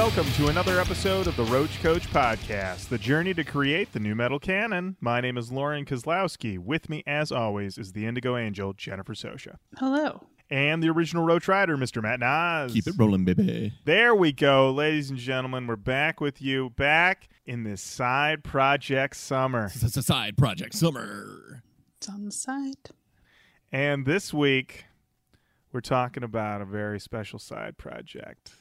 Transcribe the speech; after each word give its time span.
Hello 0.00 0.08
and 0.08 0.16
welcome 0.16 0.32
to 0.32 0.48
another 0.48 0.80
episode 0.80 1.26
of 1.26 1.36
the 1.36 1.44
Roach 1.44 1.78
Koach 1.82 2.06
Podcast, 2.08 2.88
the 2.88 2.96
journey 2.96 3.34
to 3.34 3.44
create 3.44 3.92
the 3.92 4.00
nu 4.00 4.14
metal 4.14 4.38
canon. 4.38 4.96
My 4.98 5.20
name 5.20 5.36
is 5.36 5.52
Lorin 5.52 5.84
Kozlowski. 5.84 6.58
With 6.58 6.88
me, 6.88 7.02
as 7.06 7.30
always, 7.30 7.76
is 7.76 7.92
the 7.92 8.06
Indigo 8.06 8.34
Angel, 8.34 8.72
Jennifer 8.72 9.12
Sosha. 9.12 9.56
Hello. 9.76 10.26
And 10.48 10.82
the 10.82 10.88
original 10.88 11.26
Roach 11.26 11.48
Rider, 11.48 11.76
Mr. 11.76 12.02
Matt 12.02 12.20
Nas. 12.20 12.72
Keep 12.72 12.86
it 12.86 12.94
rolling, 12.96 13.26
baby. 13.26 13.74
There 13.84 14.14
we 14.14 14.32
go, 14.32 14.70
ladies 14.70 15.10
and 15.10 15.18
gentlemen. 15.18 15.66
We're 15.66 15.76
back 15.76 16.18
with 16.18 16.40
you, 16.40 16.70
back 16.70 17.28
in 17.44 17.64
this 17.64 17.82
side 17.82 18.42
project 18.42 19.16
summer. 19.16 19.66
It's 19.66 19.98
a 19.98 20.02
side 20.02 20.38
project 20.38 20.76
summer. 20.76 21.62
It's 21.98 22.08
on 22.08 22.24
the 22.24 22.32
side. 22.32 22.88
And 23.70 24.06
this 24.06 24.32
week, 24.32 24.86
we're 25.74 25.82
talking 25.82 26.22
about 26.22 26.62
a 26.62 26.64
very 26.64 26.98
special 26.98 27.38
side 27.38 27.76
project. 27.76 28.52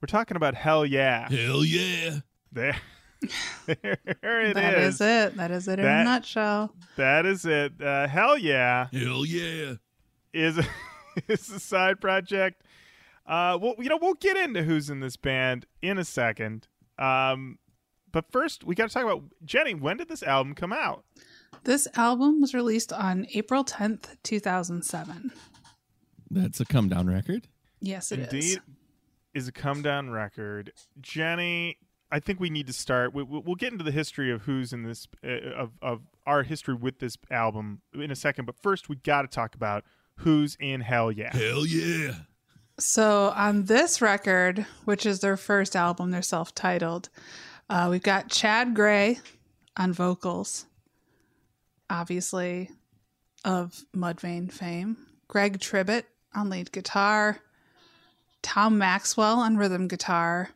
We're 0.00 0.06
talking 0.06 0.36
about 0.36 0.54
Hellyeah. 0.54 1.26
Hell 1.30 1.64
yeah. 1.64 2.20
There, 2.52 2.76
there 3.66 4.42
it 4.42 4.54
That 4.54 4.78
is. 4.78 4.94
is 4.96 5.00
it. 5.00 5.36
That 5.36 5.50
is 5.50 5.66
it 5.68 5.78
in 5.78 5.84
That- 5.84 6.00
a 6.02 6.04
nutshell. 6.04 6.74
That 6.96 7.26
is 7.26 7.44
it. 7.44 7.72
Uh, 7.82 8.06
Hellyeah 8.08 8.88
Hell 8.92 9.24
yeah. 9.26 9.74
is 10.32 10.58
is 11.28 11.50
a 11.50 11.60
side 11.60 12.00
project. 12.00 12.62
Uh, 13.26 13.58
well, 13.60 13.74
you 13.78 13.88
know, 13.88 13.98
we'll 14.00 14.14
get 14.14 14.36
into 14.36 14.62
who's 14.62 14.88
in 14.88 15.00
this 15.00 15.16
band 15.16 15.66
in 15.82 15.98
a 15.98 16.04
second. 16.04 16.66
Um, 16.98 17.58
but 18.10 18.30
first, 18.32 18.64
we 18.64 18.74
got 18.74 18.88
to 18.88 18.94
talk 18.94 19.04
about 19.04 19.24
Jenny. 19.44 19.74
When 19.74 19.98
did 19.98 20.08
this 20.08 20.22
album 20.22 20.54
come 20.54 20.72
out? 20.72 21.04
This 21.64 21.86
album 21.96 22.40
was 22.40 22.54
released 22.54 22.92
on 22.92 23.26
April 23.34 23.64
10th, 23.64 24.16
2007. 24.22 25.30
That's 26.30 26.60
a 26.60 26.64
come 26.64 26.88
down 26.88 27.06
record. 27.08 27.48
Yes, 27.80 28.10
it 28.12 28.20
is. 28.20 28.24
Indeed, 28.32 28.44
is 28.44 28.58
a 29.46 29.52
come 29.52 29.82
down 29.82 30.10
record. 30.10 30.72
Jenny, 31.00 31.76
I 32.10 32.18
think 32.18 32.40
we 32.40 32.50
need 32.50 32.66
to 32.66 32.72
start. 32.72 33.14
We, 33.14 33.22
we- 33.22 33.40
we'll 33.44 33.54
get 33.54 33.70
into 33.72 33.84
the 33.84 33.92
history 33.92 34.32
of 34.32 34.42
who's 34.42 34.72
in 34.72 34.82
this 34.82 35.06
uh, 35.22 35.28
of 35.54 35.70
of 35.80 36.00
our 36.26 36.42
history 36.42 36.74
with 36.74 36.98
this 36.98 37.16
album 37.30 37.82
in 37.94 38.10
a 38.10 38.16
second. 38.16 38.46
But 38.46 38.56
first, 38.56 38.88
we 38.88 38.96
got 38.96 39.22
to 39.22 39.28
talk 39.28 39.54
about 39.54 39.84
who's 40.16 40.56
in 40.58 40.80
Hellyeah. 40.80 41.30
Hell 41.32 41.64
yeah. 41.64 42.14
So 42.80 43.32
on 43.36 43.64
this 43.64 44.00
record, 44.00 44.66
which 44.84 45.04
is 45.06 45.20
their 45.20 45.36
first 45.36 45.76
album, 45.76 46.10
they're 46.10 46.22
self-titled. 46.22 47.08
Uh, 47.68 47.88
we've 47.90 48.02
got 48.02 48.28
Chad 48.30 48.74
Gray 48.74 49.18
on 49.76 49.92
vocals, 49.92 50.66
obviously 51.90 52.70
of 53.44 53.84
Mudvayne 53.94 54.50
fame. 54.52 54.96
Greg 55.28 55.58
Tribbett 55.58 56.04
on 56.34 56.50
lead 56.50 56.72
guitar. 56.72 57.38
Tom 58.48 58.78
Maxwell 58.78 59.40
on 59.40 59.58
rhythm 59.58 59.88
guitar. 59.88 60.48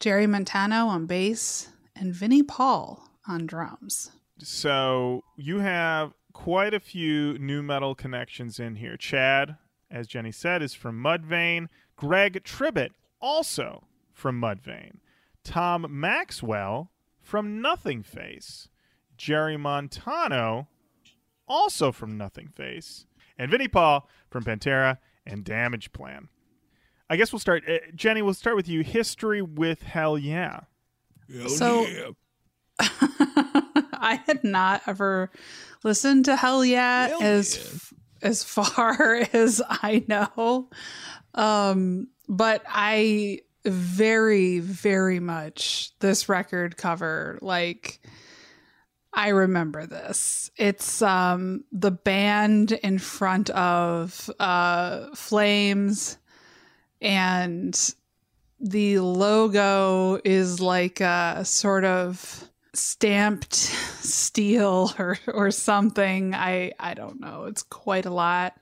Jerry 0.00 0.26
Montano 0.26 0.88
on 0.88 1.06
bass, 1.06 1.68
and 1.94 2.12
Vinnie 2.12 2.42
Paul 2.42 3.08
on 3.28 3.46
drums. 3.46 4.10
So 4.38 5.22
you 5.36 5.60
have 5.60 6.14
quite 6.32 6.74
a 6.74 6.80
few 6.80 7.38
nu 7.38 7.62
metal 7.62 7.94
connections 7.94 8.58
in 8.58 8.74
here. 8.74 8.96
Chad, 8.96 9.56
as 9.88 10.08
Jenny 10.08 10.32
said, 10.32 10.62
is 10.62 10.74
from 10.74 11.00
Mudvayne. 11.00 11.68
Greg 11.94 12.42
Tribbett, 12.42 12.90
also 13.20 13.84
from 14.12 14.40
Mudvayne. 14.40 14.96
Tom 15.44 15.86
Maxwell 15.88 16.90
from 17.20 17.62
Nothingface. 17.62 18.66
Jerry 19.16 19.56
Montano, 19.56 20.66
also 21.46 21.92
from 21.92 22.18
Nothingface. 22.18 23.04
And 23.38 23.48
Vinnie 23.48 23.68
Paul 23.68 24.08
from 24.28 24.42
Pantera 24.42 24.98
and 25.24 25.44
Damageplan. 25.44 26.26
I 27.12 27.16
guess 27.16 27.30
we'll 27.32 27.40
start. 27.40 27.62
Uh, 27.68 27.78
Jenny, 27.94 28.22
we'll 28.22 28.32
start 28.34 28.56
with 28.56 28.68
you. 28.68 28.82
History 28.82 29.42
with 29.42 29.82
Hellyeah. 29.82 30.66
Hell 31.32 31.48
So- 31.48 31.86
yeah. 31.86 32.08
I 32.80 34.20
had 34.26 34.42
not 34.42 34.82
ever 34.86 35.30
listened 35.84 36.24
to 36.24 36.36
Hellyeah 36.36 37.08
Hell 37.08 37.22
as 37.22 37.92
as 38.22 38.42
far 38.42 39.26
as 39.32 39.62
I 39.68 40.04
know. 40.08 40.68
Um 41.34 42.08
but 42.28 42.62
I 42.66 43.40
very 43.64 44.58
very 44.58 45.20
much 45.20 45.92
this 46.00 46.28
record 46.28 46.76
cover 46.76 47.38
like 47.42 48.00
I 49.12 49.28
remember 49.28 49.86
this. 49.86 50.50
It's 50.56 51.02
um 51.02 51.64
the 51.70 51.90
band 51.92 52.72
in 52.72 52.98
front 52.98 53.50
of 53.50 54.30
uh 54.40 55.14
flames 55.14 56.16
and 57.02 57.94
the 58.60 59.00
logo 59.00 60.20
is 60.24 60.60
like 60.60 61.00
a 61.00 61.44
sort 61.44 61.84
of 61.84 62.48
stamped 62.74 63.54
steel 63.54 64.92
or 64.98 65.18
or 65.28 65.50
something. 65.50 66.34
I 66.34 66.72
I 66.80 66.94
don't 66.94 67.20
know. 67.20 67.44
It's 67.44 67.62
quite 67.62 68.06
a 68.06 68.10
lot. 68.10 68.56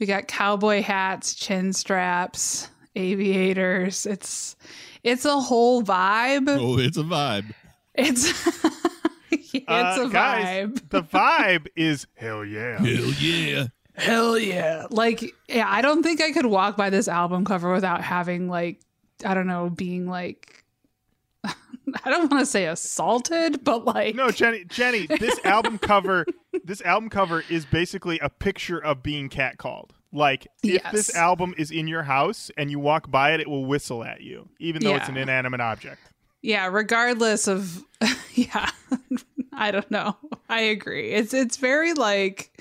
We 0.00 0.06
got 0.06 0.26
cowboy 0.26 0.82
hats, 0.82 1.34
chin 1.36 1.72
straps, 1.72 2.68
aviators. 2.96 4.06
It's 4.06 4.56
it's 5.04 5.24
a 5.24 5.38
whole 5.38 5.82
vibe. 5.82 6.48
Oh, 6.48 6.78
it's 6.78 6.96
a 6.96 7.02
vibe. 7.04 7.52
It's 7.94 8.24
it's 9.30 9.68
Uh, 9.68 10.04
a 10.06 10.08
guys, 10.10 10.44
vibe. 10.68 10.88
the 10.88 11.02
vibe 11.02 11.66
is 11.76 12.06
Hellyeah. 12.16 12.78
Hell 12.78 13.12
yeah. 13.20 13.66
Hell 13.94 14.38
yeah. 14.38 14.86
Like, 14.90 15.34
yeah, 15.48 15.66
I 15.68 15.80
don't 15.82 16.02
think 16.02 16.20
I 16.20 16.32
could 16.32 16.46
walk 16.46 16.76
by 16.76 16.90
this 16.90 17.06
album 17.08 17.44
cover 17.44 17.72
without 17.72 18.00
having, 18.02 18.48
like, 18.48 18.80
I 19.24 19.34
don't 19.34 19.46
know, 19.46 19.70
being 19.70 20.06
like, 20.06 20.64
I 21.44 22.10
don't 22.10 22.30
want 22.30 22.40
to 22.42 22.46
say 22.46 22.66
assaulted, 22.66 23.62
but 23.62 23.84
like, 23.84 24.14
No, 24.14 24.30
Jenny, 24.30 24.64
Jenny, 24.64 25.06
this 25.06 25.38
album 25.44 25.78
cover, 25.78 26.24
this 26.64 26.80
album 26.82 27.08
cover 27.10 27.44
is 27.48 27.64
basically 27.66 28.18
a 28.18 28.28
picture 28.28 28.78
of 28.78 29.02
being 29.02 29.28
catcalled. 29.28 29.90
Like 30.12 30.46
if 30.62 30.82
Yes. 30.82 30.92
this 30.92 31.14
album 31.16 31.54
is 31.58 31.70
in 31.70 31.86
your 31.88 32.02
house 32.04 32.50
and 32.56 32.70
you 32.70 32.78
walk 32.78 33.10
by 33.10 33.32
it, 33.34 33.40
it 33.40 33.48
will 33.48 33.64
whistle 33.64 34.02
at 34.04 34.20
you, 34.22 34.48
even 34.58 34.82
though 34.82 34.94
it's 34.96 35.08
an 35.08 35.16
inanimate 35.16 35.60
object. 35.60 36.00
yeah, 36.42 36.66
regardless 36.66 37.46
of, 37.48 37.84
yeah, 38.34 38.70
I 39.52 39.70
don't 39.70 39.90
know. 39.90 40.16
I 40.48 40.60
agree. 40.62 41.10
It's, 41.12 41.34
it's 41.34 41.56
very 41.58 41.92
like, 41.94 42.60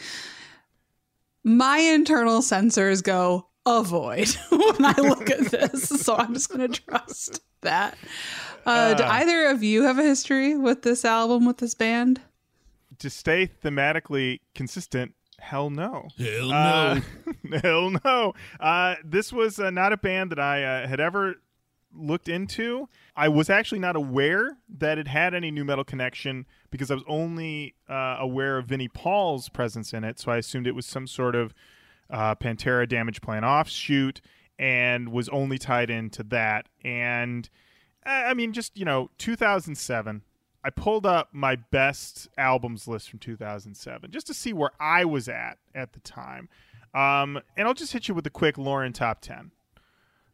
my 1.43 1.77
internal 1.77 2.41
sensors 2.41 3.03
go 3.03 3.47
avoid 3.65 4.27
when 4.49 4.85
I 4.85 4.93
look 4.97 5.29
at 5.29 5.51
this. 5.51 5.87
So 5.89 6.15
I'm 6.15 6.33
just 6.33 6.49
going 6.49 6.71
to 6.71 6.81
trust 6.81 7.41
that. 7.61 7.97
Uh, 8.65 8.93
do 8.93 9.03
Uh. 9.03 9.07
either 9.09 9.47
of 9.47 9.63
you 9.63 9.83
have 9.83 9.99
a 9.99 10.03
history 10.03 10.55
with 10.57 10.81
this 10.83 11.03
album, 11.05 11.45
with 11.45 11.57
this 11.57 11.73
band? 11.75 12.21
To 12.99 13.09
stay 13.09 13.49
thematically 13.63 14.39
consistent, 14.55 15.13
hell 15.39 15.69
no. 15.69 16.07
Hell 16.17 16.47
no. 16.49 16.55
Uh, 16.55 16.99
hell 17.61 17.89
no. 18.05 18.33
Uh, 18.59 18.95
this 19.03 19.33
was 19.33 19.59
uh, 19.59 19.69
not 19.69 19.91
a 19.93 19.97
band 19.97 20.31
that 20.31 20.39
I 20.39 20.63
uh, 20.63 20.87
had 20.87 20.99
ever 20.99 21.35
looked 21.95 22.27
into. 22.27 22.89
I 23.15 23.27
was 23.29 23.49
actually 23.49 23.79
not 23.79 23.95
aware 23.95 24.57
that 24.77 24.97
it 24.97 25.07
had 25.07 25.33
any 25.33 25.51
nu 25.51 25.63
metal 25.63 25.83
connection 25.83 26.45
because 26.71 26.91
I 26.91 26.95
was 26.95 27.03
only 27.07 27.75
uh, 27.89 28.17
aware 28.19 28.57
of 28.57 28.65
Vinnie 28.65 28.87
Paul's 28.87 29.49
presence 29.49 29.93
in 29.93 30.03
it. 30.03 30.19
So 30.19 30.31
I 30.31 30.37
assumed 30.37 30.67
it 30.67 30.75
was 30.75 30.85
some 30.85 31.07
sort 31.07 31.35
of 31.35 31.53
uh, 32.09 32.35
Pantera 32.35 32.87
Damageplan 32.87 33.43
offshoot 33.43 34.22
and 34.59 35.09
was 35.09 35.29
only 35.29 35.57
tied 35.57 35.90
into 35.90 36.23
that. 36.23 36.67
And 36.84 37.49
I 38.05 38.34
mean, 38.34 38.53
just, 38.53 38.78
you 38.78 38.85
know, 38.85 39.09
2007. 39.17 40.22
I 40.66 40.69
pulled 40.69 41.05
up 41.05 41.29
my 41.34 41.57
best 41.57 42.29
albums 42.37 42.87
list 42.87 43.09
from 43.09 43.19
2007 43.19 44.11
just 44.11 44.28
to 44.28 44.34
see 44.34 44.53
where 44.53 44.72
I 44.79 45.03
was 45.03 45.28
at 45.28 45.57
at 45.75 45.91
the 45.91 45.99
time. 45.99 46.47
Um, 46.93 47.41
and 47.57 47.67
I'll 47.67 47.73
just 47.73 47.91
hit 47.91 48.07
you 48.07 48.13
with 48.13 48.25
a 48.28 48.29
quick 48.29 48.57
Lorin 48.57 48.93
top 48.93 49.19
10 49.19 49.51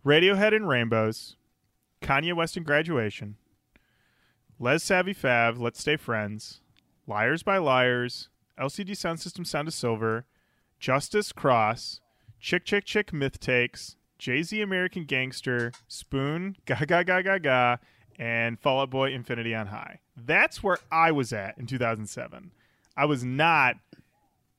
Radiohead 0.06 0.56
and 0.56 0.68
Rainbows, 0.68 1.36
Kanye 2.02 2.34
West 2.34 2.58
and 2.58 2.66
Graduation, 2.66 3.36
Les 4.60 4.84
Savy 4.84 5.14
Fav, 5.14 5.60
Let's 5.60 5.80
Stay 5.80 5.98
Friends, 5.98 6.62
Liars 7.08 7.44
by 7.44 7.58
Liars, 7.58 8.30
LCD 8.60 8.92
Soundsystem 8.92 9.46
Sound 9.46 9.68
of 9.68 9.74
Silver, 9.74 10.26
Justice 10.80 11.32
Cross, 11.32 12.02
Chick 12.40 12.66
Chick 12.66 12.86
Chick 12.86 13.14
Myth 13.14 13.40
Takes, 13.40 13.96
Jay 14.18 14.44
Z 14.44 14.62
American 14.62 15.06
Gangster, 15.06 15.72
Spoon, 15.88 16.56
Ga 16.66 16.86
Ga 16.86 17.04
Ga 17.04 17.22
Ga 17.22 17.38
Ga, 17.38 17.78
and 18.18 18.60
Fall 18.60 18.82
Out 18.82 18.90
Boy 18.90 19.12
Infinity 19.14 19.56
on 19.56 19.68
High. 19.68 20.00
That's 20.18 20.62
where 20.62 20.78
I 20.92 21.12
was 21.12 21.32
at 21.32 21.58
in 21.58 21.66
2007. 21.66 22.52
I 22.98 23.06
was 23.06 23.24
not 23.24 23.78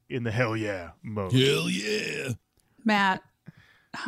in 0.08 0.24
the 0.24 0.30
hell 0.30 0.56
yeah 0.56 0.90
mode. 1.02 1.32
Hell 1.32 1.68
yeah. 1.68 2.30
Matt, 2.84 3.22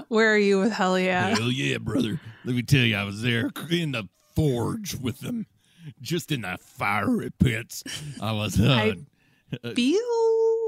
where 0.09 0.33
are 0.35 0.39
you 0.39 0.61
with 0.61 0.73
Hellyeah? 0.73 1.35
Hell 1.37 1.51
yeah, 1.53 1.79
brother. 1.79 2.21
Let 2.45 2.55
me 2.57 2.63
tell 2.63 2.81
you, 2.83 2.97
I 2.97 3.05
was 3.05 3.23
there 3.23 3.51
in 3.71 3.93
the 3.93 4.09
forge 4.37 4.95
with 4.97 5.21
them, 5.21 5.47
just 6.01 6.33
in 6.33 6.43
the 6.43 6.59
fiery 6.61 7.31
pits. 7.39 7.85
I 8.21 8.33
was. 8.33 8.59
Uh, 8.61 8.95
I 9.65 9.75
feel 9.75 10.01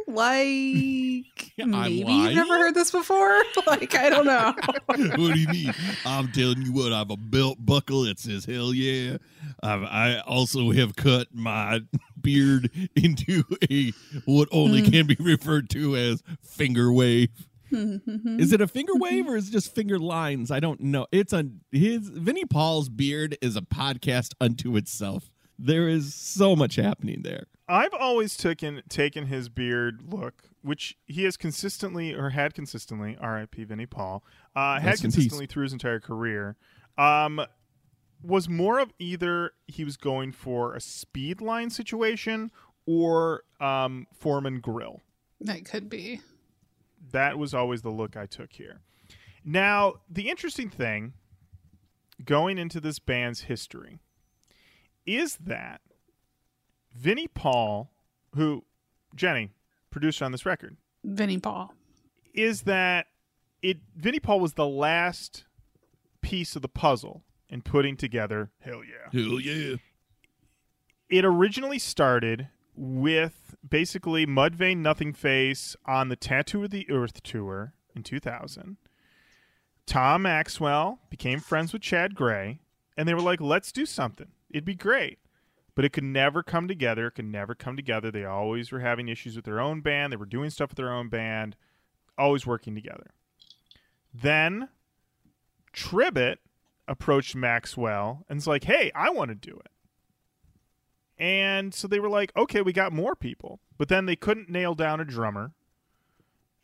Like 0.07 1.53
maybe 1.59 1.95
you've 2.13 2.35
never 2.35 2.59
heard 2.59 2.75
this 2.75 2.91
before? 2.91 3.43
Like 3.67 3.95
I 3.95 4.11
don't 4.11 4.27
know. 4.27 4.53
what 4.87 5.17
do 5.35 5.39
you 5.41 5.49
mean? 5.49 5.73
I'm 6.05 6.31
telling 6.33 6.61
you 6.63 6.73
what, 6.73 6.93
I 6.93 6.99
have 6.99 7.11
a 7.11 7.17
belt 7.17 7.57
buckle 7.61 8.03
that 8.05 8.19
says 8.19 8.45
hell 8.45 8.75
yeah. 8.75 9.17
I've, 9.63 9.83
I 9.85 10.19
also 10.21 10.71
have 10.73 10.97
cut 10.97 11.29
my 11.33 11.81
beard 12.21 12.71
into 12.95 13.45
a 13.71 13.93
what 14.27 14.49
only 14.53 14.83
Mm. 14.83 14.93
can 14.93 15.07
be 15.07 15.17
referred 15.19 15.71
to 15.71 15.97
as 15.97 16.23
finger 16.43 16.93
wave. 16.93 17.31
Is 17.75 18.53
it 18.53 18.61
a 18.61 18.69
finger 18.69 18.93
wave 18.95 19.29
or 19.29 19.37
is 19.37 19.49
it 19.49 19.53
just 19.53 19.75
finger 19.75 19.99
lines? 19.99 20.51
I 20.51 20.61
don't 20.61 20.81
know. 20.81 21.07
It's 21.13 21.33
a 21.33 21.47
his 21.73 22.09
Vinnie 22.09 22.45
Paul's 22.45 22.89
beard 22.89 23.37
is 23.41 23.57
a 23.57 23.63
podcast 23.63 24.33
unto 24.41 24.77
itself. 24.77 25.31
There 25.59 25.89
is 25.89 26.15
so 26.15 26.57
much 26.57 26.77
happening 26.77 27.23
there. 27.23 27.47
I've 27.69 27.95
always 27.95 28.37
taken 28.37 28.83
taken 28.89 29.27
his 29.27 29.49
beard 29.49 30.03
look, 30.07 30.43
which 30.63 30.97
he 31.07 31.25
has 31.25 31.37
consistently 31.37 32.15
or 32.15 32.31
had 32.31 32.55
consistently, 32.55 33.17
R.I.P. 33.21 33.65
Vinnie 33.65 33.87
Paul, 33.87 34.23
uh, 34.55 34.81
had 34.81 34.87
Rest 34.87 35.03
peace. 35.03 35.15
consistently 35.15 35.47
through 35.47 35.63
his 35.65 35.73
entire 35.73 36.01
career, 36.01 36.57
um, 36.99 37.41
was 38.23 38.49
more 38.49 38.79
of 38.81 38.93
either 38.99 39.53
he 39.67 39.85
was 39.85 39.97
going 39.97 40.33
for 40.33 40.75
a 40.75 40.81
speed 40.81 41.41
line 41.41 41.71
situation 41.71 42.51
or 42.87 43.45
um, 43.61 44.07
Foreman 44.13 44.61
grill. 44.61 45.01
that 45.41 45.65
could 45.65 45.89
be. 45.89 46.21
That 47.15 47.39
was 47.39 47.55
always 47.55 47.83
the 47.83 47.91
look 47.91 48.17
I 48.17 48.27
took 48.27 48.53
here. 48.55 48.81
Now, 49.45 49.95
the 50.11 50.29
interesting 50.29 50.69
thing 50.69 51.13
going 52.25 52.59
into 52.59 52.81
this 52.81 52.99
band's 52.99 53.43
history 53.43 54.01
is 55.07 55.37
that 55.37 55.81
Vinnie 56.93 57.29
Paul, 57.29 57.93
who, 58.35 58.65
Jenny, 59.15 59.53
producer 59.91 60.25
on 60.25 60.33
this 60.33 60.45
record, 60.45 60.77
Vinnie 61.05 61.39
Paul. 61.39 61.73
is 62.33 62.63
that 62.63 63.07
it 63.63 63.79
Vinnie 63.95 64.19
Paul 64.19 64.41
was 64.41 64.55
the 64.55 64.67
last 64.67 65.45
piece 66.21 66.57
of 66.57 66.63
the 66.63 66.69
puzzle 66.69 67.23
in 67.49 67.63
putting 67.63 67.97
together 67.97 68.51
Hellyeah. 68.59 69.11
Hell 69.13 69.39
yeah. 69.39 69.77
it 71.09 71.25
originally 71.25 71.79
started 71.79 72.49
with 72.77 73.55
basically 73.69 74.27
Mudvayne 74.27 74.83
Nothingface 74.83 75.77
on 75.87 76.09
the 76.09 76.17
Tattoo 76.17 76.65
of 76.65 76.71
the 76.71 76.91
Earth 76.91 77.23
tour 77.23 77.75
in 77.95 78.03
2000. 78.03 78.77
Tom 79.87 80.23
Maxwell 80.23 81.01
became 81.11 81.41
friends 81.41 81.73
with 81.73 81.83
Chad 81.83 82.15
Gray, 82.15 82.61
and 82.97 83.09
they 83.09 83.15
were 83.15 83.21
like, 83.21 83.41
let's 83.41 83.73
do 83.73 83.85
something. 83.87 84.29
It'd 84.51 84.65
be 84.65 84.75
great. 84.75 85.19
But 85.75 85.85
it 85.85 85.93
could 85.93 86.05
never 86.05 86.43
come 86.43 86.69
together. 86.69 87.09
It 87.09 87.17
could 87.17 87.25
never 87.25 87.55
come 87.55 87.75
together. 87.77 88.11
They 88.11 88.25
always 88.25 88.71
were 88.71 88.81
having 88.81 89.09
issues 89.09 89.35
with 89.35 89.45
their 89.45 89.61
own 89.61 89.81
band. 89.81 90.13
They 90.13 90.17
were 90.17 90.25
doing 90.25 90.51
stuff 90.51 90.71
with 90.71 90.77
their 90.77 90.93
own 90.93 91.09
band, 91.09 91.57
always 92.17 92.47
working 92.47 92.75
together. 92.77 93.11
Then 94.13 94.69
Tribbett 95.75 96.37
approached 96.87 97.35
Maxwell 97.35 98.25
and 98.29 98.37
was 98.37 98.47
like, 98.47 98.65
hey, 98.65 98.93
I 98.95 99.11
want 99.11 99.31
to 99.31 99.35
do 99.35 99.57
it. 99.65 99.73
And 101.19 101.73
so 101.73 101.87
they 101.87 102.01
were 102.01 102.09
like, 102.09 102.33
okay, 102.37 102.61
we 102.61 102.73
got 102.73 102.93
more 102.93 103.15
people. 103.15 103.61
But 103.79 103.89
then 103.89 104.07
they 104.07 104.17
couldn't 104.17 104.51
nail 104.51 104.75
down 104.75 105.01
a 105.01 105.05
drummer. 105.05 105.53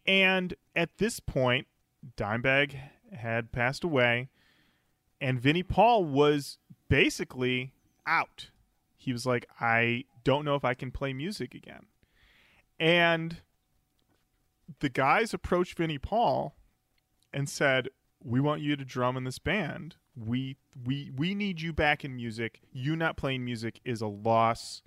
And 0.06 0.54
at 0.74 0.98
this 0.98 1.20
point, 1.20 1.66
Dimebag 2.16 2.74
had 3.12 3.52
passed 3.52 3.84
away, 3.84 4.28
and 5.20 5.40
Vinnie 5.40 5.62
Paul 5.62 6.04
was 6.04 6.58
basically 6.88 7.72
out. 8.06 8.50
He 8.96 9.12
was 9.12 9.26
like, 9.26 9.46
I 9.60 10.04
don't 10.24 10.44
know 10.44 10.54
if 10.54 10.64
I 10.64 10.74
can 10.74 10.90
play 10.90 11.12
music 11.12 11.54
again. 11.54 11.86
And 12.78 13.38
the 14.80 14.88
guys 14.88 15.34
approached 15.34 15.76
Vinnie 15.76 15.98
Paul 15.98 16.54
and 17.32 17.48
said, 17.48 17.88
"We 18.22 18.40
want 18.40 18.62
you 18.62 18.76
to 18.76 18.84
drum 18.84 19.16
in 19.16 19.24
this 19.24 19.38
band. 19.38 19.96
We 20.22 20.56
we 20.84 21.10
we 21.16 21.34
need 21.34 21.62
you 21.62 21.72
back 21.72 22.04
in 22.04 22.14
music. 22.14 22.60
You 22.72 22.94
not 22.94 23.16
playing 23.16 23.44
music 23.44 23.80
is 23.84 24.02
a 24.02 24.06
loss 24.06 24.82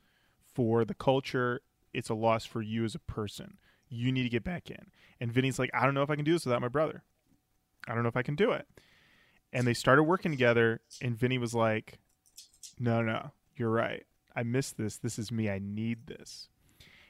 for 0.53 0.85
the 0.85 0.93
culture. 0.93 1.61
It's 1.91 2.09
a 2.09 2.13
loss 2.13 2.45
for 2.45 2.61
you 2.61 2.83
as 2.83 2.93
a 2.93 2.99
person. 2.99 3.57
You 3.89 4.11
need 4.11 4.23
to 4.23 4.29
get 4.29 4.43
back 4.43 4.69
in." 4.69 4.91
And 5.19 5.31
Vinnie's 5.31 5.57
like, 5.57 5.71
"I 5.73 5.85
don't 5.85 5.95
know 5.95 6.03
if 6.03 6.09
I 6.09 6.15
can 6.15 6.25
do 6.25 6.33
this 6.33 6.45
without 6.45 6.61
my 6.61 6.67
brother. 6.67 7.03
I 7.87 7.93
don't 7.93 8.03
know 8.03 8.09
if 8.09 8.17
I 8.17 8.21
can 8.23 8.35
do 8.35 8.51
it." 8.51 8.67
And 9.51 9.65
they 9.65 9.73
started 9.73 10.03
working 10.03 10.31
together, 10.31 10.81
and 11.01 11.17
Vinnie 11.17 11.37
was 11.37 11.53
like, 11.55 11.99
"No, 12.79 13.01
no, 13.01 13.31
you're 13.55 13.69
right. 13.71 14.05
I 14.35 14.43
miss 14.43 14.71
this. 14.71 14.97
This 14.97 15.17
is 15.17 15.31
me. 15.31 15.49
I 15.49 15.59
need 15.59 16.07
this." 16.07 16.49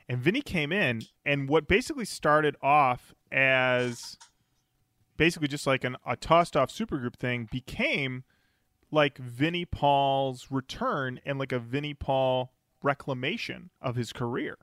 And 0.08 0.22
Vinnie 0.22 0.42
came 0.42 0.72
in, 0.72 1.04
and 1.26 1.50
what 1.50 1.68
basically 1.68 2.06
started 2.06 2.56
off 2.62 3.14
as 3.32 4.18
basically 5.18 5.48
just 5.48 5.68
like 5.68 5.84
an, 5.84 5.98
a 6.06 6.16
tossed 6.16 6.56
off 6.56 6.70
supergroup 6.72 7.16
thing 7.16 7.48
became 7.52 8.24
like 8.92 9.18
Vinnie 9.18 9.66
Paul's 9.66 10.48
return 10.50 11.20
and 11.26 11.40
like 11.40 11.52
a 11.52 11.60
Vinnie 11.60 11.94
Paul 11.94 12.54
reclamation 12.82 13.70
of 13.82 13.96
his 13.96 14.14
career. 14.14 14.58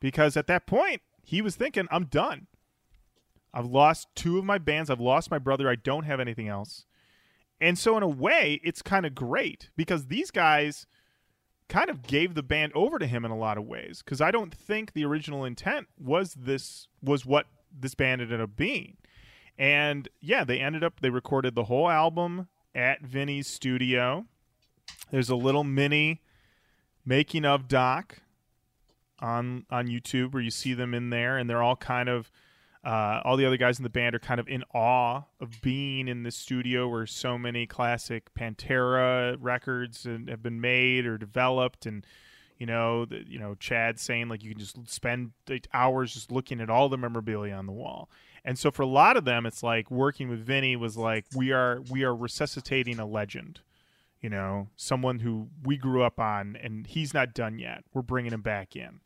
Because 0.00 0.36
at 0.36 0.46
that 0.46 0.66
point, 0.66 1.00
he 1.22 1.40
was 1.40 1.56
thinking, 1.56 1.88
I'm 1.90 2.04
done. 2.04 2.46
I've 3.52 3.66
lost 3.66 4.08
two 4.14 4.38
of 4.38 4.44
my 4.44 4.58
bands. 4.58 4.90
I've 4.90 5.00
lost 5.00 5.30
my 5.30 5.38
brother. 5.38 5.68
I 5.68 5.76
don't 5.76 6.04
have 6.04 6.20
anything 6.20 6.48
else. 6.48 6.84
And 7.58 7.78
so, 7.78 7.96
in 7.96 8.02
a 8.02 8.08
way, 8.08 8.60
it's 8.62 8.82
kind 8.82 9.06
of 9.06 9.14
great 9.14 9.70
because 9.76 10.06
these 10.06 10.30
guys 10.30 10.86
kind 11.68 11.88
of 11.88 12.02
gave 12.02 12.34
the 12.34 12.42
band 12.42 12.72
over 12.74 12.98
to 12.98 13.06
him 13.06 13.24
in 13.24 13.30
a 13.30 13.36
lot 13.36 13.56
of 13.56 13.64
ways. 13.64 14.02
Because 14.04 14.20
I 14.20 14.30
don't 14.30 14.54
think 14.54 14.92
the 14.92 15.06
original 15.06 15.44
intent 15.44 15.88
was 15.98 16.34
this 16.34 16.88
was 17.02 17.24
what 17.24 17.46
this 17.74 17.94
band 17.94 18.20
ended 18.20 18.42
up 18.42 18.56
being. 18.56 18.98
And 19.58 20.08
yeah, 20.20 20.44
they 20.44 20.60
ended 20.60 20.84
up 20.84 21.00
they 21.00 21.10
recorded 21.10 21.54
the 21.54 21.64
whole 21.64 21.88
album 21.88 22.48
at 22.74 23.02
Vinnie's 23.02 23.46
studio. 23.46 24.26
There's 25.10 25.30
a 25.30 25.36
little 25.36 25.64
mini 25.64 26.20
making 27.04 27.44
of 27.44 27.68
doc 27.68 28.20
on 29.20 29.64
on 29.70 29.86
YouTube 29.86 30.32
where 30.32 30.42
you 30.42 30.50
see 30.50 30.74
them 30.74 30.92
in 30.92 31.10
there 31.10 31.38
and 31.38 31.48
they're 31.48 31.62
all 31.62 31.76
kind 31.76 32.08
of 32.08 32.30
uh, 32.86 33.20
all 33.24 33.36
the 33.36 33.44
other 33.44 33.56
guys 33.56 33.80
in 33.80 33.82
the 33.82 33.90
band 33.90 34.14
are 34.14 34.20
kind 34.20 34.38
of 34.38 34.46
in 34.46 34.62
awe 34.72 35.22
of 35.40 35.60
being 35.60 36.06
in 36.06 36.22
this 36.22 36.36
studio 36.36 36.86
where 36.86 37.04
so 37.04 37.36
many 37.36 37.66
classic 37.66 38.32
Pantera 38.32 39.36
records 39.40 40.04
have 40.04 40.40
been 40.40 40.60
made 40.60 41.04
or 41.04 41.18
developed, 41.18 41.84
and 41.84 42.06
you 42.58 42.66
know, 42.66 43.04
the, 43.04 43.24
you 43.26 43.40
know, 43.40 43.56
Chad 43.56 43.98
saying 43.98 44.28
like 44.28 44.44
you 44.44 44.50
can 44.50 44.60
just 44.60 44.88
spend 44.88 45.32
hours 45.74 46.14
just 46.14 46.30
looking 46.30 46.60
at 46.60 46.70
all 46.70 46.88
the 46.88 46.96
memorabilia 46.96 47.54
on 47.54 47.66
the 47.66 47.72
wall. 47.72 48.08
And 48.46 48.56
so 48.56 48.70
for 48.70 48.82
a 48.82 48.86
lot 48.86 49.16
of 49.16 49.24
them, 49.24 49.44
it's 49.44 49.64
like 49.64 49.90
working 49.90 50.28
with 50.28 50.38
Vinnie 50.38 50.76
was 50.76 50.96
like 50.96 51.24
we 51.34 51.50
are 51.50 51.82
we 51.90 52.04
are 52.04 52.14
resuscitating 52.14 53.00
a 53.00 53.04
legend, 53.04 53.58
you 54.20 54.30
know, 54.30 54.68
someone 54.76 55.18
who 55.18 55.48
we 55.64 55.76
grew 55.76 56.04
up 56.04 56.20
on, 56.20 56.56
and 56.62 56.86
he's 56.86 57.12
not 57.12 57.34
done 57.34 57.58
yet. 57.58 57.82
We're 57.92 58.02
bringing 58.02 58.32
him 58.32 58.42
back 58.42 58.76
in. 58.76 59.00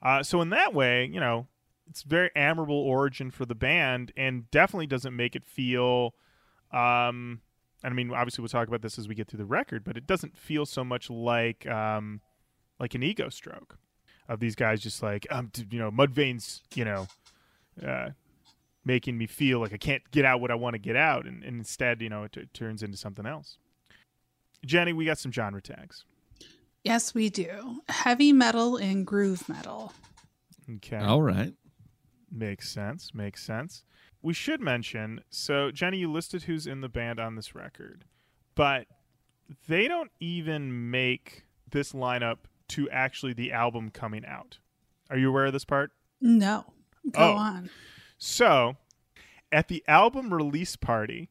Uh, 0.00 0.22
so 0.22 0.40
in 0.40 0.50
that 0.50 0.72
way, 0.72 1.04
you 1.04 1.18
know, 1.18 1.48
it's 1.90 2.02
very 2.02 2.30
admirable 2.36 2.78
origin 2.78 3.32
for 3.32 3.44
the 3.44 3.56
band, 3.56 4.12
and 4.16 4.48
definitely 4.52 4.86
doesn't 4.86 5.16
make 5.16 5.34
it 5.34 5.44
feel. 5.44 6.14
Um, 6.72 7.40
I 7.82 7.88
mean, 7.88 8.12
obviously 8.12 8.42
we'll 8.42 8.50
talk 8.50 8.68
about 8.68 8.82
this 8.82 9.00
as 9.00 9.08
we 9.08 9.16
get 9.16 9.26
through 9.26 9.38
the 9.38 9.46
record, 9.46 9.82
but 9.82 9.96
it 9.96 10.06
doesn't 10.06 10.36
feel 10.36 10.64
so 10.64 10.84
much 10.84 11.10
like 11.10 11.66
um, 11.66 12.20
like 12.78 12.94
an 12.94 13.02
ego 13.02 13.30
stroke 13.30 13.78
of 14.28 14.38
these 14.38 14.54
guys 14.54 14.80
just 14.80 15.02
like 15.02 15.26
um, 15.28 15.50
you 15.72 15.80
know, 15.80 15.90
Mudvayne's, 15.90 16.62
you 16.76 16.84
know, 16.84 17.08
uh, 17.84 18.10
making 18.88 19.18
me 19.18 19.26
feel 19.26 19.60
like 19.60 19.72
I 19.72 19.76
can't 19.76 20.02
get 20.10 20.24
out 20.24 20.40
what 20.40 20.50
I 20.50 20.54
want 20.56 20.72
to 20.74 20.78
get 20.78 20.96
out, 20.96 21.26
and, 21.26 21.44
and 21.44 21.58
instead, 21.58 22.00
you 22.02 22.08
know, 22.08 22.24
it, 22.24 22.36
it 22.36 22.52
turns 22.54 22.82
into 22.82 22.96
something 22.96 23.26
else. 23.26 23.58
Jenny, 24.66 24.92
we 24.92 25.04
got 25.04 25.18
some 25.18 25.30
genre 25.30 25.60
tags. 25.62 26.04
Yes, 26.82 27.14
we 27.14 27.28
do. 27.28 27.82
Heavy 27.88 28.32
metal 28.32 28.76
and 28.76 29.06
groove 29.06 29.46
metal. 29.48 29.92
Okay. 30.76 30.96
All 30.96 31.22
right. 31.22 31.52
Makes 32.32 32.70
sense. 32.70 33.12
Makes 33.14 33.44
sense. 33.44 33.84
We 34.22 34.32
should 34.34 34.60
mention 34.60 35.22
so, 35.30 35.70
Jenny, 35.70 35.98
you 35.98 36.10
listed 36.10 36.44
who's 36.44 36.66
in 36.66 36.80
the 36.80 36.88
band 36.88 37.20
on 37.20 37.36
this 37.36 37.54
record, 37.54 38.04
but 38.54 38.86
they 39.68 39.86
don't 39.86 40.10
even 40.18 40.90
make 40.90 41.44
this 41.70 41.92
lineup 41.92 42.38
to 42.68 42.88
actually 42.90 43.32
the 43.34 43.52
album 43.52 43.90
coming 43.90 44.24
out. 44.26 44.58
Are 45.10 45.16
you 45.18 45.28
aware 45.28 45.46
of 45.46 45.52
this 45.52 45.64
part? 45.64 45.92
No. 46.20 46.64
Go 47.12 47.20
Oh. 47.20 47.36
on. 47.36 47.70
So, 48.18 48.76
at 49.52 49.68
the 49.68 49.84
album 49.86 50.34
release 50.34 50.76
party, 50.76 51.30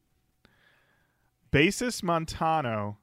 bassist 1.52 2.02
Montano 2.02 2.98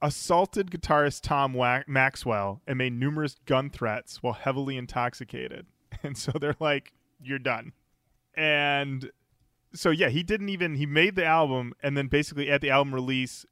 assaulted 0.00 0.70
guitarist 0.70 1.22
Tom 1.22 1.54
Wa- 1.54 1.82
Maxwell 1.88 2.60
and 2.66 2.78
made 2.78 2.92
numerous 2.92 3.36
gun 3.46 3.70
threats 3.70 4.22
while 4.22 4.34
heavily 4.34 4.76
intoxicated. 4.76 5.66
And 6.04 6.16
so 6.16 6.32
they're 6.32 6.56
like, 6.58 6.94
"You're 7.22 7.38
done." 7.38 7.74
And 8.34 9.12
so 9.72 9.90
yeah, 9.90 10.08
he 10.08 10.22
didn't 10.22 10.48
even 10.48 10.74
he 10.74 10.86
made 10.86 11.14
the 11.16 11.24
album 11.24 11.74
and 11.82 11.96
then 11.96 12.08
basically 12.08 12.50
at 12.50 12.60
the 12.60 12.70
album 12.70 12.94
release 12.94 13.46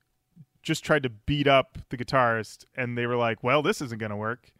just 0.63 0.83
tried 0.83 1.03
to 1.05 1.11
beat 1.11 1.47
up 1.47 1.79
the 1.91 1.97
guitarist 1.97 2.65
and 2.75 2.97
they 2.99 3.07
were 3.07 3.17
like, 3.17 3.45
"Well, 3.45 3.63
this 3.63 3.81
isn't 3.83 4.01
going 4.01 4.11
to 4.11 4.17
work." 4.17 4.53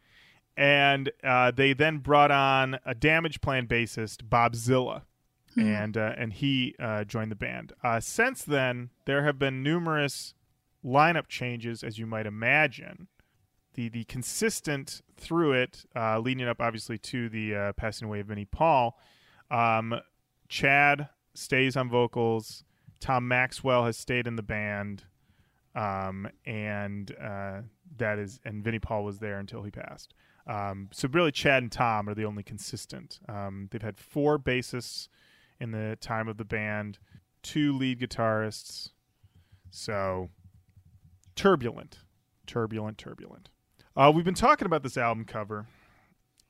and 0.57 1.11
uh, 1.23 1.51
they 1.51 1.73
then 1.73 1.97
brought 1.97 2.31
on 2.31 2.75
a 2.85 2.93
Damageplan 2.93 3.67
bassist, 3.67 4.29
Bob 4.29 4.55
Zilla, 4.55 5.03
and 5.57 5.97
uh, 5.97 6.13
and 6.17 6.33
he 6.33 6.75
uh, 6.79 7.03
joined 7.03 7.31
the 7.31 7.35
band. 7.35 7.73
Uh, 7.83 7.99
since 7.99 8.43
then, 8.43 8.89
there 9.05 9.23
have 9.23 9.37
been 9.37 9.63
numerous 9.63 10.33
lineup 10.83 11.27
changes, 11.27 11.83
as 11.83 11.97
you 11.97 12.05
might 12.05 12.25
imagine. 12.25 13.07
The 13.73 13.89
the 13.89 14.03
consistent 14.05 15.01
through 15.17 15.53
it, 15.53 15.85
uh, 15.95 16.19
leading 16.19 16.47
up 16.47 16.61
obviously 16.61 16.97
to 16.97 17.29
the 17.29 17.55
uh, 17.55 17.73
passing 17.73 18.07
away 18.07 18.19
of 18.19 18.27
Vinnie 18.27 18.45
Paul. 18.45 18.97
Um, 19.49 19.99
Chad 20.47 21.09
stays 21.33 21.77
on 21.77 21.89
vocals. 21.89 22.63
Tom 22.99 23.27
Maxwell 23.27 23.85
has 23.85 23.97
stayed 23.97 24.27
in 24.27 24.35
the 24.35 24.43
band, 24.43 25.05
um, 25.75 26.29
and 26.45 27.15
uh, 27.21 27.61
that 27.97 28.19
is 28.19 28.39
and 28.45 28.63
Vinnie 28.63 28.79
Paul 28.79 29.03
was 29.03 29.19
there 29.19 29.39
until 29.39 29.63
he 29.63 29.71
passed. 29.71 30.13
Um, 30.47 30.89
so 30.91 31.07
really, 31.11 31.31
Chad 31.31 31.63
and 31.63 31.71
Tom 31.71 32.09
are 32.09 32.13
the 32.13 32.25
only 32.25 32.43
consistent. 32.43 33.19
Um, 33.29 33.69
they've 33.71 33.81
had 33.81 33.97
four 33.97 34.37
bassists 34.39 35.07
in 35.61 35.69
the 35.69 35.95
time 36.01 36.27
of 36.27 36.37
the 36.37 36.43
band, 36.43 36.97
two 37.43 37.71
lead 37.71 37.99
guitarists. 37.99 38.89
So 39.69 40.29
turbulent, 41.35 41.99
turbulent, 42.47 42.97
turbulent. 42.97 43.49
Uh, 43.95 44.11
we've 44.13 44.25
been 44.25 44.33
talking 44.33 44.65
about 44.65 44.81
this 44.81 44.97
album 44.97 45.23
cover, 45.23 45.67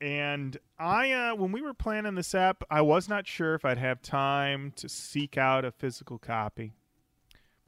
and 0.00 0.56
I, 0.78 1.12
uh, 1.12 1.34
when 1.34 1.52
we 1.52 1.60
were 1.60 1.74
planning 1.74 2.14
this 2.14 2.34
app, 2.34 2.64
I 2.70 2.80
was 2.80 3.08
not 3.08 3.26
sure 3.26 3.54
if 3.54 3.64
I'd 3.64 3.78
have 3.78 4.00
time 4.00 4.72
to 4.76 4.88
seek 4.88 5.36
out 5.36 5.64
a 5.64 5.70
physical 5.70 6.18
copy. 6.18 6.72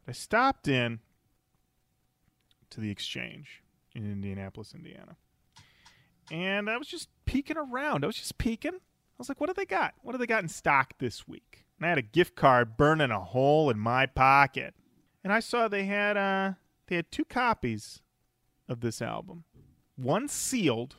But 0.05 0.13
I 0.13 0.13
stopped 0.13 0.67
in 0.67 1.01
to 2.71 2.81
the 2.81 2.91
exchange 2.91 3.63
in 3.95 4.11
Indianapolis, 4.11 4.75
Indiana, 4.75 5.17
and 6.31 6.71
I 6.71 6.79
was 6.79 6.89
just 6.89 7.09
peeking 7.27 7.59
around. 7.59 8.03
I 8.03 8.07
was 8.07 8.17
just 8.17 8.39
peeking. 8.39 8.81
I 9.15 9.19
was 9.19 9.29
like, 9.29 9.41
"What 9.41 9.47
do 9.47 9.55
they 9.55 9.65
got? 9.65 9.95
What 10.03 10.13
do 10.13 10.19
they 10.19 10.27
got 10.27 10.43
in 10.43 10.49
stock 10.49 10.95
this 10.99 11.29
week?" 11.29 11.65
And 11.79 11.87
I 11.87 11.89
had 11.91 11.99
a 11.99 12.03
gift 12.03 12.35
card 12.35 12.77
burning 12.77 13.11
a 13.11 13.21
hole 13.21 13.71
in 13.71 13.79
my 13.79 14.07
pocket, 14.07 14.75
and 15.23 15.33
I 15.33 15.41
saw 15.41 15.69
they 15.69 15.85
had 15.85 16.17
uh 16.17 16.53
they 16.87 16.97
had 16.97 17.11
two 17.11 17.25
copies 17.25 18.03
of 18.69 18.81
this 18.81 19.01
album, 19.01 19.45
one 19.97 20.29
sealed 20.29 20.97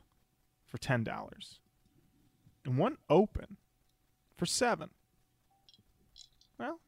for 0.65 0.77
ten 0.77 1.03
dollars, 1.03 1.60
and 2.63 2.77
one 2.77 2.98
open 3.10 3.57
for 4.38 4.45
seven. 4.45 4.89
Well, 6.57 6.79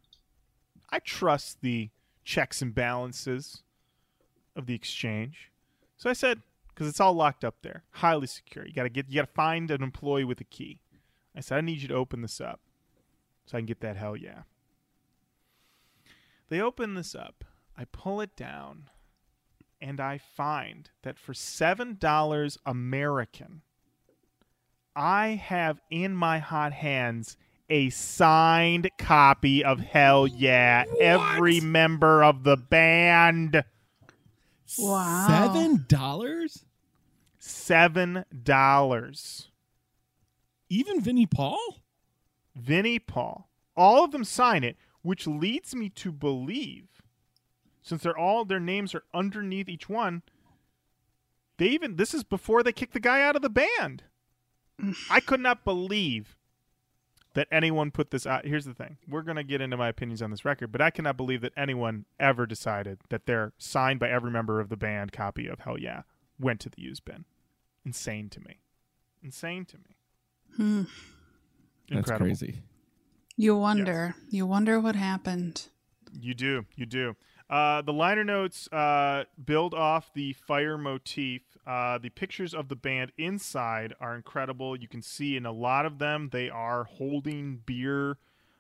I 0.90 1.00
trust 1.00 1.62
the 1.62 1.90
checks 2.24 2.62
and 2.62 2.74
balances 2.74 3.64
of 4.56 4.66
the 4.66 4.76
exchange, 4.76 5.52
so 5.98 6.10
I 6.10 6.14
said 6.14 6.42
because 6.70 6.88
it's 6.88 7.00
all 7.00 7.14
locked 7.14 7.44
up 7.44 7.56
there, 7.64 7.84
highly 7.90 8.28
secure. 8.28 8.66
You 8.66 8.72
gotta 8.72 8.90
get 8.90 9.10
you 9.10 9.16
gotta 9.16 9.32
find 9.34 9.72
an 9.72 9.84
employee 9.84 10.24
with 10.24 10.40
a 10.40 10.46
key. 10.46 10.80
I 11.38 11.42
said 11.42 11.60
I 11.60 11.62
need 11.62 11.84
you 11.84 11.88
to 11.90 11.94
open 11.94 12.24
this 12.24 12.42
up 12.42 12.62
so 13.46 13.58
I 13.58 13.62
can 13.62 13.68
get 13.68 13.82
that 13.82 13.96
hell 13.96 14.18
yeah. 14.18 14.42
They 16.50 16.60
open 16.60 16.96
this 16.96 17.14
up. 17.14 17.44
I 17.78 17.86
pull 17.86 18.22
it 18.22 18.36
down 18.36 18.90
and 19.80 20.00
I 20.00 20.18
find 20.18 20.90
that 21.04 21.20
for 21.20 21.34
$7 21.34 22.58
American, 22.66 23.62
I 24.96 25.28
have 25.28 25.80
in 25.92 26.16
my 26.16 26.40
hot 26.40 26.74
hands 26.74 27.38
a 27.70 27.92
signed 27.92 28.90
copy 28.98 29.64
of 29.64 29.80
Hellyeah. 29.80 30.86
Every 31.00 31.60
member 31.60 32.24
of 32.24 32.44
the 32.44 32.58
band. 32.58 33.64
Wow. 34.80 35.28
Seven 35.28 35.86
dollars? 35.88 36.66
$7. 37.40 38.26
Even 40.70 41.02
Vinnie 41.02 41.26
Paul? 41.26 41.82
Vinnie 42.56 43.00
Paul. 43.00 43.50
All 43.76 44.04
of 44.04 44.12
them 44.12 44.24
sign 44.24 44.64
it, 44.64 44.78
which 45.02 45.28
leads 45.28 45.76
me 45.76 45.90
to 45.90 46.12
believe, 46.12 46.88
since 47.82 48.04
they're 48.04 48.18
all 48.18 48.44
their 48.44 48.60
names 48.60 48.96
are 48.96 49.04
underneath 49.14 49.70
each 49.70 49.88
one, 49.88 50.24
they 51.58 51.68
even 51.68 51.96
this 51.96 52.14
is 52.14 52.24
before 52.24 52.64
they 52.64 52.72
kick 52.72 52.92
the 52.92 53.00
guy 53.00 53.22
out 53.22 53.36
of 53.36 53.42
the 53.42 53.50
band. 53.50 54.04
I 55.10 55.20
could 55.20 55.40
not 55.40 55.64
believe 55.64 56.36
that 57.34 57.48
anyone 57.52 57.92
put 57.92 58.12
this 58.12 58.26
out. 58.26 58.46
Here's 58.46 58.66
the 58.66 58.74
thing: 58.74 58.98
we're 59.08 59.22
gonna 59.22 59.44
get 59.44 59.62
into 59.62 59.78
my 59.78 59.88
opinions 59.88 60.22
on 60.22 60.32
this 60.32 60.46
record, 60.46 60.72
but 60.72 60.82
I 60.82 60.90
cannot 60.90 61.18
believe 61.18 61.42
that 61.42 61.54
anyone 61.56 62.06
ever 62.20 62.46
decided 62.46 63.00
that 63.10 63.26
their 63.26 63.54
signed 63.58 64.00
by 64.00 64.10
every 64.10 64.32
member 64.32 64.60
of 64.60 64.70
the 64.70 64.78
band 64.78 65.12
copy 65.12 65.48
of 65.48 65.60
Hellyeah 65.60 66.06
went 66.40 66.60
to 66.62 66.70
the 66.70 66.82
used 66.82 67.06
bin. 67.06 67.26
Insane 67.86 68.30
to 68.30 68.40
me. 68.40 68.60
Insane 69.24 69.66
to 69.66 69.78
me. 69.78 69.97
Hmm. 70.56 70.84
That's 71.90 72.00
Incredible. 72.00 72.26
crazy. 72.26 72.62
You 73.36 73.56
wonder. 73.56 74.16
You 74.30 74.46
wonder 74.46 74.80
what 74.80 74.96
happened. 74.96 75.68
You 76.20 76.34
do. 76.34 76.66
You 76.76 76.86
do. 76.86 77.16
Uh, 77.50 77.82
the 77.82 77.94
liner 77.94 78.24
notes 78.26 78.68
uh, 78.74 79.24
build 79.46 79.74
off 79.74 80.12
the 80.14 80.34
fire 80.34 80.78
motif. 80.78 81.42
Uh, 81.66 81.98
the 81.98 82.10
pictures 82.10 82.54
of 82.54 82.68
the 82.68 82.76
band 82.76 83.12
inside 83.18 83.94
are 84.02 84.16
incredible. 84.16 84.76
You 84.76 84.88
can 84.88 85.02
see 85.02 85.38
in 85.38 85.46
a 85.46 85.52
lot 85.52 85.86
of 85.86 86.00
them 86.00 86.30
they 86.32 86.50
are 86.50 86.84
holding 86.86 87.62
beer 87.66 88.18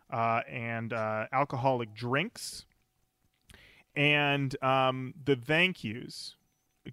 uh, 0.09 0.41
and 0.49 0.93
uh, 0.93 1.25
alcoholic 1.33 1.93
drinks. 1.93 2.65
And 3.95 4.55
um, 4.63 5.15
the 5.25 5.35
thank 5.35 5.83
yous. 5.83 6.35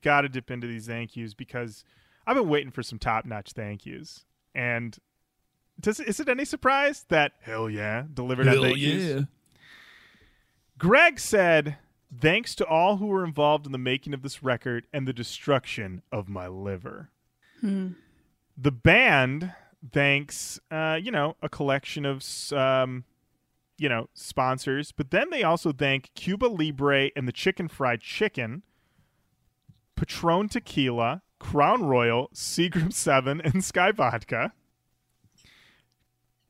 Got 0.02 0.22
to 0.22 0.28
dip 0.28 0.50
into 0.50 0.66
these 0.66 0.86
thank 0.86 1.14
yous 1.14 1.34
because 1.34 1.84
I've 2.26 2.34
been 2.36 2.48
waiting 2.48 2.72
for 2.72 2.82
some 2.82 2.98
top 2.98 3.24
notch 3.24 3.52
thank 3.52 3.86
yous. 3.86 4.24
And 4.54 4.96
does 5.80 6.00
is 6.00 6.20
it 6.20 6.28
any 6.28 6.44
surprise 6.44 7.04
that 7.08 7.32
hell 7.40 7.68
yeah 7.68 8.04
delivered 8.12 8.48
on 8.48 8.60
thank 8.60 8.78
yous? 8.78 9.24
Greg 10.78 11.18
said, 11.18 11.78
Thanks 12.20 12.54
to 12.56 12.66
all 12.66 12.98
who 12.98 13.06
were 13.06 13.24
involved 13.24 13.66
in 13.66 13.72
the 13.72 13.78
making 13.78 14.14
of 14.14 14.22
this 14.22 14.42
record 14.42 14.86
and 14.92 15.06
the 15.06 15.12
destruction 15.12 16.02
of 16.12 16.28
my 16.28 16.46
liver. 16.46 17.10
Hmm. 17.60 17.92
The 18.56 18.70
band 18.70 19.52
thanks, 19.92 20.60
uh, 20.70 20.98
you 21.00 21.10
know, 21.10 21.36
a 21.42 21.48
collection 21.48 22.06
of, 22.06 22.24
um, 22.52 23.04
you 23.78 23.88
know, 23.88 24.08
sponsors, 24.14 24.92
but 24.92 25.10
then 25.10 25.30
they 25.30 25.42
also 25.42 25.72
thank 25.72 26.10
Cuba 26.14 26.46
Libre 26.46 27.10
and 27.16 27.26
the 27.26 27.32
Chicken 27.32 27.68
Fried 27.68 28.00
Chicken, 28.00 28.62
Patron 29.96 30.48
Tequila, 30.48 31.22
Crown 31.44 31.84
Royal, 31.84 32.30
Seagram 32.34 32.90
7, 32.90 33.40
and 33.42 33.54
Skyy 33.56 33.94
Vodka. 33.94 34.52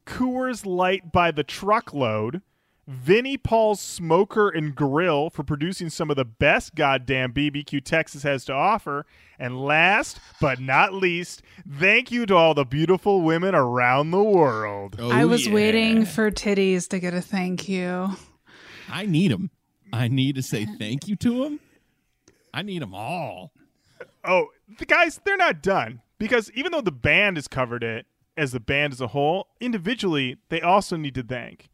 Coors 0.07 0.65
Light 0.65 1.11
by 1.11 1.33
the 1.33 1.43
truckload, 1.43 2.43
Vinnie 2.87 3.37
Paul's 3.37 3.81
Smoker 3.81 4.49
and 4.49 4.75
Grill 4.75 5.31
for 5.31 5.43
producing 5.43 5.91
some 5.91 6.11
of 6.11 6.17
the 6.17 6.25
best 6.25 6.77
goddamn 6.77 7.33
BBQ 7.33 7.83
Texas 7.85 8.23
has 8.23 8.45
to 8.45 8.53
offer, 8.53 9.05
and 9.37 9.65
last 9.65 10.21
but 10.41 10.61
not 10.61 10.95
least, 10.95 11.43
thank 11.69 12.13
you 12.13 12.25
to 12.27 12.37
all 12.37 12.55
the 12.55 12.65
beautiful 12.65 13.23
women 13.23 13.55
around 13.55 14.13
the 14.13 14.23
world. 14.23 14.97
Oh, 15.01 15.11
I 15.11 15.25
was 15.25 15.49
yeah. 15.49 15.55
waiting 15.55 16.05
for 16.07 16.31
titties 16.31 16.89
to 16.91 17.01
get 17.01 17.15
a 17.15 17.21
thank 17.21 17.69
you. 17.69 18.11
I 18.89 19.07
need 19.07 19.33
them. 19.33 19.51
I 19.93 20.07
need 20.07 20.37
to 20.37 20.43
say 20.43 20.67
thank 20.79 21.09
you 21.09 21.17
to 21.17 21.43
them. 21.43 21.61
I 22.55 22.63
need 22.63 22.81
them 22.81 22.95
all. 22.95 23.51
Oh, 24.25 24.49
the 24.79 24.87
guys, 24.87 25.21
they're 25.25 25.37
not 25.37 25.63
done 25.63 26.03
because 26.19 26.51
even 26.53 26.73
though 26.73 26.81
the 26.81 26.93
band 26.93 27.37
has 27.37 27.49
covered 27.49 27.83
it 27.83 28.07
as 28.37 28.53
the 28.53 28.61
band 28.61 28.93
as 28.93 29.01
a 29.01 29.09
whole, 29.09 29.49
individually, 29.61 30.39
they 30.49 30.61
also 30.61 30.97
need 30.97 31.15
to 31.15 31.23
thank 31.23 31.69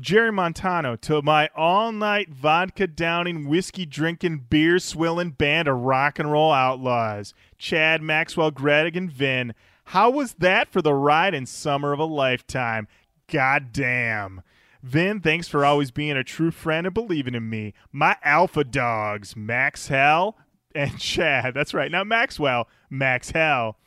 Jerry 0.00 0.32
Montano 0.32 0.96
to 0.96 1.20
my 1.22 1.50
all 1.54 1.92
night 1.92 2.30
vodka 2.30 2.86
downing, 2.86 3.46
whiskey 3.46 3.84
drinking, 3.84 4.46
beer 4.48 4.78
swilling 4.78 5.30
band 5.30 5.68
of 5.68 5.80
rock 5.80 6.18
and 6.18 6.32
roll 6.32 6.52
outlaws. 6.52 7.34
Chad, 7.58 8.02
Maxwell, 8.02 8.50
Greg, 8.50 8.96
and 8.96 9.12
Vin. 9.12 9.54
How 9.86 10.10
was 10.10 10.34
that 10.34 10.68
for 10.72 10.80
the 10.80 10.94
ride 10.94 11.34
and 11.34 11.48
summer 11.48 11.92
of 11.92 11.98
a 11.98 12.04
lifetime? 12.04 12.88
God 13.26 13.72
damn. 13.72 14.42
Vin, 14.82 15.20
thanks 15.20 15.46
for 15.46 15.64
always 15.64 15.90
being 15.90 16.16
a 16.16 16.24
true 16.24 16.50
friend 16.50 16.86
and 16.86 16.94
believing 16.94 17.34
in 17.34 17.48
me. 17.48 17.74
My 17.92 18.16
alpha 18.24 18.64
dogs, 18.64 19.36
Max 19.36 19.88
Hell 19.88 20.36
and 20.74 20.98
Chad. 20.98 21.54
That's 21.54 21.74
right, 21.74 21.90
Now 21.90 22.04
Maxwell, 22.04 22.68
Max 22.90 23.30
Hell. 23.30 23.78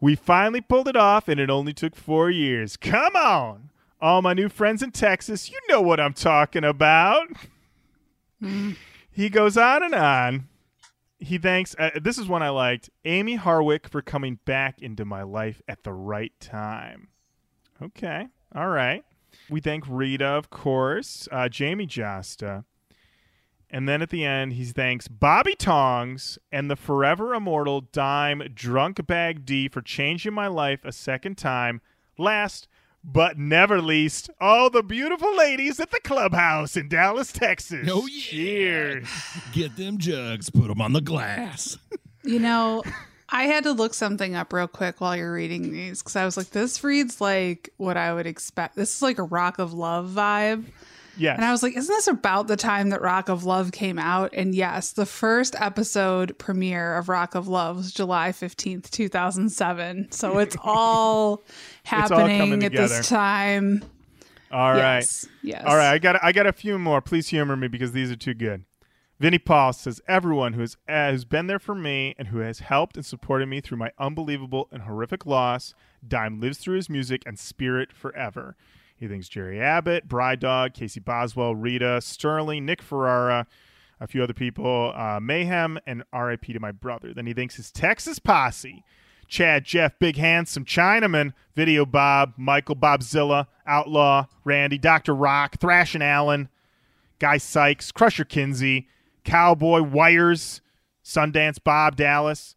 We 0.00 0.16
finally 0.16 0.60
pulled 0.60 0.88
it 0.88 0.96
off, 0.96 1.28
and 1.28 1.40
it 1.40 1.50
only 1.50 1.72
took 1.72 1.96
four 1.96 2.30
years. 2.30 2.76
Come 2.76 3.16
on! 3.16 3.70
All 4.00 4.20
my 4.20 4.34
new 4.34 4.48
friends 4.48 4.82
in 4.82 4.90
Texas, 4.90 5.50
you 5.50 5.58
know 5.68 5.80
what 5.80 6.00
I'm 6.00 6.12
talking 6.12 6.64
about. 6.64 7.28
he 9.10 9.28
goes 9.30 9.56
on 9.56 9.82
and 9.82 9.94
on. 9.94 10.48
He 11.18 11.38
thanks, 11.38 11.74
uh, 11.78 11.90
this 12.02 12.18
is 12.18 12.28
one 12.28 12.42
I 12.42 12.50
liked, 12.50 12.90
Amy 13.06 13.38
Harwick 13.38 13.88
for 13.88 14.02
coming 14.02 14.40
back 14.44 14.82
into 14.82 15.06
my 15.06 15.22
life 15.22 15.62
at 15.66 15.84
the 15.84 15.92
right 15.92 16.32
time. 16.38 17.08
Okay, 17.80 18.28
all 18.54 18.68
right. 18.68 19.04
We 19.48 19.60
thank 19.60 19.84
Rita, 19.88 20.26
of 20.26 20.50
course, 20.50 21.28
uh, 21.32 21.48
Jamey 21.48 21.88
Jasta. 21.88 22.64
And 23.70 23.88
then 23.88 24.02
at 24.02 24.10
the 24.10 24.24
end, 24.24 24.52
he 24.52 24.64
thanks 24.64 25.08
Bobby 25.08 25.54
Tongs 25.54 26.38
and 26.52 26.70
the 26.70 26.76
forever 26.76 27.34
immortal 27.34 27.80
Dime 27.80 28.50
Drunk 28.54 29.04
Bag 29.06 29.44
D 29.44 29.68
for 29.68 29.82
changing 29.82 30.32
my 30.32 30.46
life 30.46 30.84
a 30.84 30.92
second 30.92 31.36
time. 31.36 31.80
Last 32.16 32.68
but 33.02 33.36
never 33.36 33.82
least, 33.82 34.30
all 34.40 34.70
the 34.70 34.82
beautiful 34.82 35.36
ladies 35.36 35.78
at 35.78 35.90
the 35.90 36.00
clubhouse 36.00 36.76
in 36.76 36.88
Dallas, 36.88 37.32
Texas. 37.32 37.88
Oh, 37.90 38.06
yeah. 38.06 38.22
Cheers. 38.22 39.08
Get 39.52 39.76
them 39.76 39.98
jugs, 39.98 40.48
put 40.48 40.68
them 40.68 40.80
on 40.80 40.94
the 40.94 41.02
glass. 41.02 41.76
You 42.22 42.38
know, 42.38 42.82
I 43.28 43.44
had 43.44 43.64
to 43.64 43.72
look 43.72 43.92
something 43.92 44.34
up 44.34 44.52
real 44.52 44.68
quick 44.68 45.00
while 45.00 45.16
you're 45.16 45.34
reading 45.34 45.70
these 45.70 46.00
because 46.00 46.16
I 46.16 46.24
was 46.24 46.36
like, 46.36 46.50
this 46.50 46.82
reads 46.82 47.20
like 47.20 47.68
what 47.76 47.98
I 47.98 48.14
would 48.14 48.26
expect. 48.26 48.76
This 48.76 48.96
is 48.96 49.02
like 49.02 49.18
a 49.18 49.24
Rock 49.24 49.58
of 49.58 49.74
Love 49.74 50.08
vibe. 50.08 50.64
Yes. 51.16 51.36
And 51.36 51.44
I 51.44 51.52
was 51.52 51.62
like, 51.62 51.76
isn't 51.76 51.94
this 51.94 52.08
about 52.08 52.48
the 52.48 52.56
time 52.56 52.90
that 52.90 53.00
Rock 53.02 53.28
of 53.28 53.44
Love 53.44 53.72
came 53.72 53.98
out? 53.98 54.30
And 54.32 54.54
yes, 54.54 54.92
the 54.92 55.06
first 55.06 55.54
episode 55.60 56.36
premiere 56.38 56.96
of 56.96 57.08
Rock 57.08 57.34
of 57.34 57.48
Love 57.48 57.76
was 57.76 57.92
July 57.92 58.30
15th, 58.30 58.90
2007. 58.90 60.10
So 60.10 60.38
it's 60.40 60.56
all 60.62 61.42
happening 61.84 62.38
coming 62.38 62.64
at 62.64 62.72
together. 62.72 62.88
this 62.88 63.08
time. 63.08 63.84
all 64.50 64.72
right. 64.72 64.98
Yes. 64.98 65.28
Yes. 65.42 65.64
All 65.66 65.76
right, 65.76 65.92
I 65.92 65.98
got 65.98 66.22
I 66.22 66.32
got 66.32 66.46
a 66.46 66.52
few 66.52 66.78
more. 66.78 67.00
Please 67.00 67.28
humor 67.28 67.56
me 67.56 67.68
because 67.68 67.92
these 67.92 68.10
are 68.10 68.16
too 68.16 68.34
good. 68.34 68.64
Vinnie 69.20 69.38
Paul 69.38 69.72
says 69.72 70.00
everyone 70.08 70.54
who 70.54 70.60
has 70.60 70.76
uh, 70.88 71.12
who's 71.12 71.24
been 71.24 71.46
there 71.46 71.60
for 71.60 71.74
me 71.74 72.14
and 72.18 72.28
who 72.28 72.38
has 72.38 72.58
helped 72.58 72.96
and 72.96 73.06
supported 73.06 73.46
me 73.46 73.60
through 73.60 73.78
my 73.78 73.92
unbelievable 73.98 74.68
and 74.72 74.82
horrific 74.82 75.24
loss. 75.24 75.72
Dime 76.06 76.40
lives 76.40 76.58
through 76.58 76.76
his 76.76 76.90
music 76.90 77.22
and 77.24 77.38
spirit 77.38 77.92
forever. 77.92 78.56
He 78.96 79.08
thinks 79.08 79.28
Jerry 79.28 79.60
Abbott, 79.60 80.08
Bride 80.08 80.40
Dog, 80.40 80.74
Casey 80.74 81.00
Boswell, 81.00 81.54
Rita, 81.54 82.00
Sterling, 82.00 82.64
Nick 82.64 82.80
Ferrara, 82.80 83.46
a 84.00 84.06
few 84.06 84.22
other 84.22 84.34
people, 84.34 84.92
uh, 84.94 85.18
Mayhem, 85.20 85.78
and 85.86 86.04
R.I.P. 86.12 86.52
to 86.52 86.60
my 86.60 86.72
brother. 86.72 87.12
Then 87.12 87.26
he 87.26 87.34
thinks 87.34 87.56
his 87.56 87.70
Texas 87.70 88.18
posse. 88.18 88.84
Chad, 89.26 89.64
Jeff, 89.64 89.98
Big 89.98 90.16
Handsome, 90.16 90.64
Chinaman, 90.64 91.32
Video 91.54 91.84
Bob, 91.86 92.34
Michael 92.36 92.76
Bobzilla, 92.76 93.46
Outlaw, 93.66 94.26
Randy, 94.44 94.78
Dr. 94.78 95.14
Rock, 95.14 95.58
Thrashin' 95.58 96.02
Allen, 96.02 96.48
Guy 97.18 97.38
Sykes, 97.38 97.90
Crusher 97.90 98.24
Kinsey, 98.24 98.86
Cowboy, 99.24 99.82
Wires, 99.82 100.60
Sundance 101.02 101.58
Bob 101.62 101.96
Dallas, 101.96 102.54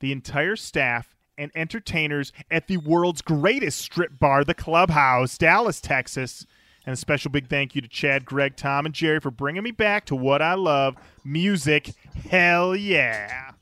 the 0.00 0.12
entire 0.12 0.56
staff 0.56 1.16
and 1.38 1.50
entertainers 1.54 2.32
at 2.50 2.66
the 2.68 2.76
world's 2.76 3.22
greatest 3.22 3.80
strip 3.80 4.18
bar, 4.18 4.44
the 4.44 4.54
Clubhouse, 4.54 5.38
Dallas, 5.38 5.80
Texas. 5.80 6.46
And 6.84 6.94
a 6.94 6.96
special 6.96 7.30
big 7.30 7.48
thank 7.48 7.76
you 7.76 7.80
to 7.80 7.86
Chad, 7.88 8.24
Greg, 8.24 8.56
Tom, 8.56 8.86
and 8.86 8.94
Jerry 8.94 9.20
for 9.20 9.30
bringing 9.30 9.62
me 9.62 9.70
back 9.70 10.04
to 10.06 10.16
what 10.16 10.42
I 10.42 10.54
love 10.54 10.96
music. 11.24 11.92
Hell 12.28 12.74
yeah. 12.74 13.52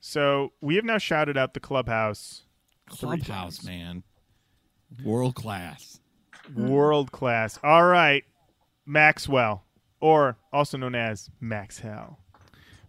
So 0.00 0.52
we 0.60 0.76
have 0.76 0.84
now 0.84 0.98
shouted 0.98 1.36
out 1.36 1.54
the 1.54 1.60
Clubhouse 1.60 2.44
Clubhouse, 2.88 3.64
man. 3.64 4.02
World 5.04 5.34
class. 5.34 6.00
World 6.56 7.12
class. 7.12 7.58
All 7.62 7.84
right. 7.84 8.24
Maxwell, 8.86 9.64
or 10.00 10.38
also 10.52 10.78
known 10.78 10.94
as 10.94 11.28
Max 11.40 11.80
Hell. 11.80 12.20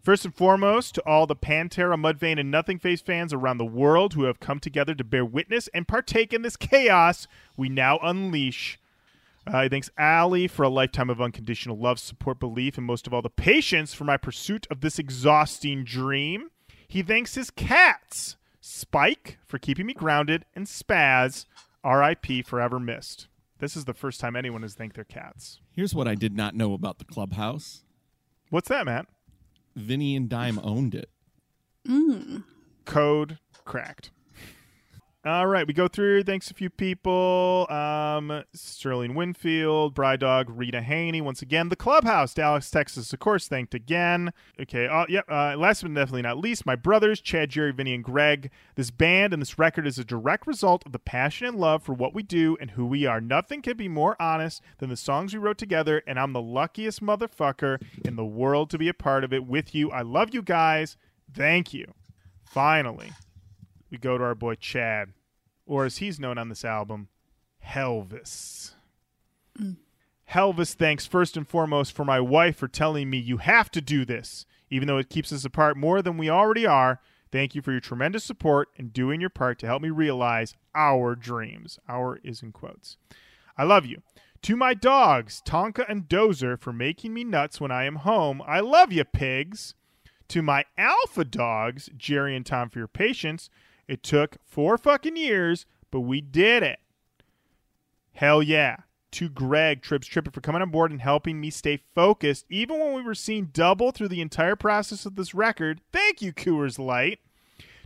First 0.02 0.24
and 0.24 0.34
foremost, 0.34 0.96
to 0.96 1.02
all 1.06 1.28
the 1.28 1.36
Pantera, 1.36 2.00
Mudvayne, 2.00 2.40
and 2.40 2.54
Nothingface 2.54 3.04
fans 3.04 3.34
around 3.34 3.58
the 3.58 3.66
world 3.66 4.14
who 4.14 4.24
have 4.24 4.40
come 4.40 4.60
together 4.60 4.96
to 4.96 5.04
bear 5.04 5.26
witness 5.26 5.68
and 5.74 5.88
partake 5.88 6.34
in 6.34 6.42
this 6.42 6.56
chaos 6.56 7.28
we 7.58 7.68
now 7.68 8.00
unleash. 8.02 8.80
Uh, 9.46 9.64
he 9.64 9.70
thanks 9.70 9.90
Allie 9.98 10.48
for 10.48 10.64
a 10.64 10.70
lifetime 10.70 11.10
of 11.10 11.22
unconditional 11.22 11.78
love, 11.78 12.00
support, 12.00 12.40
belief, 12.40 12.78
and 12.78 12.86
most 12.86 13.08
of 13.08 13.14
all, 13.14 13.22
the 13.22 13.30
patience 13.30 13.94
for 13.94 14.06
my 14.06 14.16
pursuit 14.16 14.68
of 14.70 14.82
this 14.82 15.00
exhausting 15.00 15.84
dream. 15.84 16.50
He 16.88 17.02
thanks 17.02 17.36
his 17.36 17.50
cats, 17.50 18.38
Spike 18.62 19.38
for 19.46 19.58
keeping 19.58 19.86
me 19.86 19.94
grounded, 19.94 20.46
and 20.56 20.66
Spaz, 20.66 21.46
RIP, 21.84 22.46
forever 22.46 22.80
missed. 22.80 23.28
This 23.60 23.76
is 23.76 23.86
the 23.86 23.94
first 23.94 24.22
time 24.22 24.36
anyone 24.36 24.62
has 24.62 24.76
thanked 24.76 24.96
their 24.96 25.04
cats. 25.04 25.60
Here's 25.76 25.94
what 25.94 26.08
I 26.08 26.16
did 26.16 26.36
not 26.36 26.56
know 26.56 26.74
about 26.74 27.00
the 27.00 27.06
clubhouse. 27.06 27.84
What's 28.50 28.70
that, 28.70 28.86
Matt? 28.86 29.08
Vinnie 29.76 30.16
and 30.16 30.30
Dime 30.30 30.60
owned 30.64 30.96
it. 30.96 31.10
Mm. 31.88 32.44
Code 32.86 33.40
cracked. 33.66 34.12
All 35.26 35.48
right, 35.48 35.68
we 35.68 35.74
go 35.74 35.90
through. 35.90 36.24
Thanks 36.24 36.50
a 36.50 36.54
few 36.54 36.70
people. 36.70 37.68
Um, 37.70 38.46
Sterling 38.54 39.16
Winfield, 39.16 39.94
Bride 39.94 40.22
Dog, 40.22 40.50
Rita 40.50 40.82
Haney. 40.82 41.20
Once 41.20 41.42
again, 41.42 41.68
the 41.68 41.76
Clubhouse, 41.76 42.34
Dallas, 42.34 42.72
Texas. 42.72 43.12
Of 43.12 43.20
course, 43.20 43.46
thanked 43.46 43.74
again. 43.74 44.32
Okay. 44.62 44.88
Uh, 44.88 45.06
yep. 45.10 45.26
Uh, 45.30 45.58
last 45.58 45.82
but 45.82 45.94
definitely 45.94 46.22
not 46.22 46.38
least, 46.38 46.66
my 46.66 46.78
brothers, 46.78 47.20
Chad, 47.20 47.50
Jerry, 47.50 47.74
Vinnie, 47.74 47.96
and 47.96 48.04
Greg. 48.04 48.50
This 48.76 48.92
band 48.92 49.34
and 49.34 49.42
this 49.42 49.60
record 49.60 49.86
is 49.86 50.00
a 50.00 50.06
direct 50.06 50.48
result 50.48 50.86
of 50.86 50.94
the 50.94 51.00
passion 51.00 51.48
and 51.48 51.58
love 51.58 51.84
for 51.84 51.92
what 51.92 52.14
we 52.14 52.24
do 52.24 52.56
and 52.62 52.72
who 52.72 52.86
we 52.86 53.06
are. 53.06 53.20
Nothing 53.20 53.62
can 53.62 53.76
be 53.76 53.90
more 53.90 54.16
honest 54.22 54.62
than 54.78 54.90
the 54.90 54.96
songs 54.96 55.34
we 55.34 55.40
wrote 55.40 55.58
together, 55.58 56.02
and 56.08 56.18
I'm 56.18 56.32
the 56.32 56.42
luckiest 56.42 57.04
motherfucker 57.04 57.82
in 58.06 58.16
the 58.16 58.24
world 58.24 58.70
to 58.70 58.78
be 58.78 58.88
a 58.88 58.94
part 58.94 59.26
of 59.26 59.34
it 59.34 59.46
with 59.46 59.76
you. 59.76 59.92
I 59.92 60.02
love 60.02 60.34
you 60.34 60.42
guys. 60.42 60.96
Thank 61.34 61.74
you. 61.74 61.94
Finally, 62.46 63.12
we 63.90 63.98
go 63.98 64.18
to 64.18 64.24
our 64.24 64.36
boy 64.36 64.56
Chad, 64.56 65.14
or 65.66 65.86
as 65.86 65.98
he's 65.98 66.20
known 66.20 66.38
on 66.38 66.50
this 66.50 66.66
album, 66.66 67.08
Helvis. 67.66 68.74
Helvis 70.32 70.74
thanks 70.74 71.06
first 71.06 71.36
and 71.36 71.48
foremost 71.48 71.96
for 71.96 72.06
my 72.06 72.20
wife 72.20 72.58
for 72.58 72.68
telling 72.68 73.10
me 73.10 73.18
you 73.18 73.38
have 73.38 73.72
to 73.72 73.82
do 73.82 74.06
this, 74.06 74.46
even 74.70 74.88
though 74.88 74.98
it 74.98 75.10
keeps 75.10 75.34
us 75.34 75.46
apart 75.46 75.76
more 75.76 76.02
than 76.02 76.18
we 76.18 76.30
already 76.30 76.66
are. 76.66 77.00
Thank 77.32 77.54
you 77.54 77.62
for 77.62 77.72
your 77.72 77.80
tremendous 77.80 78.24
support 78.24 78.70
and 78.78 78.94
doing 78.94 79.22
your 79.22 79.30
part 79.30 79.60
to 79.60 79.68
help 79.68 79.82
me 79.82 79.90
realize 79.90 80.56
our 80.74 81.16
dreams. 81.16 81.80
Our 81.88 82.20
is 82.24 82.42
in 82.42 82.52
quotes. 82.52 82.98
I 83.58 83.64
love 83.64 83.86
you. 83.86 84.02
To 84.44 84.56
my 84.56 84.74
dogs, 84.74 85.42
Tonka 85.46 85.86
and 85.90 86.08
Dozer, 86.08 86.60
for 86.60 86.72
making 86.72 87.14
me 87.14 87.24
nuts 87.24 87.60
when 87.60 87.72
I 87.72 87.84
am 87.84 87.98
home. 87.98 88.42
I 88.48 88.62
love 88.62 88.92
you, 88.92 89.04
pigs. 89.04 89.76
To 90.30 90.42
my 90.42 90.64
alpha 90.78 91.26
dogs, 91.26 91.90
Jerry 91.98 92.36
and 92.36 92.46
Tom, 92.46 92.70
for 92.70 92.80
your 92.80 92.88
patience. 92.88 93.50
It 93.90 94.04
took 94.04 94.38
four 94.46 94.78
fucking 94.78 95.18
years, 95.18 95.66
but 95.90 96.02
we 96.02 96.22
did 96.22 96.62
it. 96.62 96.80
Hell 98.14 98.44
yeah. 98.44 98.78
To 99.14 99.30
Greg, 99.30 99.82
Trips 99.82 100.06
Tripper, 100.06 100.30
for 100.30 100.42
coming 100.42 100.62
on 100.62 100.70
board 100.70 100.92
and 100.92 101.02
helping 101.02 101.42
me 101.42 101.50
stay 101.50 101.82
focused, 101.96 102.46
even 102.50 102.80
when 102.80 102.94
we 102.94 103.02
were 103.02 103.16
seeing 103.16 103.46
double 103.46 103.90
through 103.92 104.10
the 104.10 104.22
entire 104.22 104.56
process 104.56 105.08
of 105.08 105.16
this 105.16 105.34
record. 105.34 105.82
Thank 105.92 106.22
you, 106.22 106.32
Coors 106.32 106.78
Light. 106.78 107.18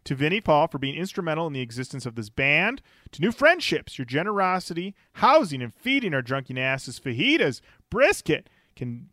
To 0.04 0.16
Vinnie 0.16 0.42
Paul 0.42 0.68
for 0.68 0.78
being 0.78 0.96
instrumental 0.96 1.48
in 1.48 1.54
the 1.54 1.62
existence 1.62 2.06
of 2.06 2.16
this 2.16 2.28
band. 2.28 2.82
To 3.13 3.22
new 3.22 3.32
friendships, 3.32 3.98
your 3.98 4.04
generosity, 4.04 4.96
housing, 5.13 5.62
and 5.62 5.74
feeding 5.74 6.13
our 6.13 6.22
drunken 6.22 6.58
asses 6.58 7.00
fajitas, 7.00 7.62
brisket. 7.89 8.50
Can 8.76 9.08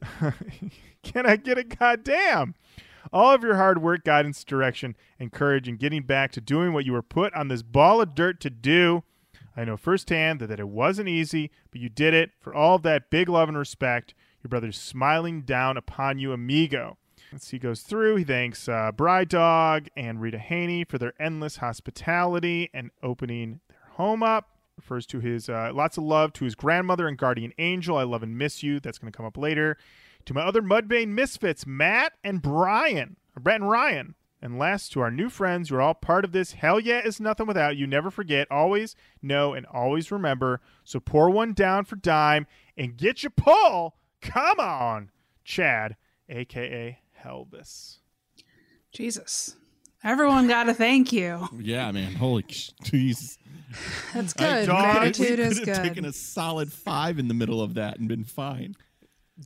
can 1.02 1.26
I 1.26 1.34
get 1.34 1.58
a 1.58 1.64
goddamn? 1.64 2.54
All 3.12 3.32
of 3.32 3.42
your 3.42 3.56
hard 3.56 3.82
work, 3.82 4.04
guidance, 4.04 4.44
direction, 4.44 4.96
and 5.18 5.32
courage 5.32 5.68
in 5.68 5.76
getting 5.76 6.02
back 6.02 6.32
to 6.32 6.40
doing 6.40 6.72
what 6.72 6.84
you 6.84 6.92
were 6.92 7.02
put 7.02 7.34
on 7.34 7.48
this 7.48 7.62
ball 7.62 8.00
of 8.00 8.14
dirt 8.14 8.40
to 8.40 8.50
do. 8.50 9.04
I 9.56 9.64
know 9.64 9.76
firsthand 9.76 10.40
that, 10.40 10.48
that 10.48 10.60
it 10.60 10.68
wasn't 10.68 11.08
easy, 11.08 11.50
but 11.70 11.80
you 11.80 11.88
did 11.88 12.12
it. 12.12 12.32
For 12.40 12.54
all 12.54 12.78
that 12.80 13.10
big 13.10 13.28
love 13.28 13.48
and 13.48 13.56
respect, 13.56 14.14
your 14.42 14.48
brother's 14.48 14.78
smiling 14.78 15.42
down 15.42 15.76
upon 15.76 16.18
you, 16.18 16.32
amigo. 16.32 16.98
As 17.32 17.48
he 17.50 17.58
goes 17.58 17.80
through, 17.80 18.16
he 18.16 18.24
thanks 18.24 18.68
uh, 18.68 18.92
Bride 18.92 19.28
Dog 19.28 19.88
and 19.96 20.20
Rita 20.20 20.38
Haney 20.38 20.84
for 20.84 20.98
their 20.98 21.14
endless 21.18 21.56
hospitality 21.56 22.70
and 22.72 22.90
opening 23.02 23.60
their 23.68 23.82
home 23.94 24.22
up. 24.22 24.50
Refers 24.76 25.06
to 25.06 25.20
his 25.20 25.48
uh, 25.48 25.72
lots 25.74 25.96
of 25.96 26.04
love 26.04 26.32
to 26.34 26.44
his 26.44 26.54
grandmother 26.54 27.08
and 27.08 27.16
guardian 27.16 27.52
angel. 27.58 27.96
I 27.96 28.04
love 28.04 28.22
and 28.22 28.36
miss 28.36 28.62
you. 28.62 28.78
That's 28.78 28.98
going 28.98 29.10
to 29.10 29.16
come 29.16 29.26
up 29.26 29.38
later. 29.38 29.78
To 30.26 30.34
my 30.34 30.42
other 30.42 30.60
Mudvayne 30.62 31.08
misfits, 31.08 31.66
Matt 31.66 32.12
and 32.22 32.42
Brian, 32.42 33.16
or 33.36 33.40
Brett 33.40 33.60
and 33.60 33.70
Ryan. 33.70 34.14
And 34.42 34.58
last, 34.58 34.92
to 34.92 35.00
our 35.00 35.10
new 35.10 35.28
friends 35.30 35.70
who 35.70 35.76
are 35.76 35.80
all 35.80 35.94
part 35.94 36.24
of 36.24 36.32
this. 36.32 36.52
Hell 36.52 36.78
yeah 36.78 37.00
is 37.04 37.18
nothing 37.18 37.46
without 37.46 37.76
you. 37.76 37.86
Never 37.86 38.10
forget, 38.10 38.46
always 38.50 38.94
know, 39.22 39.54
and 39.54 39.64
always 39.66 40.12
remember. 40.12 40.60
So 40.84 41.00
pour 41.00 41.30
one 41.30 41.52
down 41.54 41.84
for 41.84 41.96
Dime 41.96 42.46
and 42.76 42.96
get 42.96 43.22
your 43.22 43.30
pull. 43.30 43.96
Come 44.20 44.60
on, 44.60 45.10
Chad, 45.44 45.96
aka 46.28 46.98
Helvis. 47.24 47.98
Jesus. 48.92 49.56
Everyone 50.04 50.46
got 50.46 50.64
to 50.64 50.74
thank 50.74 51.12
you. 51.12 51.48
Yeah, 51.58 51.90
man. 51.92 52.14
Holy 52.14 52.42
jeez. 52.42 53.38
That's 54.14 54.32
good. 54.32 54.66
dog- 54.66 54.92
Gratitude 54.94 55.38
we 55.38 55.44
is 55.44 55.58
could 55.58 55.68
have 55.68 55.82
taken 55.82 56.04
a 56.04 56.12
solid 56.12 56.72
five 56.72 57.18
in 57.18 57.28
the 57.28 57.34
middle 57.34 57.60
of 57.60 57.74
that 57.74 57.98
and 57.98 58.06
been 58.08 58.24
fine. 58.24 58.76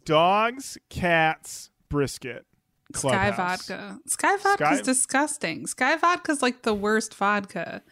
Dogs, 0.05 0.79
cats, 0.89 1.71
brisket. 1.89 2.47
Sky 2.95 3.31
Clubhouse. 3.31 3.69
vodka. 3.69 3.99
Skyy 4.09 4.41
vodka's 4.43 4.79
Sky- 4.79 4.83
disgusting. 4.85 5.65
Skyy 5.67 6.01
vodka 6.01 6.33
is 6.33 6.43
like 6.43 6.63
the 6.63 6.75
worst 6.75 7.15
vodka. 7.15 7.83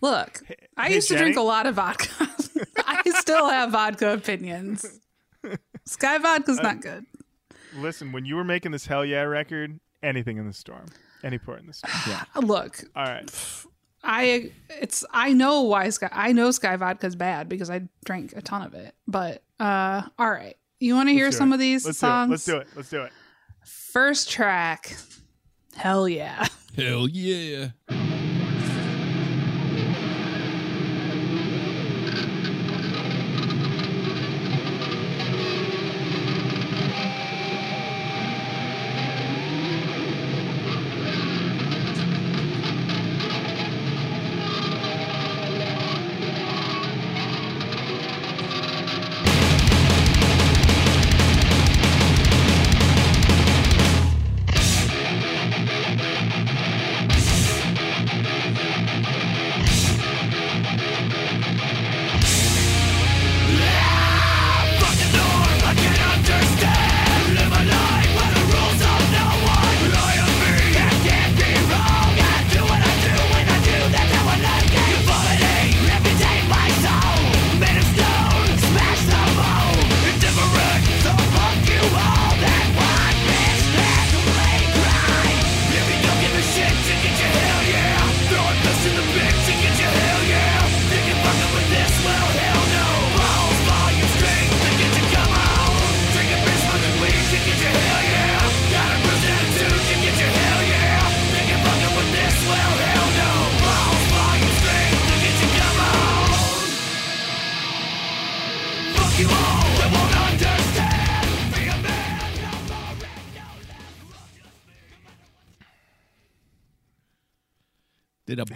Look, 0.00 0.42
I 0.76 0.88
hey, 0.88 0.94
used 0.96 1.08
to 1.08 1.16
drink 1.16 1.36
a 1.36 1.42
lot 1.42 1.66
of 1.66 1.74
vodka. 1.76 2.08
I 2.86 3.02
still 3.20 3.48
have 3.48 3.70
vodka 3.72 4.12
opinions. 4.12 5.00
Skyy 5.88 6.20
vodka's 6.20 6.60
not 6.60 6.80
good. 6.80 7.04
listen, 7.76 8.12
when 8.12 8.24
you 8.24 8.36
were 8.36 8.44
making 8.44 8.72
this 8.72 8.86
Hellyeah 8.86 9.28
record, 9.28 9.78
anything 10.02 10.36
in 10.38 10.46
the 10.46 10.52
storm, 10.52 10.86
any 11.22 11.38
part 11.38 11.60
in 11.60 11.66
the 11.66 11.72
storm. 11.74 11.92
Yeah. 12.08 12.24
Look, 12.40 12.84
All 12.96 13.04
right. 13.04 13.30
I 14.02 14.50
it's 14.68 15.02
I 15.10 15.32
know 15.32 15.62
why 15.62 15.88
Sky 15.88 16.10
I 16.12 16.32
know 16.32 16.50
Skyy 16.50 16.78
Vodka's 16.78 17.16
bad 17.16 17.48
because 17.48 17.70
I 17.70 17.82
drank 18.04 18.34
a 18.36 18.42
ton 18.42 18.60
of 18.62 18.74
it. 18.74 18.94
But 19.06 19.42
uh 19.58 20.02
all 20.18 20.30
right. 20.30 20.56
You 20.84 20.94
want 20.94 21.08
to 21.08 21.14
hear 21.14 21.32
some 21.32 21.50
it. 21.50 21.54
of 21.54 21.60
these 21.60 21.86
Let's 21.86 21.96
songs? 21.96 22.28
do. 22.28 22.32
Let's 22.32 22.44
do 22.44 22.56
it. 22.58 22.76
Let's 22.76 22.90
do 22.90 23.02
it. 23.04 23.12
First 23.64 24.30
track. 24.30 24.94
Hell 25.74 26.06
yeah. 26.06 26.46
Hell 26.76 27.08
yeah. 27.08 27.70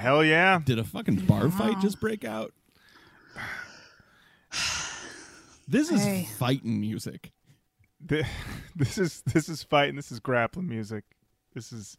Hell 0.08 0.24
yeah. 0.24 0.58
did 0.64 0.78
a 0.78 0.84
fucking 0.84 1.26
bar 1.26 1.50
fight 1.50 1.80
just 1.80 2.00
break 2.00 2.24
out? 2.24 2.54
This 5.70 5.90
is 5.90 6.02
Hey. 6.02 6.26
fighting 6.38 6.80
music. 6.80 7.30
Th- 8.08 8.24
This 8.74 8.96
is 8.96 9.20
this 9.34 9.50
is 9.50 9.62
fighting. 9.62 9.96
This 9.96 10.10
is 10.10 10.18
grappling 10.18 10.66
music. 10.66 11.04
This 11.52 11.74
is 11.74 11.98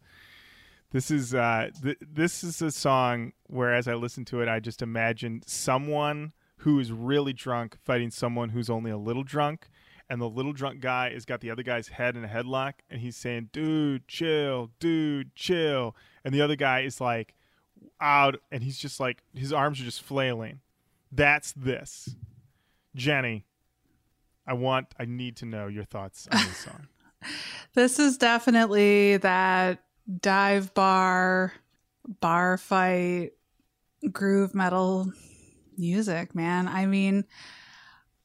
this 0.91 1.11
is 1.11 1.35
uh 1.35 1.69
th- 1.83 1.99
this 2.01 2.43
is 2.43 2.63
a 2.63 2.71
song 2.71 3.33
where 3.45 3.75
as 3.75 3.87
I 3.87 3.93
listen 3.93 4.25
to 4.25 4.41
it, 4.41 4.49
I 4.49 4.59
just 4.59 4.81
imagine 4.81 5.43
someone 5.45 6.33
who 6.61 6.79
is 6.79 6.91
really 6.91 7.31
drunk 7.33 7.77
fighting 7.83 8.09
someone 8.09 8.49
who's 8.49 8.71
only 8.71 8.89
a 8.89 8.97
little 8.97 9.23
drunk, 9.23 9.69
and 10.09 10.19
the 10.19 10.27
little 10.27 10.53
drunk 10.53 10.79
guy 10.79 11.13
has 11.13 11.25
got 11.25 11.41
the 11.41 11.51
other 11.51 11.61
guy's 11.61 11.89
head 11.89 12.15
in 12.17 12.23
a 12.25 12.27
headlock, 12.27 12.73
and 12.89 13.01
he's 13.01 13.15
saying, 13.17 13.49
"Dude, 13.53 14.07
chill, 14.07 14.71
dude, 14.79 15.35
chill," 15.35 15.95
and 16.23 16.33
the 16.33 16.41
other 16.41 16.55
guy 16.55 16.79
is 16.79 16.99
like 16.99 17.35
out, 18.01 18.37
and 18.51 18.63
he's 18.63 18.77
just 18.77 18.99
like 18.99 19.23
his 19.33 19.53
arms 19.53 19.79
are 19.81 19.85
just 19.85 20.03
flailing. 20.03 20.59
That's 21.11 21.51
this, 21.53 22.15
Jenny. 22.95 23.45
I 24.45 24.53
want, 24.53 24.87
I 24.99 25.05
need 25.05 25.37
to 25.37 25.45
know 25.45 25.67
your 25.67 25.83
thoughts 25.83 26.27
on 26.31 26.39
this 26.39 26.57
song. 26.57 26.87
This 27.75 27.99
is 27.99 28.17
definitely 28.17 29.17
that 29.17 29.83
dive 30.21 30.73
bar, 30.73 31.53
bar 32.19 32.57
fight, 32.57 33.33
groove 34.11 34.55
metal 34.55 35.11
music, 35.77 36.33
man. 36.33 36.67
I 36.67 36.85
mean, 36.85 37.25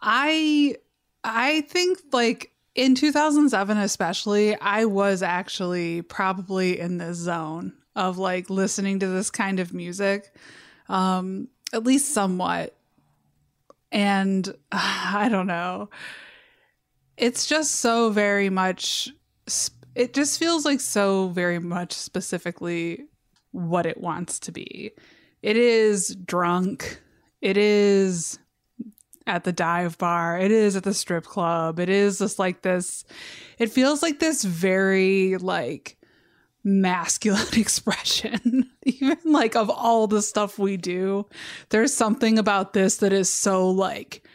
I 0.01 0.77
I 1.23 1.63
think 1.63 1.99
like 2.13 2.53
in 2.75 2.95
2007 2.95 3.79
especially, 3.79 4.59
I 4.59 4.85
was 4.87 5.23
actually 5.23 6.03
probably 6.03 6.79
in 6.79 6.99
this 6.99 7.19
zone 7.19 7.73
of 7.97 8.19
like 8.19 8.51
listening 8.51 8.99
to 9.01 9.07
this 9.07 9.31
kind 9.31 9.61
of 9.61 9.73
music. 9.75 10.35
Um 10.89 11.49
at 11.73 11.85
least 11.85 12.13
somewhat. 12.13 12.77
And 13.93 14.55
I 14.73 15.29
don't 15.31 15.47
know. 15.47 15.91
It's 17.17 17.47
just 17.47 17.77
so 17.77 18.11
very 18.11 18.51
much 18.51 19.11
sp- 19.47 19.85
it 19.95 20.13
just 20.13 20.39
feels 20.39 20.65
like 20.65 20.81
so 20.81 21.29
very 21.29 21.59
much 21.59 21.93
specifically 21.93 23.07
what 23.53 23.87
it 23.87 24.01
wants 24.01 24.41
to 24.41 24.53
be. 24.53 24.91
It 25.43 25.57
is 25.57 26.17
drunk. 26.17 27.01
It 27.41 27.57
is 27.57 28.39
at 29.27 29.45
the 29.45 29.53
dive 29.53 29.97
bar. 29.99 30.39
It 30.39 30.51
is 30.51 30.75
at 30.75 30.83
the 30.83 30.95
strip 30.95 31.25
club. 31.25 31.79
It 31.79 31.89
is 31.89 32.19
just 32.19 32.39
like 32.39 32.63
this. 32.63 33.05
It 33.59 33.71
feels 33.71 34.03
like 34.03 34.19
this 34.19 34.43
very 34.43 35.37
like 35.37 35.97
masculine 36.65 37.47
expression. 37.53 38.71
Even 38.85 39.19
like 39.25 39.55
of 39.55 39.71
all 39.71 40.07
the 40.07 40.23
stuff 40.23 40.59
we 40.59 40.77
do, 40.77 41.27
there's 41.69 41.95
something 41.95 42.39
about 42.39 42.73
this 42.73 42.97
that 42.99 43.13
is 43.13 43.29
so 43.31 43.71
like, 43.71 44.27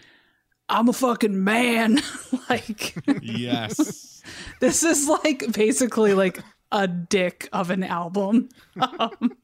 I'm 0.70 0.88
a 0.88 0.94
fucking 0.94 1.44
man. 1.44 2.00
like, 2.50 2.96
Yes. 3.22 4.24
this 4.60 4.84
is 4.84 5.08
like 5.10 5.52
basically 5.52 6.14
like 6.14 6.40
a 6.72 6.88
dick 6.88 7.50
of 7.52 7.72
an 7.72 7.84
album. 7.84 8.50
Um, 8.80 9.36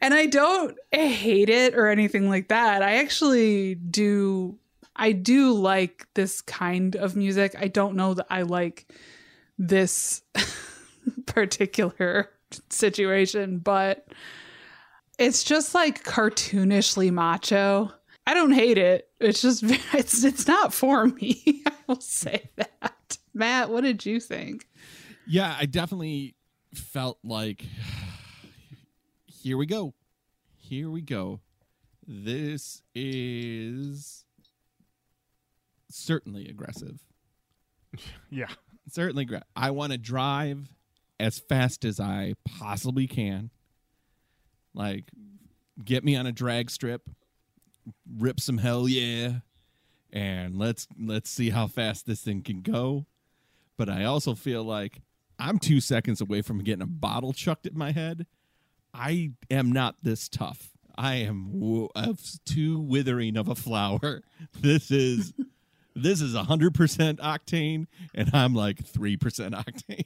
and 0.00 0.14
I 0.14 0.26
don't 0.26 0.78
hate 0.92 1.50
it 1.50 1.74
or 1.74 1.88
anything 1.88 2.28
like 2.28 2.48
that. 2.48 2.82
I 2.82 2.98
actually 2.98 3.74
do 3.74 4.56
I 4.96 5.12
do 5.12 5.52
like 5.52 6.06
this 6.14 6.40
kind 6.42 6.94
of 6.94 7.16
music. 7.16 7.54
I 7.58 7.68
don't 7.68 7.96
know 7.96 8.14
that 8.14 8.26
I 8.30 8.42
like 8.42 8.86
this 9.58 10.22
particular 11.26 12.30
situation, 12.68 13.58
but 13.58 14.08
it's 15.18 15.44
just 15.44 15.74
like 15.74 16.04
cartoonishly 16.04 17.10
macho. 17.10 17.92
I 18.26 18.34
don't 18.34 18.52
hate 18.52 18.78
it. 18.78 19.08
It's 19.20 19.42
just 19.42 19.62
it's 19.94 20.24
it's 20.24 20.46
not 20.46 20.72
for 20.72 21.06
me. 21.06 21.62
I 21.66 21.72
will 21.86 22.00
say 22.00 22.50
that. 22.56 23.18
Matt, 23.34 23.70
what 23.70 23.82
did 23.82 24.04
you 24.04 24.20
think? 24.20 24.66
Yeah, 25.26 25.54
I 25.58 25.66
definitely 25.66 26.34
felt 26.74 27.18
like 27.22 27.64
here 29.26 29.56
we 29.56 29.66
go. 29.66 29.94
Here 30.56 30.90
we 30.90 31.02
go. 31.02 31.40
This 32.06 32.82
is 32.94 34.24
certainly 35.90 36.48
aggressive. 36.48 37.00
Yeah. 38.30 38.48
Certainly 38.88 39.24
aggressive. 39.24 39.46
I 39.54 39.70
want 39.70 39.92
to 39.92 39.98
drive 39.98 40.68
as 41.20 41.38
fast 41.38 41.84
as 41.84 42.00
I 42.00 42.34
possibly 42.44 43.06
can. 43.06 43.50
Like 44.74 45.10
get 45.84 46.04
me 46.04 46.16
on 46.16 46.26
a 46.26 46.32
drag 46.32 46.70
strip, 46.70 47.02
rip 48.18 48.40
some 48.40 48.58
hell 48.58 48.88
yeah, 48.88 49.40
and 50.12 50.54
let's 50.54 50.86
let's 50.98 51.30
see 51.30 51.50
how 51.50 51.66
fast 51.66 52.06
this 52.06 52.22
thing 52.22 52.42
can 52.42 52.62
go. 52.62 53.06
But 53.76 53.88
I 53.88 54.04
also 54.04 54.34
feel 54.34 54.62
like 54.64 55.00
I'm 55.38 55.58
two 55.58 55.80
seconds 55.80 56.20
away 56.20 56.42
from 56.42 56.62
getting 56.62 56.82
a 56.82 56.86
bottle 56.86 57.32
chucked 57.32 57.66
at 57.66 57.74
my 57.74 57.92
head. 57.92 58.26
I 58.92 59.32
am 59.50 59.72
not 59.72 59.96
this 60.02 60.28
tough. 60.28 60.70
I 60.96 61.14
am 61.14 61.50
too 62.44 62.78
withering 62.78 63.36
of 63.36 63.48
a 63.48 63.54
flower. 63.54 64.22
This 64.60 64.90
is 64.90 65.32
this 65.94 66.20
is 66.20 66.34
hundred 66.34 66.74
percent 66.74 67.20
octane, 67.20 67.86
and 68.14 68.34
I'm 68.34 68.54
like 68.54 68.84
three 68.84 69.16
percent 69.16 69.54
octane. 69.54 70.04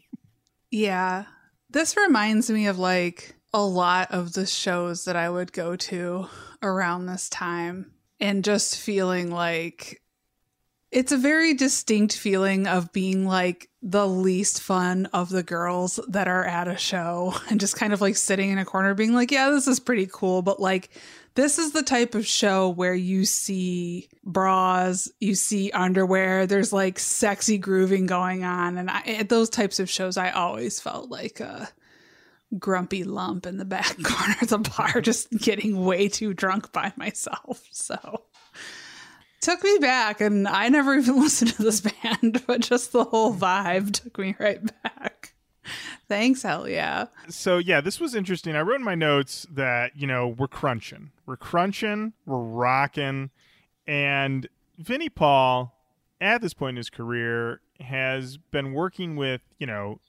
Yeah. 0.75 1.27
This 1.71 1.97
reminds 1.97 2.51
me 2.51 2.67
of 2.67 2.81
like 2.81 3.37
a 3.53 3.63
lot 3.63 4.11
of 4.11 4.33
the 4.33 4.45
shows 4.45 5.05
that 5.05 5.15
I 5.15 5.31
would 5.31 5.53
go 5.53 5.77
to 5.77 6.27
around 6.65 7.07
this 7.07 7.29
time 7.29 7.93
and 8.19 8.43
just 8.43 8.81
feeling 8.81 9.31
like 9.31 10.03
it's 10.91 11.13
a 11.13 11.17
very 11.17 11.55
distinct 11.55 12.17
feeling 12.17 12.67
of 12.67 12.93
being 12.93 13.25
like 13.25 13.71
the 13.83 14.09
least 14.09 14.61
fun 14.61 15.07
of 15.13 15.29
the 15.29 15.45
girls 15.45 16.01
that 16.09 16.27
are 16.27 16.45
at 16.45 16.67
a 16.67 16.77
show 16.77 17.35
and 17.49 17.61
just 17.61 17.77
kind 17.77 17.93
of 17.93 18.01
like 18.01 18.17
sitting 18.17 18.51
in 18.51 18.59
a 18.59 18.65
corner 18.65 18.95
being 18.95 19.15
like, 19.15 19.31
yeah, 19.31 19.51
this 19.51 19.69
is 19.69 19.79
pretty 19.79 20.09
cool. 20.13 20.43
But 20.43 20.59
like, 20.59 20.91
this 21.35 21.59
is 21.59 21.73
the 21.73 21.83
type 21.83 22.15
of 22.15 22.27
show 22.27 22.69
where 22.69 22.95
you 22.95 23.25
see 23.25 24.09
bras, 24.23 25.11
you 25.21 25.35
see 25.35 25.71
underwear, 25.73 26.47
there's 26.47 26.73
like 26.73 26.99
sexy 26.99 27.59
grooving 27.59 28.07
going 28.07 28.45
on. 28.45 28.79
And 28.79 28.91
I, 28.91 29.01
at 29.01 29.29
those 29.29 29.51
types 29.51 29.81
of 29.81 29.91
shows, 29.91 30.17
I 30.17 30.31
always 30.31 30.81
felt 30.81 31.11
like 31.11 31.41
a 31.41 31.69
grumpy 32.59 33.03
lump 33.03 33.47
in 33.47 33.59
the 33.59 33.65
back 33.65 34.01
corner 34.03 34.37
of 34.43 34.49
the 34.49 34.59
bar, 34.59 35.01
just 35.01 35.31
getting 35.33 35.85
way 35.85 36.09
too 36.09 36.35
drunk 36.35 36.73
by 36.73 36.93
myself. 36.97 37.67
So 37.73 38.23
took 39.41 39.63
me 39.63 39.79
back 39.81 40.21
and 40.21 40.47
I 40.47 40.69
never 40.69 40.95
even 40.95 41.17
listened 41.21 41.55
to 41.55 41.63
this 41.63 41.81
band, 41.81 42.45
but 42.47 42.61
just 42.61 42.93
the 42.93 43.05
whole 43.05 43.35
vibe 43.35 43.93
took 43.93 44.19
me 44.19 44.37
right 44.39 44.61
back. 44.83 45.34
Thanks, 46.09 46.43
hell 46.43 46.69
yeah. 46.69 47.07
So 47.29 47.59
yeah, 47.59 47.81
this 47.81 48.01
was 48.01 48.15
interesting. 48.15 48.57
I 48.57 48.61
wrote 48.61 48.77
in 48.77 48.85
my 48.85 48.95
notes 48.95 49.47
that, 49.51 49.97
you 49.97 50.07
know, 50.07 50.29
we're 50.29 50.49
crunching. 50.49 51.11
We're 51.27 51.37
crunching, 51.37 52.13
we're 52.27 52.39
rocking, 52.39 53.31
and 53.87 54.49
Vinnie 54.79 55.09
Paul 55.09 55.75
at 56.21 56.41
this 56.41 56.55
point 56.55 56.71
in 56.71 56.77
his 56.77 56.91
career 56.91 57.61
has 57.81 58.37
been 58.37 58.73
working 58.73 59.17
with, 59.17 59.43
you 59.59 59.67
know, 59.67 60.01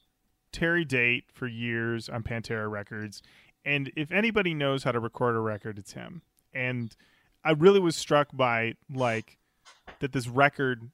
Terry 0.51 0.85
Date 0.85 1.25
for 1.33 1.47
years 1.47 2.07
on 2.07 2.23
Pantera 2.23 2.69
Records. 2.69 3.21
And 3.65 3.91
if 3.95 4.11
anybody 4.11 4.53
knows 4.53 4.83
how 4.83 4.91
to 4.91 4.99
record 4.99 5.35
a 5.35 5.39
record, 5.39 5.77
it's 5.77 5.93
him. 5.93 6.21
And 6.53 6.95
I 7.43 7.51
really 7.51 7.79
was 7.79 7.95
struck 7.95 8.29
by 8.31 8.75
like 8.93 9.37
that 9.99 10.13
this 10.13 10.27
record, 10.27 10.89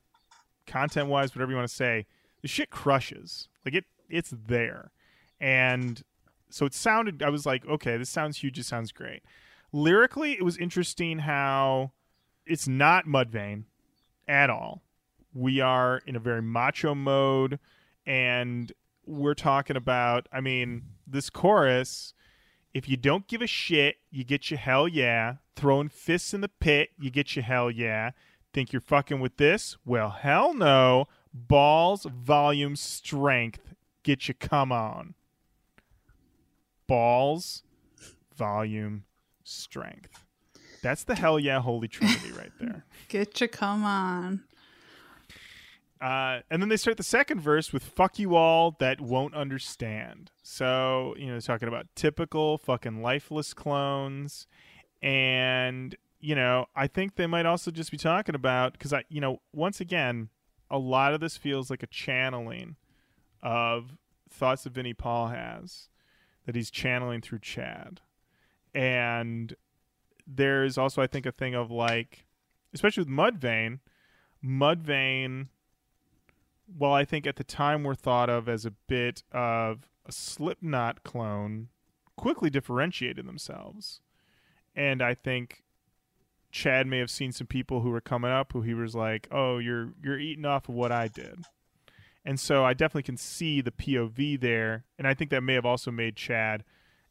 content 0.65 1.09
wise, 1.09 1.35
whatever 1.35 1.51
you 1.51 1.57
want 1.57 1.69
to 1.69 1.75
say, 1.75 2.07
the 2.41 2.47
shit 2.47 2.69
crushes. 2.69 3.47
Like 3.65 3.75
it, 3.75 3.85
it's 4.11 4.33
there, 4.47 4.91
and 5.39 6.03
so 6.49 6.65
it 6.65 6.73
sounded. 6.73 7.23
I 7.23 7.29
was 7.29 7.45
like, 7.45 7.65
okay, 7.65 7.97
this 7.97 8.09
sounds 8.09 8.37
huge. 8.37 8.59
It 8.59 8.65
sounds 8.65 8.91
great. 8.91 9.23
Lyrically, 9.71 10.33
it 10.33 10.43
was 10.43 10.57
interesting 10.57 11.19
how 11.19 11.91
it's 12.45 12.67
not 12.67 13.05
Mudvayne 13.05 13.63
at 14.27 14.49
all. 14.49 14.81
We 15.33 15.61
are 15.61 16.01
in 16.05 16.15
a 16.15 16.19
very 16.19 16.41
macho 16.41 16.93
mode, 16.93 17.59
and 18.05 18.71
we're 19.05 19.33
talking 19.33 19.75
about. 19.75 20.27
I 20.31 20.41
mean, 20.41 20.83
this 21.07 21.29
chorus 21.29 22.13
if 22.73 22.87
you 22.87 22.97
don't 22.97 23.27
give 23.27 23.41
a 23.41 23.47
shit, 23.47 23.97
you 24.09 24.23
get 24.23 24.49
your 24.49 24.59
hell 24.59 24.87
yeah. 24.87 25.35
Throwing 25.55 25.89
fists 25.89 26.33
in 26.33 26.41
the 26.41 26.47
pit, 26.49 26.89
you 26.97 27.11
get 27.11 27.35
your 27.35 27.43
hell 27.43 27.69
yeah. 27.69 28.11
Think 28.53 28.71
you're 28.71 28.81
fucking 28.81 29.19
with 29.19 29.37
this? 29.37 29.77
Well, 29.85 30.09
hell 30.09 30.53
no. 30.53 31.07
Balls, 31.33 32.05
volume, 32.05 32.75
strength, 32.75 33.73
get 34.03 34.27
you 34.27 34.33
come 34.33 34.71
on. 34.71 35.15
Balls, 36.87 37.63
volume, 38.35 39.05
strength. 39.43 40.23
That's 40.81 41.03
the 41.03 41.15
hell 41.15 41.39
yeah 41.39 41.61
holy 41.61 41.87
trinity 41.87 42.31
right 42.31 42.51
there. 42.59 42.85
Get 43.07 43.39
you 43.39 43.47
come 43.47 43.83
on. 43.83 44.43
Uh, 46.01 46.39
and 46.49 46.59
then 46.61 46.69
they 46.69 46.77
start 46.77 46.97
the 46.97 47.03
second 47.03 47.39
verse 47.39 47.71
with 47.71 47.83
"fuck 47.83 48.17
you 48.17 48.35
all 48.35 48.75
that 48.79 48.99
won't 48.99 49.35
understand." 49.35 50.31
So 50.41 51.13
you 51.17 51.27
know, 51.27 51.39
talking 51.39 51.67
about 51.67 51.85
typical 51.95 52.57
fucking 52.57 53.03
lifeless 53.03 53.53
clones, 53.53 54.47
and 55.03 55.95
you 56.19 56.33
know, 56.33 56.65
I 56.75 56.87
think 56.87 57.15
they 57.15 57.27
might 57.27 57.45
also 57.45 57.69
just 57.69 57.91
be 57.91 57.97
talking 57.97 58.33
about 58.33 58.73
because 58.73 58.93
I, 58.93 59.03
you 59.09 59.21
know, 59.21 59.41
once 59.53 59.79
again, 59.79 60.29
a 60.71 60.79
lot 60.79 61.13
of 61.13 61.19
this 61.19 61.37
feels 61.37 61.69
like 61.69 61.83
a 61.83 61.87
channeling 61.87 62.77
of 63.41 63.97
thoughts 64.29 64.63
that 64.63 64.73
Vinnie 64.73 64.93
Paul 64.93 65.27
has 65.27 65.89
that 66.45 66.55
he's 66.55 66.71
channeling 66.71 67.21
through 67.21 67.39
Chad, 67.39 68.01
and 68.73 69.55
there's 70.27 70.77
also 70.77 71.01
I 71.01 71.07
think 71.07 71.25
a 71.25 71.31
thing 71.31 71.55
of 71.55 71.71
like, 71.71 72.25
especially 72.73 73.03
with 73.03 73.13
Mudvayne, 73.13 73.79
Mudvayne 74.43 75.47
well, 76.77 76.93
I 76.93 77.05
think 77.05 77.27
at 77.27 77.35
the 77.35 77.43
time 77.43 77.83
were 77.83 77.95
thought 77.95 78.29
of 78.29 78.47
as 78.47 78.65
a 78.65 78.71
bit 78.71 79.23
of 79.31 79.89
a 80.05 80.11
Slipknot 80.11 81.03
clone, 81.03 81.69
quickly 82.15 82.49
differentiated 82.49 83.27
themselves. 83.27 84.01
And 84.75 85.01
I 85.01 85.13
think 85.13 85.63
Chad 86.51 86.87
may 86.87 86.99
have 86.99 87.11
seen 87.11 87.31
some 87.31 87.47
people 87.47 87.81
who 87.81 87.89
were 87.89 88.01
coming 88.01 88.31
up 88.31 88.53
who 88.53 88.61
he 88.61 88.73
was 88.73 88.95
like, 88.95 89.27
"Oh, 89.31 89.57
you're 89.57 89.93
you're 90.01 90.19
eating 90.19 90.45
off 90.45 90.69
of 90.69 90.75
what 90.75 90.91
I 90.91 91.07
did." 91.07 91.45
And 92.23 92.39
so 92.39 92.63
I 92.63 92.73
definitely 92.73 93.03
can 93.03 93.17
see 93.17 93.61
the 93.61 93.71
POV 93.71 94.39
there, 94.39 94.85
and 94.97 95.07
I 95.07 95.13
think 95.13 95.31
that 95.31 95.41
may 95.41 95.55
have 95.55 95.65
also 95.65 95.89
made 95.91 96.15
Chad 96.15 96.63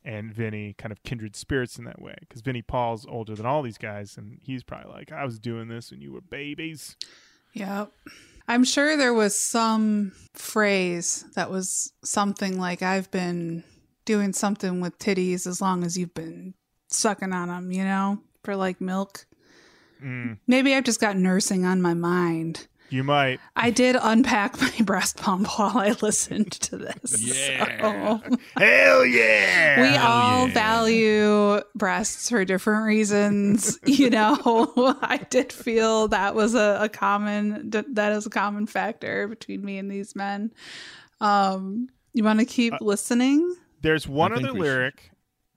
and 0.04 0.32
Vinnie 0.32 0.74
kind 0.78 0.92
of 0.92 1.02
kindred 1.02 1.36
spirits 1.36 1.78
in 1.78 1.84
that 1.84 2.00
way 2.00 2.14
because 2.20 2.40
Vinnie 2.40 2.62
Paul's 2.62 3.06
older 3.06 3.34
than 3.34 3.44
all 3.44 3.62
these 3.62 3.78
guys, 3.78 4.16
and 4.16 4.38
he's 4.40 4.62
probably 4.62 4.92
like, 4.92 5.12
"I 5.12 5.24
was 5.24 5.38
doing 5.38 5.68
this 5.68 5.90
when 5.90 6.00
you 6.00 6.12
were 6.12 6.20
babies." 6.20 6.96
Yep. 7.54 7.92
I'm 8.48 8.64
sure 8.64 8.96
there 8.96 9.14
was 9.14 9.36
some 9.36 10.12
phrase 10.34 11.24
that 11.34 11.50
was 11.50 11.92
something 12.02 12.58
like, 12.58 12.82
I've 12.82 13.10
been 13.10 13.62
doing 14.04 14.32
something 14.32 14.80
with 14.80 14.98
titties 14.98 15.46
as 15.46 15.60
long 15.60 15.84
as 15.84 15.96
you've 15.96 16.14
been 16.14 16.54
sucking 16.88 17.32
on 17.32 17.48
them, 17.48 17.70
you 17.70 17.84
know, 17.84 18.18
for 18.42 18.56
like 18.56 18.80
milk. 18.80 19.26
Mm. 20.02 20.38
Maybe 20.46 20.74
I've 20.74 20.84
just 20.84 21.00
got 21.00 21.16
nursing 21.16 21.64
on 21.64 21.80
my 21.80 21.94
mind. 21.94 22.66
You 22.90 23.04
might. 23.04 23.40
I 23.56 23.70
did 23.70 23.96
unpack 24.00 24.60
my 24.60 24.72
breast 24.84 25.16
pump 25.16 25.46
while 25.58 25.78
I 25.78 25.96
listened 26.02 26.52
to 26.52 26.76
this. 26.76 27.20
Yeah. 27.22 27.80
so- 28.20 28.36
Hell 28.56 29.04
yeah! 29.06 29.80
we 29.80 29.88
Hell 29.96 30.06
all 30.12 30.48
yeah. 30.48 30.54
value 30.54 31.60
breasts 31.74 32.28
for 32.30 32.44
different 32.44 32.84
reasons 32.86 33.78
you 33.86 34.10
know 34.10 34.36
i 35.02 35.16
did 35.30 35.52
feel 35.52 36.08
that 36.08 36.34
was 36.34 36.54
a, 36.54 36.78
a 36.80 36.88
common 36.88 37.70
that 37.70 38.12
is 38.12 38.26
a 38.26 38.30
common 38.30 38.66
factor 38.66 39.26
between 39.28 39.64
me 39.64 39.78
and 39.78 39.90
these 39.90 40.14
men 40.16 40.52
um 41.20 41.88
you 42.12 42.24
want 42.24 42.38
to 42.40 42.44
keep 42.44 42.72
Uh, 42.74 42.78
listening 42.80 43.54
There's 43.82 44.06
one 44.08 44.32
I 44.32 44.36
other 44.36 44.52
we 44.52 44.58
should. 44.60 44.64
lyric. 44.64 45.10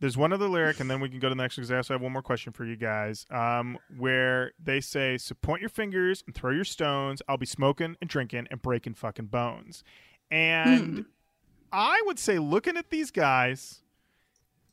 There's 0.03 0.17
one 0.17 0.33
other 0.33 0.49
lyric, 0.49 0.81
and 0.81 0.91
then 0.91 0.99
we 0.99 1.07
can 1.07 1.19
go 1.19 1.29
to 1.29 1.35
the 1.35 1.41
next 1.41 1.55
because 1.55 1.71
I 1.71 1.77
also 1.77 1.93
have 1.93 2.01
one 2.01 2.11
more 2.11 2.21
question 2.21 2.51
for 2.51 2.65
you 2.65 2.75
guys. 2.75 3.25
Um, 3.31 3.77
where 3.97 4.51
they 4.61 4.81
say, 4.81 5.17
"So 5.17 5.33
point 5.33 5.61
your 5.61 5.69
fingers 5.69 6.25
and 6.25 6.35
throw 6.35 6.51
your 6.51 6.65
stones. 6.65 7.21
I'll 7.29 7.37
be 7.37 7.45
smoking 7.45 7.95
and 8.01 8.09
drinking 8.09 8.47
and 8.51 8.61
breaking 8.61 8.95
fucking 8.95 9.27
bones." 9.27 9.81
And 10.29 10.97
Hmm. 10.97 11.01
I 11.71 12.01
would 12.05 12.19
say, 12.19 12.37
looking 12.37 12.75
at 12.75 12.89
these 12.89 13.11
guys, 13.11 13.81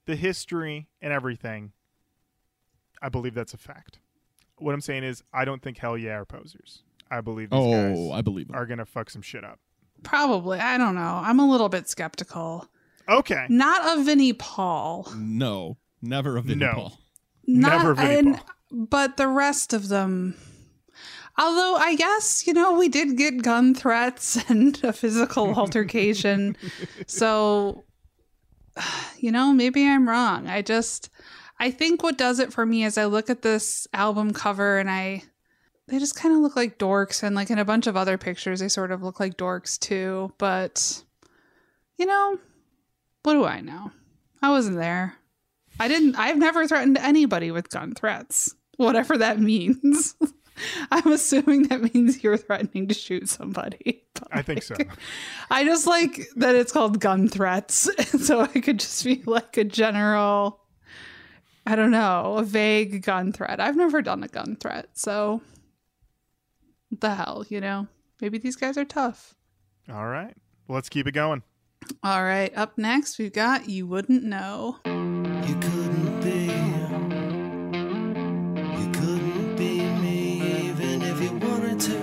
the 0.07 0.17
history 0.17 0.89
and 1.01 1.13
everything, 1.13 1.75
I 3.01 3.09
believe 3.09 3.35
that's 3.35 3.55
a 3.55 3.59
fact. 3.59 4.01
What 4.59 4.75
I'm 4.75 4.81
saying 4.81 5.05
is, 5.05 5.23
I 5.33 5.45
don't 5.45 5.63
think 5.63 5.79
Hellyeah 5.79 6.13
are 6.23 6.25
posers. 6.25 6.83
I 7.09 7.21
believe 7.21 7.51
these 7.51 7.57
Oh, 7.61 7.71
guys 8.11 8.19
I 8.19 8.21
believe 8.23 8.49
him. 8.51 8.57
are 8.57 8.67
gonna 8.67 8.85
fuck 8.85 9.11
some 9.11 9.23
shit 9.23 9.45
up. 9.45 9.61
probably 10.03 10.59
i 10.59 10.77
don't 10.79 10.95
know 10.95 11.21
i'm 11.23 11.39
a 11.39 11.47
little 11.49 11.69
bit 11.69 11.87
skeptical 11.87 12.67
Okay. 13.11 13.47
not 13.49 13.99
of 13.99 14.05
vinnie 14.07 14.33
paul 14.33 15.07
No, 15.17 15.77
never 16.01 16.37
a 16.37 16.43
Vinnie 16.43 16.61
No. 16.65 16.73
Paul. 16.73 16.99
not 17.47 17.79
Never 17.79 17.95
Vinnie 17.95 18.19
and, 18.19 18.37
Paul. 18.37 18.47
but 18.89 19.17
the 19.17 19.29
rest 19.29 19.73
of 19.73 19.89
them 19.89 20.37
although 21.39 21.77
i 21.77 21.95
guess 21.97 22.47
you 22.47 22.53
know 22.53 22.79
we 22.79 22.89
did 22.89 23.17
get 23.17 23.43
gun 23.43 23.75
threats 23.75 24.39
and 24.51 24.83
a 24.85 24.93
physical 24.93 25.55
altercation 25.59 26.57
so 27.07 27.85
you 29.19 29.31
know 29.33 29.53
maybe 29.53 29.87
i'm 29.87 30.09
wrong 30.09 30.47
i 30.49 30.61
just 30.63 31.09
i 31.59 31.71
think 31.71 32.03
what 32.03 32.19
does 32.19 32.39
it 32.39 32.53
for 32.53 32.65
me 32.67 32.85
is 32.85 32.97
i 32.99 33.05
look 33.05 33.31
at 33.31 33.43
this 33.43 33.87
album 33.95 34.33
cover 34.33 34.79
and 34.79 34.91
i 34.91 35.23
they 35.89 35.99
just 35.99 36.15
kind 36.15 36.33
of 36.35 36.41
look 36.41 36.55
like 36.55 36.79
dorks 36.79 37.23
and 37.25 37.35
like 37.35 37.51
in 37.51 37.59
a 37.59 37.65
bunch 37.65 37.87
of 37.89 37.97
other 37.97 38.17
pictures 38.19 38.61
they 38.61 38.69
sort 38.69 38.93
of 38.93 39.03
look 39.03 39.19
like 39.19 39.37
dorks 39.37 39.79
too 39.79 40.33
but 40.39 41.03
you 41.97 42.07
know 42.07 42.39
what 43.23 43.35
do 43.35 43.45
i 43.45 43.61
know 43.61 43.91
i 44.43 44.51
wasn't 44.51 44.77
there 44.77 45.15
I 45.81 45.89
didn't. 45.89 46.17
I've 46.17 46.37
never 46.37 46.69
threatened 46.69 46.99
anybody 46.99 47.51
with 47.51 47.71
gun 47.71 47.95
threats, 47.95 48.55
whatever 48.77 49.17
that 49.17 49.41
means. 49.41 50.15
I'm 50.91 51.11
assuming 51.11 51.69
that 51.69 51.95
means 51.95 52.23
you're 52.23 52.37
threatening 52.37 52.87
to 52.89 52.95
shoot 52.95 53.31
somebody. 53.31 54.03
but, 54.13 54.29
I 54.31 54.43
think 54.43 54.63
so. 54.63 54.75
like, 54.79 54.91
I 55.51 55.65
just 55.65 55.87
like 55.87 56.29
that 56.37 56.55
it's 56.55 56.71
called 56.71 57.01
gun 57.01 57.29
threats, 57.29 57.89
so 58.27 58.43
it 58.43 58.61
could 58.61 58.79
just 58.81 59.03
be 59.05 59.23
like 59.25 59.57
a 59.57 59.65
general. 59.65 60.61
I 61.67 61.77
don't 61.77 61.93
know, 61.93 62.37
a 62.37 62.43
vague 62.43 63.03
gun 63.03 63.33
threat. 63.33 63.59
I've 63.59 63.77
never 63.77 64.03
done 64.03 64.23
a 64.23 64.29
gun 64.29 64.57
threat, 64.57 64.89
so 64.95 65.41
the 66.91 67.15
hell, 67.15 67.45
you 67.49 67.61
know? 67.61 67.87
Maybe 68.21 68.37
these 68.39 68.57
guys 68.57 68.77
are 68.77 68.85
tough. 68.85 69.35
All 69.91 70.07
right. 70.07 70.35
Well, 70.67 70.75
let's 70.75 70.89
keep 70.89 71.07
it 71.07 71.13
going. 71.13 71.43
All 72.03 72.23
right, 72.25 72.53
up 72.57 72.79
next 72.79 73.19
we've 73.19 73.33
got 73.33 73.69
You 73.69 73.87
Wouldn't 73.87 74.23
Know. 74.23 74.77
You 74.87 75.55
couldn't 75.61 76.21
be. 76.23 76.47
You 78.81 78.91
couldn't 78.93 79.57
be 79.57 79.83
me 79.83 80.69
even 80.69 81.03
if 81.03 81.21
you 81.21 81.33
wanted 81.33 81.81
to. 81.81 81.99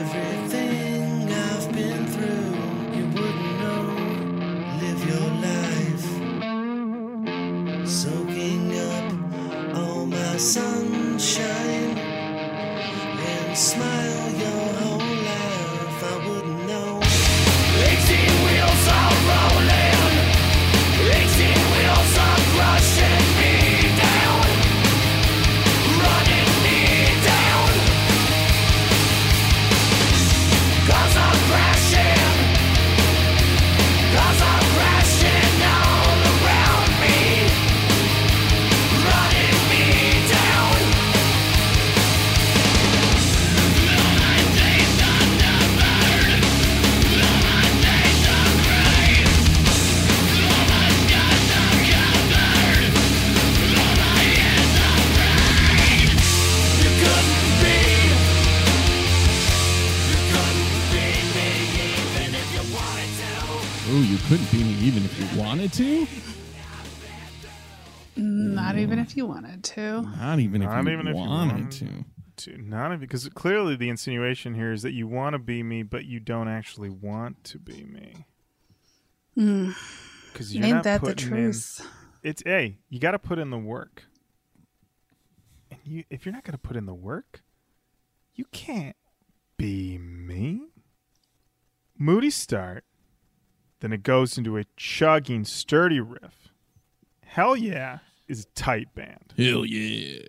Everything 0.00 1.32
I've 1.32 1.72
been 1.72 2.06
through, 2.06 2.56
you 2.96 3.06
wouldn't 3.08 3.58
know. 3.62 3.84
Live 4.82 5.00
your 5.08 5.30
life. 5.48 6.06
Soaking 7.88 8.78
up 8.78 9.76
all 9.76 10.04
my 10.06 10.36
sunshine 10.36 11.98
and 11.98 13.56
smile. 13.56 14.03
You 69.24 69.30
wanted 69.30 69.64
to. 69.64 70.02
Not 70.02 70.38
even 70.38 70.60
if, 70.62 70.68
Not 70.68 70.84
you, 70.84 70.90
even 70.92 71.08
if 71.08 71.14
you 71.16 71.20
wanted 71.20 71.52
wanted. 71.52 71.70
to. 71.72 72.04
To, 72.36 72.58
not 72.58 72.88
even 72.88 72.98
because 72.98 73.26
clearly 73.30 73.74
the 73.76 73.88
insinuation 73.88 74.54
here 74.54 74.72
is 74.72 74.82
that 74.82 74.92
you 74.92 75.06
want 75.06 75.32
to 75.34 75.38
be 75.38 75.62
me, 75.62 75.82
but 75.84 76.04
you 76.04 76.18
don't 76.20 76.48
actually 76.48 76.90
want 76.90 77.42
to 77.44 77.58
be 77.58 77.84
me. 77.84 78.26
Hmm. 79.34 79.70
Because 80.32 80.54
you're 80.54 80.64
Ain't 80.64 80.74
not 80.74 80.84
that 80.84 81.00
the 81.00 81.06
putting 81.08 81.28
in- 81.28 81.34
truth? 81.34 81.86
it's 82.24 82.42
hey, 82.44 82.78
you 82.88 82.98
got 82.98 83.12
to 83.12 83.18
put 83.20 83.38
in 83.38 83.50
the 83.50 83.58
work. 83.58 84.02
And 85.70 85.78
you, 85.84 86.04
if 86.10 86.26
you're 86.26 86.32
not 86.34 86.42
going 86.44 86.52
to 86.52 86.58
put 86.58 86.76
in 86.76 86.86
the 86.86 86.94
work, 86.94 87.42
you 88.34 88.44
can't 88.52 88.96
be 89.56 89.96
me. 89.96 90.66
Moody 91.96 92.30
start, 92.30 92.84
then 93.80 93.92
it 93.92 94.02
goes 94.02 94.36
into 94.36 94.56
a 94.58 94.64
chugging, 94.76 95.44
sturdy 95.44 96.00
riff. 96.00 96.48
Hellyeah, 97.24 98.02
is 98.28 98.44
a 98.44 98.46
tight 98.54 98.94
band. 98.94 99.34
Hell 99.36 99.64
yeah. 99.64 100.26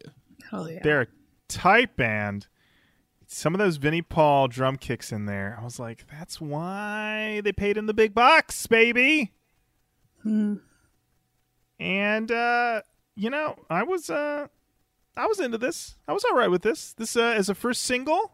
Oh 0.52 0.68
yeah. 0.68 0.80
They're 0.84 1.02
a 1.02 1.08
tight 1.48 1.96
band. 1.96 2.48
Some 3.28 3.56
of 3.56 3.60
those 3.60 3.78
Vinnie 3.78 4.02
Paul 4.02 4.48
drum 4.48 4.78
kicks 4.78 5.12
in 5.12 5.26
there. 5.26 5.58
I 5.60 5.64
was 5.64 5.80
like, 5.80 6.06
that's 6.08 6.40
why 6.40 7.42
they 7.44 7.52
paid 7.52 7.78
him 7.78 7.88
the 7.88 7.94
big 7.94 8.14
bucks, 8.14 8.68
baby. 8.68 9.34
Hmm. 10.22 10.56
And 11.80 12.32
uh, 12.32 12.82
you 13.16 13.30
know, 13.30 13.58
I 13.70 13.84
was 13.84 14.10
uh 14.10 14.48
I 15.18 15.28
was 15.28 15.40
into 15.40 15.58
this. 15.58 15.96
I 16.08 16.14
was 16.14 16.24
all 16.26 16.36
right 16.38 16.52
with 16.52 16.62
this. 16.62 16.94
This 16.94 17.16
uh 17.16 17.34
as 17.36 17.50
a 17.50 17.56
first 17.56 17.82
single, 17.82 18.32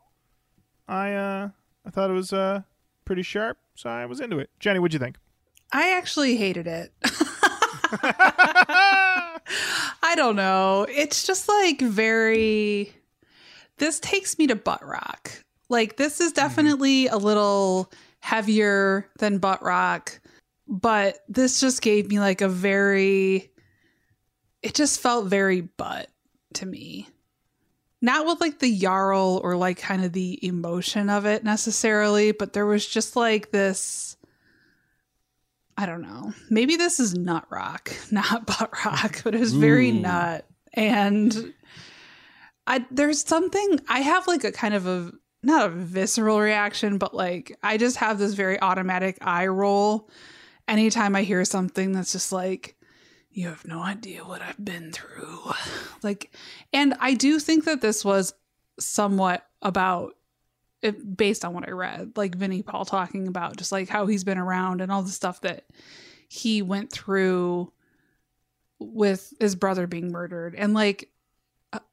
I 0.87 1.13
uh 1.13 1.49
I 1.85 1.89
thought 1.89 2.09
it 2.09 2.13
was 2.13 2.33
uh 2.33 2.61
pretty 3.05 3.23
sharp, 3.23 3.57
so 3.75 3.89
I 3.89 4.05
was 4.05 4.19
into 4.19 4.39
it. 4.39 4.49
Jenny, 4.59 4.79
what'd 4.79 4.93
you 4.93 4.99
think? 4.99 5.17
I 5.71 5.91
actually 5.91 6.35
hated 6.35 6.67
it. 6.67 6.91
I 10.03 10.15
don't 10.15 10.35
know. 10.35 10.85
It's 10.89 11.25
just 11.25 11.47
like 11.47 11.81
very. 11.81 12.93
This 13.77 13.99
takes 13.99 14.37
me 14.37 14.47
to 14.47 14.55
butt 14.55 14.85
rock. 14.85 15.31
Like, 15.69 15.97
this 15.97 16.21
is 16.21 16.33
mm-hmm. 16.33 16.41
definitely 16.41 17.07
a 17.07 17.17
little 17.17 17.91
heavier 18.19 19.09
than 19.17 19.39
butt 19.39 19.63
rock, 19.63 20.19
but 20.67 21.19
this 21.27 21.59
just 21.59 21.81
gave 21.81 22.09
me 22.09 22.19
like 22.19 22.41
a 22.41 22.49
very. 22.49 23.51
It 24.61 24.75
just 24.75 24.99
felt 24.99 25.25
very 25.25 25.61
butt 25.61 26.09
to 26.55 26.65
me. 26.65 27.07
Not 28.01 28.25
with 28.25 28.41
like 28.41 28.59
the 28.59 28.77
Jarl 28.77 29.39
or 29.43 29.55
like 29.55 29.77
kind 29.77 30.03
of 30.03 30.11
the 30.11 30.45
emotion 30.45 31.09
of 31.09 31.25
it 31.25 31.43
necessarily, 31.43 32.31
but 32.31 32.53
there 32.53 32.65
was 32.65 32.85
just 32.85 33.15
like 33.15 33.51
this. 33.51 34.17
I 35.81 35.87
don't 35.87 36.03
know. 36.03 36.31
Maybe 36.51 36.75
this 36.75 36.99
is 36.99 37.15
nut 37.15 37.47
rock, 37.49 37.91
not 38.11 38.45
butt 38.45 38.71
rock, 38.85 39.21
but 39.23 39.33
it 39.33 39.39
was 39.39 39.53
very 39.53 39.89
Ooh. 39.89 40.01
nut. 40.01 40.45
And 40.73 41.53
I 42.67 42.85
there's 42.91 43.25
something 43.27 43.79
I 43.89 44.01
have 44.01 44.27
like 44.27 44.43
a 44.43 44.51
kind 44.51 44.75
of 44.75 44.85
a 44.85 45.11
not 45.41 45.65
a 45.65 45.69
visceral 45.69 46.39
reaction, 46.39 46.99
but 46.99 47.15
like 47.15 47.57
I 47.63 47.77
just 47.77 47.97
have 47.97 48.19
this 48.19 48.35
very 48.35 48.61
automatic 48.61 49.17
eye 49.21 49.47
roll 49.47 50.07
anytime 50.67 51.15
I 51.15 51.23
hear 51.23 51.43
something 51.45 51.93
that's 51.93 52.11
just 52.11 52.31
like 52.31 52.75
you 53.31 53.47
have 53.47 53.65
no 53.65 53.81
idea 53.81 54.23
what 54.23 54.43
I've 54.43 54.63
been 54.63 54.91
through. 54.91 55.39
Like 56.03 56.31
and 56.71 56.93
I 56.99 57.15
do 57.15 57.39
think 57.39 57.65
that 57.65 57.81
this 57.81 58.05
was 58.05 58.35
somewhat 58.79 59.47
about 59.63 60.13
based 61.15 61.45
on 61.45 61.53
what 61.53 61.67
I 61.67 61.71
read, 61.71 62.13
like 62.15 62.35
Vinnie 62.35 62.63
Paul 62.63 62.85
talking 62.85 63.27
about 63.27 63.57
just 63.57 63.71
like 63.71 63.89
how 63.89 64.07
he's 64.07 64.23
been 64.23 64.37
around 64.37 64.81
and 64.81 64.91
all 64.91 65.03
the 65.03 65.09
stuff 65.09 65.41
that 65.41 65.65
he 66.27 66.61
went 66.61 66.91
through 66.91 67.71
with 68.79 69.33
his 69.39 69.55
brother 69.55 69.87
being 69.87 70.11
murdered. 70.11 70.55
And 70.55 70.73
like, 70.73 71.09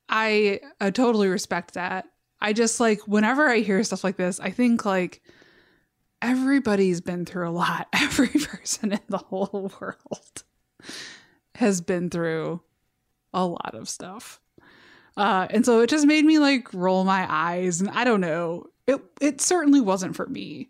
I, 0.08 0.60
I 0.80 0.90
totally 0.90 1.28
respect 1.28 1.74
that. 1.74 2.06
I 2.40 2.52
just 2.52 2.80
like, 2.80 3.06
whenever 3.06 3.48
I 3.48 3.58
hear 3.58 3.82
stuff 3.84 4.04
like 4.04 4.16
this, 4.16 4.40
I 4.40 4.50
think 4.50 4.84
like 4.84 5.22
everybody's 6.22 7.00
been 7.00 7.24
through 7.24 7.48
a 7.48 7.50
lot. 7.50 7.88
Every 7.92 8.28
person 8.28 8.92
in 8.92 9.00
the 9.08 9.18
whole 9.18 9.72
world 9.80 10.42
has 11.56 11.80
been 11.80 12.10
through 12.10 12.62
a 13.34 13.44
lot 13.44 13.74
of 13.74 13.88
stuff. 13.88 14.40
Uh, 15.16 15.48
and 15.50 15.66
so 15.66 15.80
it 15.80 15.90
just 15.90 16.06
made 16.06 16.24
me 16.24 16.38
like 16.38 16.72
roll 16.72 17.04
my 17.04 17.26
eyes 17.28 17.80
and 17.80 17.90
I 17.90 18.04
don't 18.04 18.20
know. 18.20 18.68
It 18.88 19.00
it 19.20 19.40
certainly 19.40 19.80
wasn't 19.80 20.16
for 20.16 20.26
me. 20.26 20.68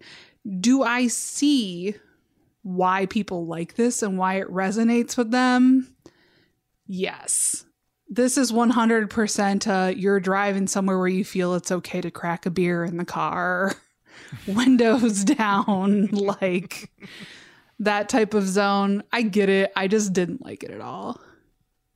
Do 0.61 0.83
I 0.83 1.07
see 1.07 1.95
why 2.63 3.07
people 3.07 3.47
like 3.47 3.77
this 3.77 4.03
and 4.03 4.19
why 4.19 4.41
it 4.41 4.53
resonates 4.53 5.17
with 5.17 5.31
them? 5.31 5.95
Yes. 6.87 7.65
This 8.11 8.39
is 8.39 8.53
100% 8.53 9.67
uh, 9.67 9.95
you're 9.95 10.21
driving 10.21 10.67
somewhere 10.67 10.99
where 10.99 11.09
you 11.09 11.25
feel 11.25 11.55
it's 11.55 11.71
okay 11.71 12.01
to 12.01 12.11
crack 12.11 12.47
a 12.47 12.51
beer 12.51 12.85
in 12.85 12.97
the 12.97 13.05
car, 13.05 13.75
windows 14.47 15.25
down, 15.25 16.07
like 16.41 16.91
that 17.79 18.09
type 18.09 18.33
of 18.33 18.49
zone. 18.49 19.03
I 19.13 19.23
get 19.23 19.51
it. 19.51 19.73
I 19.77 19.89
just 19.89 20.15
didn't 20.15 20.43
like 20.43 20.63
it 20.63 20.71
at 20.71 20.81
all. 20.81 21.21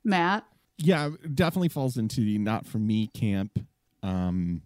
Matt? 0.03 0.45
yeah, 0.77 1.09
definitely 1.33 1.69
falls 1.69 1.97
into 1.97 2.21
the 2.21 2.37
not 2.37 2.65
for 2.67 2.77
me 2.77 3.07
camp. 3.07 3.59
Um, 4.01 4.63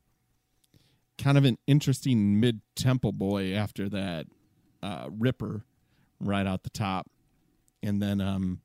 kind 1.18 1.38
of 1.38 1.46
an 1.46 1.58
interesting 1.68 2.40
mid 2.40 2.62
tempo 2.76 3.12
boy 3.12 3.54
after 3.54 3.90
that 3.90 4.28
uh, 4.82 5.10
ripper 5.12 5.66
right 6.20 6.46
out 6.48 6.64
the 6.64 6.70
top, 6.70 7.08
and 7.84 8.02
then 8.02 8.22
um, 8.22 8.62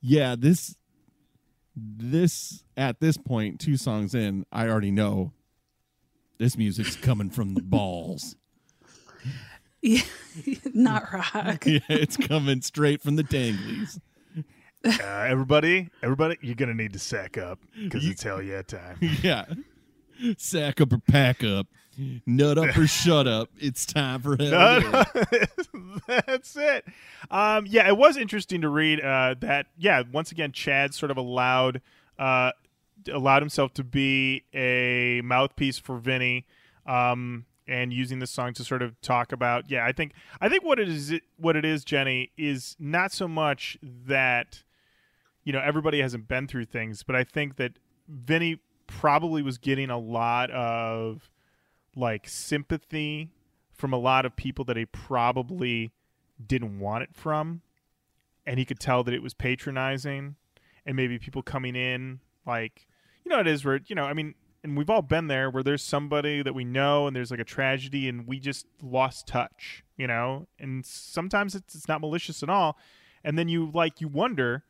yeah, 0.00 0.36
this 0.38 0.76
this 1.76 2.64
at 2.76 3.00
this 3.00 3.16
point, 3.16 3.60
two 3.60 3.76
songs 3.76 4.14
in, 4.14 4.46
I 4.52 4.68
already 4.68 4.90
know 4.90 5.32
this 6.38 6.56
music's 6.56 6.96
coming 6.96 7.30
from 7.30 7.54
the 7.54 7.62
balls. 7.62 8.36
Yeah, 9.82 10.02
not 10.74 11.12
rock. 11.12 11.64
yeah, 11.66 11.78
it's 11.88 12.16
coming 12.16 12.60
straight 12.62 13.02
from 13.02 13.14
the 13.14 13.22
danglies. 13.22 14.00
Uh, 14.84 14.90
everybody, 15.28 15.90
everybody, 16.02 16.36
you're 16.40 16.56
gonna 16.56 16.74
need 16.74 16.92
to 16.94 16.98
sack 16.98 17.38
up 17.38 17.60
because 17.80 18.04
it's 18.04 18.22
hell 18.22 18.42
yeah 18.42 18.62
time. 18.62 18.98
Yeah. 19.22 19.44
Sack 20.38 20.80
up 20.80 20.92
or 20.92 20.98
pack 20.98 21.44
up. 21.44 21.68
Nut 22.26 22.58
up 22.58 22.76
or 22.76 22.86
shut 22.86 23.26
up. 23.26 23.50
It's 23.58 23.86
time 23.86 24.20
for 24.22 24.36
hell. 24.36 25.04
That's 26.06 26.56
it. 26.56 26.84
Um, 27.30 27.66
yeah, 27.66 27.88
it 27.88 27.96
was 27.96 28.16
interesting 28.16 28.60
to 28.62 28.68
read 28.68 29.00
uh, 29.00 29.34
that. 29.40 29.66
Yeah, 29.76 30.02
once 30.12 30.32
again, 30.32 30.52
Chad 30.52 30.94
sort 30.94 31.10
of 31.10 31.16
allowed 31.16 31.80
uh, 32.18 32.52
allowed 33.12 33.42
himself 33.42 33.72
to 33.74 33.84
be 33.84 34.44
a 34.54 35.20
mouthpiece 35.22 35.78
for 35.78 35.98
Vinnie, 35.98 36.46
um, 36.86 37.46
and 37.66 37.92
using 37.92 38.18
this 38.18 38.30
song 38.30 38.52
to 38.54 38.64
sort 38.64 38.82
of 38.82 39.00
talk 39.00 39.32
about. 39.32 39.70
Yeah, 39.70 39.84
I 39.84 39.92
think 39.92 40.12
I 40.40 40.48
think 40.48 40.64
what 40.64 40.78
it 40.78 40.88
is 40.88 41.14
what 41.36 41.56
it 41.56 41.64
is, 41.64 41.84
Jenny, 41.84 42.30
is 42.36 42.76
not 42.78 43.12
so 43.12 43.26
much 43.26 43.78
that 43.82 44.62
you 45.44 45.52
know 45.52 45.60
everybody 45.60 46.00
hasn't 46.00 46.28
been 46.28 46.46
through 46.46 46.66
things, 46.66 47.02
but 47.02 47.16
I 47.16 47.24
think 47.24 47.56
that 47.56 47.78
Vinnie 48.08 48.60
probably 48.86 49.42
was 49.42 49.58
getting 49.58 49.90
a 49.90 49.98
lot 49.98 50.50
of 50.50 51.30
like 51.96 52.28
sympathy 52.28 53.30
from 53.72 53.92
a 53.92 53.98
lot 53.98 54.24
of 54.24 54.36
people 54.36 54.64
that 54.66 54.76
he 54.76 54.86
probably 54.86 55.90
didn't 56.44 56.78
want 56.78 57.02
it 57.02 57.10
from. 57.14 57.62
And 58.46 58.58
he 58.58 58.64
could 58.64 58.78
tell 58.78 59.02
that 59.02 59.12
it 59.12 59.22
was 59.22 59.34
patronizing 59.34 60.36
and 60.84 60.94
maybe 60.94 61.18
people 61.18 61.42
coming 61.42 61.74
in 61.74 62.20
like 62.46 62.86
you 63.24 63.30
know 63.30 63.40
it 63.40 63.46
is 63.48 63.64
where 63.64 63.80
you 63.88 63.96
know 63.96 64.04
i 64.04 64.12
mean 64.12 64.36
and 64.62 64.76
we've 64.76 64.88
all 64.88 65.02
been 65.02 65.26
there 65.26 65.50
where 65.50 65.64
there's 65.64 65.82
somebody 65.82 66.42
that 66.42 66.54
we 66.54 66.64
know 66.64 67.08
and 67.08 67.16
there's 67.16 67.32
like 67.32 67.40
a 67.40 67.44
tragedy 67.44 68.08
and 68.08 68.24
we 68.28 68.38
just 68.38 68.66
lost 68.80 69.26
touch 69.26 69.82
you 69.96 70.06
know? 70.06 70.46
And 70.58 70.84
sometimes 70.84 71.54
it's, 71.54 71.74
it's 71.74 71.88
not 71.88 72.00
malicious 72.00 72.42
at 72.42 72.50
all. 72.50 72.78
And 73.24 73.38
then 73.38 73.48
you 73.48 73.70
like 73.72 74.00
you 74.00 74.08
wonder 74.08 74.64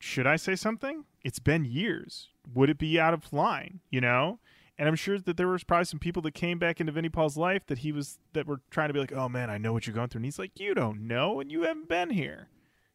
should 0.00 0.26
i 0.26 0.36
say 0.36 0.54
something? 0.54 1.04
It's 1.24 1.40
been 1.40 1.64
years. 1.64 2.28
Would 2.54 2.70
it 2.70 2.78
be 2.78 3.00
out 3.00 3.14
of 3.14 3.32
line 3.32 3.80
you 3.90 4.00
know 4.00 4.38
and 4.78 4.88
I'm 4.88 4.94
sure 4.94 5.18
that 5.18 5.36
there 5.36 5.48
was 5.48 5.64
probably 5.64 5.86
some 5.86 5.98
people 5.98 6.22
that 6.22 6.34
came 6.34 6.58
back 6.58 6.80
into 6.80 6.92
Vinnie 6.92 7.08
Paul's 7.08 7.36
life 7.36 7.66
that 7.66 7.78
he 7.78 7.90
was 7.90 8.18
that 8.32 8.46
were 8.46 8.60
trying 8.70 8.88
to 8.88 8.94
be 8.94 9.00
like, 9.00 9.12
"Oh 9.12 9.28
man, 9.28 9.50
I 9.50 9.58
know 9.58 9.72
what 9.72 9.86
you're 9.86 9.94
going 9.94 10.08
through." 10.08 10.20
And 10.20 10.24
he's 10.24 10.38
like, 10.38 10.60
"You 10.60 10.74
don't 10.74 11.06
know, 11.08 11.40
and 11.40 11.50
you 11.50 11.62
haven't 11.62 11.88
been 11.88 12.10
here. 12.10 12.48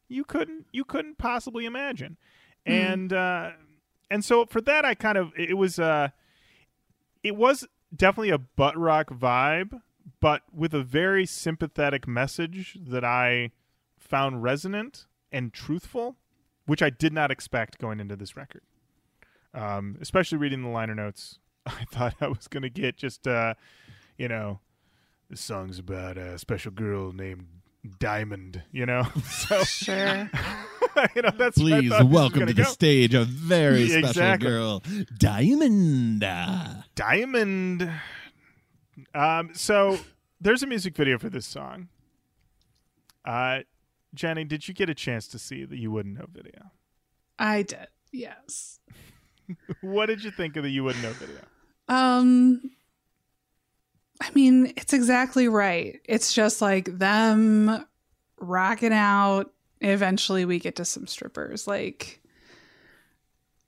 You 0.08 0.24
couldn't, 0.24 0.66
you 0.72 0.84
couldn't 0.84 1.18
possibly 1.18 1.66
imagine." 1.66 2.16
And 2.64 3.12
uh, 3.12 3.50
and 4.10 4.24
so 4.24 4.46
for 4.46 4.62
that, 4.62 4.84
I 4.84 4.94
kind 4.94 5.18
of 5.18 5.32
it 5.36 5.58
was 5.58 5.78
uh, 5.78 6.08
it 7.22 7.36
was 7.36 7.66
definitely 7.94 8.30
a 8.30 8.38
butt 8.38 8.78
rock 8.78 9.10
vibe, 9.10 9.80
but 10.20 10.42
with 10.52 10.72
a 10.72 10.82
very 10.82 11.26
sympathetic 11.26 12.08
message 12.08 12.78
that 12.80 13.04
I 13.04 13.50
found 13.98 14.42
resonant 14.42 15.06
and 15.30 15.52
truthful, 15.52 16.16
which 16.66 16.82
I 16.82 16.90
did 16.90 17.12
not 17.12 17.30
expect 17.30 17.78
going 17.78 18.00
into 18.00 18.16
this 18.16 18.36
record. 18.36 18.62
Um, 19.52 19.98
especially 20.00 20.38
reading 20.38 20.62
the 20.62 20.68
liner 20.68 20.94
notes, 20.94 21.38
I 21.66 21.84
thought 21.90 22.14
I 22.20 22.28
was 22.28 22.48
gonna 22.48 22.68
get 22.68 22.96
just 22.96 23.26
uh, 23.26 23.54
you 24.18 24.28
know, 24.28 24.60
this 25.30 25.40
song's 25.40 25.78
about 25.78 26.16
a 26.18 26.38
special 26.38 26.70
girl 26.72 27.12
named 27.12 27.46
Diamond. 27.98 28.62
You 28.72 28.86
know, 28.86 29.04
so 29.24 29.62
Sure. 29.64 30.30
you 31.16 31.22
know 31.22 31.30
that's 31.36 31.58
Please 31.58 31.90
thought 31.90 31.98
this 31.98 32.04
was 32.04 32.12
welcome 32.14 32.38
gonna 32.40 32.52
to 32.52 32.54
the 32.54 32.62
go. 32.64 32.68
stage 32.68 33.14
a 33.14 33.24
very 33.24 33.82
Yeah, 33.82 33.98
special 33.98 34.08
exactly. 34.08 34.48
girl, 34.48 34.82
Diamond. 35.18 36.20
Diamond. 36.94 37.90
Um, 39.14 39.50
so 39.54 39.98
there's 40.40 40.62
a 40.62 40.66
music 40.66 40.94
video 40.96 41.18
for 41.18 41.28
this 41.28 41.46
song. 41.46 41.88
Uh, 43.24 43.60
Jenny, 44.14 44.44
did 44.44 44.68
you 44.68 44.74
get 44.74 44.88
a 44.88 44.94
chance 44.94 45.26
to 45.28 45.38
see 45.38 45.64
the 45.64 45.76
You 45.76 45.90
Wouldn't 45.90 46.16
Know 46.18 46.26
video? 46.32 46.70
I 47.38 47.62
did. 47.62 47.88
Yes. 48.12 48.78
What 49.80 50.06
did 50.06 50.22
you 50.22 50.30
think 50.30 50.56
of 50.56 50.62
the 50.62 50.70
You 50.70 50.84
Wouldn't 50.84 51.02
Know 51.02 51.10
video? 51.12 51.40
Um 51.88 52.70
I 54.20 54.30
mean, 54.34 54.72
it's 54.76 54.92
exactly 54.92 55.48
right. 55.48 56.00
It's 56.04 56.32
just 56.32 56.62
like 56.62 56.98
them 56.98 57.84
rocking 58.38 58.92
out. 58.92 59.52
Eventually 59.80 60.44
we 60.44 60.58
get 60.58 60.76
to 60.76 60.84
some 60.84 61.06
strippers. 61.06 61.66
Like 61.66 62.22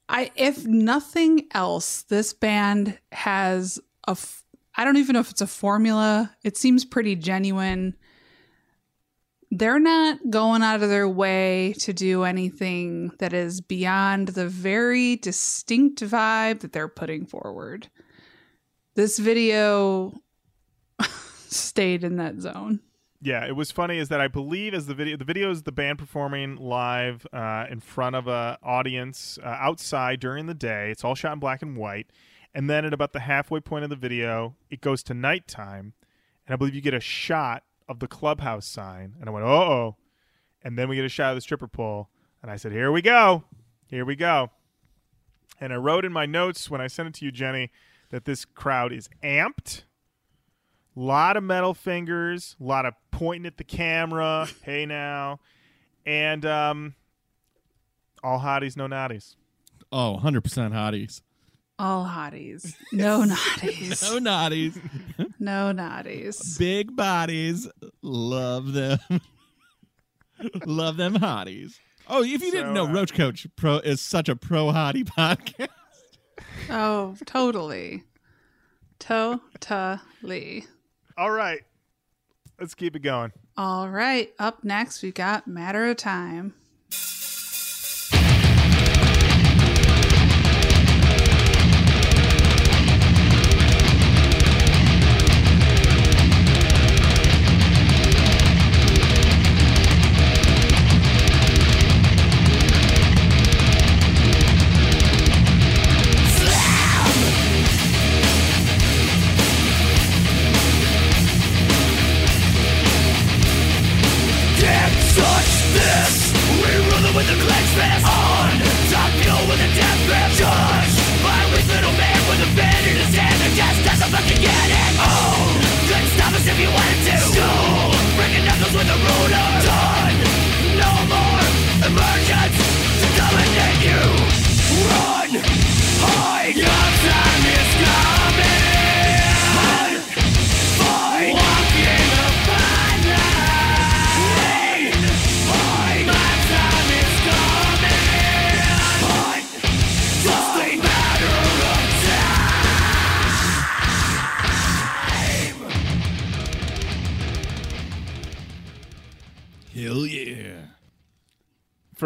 I 0.09 0.31
if 0.37 0.65
nothing 0.67 1.47
else, 1.53 2.03
this 2.03 2.33
band 2.33 2.99
has 3.13 3.79
a 4.07 4.13
f- 4.13 4.45
I 4.77 4.85
don't 4.85 4.99
even 4.99 5.15
know 5.15 5.21
if 5.21 5.31
it's 5.31 5.41
a 5.41 5.47
formula. 5.47 6.35
It 6.45 6.57
seems 6.57 6.85
pretty 6.85 7.17
genuine. 7.17 7.97
They're 9.51 9.79
not 9.79 10.19
going 10.29 10.63
out 10.63 10.83
of 10.83 10.89
their 10.89 11.09
way 11.09 11.75
to 11.79 11.93
do 11.93 12.25
anything 12.25 13.13
that 13.19 13.33
is 13.33 13.61
beyond 13.61 14.29
the 14.29 14.49
very 14.49 15.17
distinct 15.17 16.03
vibe 16.03 16.61
that 16.61 16.73
they're 16.73 16.89
putting 16.89 17.27
forward 17.27 17.89
this 18.97 19.19
video 19.19 20.21
stayed 21.47 22.03
in 22.03 22.17
that 22.17 22.41
zone. 22.41 22.81
Yeah, 23.23 23.47
it 23.47 23.55
was 23.55 23.71
funny 23.71 23.99
is 23.99 24.09
that 24.09 24.21
I 24.21 24.29
believe 24.29 24.75
as 24.75 24.87
the 24.87 24.95
video 24.95 25.17
the 25.17 25.25
video 25.25 25.51
is 25.51 25.63
the 25.63 25.73
band 25.73 25.99
performing 25.99 26.57
live 26.57 27.27
uh, 27.33 27.67
in 27.71 27.81
front 27.81 28.17
of 28.17 28.27
a 28.27 28.59
audience 28.63 29.39
uh, 29.43 29.47
outside 29.47 30.21
during 30.21 30.47
the 30.47 30.55
day. 30.55 30.91
It's 30.91 31.05
all 31.05 31.15
shot 31.15 31.33
in 31.33 31.39
black 31.39 31.63
and 31.63 31.77
white, 31.77 32.09
and 32.55 32.69
then 32.69 32.85
at 32.85 32.93
about 32.93 33.13
the 33.13 33.21
halfway 33.21 33.61
point 33.61 33.85
of 33.85 33.91
the 33.91 33.97
video, 33.97 34.57
it 34.71 34.81
goes 34.81 35.03
to 35.05 35.15
nighttime, 35.15 35.95
and 36.47 36.55
I 36.55 36.57
believe 36.57 36.75
you 36.75 36.81
get 36.81 36.95
a 36.95 37.01
shot 37.01 37.65
of 37.89 38.01
the 38.01 38.09
clubhouse 38.09 38.67
sign, 38.67 39.15
and 39.19 39.29
I 39.29 39.33
went, 39.33 39.47
"Oh, 39.47 39.51
oh," 39.51 39.97
and 40.63 40.79
then 40.79 40.89
we 40.89 40.97
get 40.97 41.05
a 41.05 41.11
shot 41.11 41.31
of 41.31 41.37
the 41.37 41.43
stripper 41.43 41.69
pole, 41.69 42.11
and 42.43 42.51
I 42.51 42.57
said, 42.57 42.73
"Here 42.73 42.93
we 42.93 43.03
go, 43.03 43.45
here 43.87 44.05
we 44.05 44.15
go," 44.15 44.51
and 45.59 45.73
I 45.73 45.77
wrote 45.77 46.05
in 46.05 46.13
my 46.13 46.27
notes 46.27 46.71
when 46.71 46.81
I 46.81 46.87
sent 46.87 47.09
it 47.09 47.15
to 47.15 47.25
you, 47.25 47.33
Jenny, 47.33 47.71
that 48.11 48.25
this 48.25 48.45
crowd 48.45 48.93
is 48.93 49.09
amped 49.23 49.83
A 50.97 51.01
lot 51.01 51.37
of 51.37 51.43
metal 51.45 51.75
fingers, 51.75 52.57
a 52.61 52.65
lot 52.65 52.87
of 52.87 52.95
pointing 53.11 53.47
at 53.47 53.57
the 53.57 53.65
camera. 53.65 54.49
hey 54.63 54.87
now, 54.87 55.41
and 56.05 56.45
um, 56.47 56.95
all 58.23 58.39
hotties, 58.41 58.77
no 58.77 58.87
naughties. 58.87 59.37
Oh, 59.93 60.19
100% 60.23 60.43
hotties. 60.73 61.23
All 61.79 62.07
hotties. 62.07 62.75
No 62.93 63.23
naughties. 63.23 64.03
No 64.03 64.19
naughties. 64.19 64.81
No 65.39 65.73
naughties. 65.75 66.59
Big 66.59 66.97
bodies. 66.97 67.69
Love 68.03 68.73
them. 68.73 68.99
Love 70.65 70.97
them 70.97 71.15
hotties. 71.19 71.79
Oh, 72.09 72.23
if 72.23 72.43
you 72.43 72.51
didn't 72.51 72.73
know, 72.73 72.87
uh, 72.87 72.93
Roach 72.93 73.13
Koach 73.13 73.47
Pro 73.57 73.79
is 73.79 74.01
such 74.01 74.29
a 74.29 74.37
pro 74.37 74.67
hottie 74.67 75.05
podcast. 75.05 75.69
Oh, 76.71 77.17
totally. 77.25 78.05
Totally. 78.99 80.65
All 81.17 81.31
right, 81.31 81.63
let's 82.59 82.75
keep 82.75 82.97
it 82.97 83.01
going. 83.01 83.33
All 83.57 83.89
right. 83.89 84.33
Up 84.39 84.65
next, 84.65 85.03
we 85.03 85.13
got 85.13 85.47
Matter 85.47 85.87
of 85.87 85.97
Time. 85.97 86.55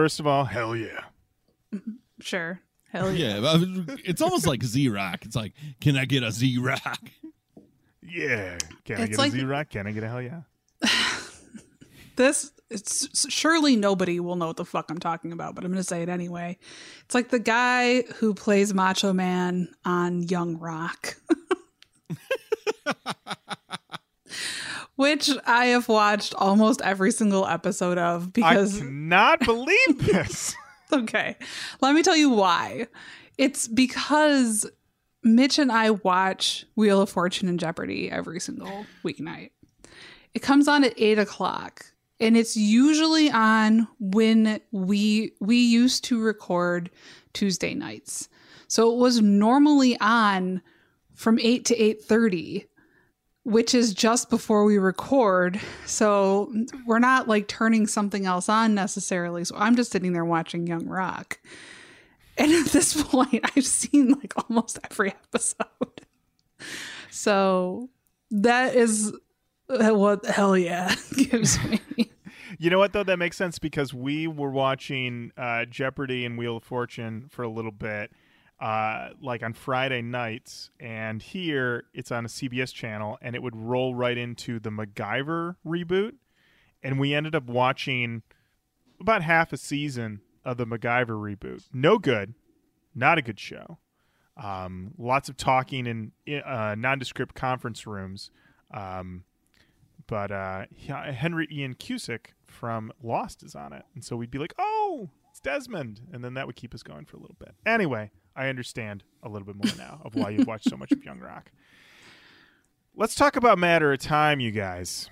First 0.01 0.19
of 0.19 0.27
all, 0.27 0.47
hell 0.47 0.75
yeah. 0.75 1.05
Sure. 2.21 2.59
Hell 2.91 3.13
yeah. 3.13 3.39
Yeah, 3.39 3.97
it's 4.05 4.23
almost 4.23 4.47
like 4.47 4.63
Z 4.63 4.89
Rock. 4.89 5.27
It's 5.27 5.37
like, 5.37 5.53
can 5.79 5.95
I 5.99 6.07
get 6.07 6.23
a 6.23 6.33
Z 6.33 6.57
Rock? 6.59 7.01
Yeah. 8.03 8.57
Can 8.87 8.97
I 8.97 9.03
It's 9.03 9.11
get 9.11 9.19
like- 9.19 9.33
a 9.35 9.37
Z 9.37 9.45
Rock? 9.45 9.69
Can 9.69 9.87
I 9.87 9.93
get 9.93 10.03
a 10.05 10.09
hell 10.09 10.23
yeah? 10.23 10.41
This 12.17 12.51
it's 12.71 13.31
surely 13.31 13.77
nobody 13.77 14.21
will 14.21 14.37
know 14.37 14.47
what 14.47 14.57
the 14.57 14.65
fuck 14.65 14.91
I'm 14.91 14.99
talking 14.99 15.33
about, 15.33 15.55
but 15.55 15.65
I'm 15.65 15.71
going 15.71 15.83
to 15.83 15.87
say 15.89 16.03
it 16.03 16.09
anyway. 16.09 16.57
It's 17.05 17.15
like 17.15 17.29
the 17.29 17.39
guy 17.39 18.03
who 18.17 18.33
plays 18.35 18.73
Macho 18.73 19.13
Man 19.13 19.69
on 19.85 20.23
Young 20.23 20.57
Rock. 20.59 21.17
Which 25.01 25.31
I 25.47 25.67
have 25.67 25.89
watched 25.89 26.35
almost 26.35 26.83
every 26.83 27.11
single 27.11 27.47
episode 27.47 27.97
of 27.97 28.35
because 28.35 28.77
I 28.77 28.81
cannot 28.81 29.41
believe 29.41 29.99
this. 29.99 30.55
Okay. 30.93 31.37
Let 31.81 31.95
me 31.95 32.03
tell 32.03 32.17
you 32.17 32.31
why. 32.31 32.89
It's 33.39 33.69
because 33.69 34.69
Mitch 35.23 35.59
and 35.61 35.71
I 35.71 35.91
watch 35.91 36.67
Wheel 36.75 37.01
of 37.01 37.09
Fortune 37.09 37.49
and 37.49 37.61
Jeopardy 37.61 38.11
every 38.11 38.41
single 38.41 38.85
weeknight. 39.05 39.53
It 40.35 40.41
comes 40.41 40.67
on 40.67 40.83
at 40.83 40.95
eight 40.97 41.19
o'clock. 41.19 41.85
And 42.19 42.37
it's 42.37 42.57
usually 42.57 43.31
on 43.31 43.87
when 44.01 44.61
we 44.73 45.33
we 45.41 45.57
used 45.57 46.05
to 46.05 46.21
record 46.21 46.91
Tuesday 47.33 47.73
nights. 47.73 48.29
So 48.67 48.93
it 48.93 48.99
was 48.99 49.23
normally 49.23 49.97
on 50.01 50.61
from 51.15 51.39
eight 51.39 51.65
to 51.67 51.77
eight 51.81 52.03
thirty, 52.03 52.67
which 53.45 53.75
is 53.75 53.95
just 53.95 54.31
before 54.31 54.65
we 54.65 54.79
record. 54.79 55.61
So 55.87 56.53
we're 56.87 56.99
not 56.99 57.29
like 57.29 57.49
turning 57.49 57.87
something 57.87 58.27
else 58.27 58.49
on 58.49 58.75
necessarily. 58.75 59.45
So 59.45 59.57
I'm 59.57 59.77
just 59.77 59.93
sitting 59.93 60.13
there 60.13 60.25
watching 60.25 60.67
Young 60.67 60.87
Rock. 60.87 61.41
And 62.37 62.53
at 62.53 62.67
this 62.67 63.03
point, 63.09 63.41
I've 63.57 63.67
seen 63.67 64.13
like 64.13 64.35
almost 64.49 64.79
every 64.91 65.11
episode. 65.11 66.07
So 67.11 67.89
that 68.31 68.75
is 68.75 69.13
uh, 69.69 69.95
what 69.95 70.25
hell 70.27 70.57
yeah 70.57 70.95
gives 71.17 71.63
me. 71.65 71.81
You 72.59 72.69
know 72.69 72.79
what 72.79 72.93
though? 72.93 73.05
That 73.05 73.19
makes 73.19 73.37
sense 73.37 73.59
because 73.59 73.95
we 73.95 74.27
were 74.27 74.51
watching 74.51 75.33
uh, 75.37 75.65
Jeopardy 75.65 76.25
and 76.27 76.37
Wheel 76.37 76.59
of 76.59 76.65
Fortune 76.65 77.27
for 77.31 77.43
a 77.43 77.49
little 77.49 77.73
bit, 77.73 78.11
uh, 78.61 79.11
like 79.23 79.43
on 79.43 79.55
Friday 79.55 80.03
nights, 80.03 80.71
and 80.79 81.23
here 81.23 81.85
it's 81.95 82.13
on 82.13 82.25
a 82.25 82.29
CBS 82.29 82.75
channel, 82.75 83.19
and 83.23 83.35
it 83.35 83.43
would 83.43 83.57
roll 83.57 83.95
right 83.95 84.19
into 84.19 84.61
the 84.61 84.71
MacGyver 84.71 85.57
reboot, 85.67 86.13
and 86.83 87.01
we 87.01 87.15
ended 87.15 87.35
up 87.35 87.47
watching 87.47 88.23
about 89.01 89.23
half 89.23 89.53
a 89.53 89.57
season 89.57 90.21
of 90.45 90.59
the 90.59 90.67
MacGyver 90.67 91.09
reboot. 91.09 91.65
No 91.73 91.99
good, 91.99 92.35
not 92.95 93.17
a 93.17 93.23
good 93.23 93.41
show. 93.41 93.79
Um, 94.37 94.93
lots 94.99 95.29
of 95.29 95.37
talking 95.37 95.87
in 95.87 96.43
uh, 96.45 96.75
nondescript 96.77 97.35
conference 97.35 97.87
rooms. 97.87 98.31
Um, 98.73 99.25
but 100.07 100.31
uh, 100.31 100.65
Henry 100.87 101.49
Ian 101.51 101.75
Cusick 101.75 102.33
from 102.47 102.93
Lost 103.03 103.43
is 103.43 103.55
on 103.55 103.73
it, 103.73 103.85
and 103.95 104.05
so 104.05 104.17
we'd 104.17 104.31
be 104.31 104.39
like, 104.39 104.55
"Oh, 104.59 105.09
it's 105.31 105.41
Desmond," 105.41 106.01
and 106.13 106.25
then 106.25 106.35
that 106.35 106.47
would 106.47 106.57
keep 106.57 106.75
us 106.75 106.83
going 106.83 107.05
for 107.05 107.17
a 107.17 107.21
little 107.21 107.37
bit. 107.39 107.55
Anyway, 107.65 108.11
I 108.35 108.49
understand 108.49 109.05
a 109.23 109.29
little 109.29 109.47
bit 109.47 109.57
more 109.57 109.77
now 109.77 110.01
of 110.05 110.15
why 110.15 110.31
you've 110.31 110.47
watched 110.47 110.69
so 110.69 110.77
much 110.77 110.93
of 110.93 111.05
Young 111.05 111.21
Rock. 111.21 111.51
Let's 112.95 113.15
talk 113.15 113.37
about 113.37 113.59
Matter 113.59 113.93
of 113.93 113.99
Time, 114.01 114.41
you 114.41 114.51
guys. 114.51 115.09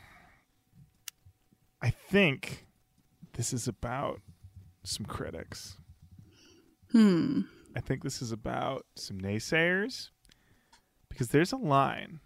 I 1.81 1.91
think 1.91 2.67
this 3.35 3.53
is 3.53 3.69
about 3.69 4.21
some 4.83 5.07
critics. 5.07 5.79
Hmm. 6.93 7.43
I 7.77 7.81
think 7.81 8.03
this 8.03 8.21
is 8.21 8.33
about 8.33 8.87
some 8.97 9.21
naysayers 9.21 10.11
because 11.09 11.29
there's 11.29 11.53
a 11.53 11.57
line 11.57 12.21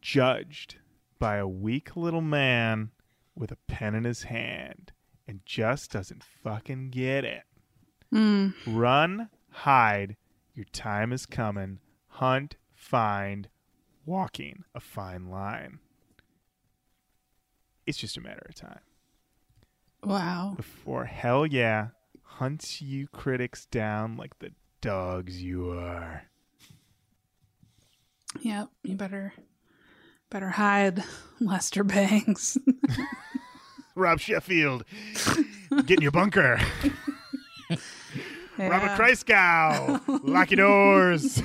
judged 0.00 0.76
by 1.18 1.36
a 1.36 1.48
weak 1.48 1.96
little 1.96 2.20
man 2.20 2.90
with 3.34 3.50
a 3.50 3.56
pen 3.66 3.94
in 3.94 4.04
his 4.04 4.24
hand 4.24 4.92
and 5.26 5.40
just 5.44 5.90
doesn't 5.90 6.22
fucking 6.22 6.90
get 6.90 7.24
it. 7.24 7.42
Hmm. 8.12 8.48
Run, 8.66 9.28
hide, 9.50 10.16
your 10.54 10.66
time 10.72 11.12
is 11.12 11.26
coming. 11.26 11.80
Hunt, 12.08 12.56
find, 12.74 13.48
walking 14.04 14.64
a 14.74 14.80
fine 14.80 15.28
line. 15.28 15.80
It's 17.86 17.98
just 17.98 18.16
a 18.16 18.20
matter 18.20 18.44
of 18.48 18.54
time 18.54 18.80
Wow. 20.02 20.54
before 20.56 21.04
hell 21.04 21.46
yeah 21.46 21.88
hunts 22.22 22.82
you 22.82 23.06
critics 23.08 23.66
down 23.66 24.16
like 24.16 24.38
the 24.40 24.50
dogs 24.80 25.42
you 25.42 25.70
are. 25.70 26.24
Yep. 28.40 28.68
You 28.84 28.96
better 28.96 29.32
better 30.30 30.50
hide 30.50 31.02
Lester 31.40 31.84
Bangs. 31.84 32.58
Rob 33.94 34.20
Sheffield, 34.20 34.84
get 35.86 35.98
in 35.98 36.02
your 36.02 36.10
bunker. 36.12 36.60
Robert 37.70 37.78
Yeah. 38.58 38.96
Christgau, 38.96 40.00
lock 40.24 40.50
your 40.50 40.56
doors. 40.58 41.42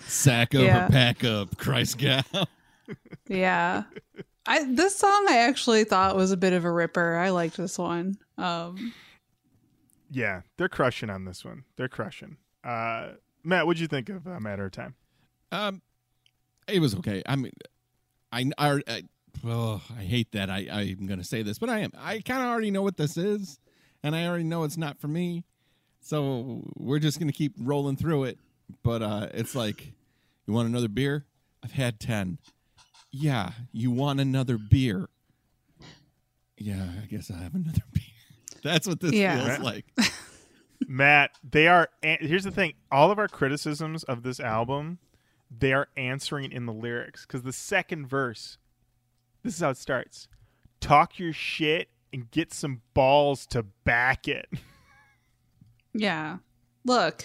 Sack 0.00 0.54
up 0.54 0.62
Yeah. 0.62 0.86
or 0.86 0.90
pack 0.90 1.24
up, 1.24 1.56
Christgau. 1.56 2.46
Yeah. 3.28 3.84
I 4.46 4.64
this 4.64 4.96
song 4.96 5.26
I 5.28 5.38
actually 5.38 5.84
thought 5.84 6.16
was 6.16 6.32
a 6.32 6.36
bit 6.36 6.52
of 6.52 6.64
a 6.64 6.70
ripper. 6.72 7.16
I 7.16 7.30
liked 7.30 7.56
this 7.56 7.78
one. 7.78 8.16
Um 8.38 8.92
yeah, 10.10 10.42
they're 10.58 10.68
crushing 10.68 11.08
on 11.08 11.24
this 11.24 11.42
one. 11.44 11.64
They're 11.76 11.88
crushing. 11.88 12.36
Uh, 12.62 13.12
Matt, 13.42 13.66
what'd 13.66 13.80
you 13.80 13.86
think 13.88 14.10
of 14.10 14.26
uh, 14.26 14.38
Matter 14.40 14.66
of 14.66 14.72
Time? 14.72 14.94
Um, 15.50 15.80
it 16.68 16.80
was 16.80 16.94
okay. 16.96 17.22
I 17.24 17.34
mean, 17.36 17.52
I 18.30 18.50
I, 18.58 18.80
I, 18.86 19.02
oh, 19.46 19.80
I 19.98 20.02
hate 20.02 20.30
that 20.32 20.50
I 20.50 20.66
I'm 20.70 21.06
gonna 21.06 21.24
say 21.24 21.42
this, 21.42 21.58
but 21.58 21.70
I 21.70 21.78
am. 21.78 21.92
I 21.96 22.20
kind 22.20 22.42
of 22.42 22.48
already 22.48 22.70
know 22.70 22.82
what 22.82 22.98
this 22.98 23.16
is, 23.16 23.58
and 24.02 24.14
I 24.14 24.26
already 24.26 24.44
know 24.44 24.64
it's 24.64 24.76
not 24.76 24.98
for 25.00 25.08
me. 25.08 25.44
So 26.02 26.62
we're 26.76 26.98
just 26.98 27.18
gonna 27.18 27.32
keep 27.32 27.54
rolling 27.58 27.96
through 27.96 28.24
it. 28.24 28.38
But 28.82 29.02
uh, 29.02 29.28
it's 29.32 29.54
like, 29.54 29.92
you 30.46 30.52
want 30.54 30.68
another 30.68 30.88
beer? 30.88 31.24
I've 31.64 31.72
had 31.72 32.00
ten. 32.00 32.38
Yeah, 33.10 33.52
you 33.72 33.90
want 33.90 34.20
another 34.20 34.58
beer? 34.58 35.08
Yeah, 36.58 36.86
I 37.02 37.06
guess 37.06 37.30
I 37.30 37.38
have 37.38 37.54
another 37.54 37.82
beer. 37.92 38.02
That's 38.62 38.86
what 38.86 39.00
this 39.00 39.12
Yeah. 39.12 39.44
feels 39.46 39.58
like. 39.60 39.84
Matt, 40.88 41.30
they 41.48 41.68
are. 41.68 41.88
Here's 42.02 42.44
the 42.44 42.50
thing: 42.50 42.74
all 42.90 43.10
of 43.10 43.18
our 43.18 43.28
criticisms 43.28 44.02
of 44.04 44.22
this 44.22 44.40
album, 44.40 44.98
they 45.56 45.72
are 45.72 45.88
answering 45.96 46.50
in 46.52 46.66
the 46.66 46.72
lyrics. 46.72 47.24
Because 47.26 47.42
the 47.42 47.52
second 47.52 48.06
verse, 48.06 48.58
this 49.42 49.54
is 49.54 49.60
how 49.60 49.70
it 49.70 49.76
starts: 49.76 50.26
"Talk 50.80 51.18
your 51.18 51.32
shit 51.32 51.88
and 52.12 52.30
get 52.30 52.52
some 52.52 52.82
balls 52.94 53.46
to 53.46 53.62
back 53.84 54.26
it." 54.26 54.48
yeah. 55.94 56.38
Look. 56.84 57.24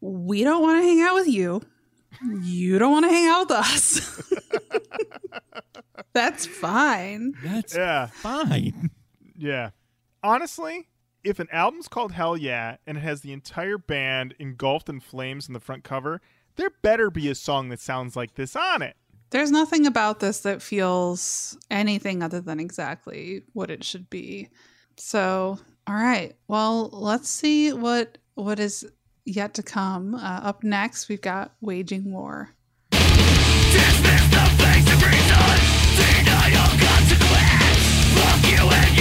We 0.00 0.44
don't 0.44 0.62
want 0.62 0.80
to 0.80 0.86
hang 0.86 1.02
out 1.02 1.14
with 1.14 1.28
you. 1.28 1.62
You 2.42 2.78
don't 2.78 2.92
want 2.92 3.04
to 3.04 3.10
hang 3.10 3.28
out 3.28 3.48
with 3.48 3.58
us. 3.58 4.32
That's 6.12 6.46
fine. 6.46 7.34
That's 7.44 7.76
yeah, 7.76 8.06
fine. 8.06 8.90
yeah. 9.36 9.70
Honestly, 10.22 10.88
if 11.22 11.38
an 11.38 11.48
album's 11.52 11.88
called 11.88 12.12
Hellyeah 12.12 12.78
and 12.86 12.98
it 12.98 13.00
has 13.00 13.20
the 13.20 13.32
entire 13.32 13.78
band 13.78 14.34
engulfed 14.38 14.88
in 14.88 15.00
flames 15.00 15.48
in 15.48 15.54
the 15.54 15.60
front 15.60 15.84
cover, 15.84 16.20
there 16.56 16.70
better 16.82 17.10
be 17.10 17.28
a 17.28 17.34
song 17.34 17.68
that 17.68 17.80
sounds 17.80 18.16
like 18.16 18.34
this 18.34 18.56
on 18.56 18.82
it. 18.82 18.96
There's 19.30 19.52
nothing 19.52 19.86
about 19.86 20.18
this 20.20 20.40
that 20.40 20.60
feels 20.60 21.56
anything 21.70 22.22
other 22.22 22.40
than 22.40 22.58
exactly 22.58 23.42
what 23.52 23.70
it 23.70 23.84
should 23.84 24.10
be. 24.10 24.48
So, 24.96 25.58
all 25.90 25.96
right. 25.96 26.36
Well, 26.46 26.88
let's 26.92 27.28
see 27.28 27.72
what 27.72 28.18
what 28.34 28.60
is 28.60 28.86
yet 29.24 29.54
to 29.54 29.62
come. 29.64 30.14
Uh, 30.14 30.18
up 30.44 30.62
next, 30.62 31.08
we've 31.08 31.20
got 31.20 31.52
Waging 31.60 32.12
War. 32.12 32.54
Dismiss 32.92 34.30
the 34.30 34.46
face 34.62 34.86
of 34.92 35.02
reason 35.02 35.20
consequence 36.78 37.80
you 38.96 38.99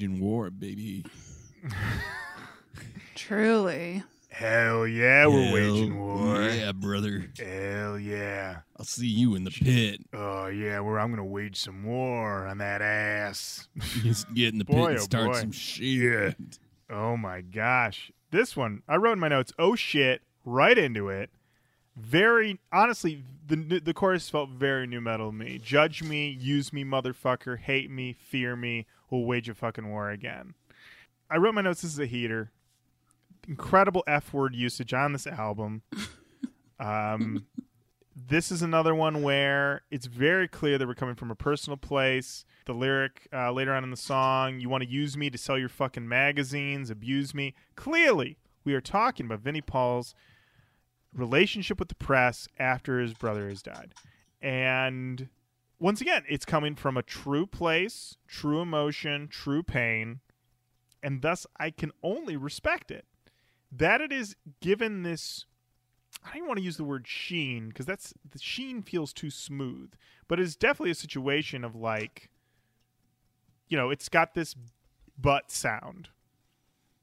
Waging 0.00 0.18
war, 0.18 0.48
baby. 0.48 1.04
Truly. 3.14 4.02
Hell 4.30 4.86
yeah, 4.86 5.26
we're 5.26 5.52
waging 5.52 6.00
war. 6.00 6.40
Yeah, 6.40 6.72
brother. 6.72 7.26
Hell 7.38 7.98
yeah. 7.98 8.60
I'll 8.78 8.86
see 8.86 9.08
you 9.08 9.34
in 9.34 9.44
the 9.44 9.50
pit. 9.50 10.00
Oh 10.14 10.46
yeah, 10.46 10.80
where 10.80 10.98
I'm 10.98 11.10
gonna 11.10 11.22
wage 11.22 11.58
some 11.58 11.84
war 11.84 12.46
on 12.46 12.56
that 12.58 12.80
ass. 12.80 13.68
Just 13.78 14.32
get 14.32 14.54
in 14.54 14.58
the 14.58 14.64
pit 14.64 14.74
and 14.74 14.96
oh 14.96 15.02
start 15.02 15.26
boy. 15.26 15.38
some 15.38 15.52
shit. 15.52 16.34
oh 16.88 17.18
my 17.18 17.42
gosh, 17.42 18.10
this 18.30 18.56
one 18.56 18.82
I 18.88 18.96
wrote 18.96 19.12
in 19.12 19.18
my 19.18 19.28
notes. 19.28 19.52
Oh 19.58 19.74
shit, 19.74 20.22
right 20.46 20.78
into 20.78 21.10
it. 21.10 21.28
Very 21.94 22.58
honestly, 22.72 23.22
the 23.46 23.82
the 23.84 23.92
chorus 23.92 24.30
felt 24.30 24.48
very 24.48 24.86
nu 24.86 25.02
metal 25.02 25.30
to 25.30 25.36
me. 25.36 25.60
Judge 25.62 26.02
me, 26.02 26.30
use 26.30 26.72
me, 26.72 26.86
motherfucker. 26.86 27.58
Hate 27.58 27.90
me, 27.90 28.14
fear 28.14 28.56
me. 28.56 28.86
We'll 29.10 29.24
wage 29.24 29.48
a 29.48 29.54
fucking 29.54 29.90
war 29.90 30.10
again. 30.10 30.54
I 31.28 31.36
wrote 31.36 31.54
my 31.54 31.62
notes. 31.62 31.82
This 31.82 31.92
is 31.92 31.98
a 31.98 32.06
heater. 32.06 32.50
Incredible 33.48 34.04
f 34.06 34.32
word 34.32 34.54
usage 34.54 34.94
on 34.94 35.12
this 35.12 35.26
album. 35.26 35.82
Um, 36.80 37.44
this 38.16 38.50
is 38.50 38.62
another 38.62 38.94
one 38.94 39.22
where 39.22 39.82
it's 39.90 40.06
very 40.06 40.48
clear 40.48 40.78
that 40.78 40.88
we're 40.88 40.94
coming 40.94 41.14
from 41.14 41.30
a 41.30 41.34
personal 41.34 41.76
place. 41.76 42.44
The 42.64 42.72
lyric 42.72 43.28
uh, 43.32 43.52
later 43.52 43.74
on 43.74 43.84
in 43.84 43.90
the 43.90 43.96
song, 43.96 44.60
you 44.60 44.68
want 44.68 44.82
to 44.82 44.88
use 44.88 45.16
me 45.16 45.30
to 45.30 45.38
sell 45.38 45.58
your 45.58 45.68
fucking 45.68 46.08
magazines, 46.08 46.90
abuse 46.90 47.34
me. 47.34 47.54
Clearly, 47.76 48.38
we 48.64 48.74
are 48.74 48.80
talking 48.80 49.26
about 49.26 49.40
Vinnie 49.40 49.60
Paul's 49.60 50.14
relationship 51.14 51.78
with 51.78 51.88
the 51.88 51.94
press 51.94 52.48
after 52.58 52.98
his 53.00 53.14
brother 53.14 53.48
has 53.48 53.62
died. 53.62 53.94
And 54.40 55.28
once 55.80 56.00
again, 56.00 56.22
it's 56.28 56.44
coming 56.44 56.76
from 56.76 56.96
a 56.96 57.02
true 57.02 57.46
place, 57.46 58.16
true 58.28 58.60
emotion, 58.60 59.26
true 59.28 59.62
pain, 59.62 60.20
and 61.02 61.22
thus 61.22 61.46
I 61.58 61.70
can 61.70 61.90
only 62.02 62.36
respect 62.36 62.90
it. 62.90 63.06
That 63.72 64.00
it 64.00 64.12
is 64.12 64.36
given 64.60 65.02
this 65.02 65.46
I 66.24 66.28
don't 66.28 66.36
even 66.38 66.48
want 66.48 66.58
to 66.58 66.64
use 66.64 66.76
the 66.76 66.84
word 66.84 67.06
sheen 67.06 67.68
because 67.68 67.86
that's 67.86 68.12
the 68.30 68.38
sheen 68.38 68.82
feels 68.82 69.12
too 69.12 69.30
smooth, 69.30 69.92
but 70.28 70.38
it's 70.38 70.56
definitely 70.56 70.90
a 70.90 70.96
situation 70.96 71.64
of 71.64 71.74
like, 71.74 72.28
you 73.68 73.76
know, 73.76 73.90
it's 73.90 74.08
got 74.08 74.34
this 74.34 74.54
butt 75.16 75.50
sound. 75.50 76.08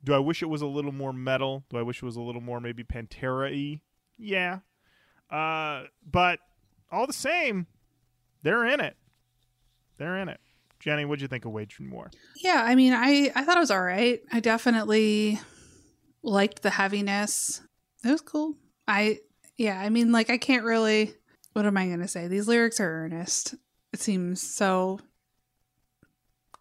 Do 0.04 0.14
I 0.14 0.20
wish 0.20 0.44
it 0.44 0.48
was 0.48 0.62
a 0.62 0.68
little 0.68 0.92
more 0.92 1.14
metal? 1.14 1.64
Do 1.70 1.78
I 1.78 1.82
wish 1.82 2.04
it 2.04 2.06
was 2.06 2.16
a 2.16 2.22
little 2.22 2.42
more 2.42 2.62
maybe 2.62 2.84
Pantera 2.84 3.50
y? 3.50 3.82
Yeah. 4.18 4.60
Uh, 5.32 5.88
but 6.10 6.40
all 6.92 7.08
the 7.08 7.14
same, 7.14 7.66
they're 8.48 8.66
in 8.66 8.80
it. 8.80 8.96
They're 9.98 10.20
in 10.20 10.30
it. 10.30 10.40
Jenny, 10.80 11.04
what'd 11.04 11.22
you 11.22 11.28
think 11.28 11.44
of 11.44 11.52
Waging 11.52 11.92
War? 11.92 12.10
Yeah, 12.38 12.64
I 12.66 12.76
mean, 12.76 12.94
I 12.94 13.30
I 13.36 13.44
thought 13.44 13.58
it 13.58 13.60
was 13.60 13.72
all 13.72 13.82
right. 13.82 14.22
I 14.32 14.40
definitely 14.40 15.38
liked 16.24 16.62
the 16.62 16.70
heaviness. 16.70 17.60
It 18.06 18.12
was 18.12 18.22
cool. 18.22 18.56
I 18.88 19.20
yeah, 19.58 19.78
I 19.78 19.90
mean, 19.90 20.14
like 20.14 20.30
I 20.30 20.38
can't 20.38 20.64
really. 20.64 21.14
What 21.52 21.66
am 21.66 21.76
I 21.76 21.90
gonna 21.90 22.08
say? 22.08 22.30
These 22.30 22.48
lyrics 22.48 22.80
are 22.80 22.90
earnest. 22.90 23.56
It 23.92 24.00
seems 24.00 24.42
so 24.42 25.02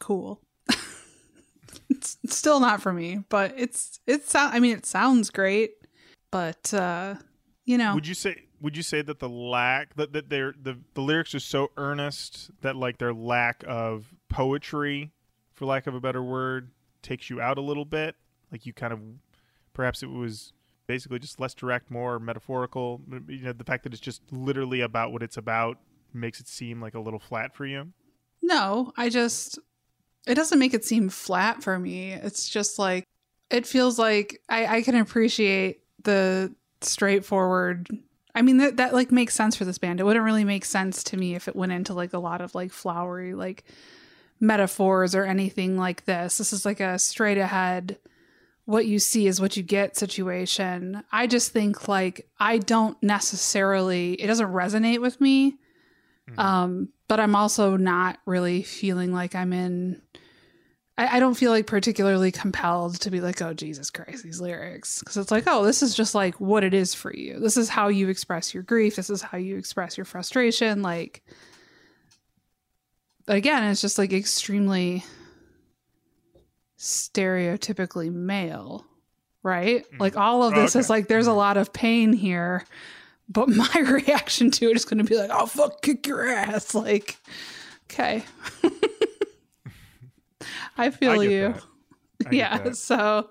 cool. 0.00 0.40
it's 1.90 2.16
still 2.30 2.58
not 2.58 2.82
for 2.82 2.92
me, 2.92 3.20
but 3.28 3.54
it's 3.56 4.00
it's. 4.08 4.34
I 4.34 4.58
mean, 4.58 4.76
it 4.76 4.86
sounds 4.86 5.30
great, 5.30 5.74
but 6.32 6.74
uh, 6.74 7.14
you 7.64 7.78
know, 7.78 7.94
Would 7.94 8.08
you 8.08 8.14
say 8.14 8.45
would 8.60 8.76
you 8.76 8.82
say 8.82 9.02
that 9.02 9.18
the 9.18 9.28
lack 9.28 9.94
that, 9.96 10.12
that 10.12 10.30
they're 10.30 10.54
the, 10.60 10.78
the 10.94 11.00
lyrics 11.00 11.34
are 11.34 11.40
so 11.40 11.70
earnest 11.76 12.50
that 12.62 12.76
like 12.76 12.98
their 12.98 13.12
lack 13.12 13.64
of 13.66 14.14
poetry, 14.28 15.12
for 15.52 15.66
lack 15.66 15.86
of 15.86 15.94
a 15.94 16.00
better 16.00 16.22
word, 16.22 16.70
takes 17.02 17.30
you 17.30 17.40
out 17.40 17.58
a 17.58 17.60
little 17.60 17.84
bit? 17.84 18.16
Like 18.50 18.66
you 18.66 18.72
kind 18.72 18.92
of 18.92 19.00
perhaps 19.74 20.02
it 20.02 20.10
was 20.10 20.52
basically 20.86 21.18
just 21.18 21.40
less 21.40 21.54
direct, 21.54 21.90
more 21.90 22.18
metaphorical. 22.18 23.00
You 23.28 23.42
know, 23.42 23.52
the 23.52 23.64
fact 23.64 23.84
that 23.84 23.92
it's 23.92 24.00
just 24.00 24.22
literally 24.30 24.80
about 24.80 25.12
what 25.12 25.22
it's 25.22 25.36
about 25.36 25.78
makes 26.14 26.40
it 26.40 26.48
seem 26.48 26.80
like 26.80 26.94
a 26.94 27.00
little 27.00 27.18
flat 27.18 27.54
for 27.54 27.66
you. 27.66 27.92
No, 28.42 28.92
I 28.96 29.08
just 29.08 29.58
it 30.26 30.34
doesn't 30.34 30.58
make 30.58 30.74
it 30.74 30.84
seem 30.84 31.08
flat 31.08 31.62
for 31.62 31.78
me. 31.78 32.12
It's 32.12 32.48
just 32.48 32.78
like 32.78 33.04
it 33.50 33.66
feels 33.66 33.98
like 33.98 34.40
I, 34.48 34.78
I 34.78 34.82
can 34.82 34.96
appreciate 34.96 35.82
the 36.02 36.54
straightforward 36.80 37.88
I 38.36 38.42
mean 38.42 38.58
that 38.58 38.76
that 38.76 38.94
like 38.94 39.10
makes 39.10 39.34
sense 39.34 39.56
for 39.56 39.64
this 39.64 39.78
band. 39.78 39.98
It 39.98 40.04
wouldn't 40.04 40.24
really 40.24 40.44
make 40.44 40.64
sense 40.64 41.02
to 41.04 41.16
me 41.16 41.34
if 41.34 41.48
it 41.48 41.56
went 41.56 41.72
into 41.72 41.94
like 41.94 42.12
a 42.12 42.18
lot 42.18 42.40
of 42.40 42.54
like 42.54 42.70
flowery 42.70 43.34
like 43.34 43.64
metaphors 44.38 45.14
or 45.14 45.24
anything 45.24 45.76
like 45.76 46.04
this. 46.04 46.38
This 46.38 46.52
is 46.52 46.64
like 46.64 46.80
a 46.80 46.98
straight 46.98 47.38
ahead 47.38 47.98
what 48.66 48.86
you 48.86 48.98
see 48.98 49.26
is 49.26 49.40
what 49.40 49.56
you 49.56 49.62
get 49.62 49.96
situation. 49.96 51.02
I 51.10 51.26
just 51.26 51.52
think 51.52 51.88
like 51.88 52.28
I 52.38 52.58
don't 52.58 53.00
necessarily 53.02 54.14
it 54.14 54.26
doesn't 54.26 54.52
resonate 54.52 55.00
with 55.00 55.20
me. 55.20 55.56
Um, 56.36 56.88
but 57.06 57.20
I'm 57.20 57.36
also 57.36 57.76
not 57.76 58.18
really 58.26 58.62
feeling 58.62 59.12
like 59.12 59.34
I'm 59.34 59.52
in. 59.52 60.02
I, 60.98 61.16
I 61.16 61.20
don't 61.20 61.34
feel 61.34 61.50
like 61.50 61.66
particularly 61.66 62.32
compelled 62.32 63.00
to 63.00 63.10
be 63.10 63.20
like, 63.20 63.40
oh 63.42 63.54
Jesus 63.54 63.90
Christ, 63.90 64.22
these 64.24 64.40
lyrics, 64.40 65.00
because 65.00 65.16
it's 65.16 65.30
like, 65.30 65.44
oh, 65.46 65.64
this 65.64 65.82
is 65.82 65.94
just 65.94 66.14
like 66.14 66.40
what 66.40 66.64
it 66.64 66.74
is 66.74 66.94
for 66.94 67.14
you. 67.14 67.38
This 67.40 67.56
is 67.56 67.68
how 67.68 67.88
you 67.88 68.08
express 68.08 68.54
your 68.54 68.62
grief. 68.62 68.96
This 68.96 69.10
is 69.10 69.22
how 69.22 69.38
you 69.38 69.56
express 69.56 69.96
your 69.98 70.04
frustration. 70.04 70.82
Like, 70.82 71.22
but 73.26 73.36
again, 73.36 73.64
it's 73.64 73.80
just 73.80 73.98
like 73.98 74.12
extremely 74.12 75.04
stereotypically 76.78 78.12
male, 78.12 78.84
right? 79.42 79.84
Mm-hmm. 79.84 80.00
Like 80.00 80.16
all 80.16 80.42
of 80.42 80.54
this 80.54 80.76
oh, 80.76 80.78
is 80.78 80.90
like 80.90 81.08
there's 81.08 81.26
a 81.26 81.30
mm-hmm. 81.30 81.38
lot 81.38 81.56
of 81.56 81.72
pain 81.72 82.12
here, 82.12 82.64
but 83.28 83.48
my 83.48 83.74
reaction 83.86 84.50
to 84.52 84.70
it 84.70 84.76
is 84.76 84.84
going 84.84 84.98
to 84.98 85.04
be 85.04 85.16
like, 85.16 85.30
"Oh 85.32 85.46
fuck, 85.46 85.82
kick 85.82 86.06
your 86.06 86.26
ass!" 86.26 86.74
Like, 86.74 87.16
okay, 87.90 88.24
I 90.76 90.90
feel 90.90 91.20
I 91.20 91.24
you. 91.24 91.54
I 92.26 92.28
Yeah, 92.32 92.70
so 92.72 93.30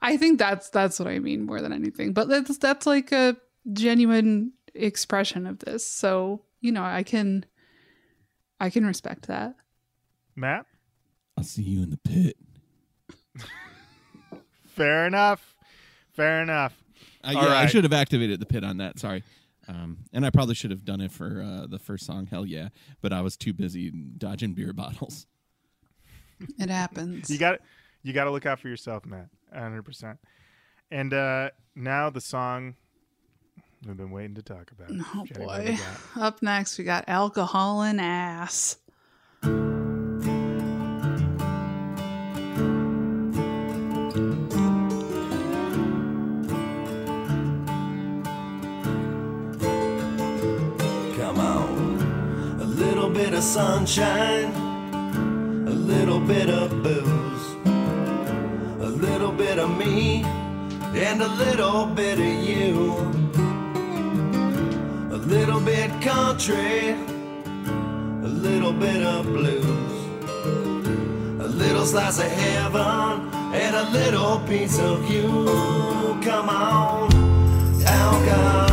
I 0.00 0.16
think 0.16 0.38
that's 0.38 0.70
that's 0.70 0.98
what 0.98 1.08
I 1.08 1.18
mean 1.18 1.44
more 1.44 1.60
than 1.60 1.72
anything. 1.72 2.12
But 2.12 2.28
that's 2.28 2.56
that's 2.58 2.86
like 2.86 3.12
a 3.12 3.36
genuine 3.72 4.52
expression 4.74 5.46
of 5.46 5.58
this. 5.58 5.86
So 5.86 6.42
you 6.60 6.72
know, 6.72 6.82
I 6.82 7.02
can 7.02 7.44
I 8.58 8.70
can 8.70 8.86
respect 8.86 9.28
that. 9.28 9.54
Matt, 10.36 10.66
I'll 11.36 11.44
see 11.44 11.62
you 11.62 11.82
in 11.82 11.90
the 11.90 11.98
pit. 11.98 12.36
fair 14.66 15.06
enough. 15.06 15.54
Fair 16.12 16.42
enough. 16.42 16.74
Uh, 17.22 17.34
All 17.36 17.44
yeah, 17.44 17.58
I 17.58 17.66
should 17.66 17.84
have 17.84 17.92
activated 17.92 18.40
the 18.40 18.46
pit 18.46 18.64
on 18.64 18.78
that. 18.78 18.98
Sorry. 18.98 19.22
Um, 19.68 19.98
and 20.12 20.26
I 20.26 20.30
probably 20.30 20.54
should 20.54 20.70
have 20.70 20.84
done 20.84 21.00
it 21.00 21.12
for 21.12 21.42
uh, 21.42 21.66
the 21.66 21.78
first 21.78 22.04
song, 22.04 22.26
Hellyeah, 22.26 22.72
but 23.00 23.12
I 23.12 23.20
was 23.20 23.36
too 23.36 23.52
busy 23.52 23.90
dodging 23.90 24.54
beer 24.54 24.72
bottles. 24.72 25.26
It 26.58 26.70
happens. 26.70 27.30
You 27.30 27.38
got 27.38 27.60
you 28.02 28.12
got 28.12 28.24
to 28.24 28.30
look 28.30 28.46
out 28.46 28.60
for 28.60 28.68
yourself, 28.68 29.04
Matt. 29.04 29.28
100%. 29.54 30.18
And 30.90 31.12
uh 31.14 31.50
now 31.74 32.10
the 32.10 32.20
song 32.20 32.74
we've 33.86 33.96
been 33.96 34.10
waiting 34.10 34.34
to 34.34 34.42
talk 34.42 34.70
about. 34.72 34.90
Oh 35.14 35.24
Jenny, 35.24 35.44
boy. 35.44 35.78
Up 36.16 36.42
next, 36.42 36.78
we 36.78 36.84
got 36.84 37.04
alcohol 37.08 37.82
and 37.82 38.00
ass. 38.00 38.76
Come 51.16 51.38
on. 51.38 52.58
A 52.60 52.64
little 52.64 53.10
bit 53.10 53.34
of 53.34 53.42
sunshine, 53.42 54.52
a 54.54 54.69
little 55.90 56.20
bit 56.20 56.48
of 56.48 56.70
booze, 56.84 57.46
a 58.88 58.90
little 59.06 59.32
bit 59.32 59.58
of 59.58 59.76
me, 59.76 60.22
and 60.94 61.20
a 61.20 61.28
little 61.44 61.84
bit 61.86 62.18
of 62.18 62.34
you. 62.48 62.96
A 65.10 65.20
little 65.34 65.60
bit 65.60 65.90
country, 66.00 66.90
a 68.28 68.32
little 68.46 68.72
bit 68.72 69.02
of 69.02 69.26
blues, 69.26 69.92
a 71.46 71.48
little 71.62 71.84
slice 71.84 72.18
of 72.18 72.30
heaven, 72.30 73.28
and 73.52 73.74
a 73.74 73.90
little 73.90 74.38
piece 74.46 74.78
of 74.78 75.10
you. 75.10 75.26
Come 76.22 76.48
on, 76.48 77.10
alcohol 77.84 78.69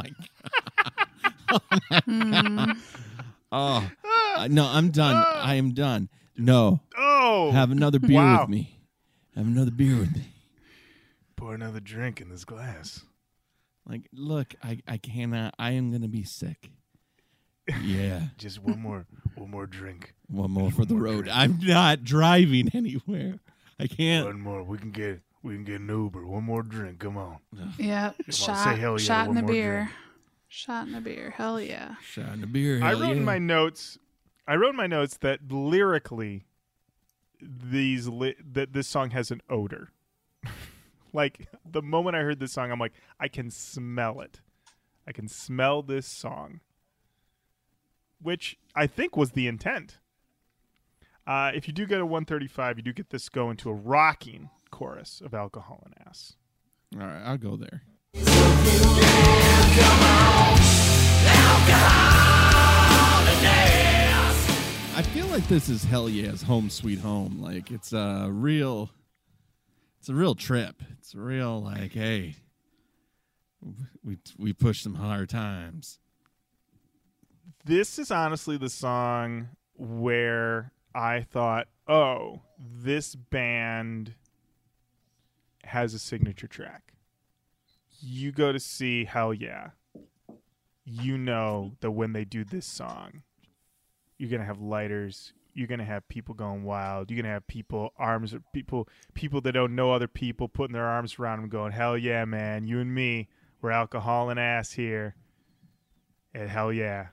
off. 0.00 0.06
Oh 1.50 1.60
my 1.70 2.62
god. 2.66 2.76
oh, 3.52 3.90
uh, 4.36 4.48
no, 4.50 4.64
I'm 4.66 4.90
done. 4.90 5.24
I 5.36 5.54
am 5.54 5.72
done. 5.72 6.08
No, 6.36 6.80
Oh, 6.96 7.50
have 7.52 7.70
another 7.70 7.98
beer 8.00 8.16
Wow. 8.18 8.40
with 8.40 8.48
me. 8.50 8.80
Have 9.36 9.46
another 9.46 9.70
beer 9.70 9.96
with 9.96 10.14
me. 10.14 10.32
pour 11.36 11.54
another 11.54 11.80
drink 11.80 12.20
in 12.20 12.28
this 12.28 12.44
glass. 12.44 13.02
Like, 13.86 14.08
look, 14.12 14.54
I, 14.64 14.80
I 14.88 14.96
cannot. 14.96 15.54
I 15.58 15.72
am 15.72 15.92
gonna 15.92 16.08
be 16.08 16.24
sick. 16.24 16.70
Yeah, 17.82 18.20
Just 18.36 18.62
one 18.62 18.78
more, 18.80 19.06
one 19.36 19.50
more 19.50 19.66
drink. 19.66 20.12
one 20.28 20.50
more 20.50 20.70
for 20.70 20.84
the 20.84 20.94
more 20.94 21.02
road. 21.04 21.24
drink. 21.24 21.36
I'm 21.38 21.58
not 21.62 22.04
driving 22.04 22.68
anywhere. 22.74 23.38
I 23.80 23.86
can't. 23.86 24.26
One 24.26 24.40
more. 24.40 24.62
We 24.62 24.76
can 24.78 24.90
get, 24.90 25.20
we 25.44 25.54
can 25.54 25.64
get 25.64 25.80
an 25.80 25.88
Uber. 25.88 26.26
One 26.26 26.42
more 26.44 26.62
drink. 26.62 27.00
Come 27.00 27.18
on. 27.18 27.36
Yeah, 27.78 28.12
Just 28.26 28.48
wanna 28.48 28.58
shot, 28.58 28.64
say 28.74 28.80
hell 28.80 28.92
yeah 28.92 28.96
to 28.98 29.04
shot 29.04 29.28
in 29.28 29.34
one 29.34 29.44
a 29.44 29.46
beer. 29.46 29.76
drink. 29.76 29.90
Shot 30.48 30.88
in 30.88 30.94
a 30.94 31.00
beer. 31.00 31.30
Hell 31.36 31.60
yeah. 31.60 31.94
Shot 32.02 32.32
in 32.32 32.42
a 32.42 32.46
beer. 32.46 32.82
I 32.82 32.88
hell 32.88 33.00
wrote 33.00 33.16
in 33.16 33.24
my 33.24 33.38
notes. 33.38 33.98
I 34.48 34.56
wrote 34.56 34.70
in 34.70 34.76
my 34.76 34.86
notes 34.86 35.18
that 35.18 35.52
lyrically, 35.52 36.46
these 37.40 38.08
li- 38.08 38.36
that 38.52 38.72
this 38.72 38.88
song 38.88 39.10
has 39.10 39.30
an 39.30 39.42
odor. 39.50 39.90
like 41.12 41.48
the 41.70 41.82
moment 41.82 42.16
I 42.16 42.20
heard 42.20 42.40
this 42.40 42.52
song, 42.52 42.72
I'm 42.72 42.78
like, 42.78 42.94
I 43.20 43.28
can 43.28 43.50
smell 43.50 44.20
it. 44.20 44.40
I 45.06 45.12
can 45.12 45.28
smell 45.28 45.82
this 45.82 46.06
song, 46.06 46.60
which 48.22 48.56
I 48.74 48.86
think 48.86 49.14
was 49.14 49.32
the 49.32 49.46
intent. 49.46 49.98
Uh, 51.26 51.50
if 51.54 51.66
you 51.68 51.74
do 51.74 51.84
get 51.86 52.00
a 52.00 52.06
135, 52.06 52.78
you 52.78 52.82
do 52.82 52.92
get 52.92 53.10
this 53.10 53.28
go 53.28 53.50
into 53.50 53.68
a 53.68 53.74
rocking 53.74 54.48
chorus 54.74 55.22
of 55.24 55.32
alcohol 55.34 55.80
and 55.84 55.94
ass. 56.04 56.34
All 57.00 57.06
right, 57.06 57.22
I'll 57.24 57.38
go 57.38 57.54
there. 57.56 57.82
I 64.96 65.02
feel 65.12 65.26
like 65.28 65.46
this 65.46 65.68
is 65.68 65.84
Hellyeah's 65.84 66.42
home 66.42 66.70
sweet 66.70 66.98
home. 66.98 67.38
Like 67.40 67.70
it's 67.70 67.92
a 67.92 68.28
real, 68.32 68.90
it's 70.00 70.08
a 70.08 70.14
real 70.14 70.34
trip. 70.34 70.82
It's 70.98 71.14
a 71.14 71.20
real 71.20 71.62
like, 71.62 71.92
hey, 71.92 72.34
we 74.02 74.18
we 74.36 74.52
push 74.52 74.80
some 74.82 74.96
hard 74.96 75.28
times. 75.28 76.00
this 77.64 77.98
is 78.00 78.10
honestly 78.10 78.56
the 78.56 78.68
song 78.68 79.50
where 79.76 80.72
I 80.94 81.20
thought, 81.22 81.68
oh, 81.88 82.42
this 82.58 83.14
band 83.14 84.14
has 85.66 85.94
a 85.94 85.98
signature 85.98 86.46
track. 86.46 86.94
You 88.00 88.32
go 88.32 88.52
to 88.52 88.60
see 88.60 89.04
Hellyeah. 89.04 89.74
You 90.84 91.16
know 91.16 91.72
that 91.80 91.92
when 91.92 92.12
they 92.12 92.24
do 92.24 92.44
this 92.44 92.66
song, 92.66 93.22
you're 94.18 94.30
gonna 94.30 94.44
have 94.44 94.60
lighters. 94.60 95.32
You're 95.54 95.66
gonna 95.66 95.84
have 95.84 96.06
people 96.08 96.34
going 96.34 96.64
wild. 96.64 97.10
You're 97.10 97.22
gonna 97.22 97.32
have 97.32 97.46
people 97.46 97.92
arms 97.96 98.34
people 98.52 98.88
people 99.14 99.40
that 99.42 99.52
don't 99.52 99.74
know 99.74 99.92
other 99.92 100.08
people 100.08 100.48
putting 100.48 100.74
their 100.74 100.84
arms 100.84 101.18
around 101.18 101.40
them, 101.40 101.48
going 101.48 101.72
Hell 101.72 101.96
yeah, 101.96 102.24
man! 102.24 102.66
You 102.66 102.80
and 102.80 102.94
me, 102.94 103.28
we're 103.62 103.70
alcohol 103.70 104.28
and 104.28 104.38
ass 104.38 104.72
here. 104.72 105.14
And 106.34 106.50
hell 106.50 106.72
yeah. 106.72 107.08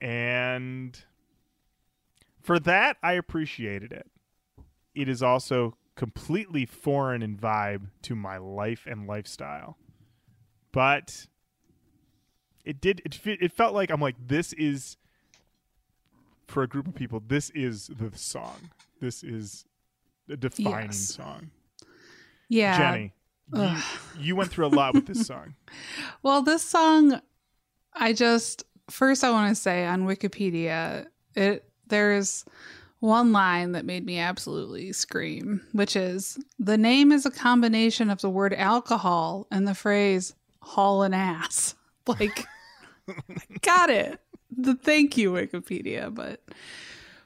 And 0.00 0.98
for 2.42 2.58
that, 2.60 2.96
I 3.02 3.12
appreciated 3.12 3.92
it. 3.92 4.06
It 4.94 5.08
is 5.08 5.22
also 5.22 5.76
completely 5.96 6.64
foreign 6.66 7.22
in 7.22 7.36
vibe 7.36 7.86
to 8.02 8.14
my 8.14 8.36
life 8.38 8.86
and 8.86 9.06
lifestyle. 9.06 9.76
But 10.72 11.26
it 12.64 12.80
did 12.80 13.00
it 13.04 13.14
fe- 13.14 13.38
it 13.40 13.52
felt 13.52 13.74
like 13.74 13.90
I'm 13.90 14.00
like 14.00 14.16
this 14.28 14.52
is 14.52 14.96
for 16.46 16.62
a 16.62 16.68
group 16.68 16.86
of 16.86 16.94
people 16.94 17.22
this 17.26 17.50
is 17.50 17.88
the 17.88 18.16
song. 18.16 18.70
This 19.00 19.22
is 19.24 19.64
a 20.28 20.36
defining 20.36 20.86
Yes. 20.86 20.98
song. 20.98 21.50
Yeah. 22.48 22.78
Jenny, 22.78 23.12
you, 23.54 23.76
you 24.18 24.36
went 24.36 24.50
through 24.50 24.66
a 24.66 24.68
lot 24.68 24.94
with 24.94 25.06
this 25.06 25.26
song. 25.26 25.54
Well, 26.22 26.42
this 26.42 26.62
song, 26.62 27.20
I 27.94 28.12
just 28.12 28.64
first 28.90 29.22
I 29.24 29.30
want 29.30 29.48
to 29.54 29.60
say 29.60 29.86
on 29.86 30.06
Wikipedia, 30.06 31.06
it 31.34 31.64
there's 31.86 32.44
one 33.00 33.32
line 33.32 33.72
that 33.72 33.84
made 33.84 34.04
me 34.06 34.18
absolutely 34.18 34.92
scream, 34.92 35.60
which 35.72 35.96
is 35.96 36.38
the 36.58 36.78
name 36.78 37.12
is 37.12 37.26
a 37.26 37.30
combination 37.30 38.10
of 38.10 38.20
the 38.20 38.30
word 38.30 38.54
alcohol 38.54 39.46
and 39.50 39.66
the 39.68 39.74
phrase 39.74 40.34
haul 40.60 41.02
an 41.02 41.14
ass. 41.14 41.74
Like, 42.08 42.46
got 43.62 43.90
it. 43.90 44.20
The 44.56 44.76
thank 44.76 45.16
you 45.16 45.32
Wikipedia, 45.32 46.14
but 46.14 46.40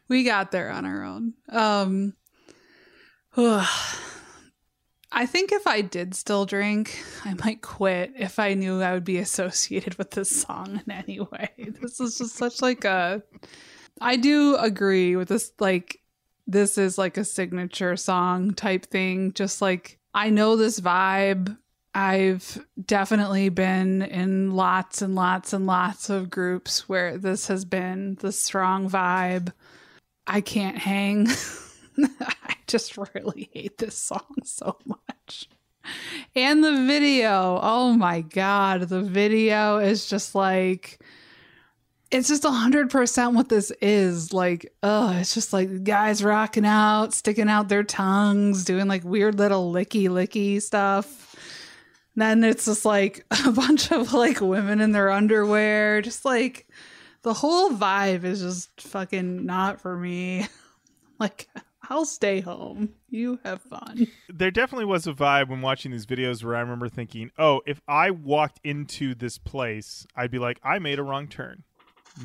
we 0.09 0.25
got 0.25 0.53
there 0.53 0.71
on 0.71 0.87
our 0.87 1.05
own. 1.05 1.35
Um, 1.51 2.15
I 3.37 5.27
think 5.27 5.53
if 5.53 5.67
I 5.67 5.83
did 5.83 6.15
still 6.15 6.47
drink, 6.47 6.99
I 7.27 7.35
might 7.35 7.61
quit 7.61 8.15
if 8.17 8.39
I 8.39 8.55
knew 8.55 8.81
I 8.81 8.95
would 8.95 9.05
be 9.05 9.19
associated 9.19 9.97
with 9.99 10.13
this 10.13 10.31
song 10.41 10.81
in 10.87 10.91
any 10.91 11.21
way. 11.21 11.51
This 11.59 12.01
is 12.01 12.17
just 12.17 12.37
such 12.37 12.63
like 12.63 12.87
a 12.87 13.23
I 14.01 14.17
do 14.17 14.57
agree 14.57 15.17
with 15.17 15.29
this 15.29 15.53
like 15.59 16.01
this 16.47 16.79
is 16.79 16.99
like 16.99 17.17
a 17.17 17.25
signature 17.25 17.97
song 17.97 18.55
type 18.55 18.87
thing. 18.87 19.33
Just 19.35 19.61
like 19.61 19.99
I 20.15 20.31
know 20.31 20.57
this 20.57 20.81
vibe. 20.81 21.57
I've 21.93 22.65
definitely 22.87 23.49
been 23.49 24.03
in 24.03 24.53
lots 24.53 25.03
and 25.03 25.17
lots 25.17 25.53
and 25.53 25.67
lots 25.67 26.09
of 26.09 26.31
groups 26.31 26.89
where 26.89 27.19
this 27.19 27.49
has 27.49 27.65
been 27.65 28.17
the 28.21 28.31
strong 28.31 28.89
vibe. 28.89 29.53
I 30.27 30.41
can't 30.41 30.79
hang. 30.79 31.27
I 31.99 32.55
just 32.69 32.97
really 32.97 33.51
hate 33.53 33.79
this 33.79 33.97
song 33.99 34.37
so 34.45 34.77
much. 34.87 35.49
And 36.37 36.63
the 36.63 36.87
video, 36.87 37.59
oh 37.61 37.93
my 37.93 38.21
god, 38.21 38.83
the 38.83 39.03
video 39.03 39.79
is 39.79 40.07
just 40.07 40.37
like 40.37 41.01
it's 42.11 42.29
just 42.29 42.45
a 42.45 42.51
hundred 42.51 42.91
percent 42.91 43.35
what 43.35 43.49
this 43.49 43.71
is. 43.81 44.33
Like, 44.33 44.73
oh, 44.83 45.13
it's 45.17 45.35
just 45.35 45.53
like 45.53 45.85
guys 45.85 46.23
rocking 46.25 46.67
out, 46.67 47.15
sticking 47.15 47.49
out 47.49 47.69
their 47.69 47.85
tongues, 47.85 48.65
doing 48.65 48.89
like 48.89 49.05
weird 49.05 49.39
little 49.39 49.73
licky 49.73 50.09
licky 50.09 50.61
stuff. 50.61 51.37
And 52.17 52.23
Then 52.23 52.45
it's 52.45 52.65
just 52.65 52.85
like 52.85 53.25
a 53.47 53.53
bunch 53.53 53.93
of 53.93 54.13
like 54.13 54.41
women 54.41 54.81
in 54.81 54.93
their 54.93 55.11
underwear, 55.11 56.03
just 56.03 56.25
like 56.25 56.67
the 57.23 57.35
whole 57.35 57.71
vibe 57.71 58.25
is 58.25 58.41
just 58.41 58.81
fucking 58.81 59.45
not 59.47 59.81
for 59.81 59.97
me. 59.97 60.47
Like, 61.19 61.49
I'll 61.91 62.07
stay 62.07 62.41
home. 62.41 62.95
You 63.11 63.39
have 63.45 63.61
fun. 63.61 64.07
there 64.31 64.51
definitely 64.51 64.87
was 64.87 65.07
a 65.07 65.13
vibe 65.13 65.51
when 65.51 65.61
watching 65.61 65.91
these 65.91 66.07
videos 66.07 66.43
where 66.43 66.57
I 66.57 66.61
remember 66.61 66.89
thinking, 66.89 67.31
"Oh, 67.37 67.61
if 67.67 67.83
I 67.87 68.11
walked 68.11 68.59
into 68.65 69.15
this 69.15 69.37
place, 69.37 70.07
I'd 70.17 70.31
be 70.31 70.39
like, 70.39 70.59
I 70.65 70.79
made 70.79 70.99
a 70.99 71.03
wrong 71.03 71.29
turn. 71.29 71.65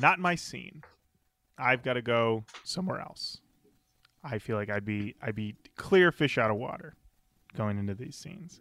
Not 0.00 0.18
my 0.18 0.34
scene. 0.34 0.82
I've 1.58 1.82
got 1.82 1.94
to 1.94 2.02
go 2.02 2.44
somewhere 2.64 3.00
else." 3.00 3.40
I 4.26 4.38
feel 4.38 4.56
like 4.56 4.70
I'd 4.70 4.84
be 4.84 5.14
I'd 5.22 5.36
be 5.36 5.54
clear 5.76 6.10
fish 6.10 6.36
out 6.36 6.50
of 6.50 6.56
water 6.56 6.94
going 7.56 7.78
into 7.78 7.94
these 7.94 8.16
scenes. 8.16 8.60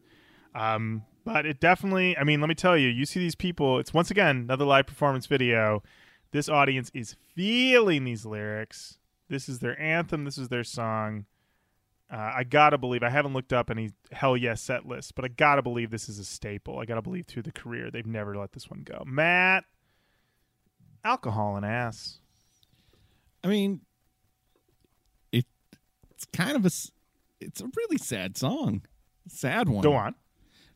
Um, 0.54 1.04
but 1.26 1.46
it 1.46 1.60
definitely, 1.60 2.18
I 2.18 2.24
mean, 2.24 2.40
let 2.40 2.48
me 2.48 2.56
tell 2.56 2.78
you, 2.78 2.88
you 2.88 3.06
see 3.06 3.20
these 3.20 3.36
people. 3.36 3.80
It's 3.80 3.94
once 3.94 4.10
again 4.10 4.38
another 4.38 4.64
live 4.64 4.88
performance 4.88 5.26
video. 5.26 5.84
This 6.32 6.48
audience 6.48 6.92
is 6.94 7.16
feeling 7.34 8.06
these 8.06 8.26
lyrics. 8.26 9.00
This 9.28 9.50
is 9.50 9.60
their 9.60 9.80
anthem. 9.82 10.24
This 10.24 10.38
is 10.38 10.50
their 10.50 10.64
song. 10.64 11.26
Uh, 12.12 12.32
I 12.36 12.44
gotta 12.44 12.78
believe 12.78 13.02
I 13.02 13.10
haven't 13.10 13.34
looked 13.34 13.52
up 13.52 13.72
any 13.72 13.92
hell 14.12 14.38
yes 14.38 14.62
set 14.62 14.86
list, 14.86 15.16
but 15.16 15.26
I 15.26 15.30
gotta 15.30 15.64
believe 15.64 15.90
this 15.90 16.08
is 16.08 16.20
a 16.20 16.26
staple. 16.26 16.80
I 16.80 16.86
gotta 16.86 17.02
believe 17.02 17.26
through 17.26 17.44
the 17.44 17.52
career 17.52 17.90
they've 17.90 18.06
never 18.06 18.38
let 18.38 18.52
this 18.54 18.70
one 18.70 18.84
go. 18.86 19.04
Matt, 19.06 19.66
alcohol 21.06 21.56
and 21.56 21.66
ass. 21.66 22.20
I 23.43 23.47
mean, 23.47 23.82
it 25.32 25.45
it's 26.12 26.26
kind 26.26 26.58
of 26.58 26.66
a 26.66 26.72
it's 27.39 27.62
a 27.62 27.70
really 27.78 27.97
sad 27.97 28.38
song, 28.38 28.82
sad 29.30 29.70
one. 29.70 29.84
Go 29.84 29.93
on. 29.93 30.16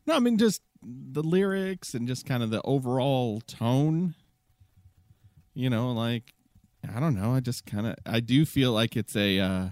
No, 0.06 0.14
I 0.14 0.20
mean 0.20 0.38
just 0.38 0.62
the 0.82 1.22
lyrics 1.22 1.92
and 1.92 2.08
just 2.08 2.24
kind 2.24 2.42
of 2.42 2.50
the 2.50 2.62
overall 2.62 3.40
tone. 3.42 4.14
You 5.52 5.68
know, 5.68 5.92
like 5.92 6.32
I 6.94 7.00
don't 7.00 7.20
know. 7.20 7.34
I 7.34 7.40
just 7.40 7.66
kind 7.66 7.86
of 7.86 7.96
I 8.06 8.20
do 8.20 8.46
feel 8.46 8.72
like 8.72 8.96
it's 8.96 9.16
a 9.16 9.40
uh, 9.40 9.68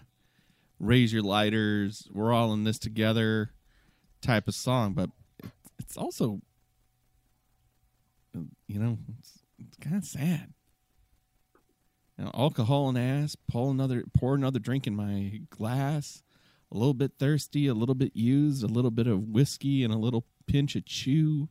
raise 0.80 1.12
your 1.12 1.22
lighters. 1.22 2.08
We're 2.12 2.32
all 2.32 2.52
in 2.52 2.64
this 2.64 2.78
together 2.78 3.52
type 4.20 4.48
of 4.48 4.54
song, 4.54 4.92
but 4.92 5.10
it's 5.78 5.96
also 5.96 6.40
you 8.66 8.78
know 8.78 8.98
it's, 9.18 9.37
it's 9.37 9.37
kind 9.80 9.96
of 9.96 10.04
sad. 10.04 10.52
You 12.18 12.24
know, 12.24 12.30
alcohol 12.34 12.88
and 12.88 12.98
ass. 12.98 13.36
Pour 13.48 13.70
another 13.70 14.04
pour 14.16 14.34
another 14.34 14.58
drink 14.58 14.86
in 14.86 14.94
my 14.96 15.40
glass. 15.50 16.22
A 16.70 16.76
little 16.76 16.94
bit 16.94 17.12
thirsty, 17.18 17.66
a 17.66 17.74
little 17.74 17.94
bit 17.94 18.14
used, 18.14 18.62
a 18.62 18.66
little 18.66 18.90
bit 18.90 19.06
of 19.06 19.22
whiskey, 19.28 19.82
and 19.84 19.92
a 19.92 19.96
little 19.96 20.26
pinch 20.46 20.76
of 20.76 20.84
chew. 20.84 21.48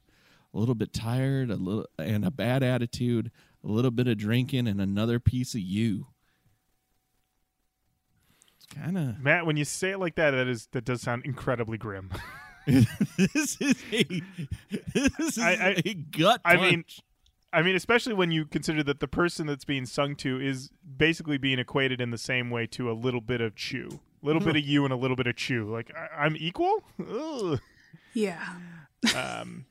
A 0.54 0.60
little 0.60 0.76
bit 0.76 0.94
tired, 0.94 1.50
a 1.52 1.56
little 1.56 1.88
and 1.98 2.26
a 2.26 2.32
bad 2.32 2.64
attitude. 2.64 3.32
A 3.64 3.68
little 3.68 3.92
bit 3.92 4.08
of 4.08 4.18
drinking 4.18 4.68
and 4.68 4.80
another 4.80 5.20
piece 5.20 5.54
of 5.56 5.62
you. 5.62 6.08
It's 8.58 8.66
kind 8.68 8.98
of 8.98 9.20
Matt, 9.20 9.46
when 9.46 9.58
you 9.58 9.66
say 9.66 9.92
it 9.92 10.00
like 10.00 10.16
that, 10.16 10.32
that 10.32 10.48
is 10.48 10.68
that 10.72 10.86
does 10.86 11.02
sound 11.02 11.26
incredibly 11.26 11.78
grim. 11.78 12.12
this 12.68 13.58
is 13.62 13.76
a 13.94 14.04
this 14.94 15.20
is 15.20 15.38
I- 15.40 15.52
I- 15.52 15.82
a 15.86 15.94
gut. 15.94 16.42
I 16.44 16.58
mean, 16.58 16.74
punch. 16.84 17.00
I 17.58 17.64
mean, 17.64 17.76
especially 17.76 18.14
when 18.14 18.30
you 18.30 18.46
consider 18.46 18.84
that 18.84 19.00
the 19.00 19.08
person 19.08 19.48
that's 19.48 19.66
being 19.66 19.88
sung 19.88 20.16
to 20.18 20.40
is 20.40 20.70
basically 20.96 21.40
being 21.40 21.58
equated 21.58 22.00
in 22.00 22.12
the 22.12 22.18
same 22.20 22.52
way 22.52 22.68
to 22.68 22.92
a 22.92 22.94
little 22.94 23.20
bit 23.20 23.42
of 23.42 23.56
chew, 23.56 24.00
a 24.22 24.26
little 24.28 24.40
bit 24.40 24.56
of 24.56 24.62
you 24.62 24.84
and 24.84 24.94
a 24.94 24.96
little 24.96 25.16
bit 25.16 25.26
of 25.26 25.36
chew. 25.36 25.66
Like 25.66 25.92
I, 25.98 26.26
I'm 26.26 26.38
equal. 26.38 26.84
Ugh. 27.00 27.60
Yeah. 28.14 28.44
um, 29.16 29.66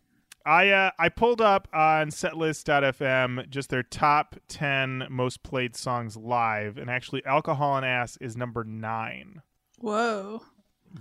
I 0.45 0.71
uh, 0.71 0.91
I 0.99 1.11
pulled 1.11 1.41
up 1.41 1.69
on 1.73 2.09
setlist.fm 2.09 3.49
just 3.51 3.71
their 3.71 3.85
top 3.85 4.35
ten 4.49 5.07
most 5.09 5.45
played 5.45 5.77
songs 5.77 6.17
live, 6.17 6.79
and 6.79 6.91
actually, 6.91 7.25
"Alcohol 7.25 7.77
and 7.77 7.87
Ass" 7.87 8.19
is 8.21 8.37
number 8.37 8.65
nine. 8.65 9.43
Whoa. 9.79 10.43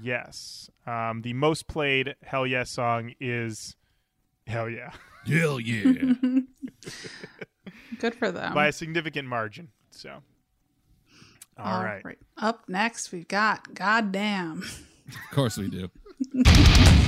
Yes, 0.03 0.69
um, 0.85 1.23
the 1.23 1.33
most 1.33 1.67
played 1.67 2.13
"Hell 2.21 2.45
Yes" 2.45 2.69
song 2.69 3.15
is 3.19 3.75
"Hell 4.45 4.69
Yeah" 4.69 4.91
hell 5.27 5.59
yeah. 5.59 6.13
Good 7.99 8.15
for 8.15 8.31
them. 8.31 8.53
by 8.53 8.67
a 8.67 8.71
significant 8.71 9.27
margin. 9.27 9.69
So, 9.91 10.21
all 11.57 11.83
right. 11.83 12.03
right. 12.03 12.17
Up 12.37 12.67
next, 12.67 13.11
we've 13.11 13.27
got 13.27 13.73
Goddamn. 13.73 14.63
of 15.07 15.31
course 15.31 15.57
we 15.57 15.69
do. 15.69 15.89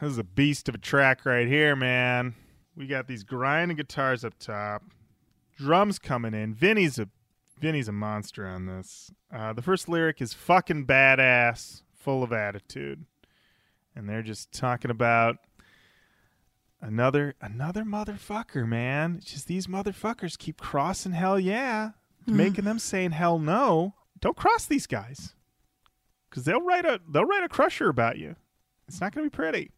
this 0.00 0.10
is 0.10 0.18
a 0.18 0.24
beast 0.24 0.68
of 0.68 0.74
a 0.74 0.78
track 0.78 1.24
right 1.24 1.46
here, 1.46 1.76
man. 1.76 2.34
We 2.76 2.86
got 2.86 3.06
these 3.06 3.22
grinding 3.22 3.76
guitars 3.76 4.24
up 4.24 4.38
top, 4.38 4.82
drums 5.56 5.98
coming 5.98 6.34
in. 6.34 6.54
Vinnie's 6.54 6.98
a 6.98 7.08
Vinnie's 7.60 7.88
a 7.88 7.92
monster 7.92 8.46
on 8.46 8.66
this. 8.66 9.12
Uh, 9.32 9.52
the 9.52 9.62
first 9.62 9.88
lyric 9.88 10.20
is 10.20 10.34
fucking 10.34 10.86
badass, 10.86 11.82
full 11.94 12.22
of 12.22 12.32
attitude, 12.32 13.04
and 13.94 14.08
they're 14.08 14.22
just 14.22 14.52
talking 14.52 14.90
about 14.90 15.36
another 16.80 17.34
another 17.40 17.84
motherfucker, 17.84 18.66
man. 18.66 19.16
It's 19.18 19.32
just 19.32 19.46
these 19.46 19.66
motherfuckers 19.66 20.36
keep 20.36 20.60
crossing 20.60 21.12
hell 21.12 21.38
yeah, 21.38 21.90
making 22.26 22.64
them 22.64 22.78
saying 22.78 23.12
hell 23.12 23.38
no. 23.38 23.94
Don't 24.20 24.36
cross 24.36 24.66
these 24.66 24.86
guys 24.86 25.34
because 26.28 26.44
they'll 26.44 26.60
write 26.60 26.84
a 26.84 27.00
they'll 27.08 27.24
write 27.24 27.44
a 27.44 27.48
crusher 27.48 27.88
about 27.88 28.18
you. 28.18 28.34
It's 28.88 29.00
not 29.00 29.14
going 29.14 29.24
to 29.24 29.30
be 29.30 29.34
pretty. 29.34 29.70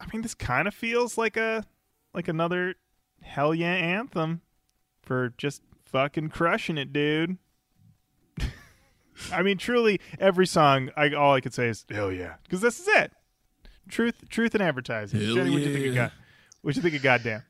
I 0.00 0.06
mean, 0.12 0.22
this 0.22 0.34
kind 0.34 0.68
of 0.68 0.74
feels 0.74 1.18
like 1.18 1.36
a 1.36 1.64
like 2.14 2.28
another 2.28 2.74
hell 3.22 3.54
yeah 3.54 3.72
anthem 3.72 4.42
for 5.02 5.34
just 5.36 5.62
fucking 5.84 6.28
crushing 6.30 6.78
it, 6.78 6.92
dude. 6.92 7.38
I 9.32 9.42
mean, 9.42 9.58
truly, 9.58 10.00
every 10.20 10.46
song, 10.46 10.90
I 10.96 11.12
all 11.14 11.34
I 11.34 11.40
could 11.40 11.54
say 11.54 11.68
is 11.68 11.84
hell 11.90 12.12
yeah, 12.12 12.34
because 12.44 12.60
this 12.60 12.78
is 12.78 12.88
it. 12.88 13.12
Truth, 13.88 14.28
truth, 14.28 14.54
and 14.54 14.62
advertising. 14.62 15.20
Hell 15.20 15.34
Jenny, 15.34 15.50
what 15.50 15.60
you 15.60 15.72
think 15.72 15.84
yeah. 15.84 15.90
of 15.90 15.94
God? 15.94 16.12
What 16.62 16.76
you 16.76 16.82
think 16.82 16.94
of 16.94 17.02
goddamn? 17.02 17.42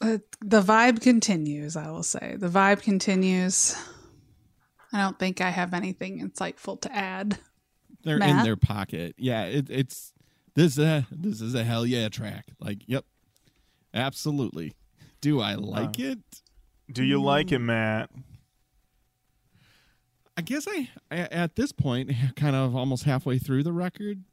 Uh, 0.00 0.18
the 0.40 0.60
vibe 0.60 1.00
continues, 1.00 1.76
I 1.76 1.90
will 1.90 2.02
say. 2.02 2.36
The 2.36 2.48
vibe 2.48 2.82
continues. 2.82 3.76
I 4.92 5.00
don't 5.00 5.18
think 5.18 5.40
I 5.40 5.50
have 5.50 5.72
anything 5.72 6.20
insightful 6.20 6.80
to 6.82 6.94
add. 6.94 7.38
They're 8.02 8.18
in 8.18 8.42
their 8.42 8.56
pocket. 8.56 9.14
Yeah, 9.18 9.44
it, 9.44 9.70
it's 9.70 10.12
this. 10.54 10.78
Uh, 10.78 11.02
this 11.10 11.40
is 11.40 11.54
a 11.54 11.64
hell 11.64 11.86
yeah 11.86 12.08
track. 12.08 12.46
Like, 12.60 12.78
yep, 12.86 13.04
absolutely. 13.92 14.72
Do 15.20 15.40
I 15.40 15.54
like 15.54 15.98
it? 15.98 16.18
Do 16.92 17.02
you 17.02 17.20
like 17.22 17.50
it, 17.52 17.58
Matt? 17.60 18.10
I 20.36 20.42
guess 20.42 20.66
I, 20.68 20.88
I 21.10 21.16
at 21.18 21.56
this 21.56 21.72
point, 21.72 22.10
kind 22.36 22.56
of 22.56 22.74
almost 22.74 23.04
halfway 23.04 23.38
through 23.38 23.62
the 23.62 23.72
record, 23.72 24.24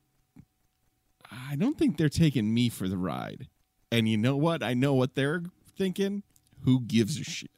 I 1.31 1.55
don't 1.55 1.77
think 1.77 1.97
they're 1.97 2.09
taking 2.09 2.53
me 2.53 2.69
for 2.69 2.87
the 2.87 2.97
ride. 2.97 3.47
And 3.91 4.07
you 4.09 4.17
know 4.17 4.35
what? 4.35 4.63
I 4.63 4.73
know 4.73 4.93
what 4.93 5.15
they're 5.15 5.43
thinking. 5.77 6.23
Who 6.63 6.81
gives 6.81 7.19
a 7.19 7.23
shit? 7.23 7.49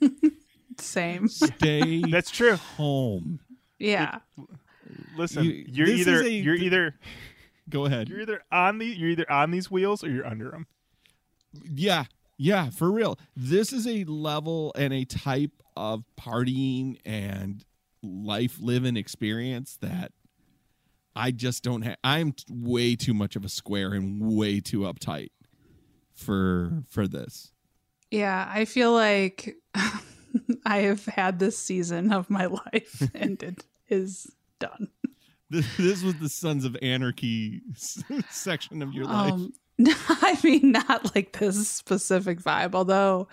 Same. 0.78 1.28
Stay 1.28 2.00
That's 2.10 2.30
true. 2.30 2.56
home. 2.56 3.40
Yeah. 3.78 4.18
Listen, 5.16 5.44
You- 5.44 5.64
you, 5.68 5.84
are 5.84 5.88
either 5.88 6.22
a- 6.22 6.28
you're 6.28 6.54
either 6.54 6.94
Go 7.72 7.86
ahead. 7.86 8.08
you're 8.08 8.20
either 8.20 8.42
on 8.52 8.78
the 8.78 8.86
you're 8.86 9.10
either 9.10 9.30
on 9.30 9.50
these 9.50 9.70
wheels 9.70 10.04
or 10.04 10.10
you're 10.10 10.26
under 10.26 10.50
them. 10.50 10.66
Yeah, 11.70 12.04
yeah, 12.36 12.70
for 12.70 12.90
real. 12.90 13.18
This 13.36 13.72
is 13.72 13.86
a 13.86 14.04
level 14.04 14.72
and 14.76 14.92
a 14.92 15.04
type 15.04 15.52
of 15.76 16.04
partying 16.20 16.98
and 17.04 17.64
life 18.02 18.58
living 18.60 18.96
experience 18.96 19.78
that 19.80 20.12
I 21.14 21.30
just 21.30 21.62
don't 21.62 21.82
have. 21.82 21.96
I'm 22.02 22.34
way 22.50 22.96
too 22.96 23.14
much 23.14 23.36
of 23.36 23.44
a 23.44 23.48
square 23.48 23.92
and 23.92 24.20
way 24.36 24.60
too 24.60 24.80
uptight 24.80 25.30
for 26.14 26.82
for 26.88 27.06
this. 27.06 27.52
Yeah. 28.10 28.50
I 28.52 28.64
feel 28.64 28.92
like 28.92 29.56
I 30.66 30.78
have 30.78 31.04
had 31.06 31.38
this 31.38 31.58
season 31.58 32.12
of 32.12 32.30
my 32.30 32.46
life 32.72 33.02
and 33.14 33.42
it 33.42 33.64
is 33.88 34.30
done. 34.58 34.88
This, 35.52 35.76
this 35.76 36.02
was 36.02 36.14
the 36.14 36.30
Sons 36.30 36.64
of 36.64 36.78
Anarchy 36.80 37.60
section 38.30 38.80
of 38.80 38.94
your 38.94 39.04
life. 39.04 39.32
Um, 39.32 39.52
I 40.08 40.38
mean, 40.42 40.72
not 40.72 41.14
like 41.14 41.38
this 41.38 41.68
specific 41.68 42.40
vibe, 42.40 42.74
although 42.74 43.28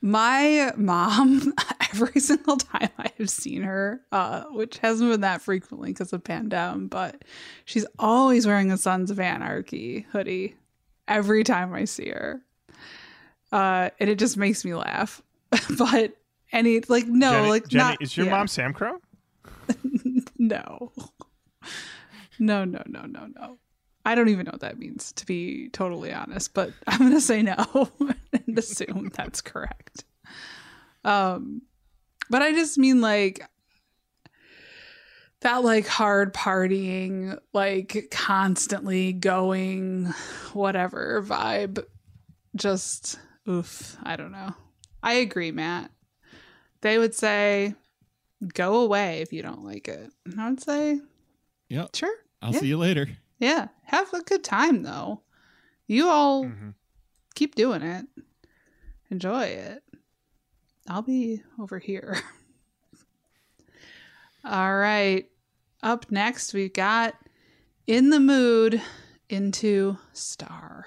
my 0.00 0.72
mom, 0.76 1.54
every 1.94 2.20
single 2.20 2.56
time 2.56 2.88
I 2.98 3.12
have 3.16 3.30
seen 3.30 3.62
her, 3.62 4.00
uh, 4.10 4.42
which 4.50 4.78
hasn't 4.78 5.08
been 5.08 5.20
that 5.20 5.40
frequently 5.40 5.92
because 5.92 6.12
of 6.12 6.24
pandemic, 6.24 6.90
but 6.90 7.24
she's 7.64 7.86
always 7.96 8.44
wearing 8.44 8.72
a 8.72 8.76
Sons 8.76 9.12
of 9.12 9.20
Anarchy 9.20 10.06
hoodie 10.10 10.56
every 11.06 11.44
time 11.44 11.72
I 11.72 11.84
see 11.84 12.08
her. 12.08 12.42
Uh, 13.52 13.90
and 14.00 14.10
it 14.10 14.18
just 14.18 14.36
makes 14.36 14.64
me 14.64 14.74
laugh. 14.74 15.22
but 15.78 16.12
any 16.50 16.80
like 16.80 17.06
no, 17.06 17.30
Jenny, 17.30 17.48
like 17.50 17.68
Jenny, 17.68 17.84
not 17.84 18.02
is 18.02 18.16
your 18.16 18.26
yeah. 18.26 18.32
mom 18.32 18.48
Sam 18.48 18.72
Crow? 18.72 19.00
No. 20.40 20.90
No, 22.38 22.64
no, 22.64 22.82
no, 22.86 23.02
no, 23.02 23.26
no. 23.26 23.58
I 24.06 24.14
don't 24.14 24.30
even 24.30 24.46
know 24.46 24.52
what 24.52 24.62
that 24.62 24.78
means, 24.78 25.12
to 25.12 25.26
be 25.26 25.68
totally 25.68 26.10
honest, 26.10 26.54
but 26.54 26.72
I'm 26.86 26.98
going 27.00 27.12
to 27.12 27.20
say 27.20 27.42
no 27.42 27.90
and 28.00 28.58
assume 28.58 29.10
that's 29.14 29.42
correct. 29.42 30.04
Um, 31.04 31.60
but 32.30 32.40
I 32.40 32.52
just 32.52 32.78
mean 32.78 33.02
like 33.02 33.46
that, 35.42 35.62
like 35.62 35.86
hard 35.86 36.32
partying, 36.32 37.38
like 37.52 38.08
constantly 38.10 39.12
going, 39.12 40.06
whatever 40.54 41.22
vibe. 41.22 41.84
Just, 42.56 43.18
oof, 43.46 43.98
I 44.02 44.16
don't 44.16 44.32
know. 44.32 44.54
I 45.02 45.14
agree, 45.14 45.50
Matt. 45.50 45.90
They 46.80 46.96
would 46.96 47.14
say, 47.14 47.74
go 48.54 48.80
away 48.80 49.20
if 49.20 49.32
you 49.32 49.42
don't 49.42 49.64
like 49.64 49.88
it. 49.88 50.10
And 50.24 50.40
I 50.40 50.48
would 50.50 50.60
say, 50.60 51.00
yeah, 51.68 51.86
sure. 51.94 52.14
I'll 52.42 52.52
yeah. 52.52 52.60
see 52.60 52.68
you 52.68 52.78
later. 52.78 53.08
Yeah. 53.38 53.68
Have 53.84 54.12
a 54.14 54.22
good 54.22 54.44
time 54.44 54.82
though. 54.82 55.22
You 55.86 56.08
all 56.08 56.44
Mhm. 56.44 56.74
keep 57.34 57.54
doing 57.54 57.82
it. 57.82 58.06
Enjoy 59.10 59.44
it. 59.44 59.82
I'll 60.88 61.02
be 61.02 61.42
over 61.58 61.78
here. 61.78 62.18
all 64.44 64.76
right. 64.76 65.28
Up 65.82 66.10
next, 66.10 66.54
we've 66.54 66.72
got 66.72 67.14
In 67.86 68.10
the 68.10 68.20
Mood 68.20 68.80
into 69.28 69.98
Star. 70.12 70.86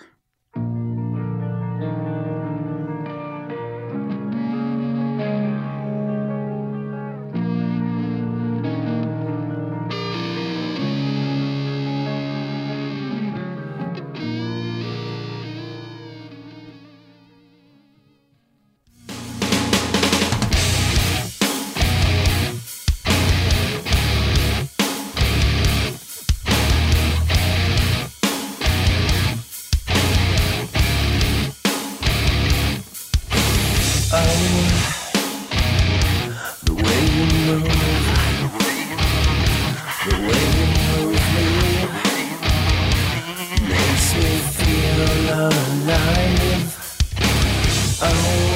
Oh. 48.06 48.53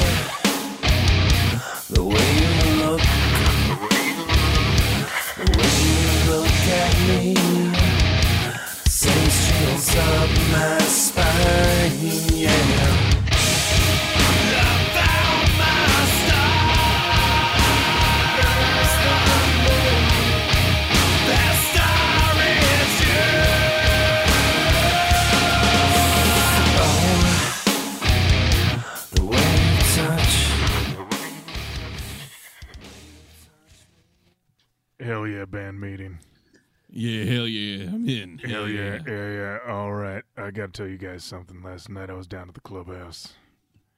Yeah, 36.98 37.32
hell 37.32 37.46
yeah, 37.46 37.90
I'm 37.90 38.08
in. 38.08 38.38
Hell 38.38 38.68
yeah, 38.68 38.98
yeah, 39.06 39.30
yeah. 39.30 39.58
All 39.68 39.92
right, 39.92 40.24
I 40.36 40.50
got 40.50 40.74
to 40.74 40.82
tell 40.82 40.88
you 40.88 40.98
guys 40.98 41.22
something. 41.22 41.62
Last 41.62 41.88
night 41.88 42.10
I 42.10 42.14
was 42.14 42.26
down 42.26 42.48
at 42.48 42.54
the 42.54 42.60
clubhouse. 42.60 43.34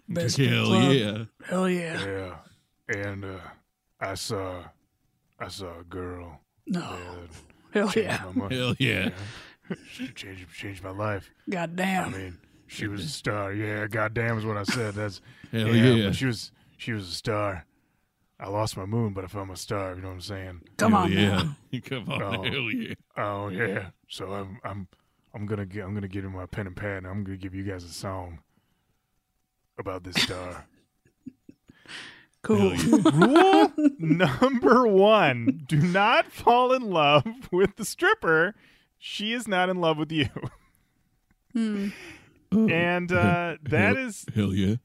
Best 0.07 0.37
Hell 0.37 0.67
club. 0.67 0.93
yeah. 0.93 1.25
Hell 1.47 1.67
yeah. 1.67 2.05
Yeah, 2.05 2.99
and 2.99 3.25
uh, 3.25 3.39
I 3.99 4.13
saw, 4.17 4.65
I 5.39 5.49
saw 5.49 5.81
a 5.81 5.85
girl. 5.85 6.41
No. 6.67 6.95
Hell 7.73 7.91
yeah. 7.97 8.21
my 8.27 8.33
mind. 8.33 8.53
Hell 8.53 8.75
yeah. 8.79 9.09
She 9.91 10.09
changed, 10.09 10.53
changed 10.53 10.85
my 10.85 10.91
life. 10.91 11.31
God 11.49 11.77
damn. 11.77 12.15
I 12.15 12.19
mean, 12.19 12.39
she 12.67 12.87
was 12.87 13.03
a 13.03 13.09
star. 13.09 13.55
Yeah, 13.55 13.87
goddamn 13.87 14.37
is 14.37 14.45
what 14.45 14.59
I 14.59 14.65
said. 14.65 14.93
That's 14.93 15.23
Hell 15.51 15.75
yeah. 15.75 15.95
yeah. 15.95 16.13
She 16.13 16.27
was, 16.27 16.53
she 16.77 16.93
was 16.93 17.09
a 17.09 17.15
star. 17.15 17.65
I 18.41 18.49
lost 18.49 18.77
my 18.77 18.87
moon, 18.87 19.13
but 19.13 19.23
I 19.23 19.27
found 19.27 19.49
my 19.49 19.55
star. 19.55 19.95
You 19.95 20.01
know 20.01 20.09
what 20.09 20.15
I'm 20.15 20.21
saying? 20.23 20.61
Come 20.79 20.93
Hell 20.93 21.03
on 21.03 21.13
yeah. 21.13 21.43
now. 21.73 21.81
Come 21.85 22.09
on. 22.11 22.23
Oh. 22.23 22.43
Hell 22.43 22.71
yeah. 22.71 22.95
Oh 23.17 23.49
yeah. 23.49 23.91
So 24.09 24.33
I'm, 24.33 24.59
I'm, 24.65 24.89
I'm 25.35 25.47
gonna 25.47 25.67
get, 25.67 25.85
I'm 25.85 25.93
gonna 25.93 26.09
get 26.09 26.25
in 26.25 26.33
my 26.33 26.47
pen 26.47 26.67
and 26.67 26.75
pad, 26.75 26.99
and 26.99 27.07
I'm 27.07 27.23
gonna 27.23 27.37
give 27.37 27.55
you 27.55 27.65
guys 27.65 27.85
a 27.85 27.89
song 27.89 28.39
about 29.79 30.05
this 30.05 30.17
star. 30.23 30.67
Cool. 32.43 32.71
Rule 33.13 33.71
number 33.99 34.87
one: 34.87 35.65
Do 35.69 35.77
not 35.77 36.33
fall 36.33 36.73
in 36.73 36.89
love 36.89 37.27
with 37.53 37.77
the 37.77 37.85
stripper. 37.85 38.55
She 38.99 39.35
is 39.35 39.47
not 39.47 39.69
in 39.69 39.79
love 39.79 39.99
with 39.99 40.11
you. 40.11 40.31
And 41.55 43.13
uh, 43.13 43.57
that 43.63 43.95
hell, 43.95 43.97
is 43.99 44.25
Hell 44.35 44.55
yeah. 44.55 44.77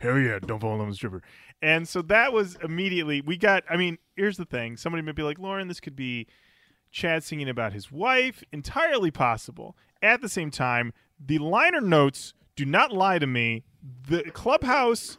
hell 0.00 0.18
yeah! 0.18 0.38
Don't 0.38 0.58
fall 0.58 0.72
in 0.72 0.78
love 0.78 0.88
with 0.88 0.94
the 0.94 0.96
stripper. 0.96 1.22
And 1.62 1.88
so 1.88 2.02
that 2.02 2.32
was 2.32 2.56
immediately 2.62 3.20
we 3.20 3.36
got. 3.36 3.64
I 3.68 3.76
mean, 3.76 3.98
here's 4.16 4.36
the 4.36 4.44
thing: 4.44 4.76
somebody 4.76 5.02
might 5.02 5.16
be 5.16 5.22
like, 5.22 5.38
Lorin, 5.38 5.68
this 5.68 5.80
could 5.80 5.96
be 5.96 6.26
Chad 6.90 7.24
singing 7.24 7.48
about 7.48 7.72
his 7.72 7.90
wife. 7.90 8.44
Entirely 8.52 9.10
possible. 9.10 9.76
At 10.02 10.20
the 10.20 10.28
same 10.28 10.50
time, 10.50 10.92
the 11.18 11.38
liner 11.38 11.80
notes 11.80 12.34
do 12.56 12.64
not 12.64 12.92
lie 12.92 13.18
to 13.18 13.26
me. 13.26 13.64
The 14.06 14.24
clubhouse 14.32 15.18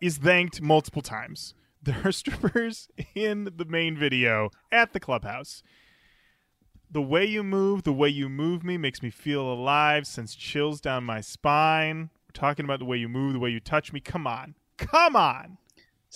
is 0.00 0.18
thanked 0.18 0.60
multiple 0.60 1.02
times. 1.02 1.54
There 1.82 2.00
are 2.04 2.12
strippers 2.12 2.88
in 3.14 3.50
the 3.56 3.64
main 3.64 3.96
video 3.96 4.50
at 4.70 4.92
the 4.92 5.00
clubhouse. 5.00 5.62
The 6.90 7.02
way 7.02 7.24
you 7.24 7.42
move, 7.42 7.82
the 7.82 7.92
way 7.92 8.08
you 8.08 8.28
move 8.28 8.62
me 8.62 8.76
makes 8.76 9.02
me 9.02 9.10
feel 9.10 9.42
alive, 9.42 10.06
sends 10.06 10.34
chills 10.34 10.80
down 10.80 11.04
my 11.04 11.20
spine. 11.20 12.10
We're 12.28 12.32
talking 12.32 12.64
about 12.64 12.78
the 12.78 12.84
way 12.84 12.96
you 12.98 13.08
move, 13.08 13.32
the 13.32 13.38
way 13.38 13.50
you 13.50 13.60
touch 13.60 13.92
me. 13.92 14.00
Come 14.00 14.26
on. 14.26 14.54
Come 14.76 15.16
on. 15.16 15.58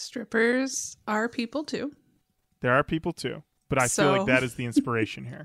Strippers 0.00 0.96
are 1.06 1.28
people 1.28 1.62
too. 1.62 1.92
There 2.62 2.72
are 2.72 2.82
people 2.82 3.12
too, 3.12 3.42
but 3.68 3.78
I 3.78 3.86
feel 3.86 4.12
like 4.12 4.26
that 4.26 4.42
is 4.42 4.54
the 4.54 4.64
inspiration 4.70 5.26
here. 5.26 5.44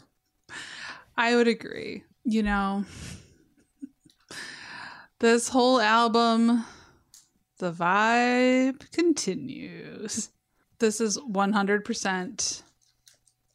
I 1.18 1.36
would 1.36 1.50
agree. 1.50 2.04
You 2.24 2.42
know, 2.42 2.86
this 5.20 5.50
whole 5.50 5.82
album, 5.82 6.66
the 7.58 7.74
vibe 7.74 8.90
continues. 8.92 10.30
This 10.80 11.02
is 11.02 11.18
100% 11.18 12.64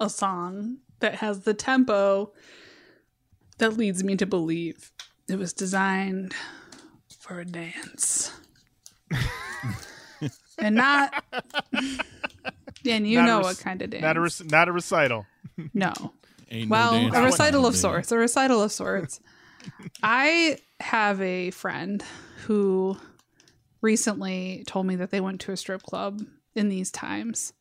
a 0.00 0.10
song 0.10 0.78
that 1.00 1.14
has 1.16 1.40
the 1.40 1.54
tempo 1.54 2.32
that 3.56 3.78
leads 3.78 4.04
me 4.04 4.16
to 4.16 4.26
believe 4.26 4.92
it 5.28 5.38
was 5.38 5.54
designed 5.54 6.34
for 7.18 7.40
a 7.40 7.44
dance. 7.46 8.32
and 10.60 10.74
not, 10.74 11.24
and 12.86 13.06
you 13.06 13.18
Not 13.18 13.26
know 13.26 13.36
rec- 13.38 13.44
what 13.44 13.58
kind 13.58 13.82
of 13.82 13.90
dance. 13.90 14.02
Not 14.02 14.16
a 14.16 14.20
rec- 14.20 14.50
not 14.50 14.68
a 14.68 14.72
recital. 14.72 15.26
no. 15.74 15.92
Ain't 16.52 16.68
Well, 16.68 16.92
dance 16.92 17.14
a 17.14 17.22
recital 17.22 17.66
of 17.66 17.76
sorts. 17.76 18.10
A 18.10 18.18
recital 18.18 18.60
of 18.62 18.72
sorts. 18.72 19.20
I 20.02 20.58
have 20.80 21.20
a 21.20 21.50
friend 21.52 22.02
who 22.46 22.96
recently 23.80 24.64
told 24.66 24.86
me 24.86 24.96
that 24.96 25.10
they 25.10 25.20
went 25.20 25.40
to 25.42 25.52
a 25.52 25.56
strip 25.56 25.82
club 25.82 26.22
in 26.54 26.68
these 26.68 26.90
times. 26.90 27.52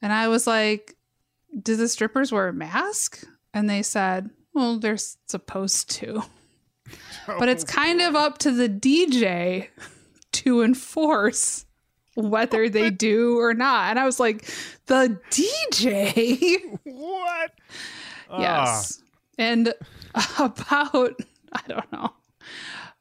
And 0.00 0.12
I 0.12 0.28
was 0.28 0.46
like, 0.46 0.96
Do 1.62 1.76
the 1.76 1.88
strippers 1.88 2.32
wear 2.32 2.48
a 2.48 2.52
mask? 2.54 3.26
And 3.52 3.68
they 3.68 3.82
said, 3.82 4.30
Well, 4.54 4.78
they're 4.78 4.96
supposed 4.96 5.90
to. 5.96 6.22
But 7.26 7.48
it's 7.48 7.62
oh, 7.62 7.66
kind 7.68 8.00
of 8.00 8.16
up 8.16 8.38
to 8.38 8.50
the 8.50 8.68
DJ 8.68 9.68
to 10.32 10.62
enforce 10.62 11.64
whether 12.14 12.68
they 12.68 12.90
do 12.90 13.38
or 13.38 13.54
not. 13.54 13.90
And 13.90 13.98
I 13.98 14.04
was 14.04 14.20
like, 14.20 14.44
The 14.86 15.18
DJ? 15.30 16.78
what? 16.84 17.52
Ah, 18.28 18.40
Yes. 18.40 19.02
And 19.38 19.68
about, 20.38 21.20
I 21.52 21.60
don't 21.68 21.92
know, 21.92 22.12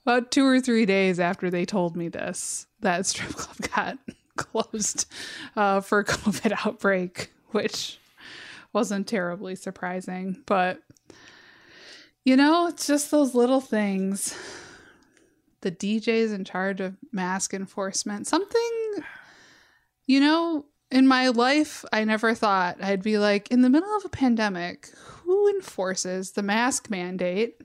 about 0.05 0.31
two 0.31 0.45
or 0.45 0.61
three 0.61 0.85
days 0.85 1.19
after 1.19 1.49
they 1.49 1.65
told 1.65 1.95
me 1.97 2.07
this, 2.07 2.67
that 2.79 3.05
strip 3.05 3.31
club 3.33 3.69
got 3.75 3.97
closed 4.37 5.05
uh, 5.55 5.81
for 5.81 5.99
a 5.99 6.05
COVID 6.05 6.65
outbreak, 6.65 7.31
which 7.49 7.99
wasn't 8.71 9.07
terribly 9.07 9.55
surprising. 9.55 10.41
But, 10.45 10.81
you 12.23 12.37
know, 12.37 12.67
it's 12.67 12.87
just 12.87 13.11
those 13.11 13.35
little 13.35 13.61
things. 13.61 14.37
The 15.61 15.71
DJ's 15.71 16.31
in 16.31 16.45
charge 16.45 16.79
of 16.79 16.95
mask 17.11 17.53
enforcement. 17.53 18.27
Something, 18.27 19.03
you 20.05 20.19
know, 20.19 20.65
in 20.91 21.07
my 21.07 21.29
life, 21.29 21.85
I 21.91 22.03
never 22.03 22.33
thought 22.33 22.81
I'd 22.81 23.03
be 23.03 23.17
like, 23.17 23.51
in 23.51 23.61
the 23.61 23.69
middle 23.69 23.95
of 23.97 24.05
a 24.05 24.09
pandemic, 24.09 24.89
who 25.23 25.49
enforces 25.49 26.31
the 26.31 26.41
mask 26.43 26.89
mandate 26.89 27.61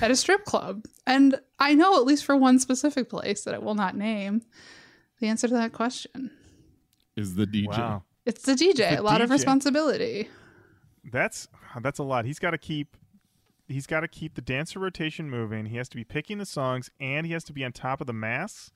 at 0.00 0.10
a 0.10 0.16
strip 0.16 0.44
club? 0.44 0.84
And 1.06 1.40
I 1.58 1.74
know, 1.74 1.96
at 1.96 2.04
least 2.04 2.24
for 2.24 2.36
one 2.36 2.58
specific 2.58 3.08
place 3.08 3.44
that 3.44 3.54
I 3.54 3.58
will 3.58 3.74
not 3.74 3.96
name, 3.96 4.42
the 5.18 5.28
answer 5.28 5.48
to 5.48 5.54
that 5.54 5.72
question. 5.72 6.30
Is 7.16 7.34
the 7.34 7.46
DJ. 7.46 7.66
Wow. 7.66 8.04
It's 8.24 8.42
the 8.42 8.52
DJ, 8.52 8.90
The 8.90 9.00
a 9.00 9.02
lot 9.02 9.20
of 9.20 9.30
responsibility. 9.30 10.28
That's 11.10 11.48
that's 11.80 11.98
a 11.98 12.04
lot. 12.04 12.24
He's 12.24 12.38
got 12.38 12.52
to 12.52 12.58
keep 12.58 12.96
he's 13.72 13.86
got 13.86 14.00
to 14.00 14.08
keep 14.08 14.34
the 14.34 14.42
dancer 14.42 14.78
rotation 14.78 15.30
moving. 15.30 15.66
He 15.66 15.76
has 15.76 15.88
to 15.90 15.96
be 15.96 16.04
picking 16.04 16.38
the 16.38 16.46
songs 16.46 16.90
and 17.00 17.26
he 17.26 17.32
has 17.32 17.44
to 17.44 17.52
be 17.52 17.64
on 17.64 17.72
top 17.72 18.00
of 18.00 18.06
the 18.06 18.12
mass. 18.12 18.70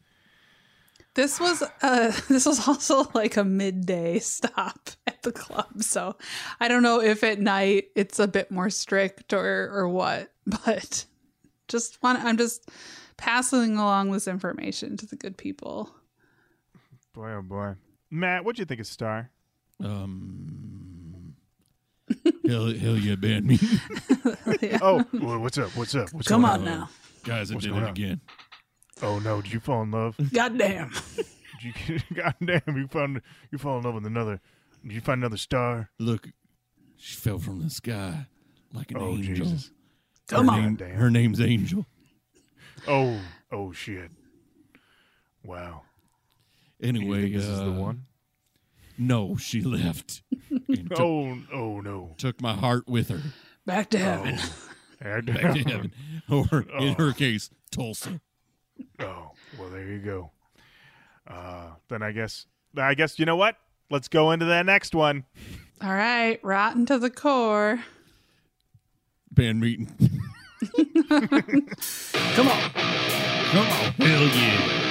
This 1.14 1.40
was 1.40 1.62
uh 1.82 2.12
this 2.28 2.46
was 2.46 2.68
also 2.68 3.10
like 3.14 3.36
a 3.36 3.44
midday 3.44 4.18
stop 4.18 4.90
at 5.06 5.22
the 5.22 5.32
club. 5.32 5.82
So 5.82 6.16
I 6.60 6.68
don't 6.68 6.82
know 6.82 7.00
if 7.00 7.24
at 7.24 7.40
night 7.40 7.86
it's 7.94 8.18
a 8.18 8.28
bit 8.28 8.50
more 8.50 8.70
strict 8.70 9.32
or 9.32 9.70
or 9.72 9.88
what, 9.88 10.32
but 10.46 11.04
just 11.68 12.02
want 12.02 12.22
I'm 12.22 12.36
just 12.36 12.68
passing 13.16 13.76
along 13.76 14.12
this 14.12 14.28
information 14.28 14.96
to 14.98 15.06
the 15.06 15.16
good 15.16 15.36
people. 15.36 15.90
Boy 17.14 17.32
oh 17.32 17.42
boy. 17.42 17.74
Matt, 18.10 18.44
what'd 18.44 18.58
you 18.58 18.64
think 18.66 18.80
of 18.80 18.86
Star? 18.86 19.30
Um. 19.82 20.85
Hell, 22.46 22.72
hell 22.74 22.96
yeah, 22.96 23.14
band 23.16 23.46
me. 23.46 23.58
Oh, 24.82 25.04
well, 25.12 25.38
what's 25.38 25.58
up? 25.58 25.76
What's 25.76 25.94
up? 25.94 26.12
What's 26.12 26.28
Come 26.28 26.42
going 26.42 26.54
on 26.54 26.64
now. 26.64 26.88
Guys, 27.24 27.50
I 27.50 27.54
What's 27.54 27.64
did 27.66 27.72
going 27.72 27.82
it 27.82 27.86
on? 27.86 27.90
again. 27.92 28.20
Oh 29.02 29.18
no, 29.18 29.40
did 29.42 29.52
you 29.52 29.60
fall 29.60 29.82
in 29.82 29.90
love? 29.90 30.16
Goddamn. 30.32 30.92
Did 31.62 31.74
you 31.88 31.98
goddamn 32.14 32.76
you 32.76 32.86
found 32.88 33.20
you 33.50 33.58
fall 33.58 33.78
in 33.78 33.84
love 33.84 33.94
with 33.94 34.06
another 34.06 34.40
did 34.82 34.92
you 34.92 35.00
find 35.00 35.20
another 35.20 35.36
star? 35.36 35.90
Look, 35.98 36.28
she 36.96 37.16
fell 37.16 37.38
from 37.38 37.62
the 37.62 37.70
sky 37.70 38.26
like 38.72 38.90
an 38.90 38.98
Oh 38.98 39.08
angel. 39.10 39.46
Jesus. 39.46 39.70
Come 40.28 40.48
Her 40.48 40.54
on. 40.54 40.74
name- 40.74 40.90
Her 40.96 41.10
name's 41.10 41.40
Angel. 41.40 41.86
Oh, 42.88 43.20
oh 43.52 43.72
shit. 43.72 44.10
Wow. 45.44 45.82
Do 46.80 46.88
you 46.88 46.94
Anyway, 47.00 47.22
think 47.22 47.34
this 47.34 47.44
is 47.44 47.58
the 47.58 47.70
uh, 47.70 47.72
one? 47.72 48.06
No, 48.98 49.36
she 49.36 49.60
left. 49.62 50.22
took, 50.50 50.98
Oh, 51.00 51.38
oh 51.52 51.80
no. 51.80 52.14
took 52.18 52.40
my 52.40 52.54
heart 52.54 52.88
with 52.88 53.08
her 53.08 53.20
Back 53.66 53.90
to 53.90 53.98
heaven. 53.98 54.36
Back 55.00 55.24
back 55.26 55.54
to 55.54 55.62
heaven, 55.62 55.92
or 56.30 56.64
in 56.78 56.94
her 56.94 57.12
case, 57.12 57.50
Tulsa. 57.70 58.20
Oh, 59.00 59.32
well, 59.58 59.70
there 59.70 59.86
you 59.86 59.98
go. 59.98 60.30
Uh, 61.26 61.70
then 61.88 62.02
I 62.02 62.12
guess, 62.12 62.46
I 62.76 62.94
guess 62.94 63.18
you 63.18 63.26
know 63.26 63.36
what? 63.36 63.56
Let's 63.90 64.08
go 64.08 64.30
into 64.30 64.46
that 64.46 64.64
next 64.66 64.94
one. 64.94 65.24
All 65.82 65.92
right, 65.92 66.38
rotten 66.42 66.86
to 66.86 66.98
the 66.98 67.10
core. 67.10 67.80
Band 69.32 69.60
meeting. 69.60 69.88
Come 71.08 72.48
on. 72.48 72.70
Come 72.70 73.66
on, 73.66 73.92
hell 73.92 74.22
yeah. 74.28 74.85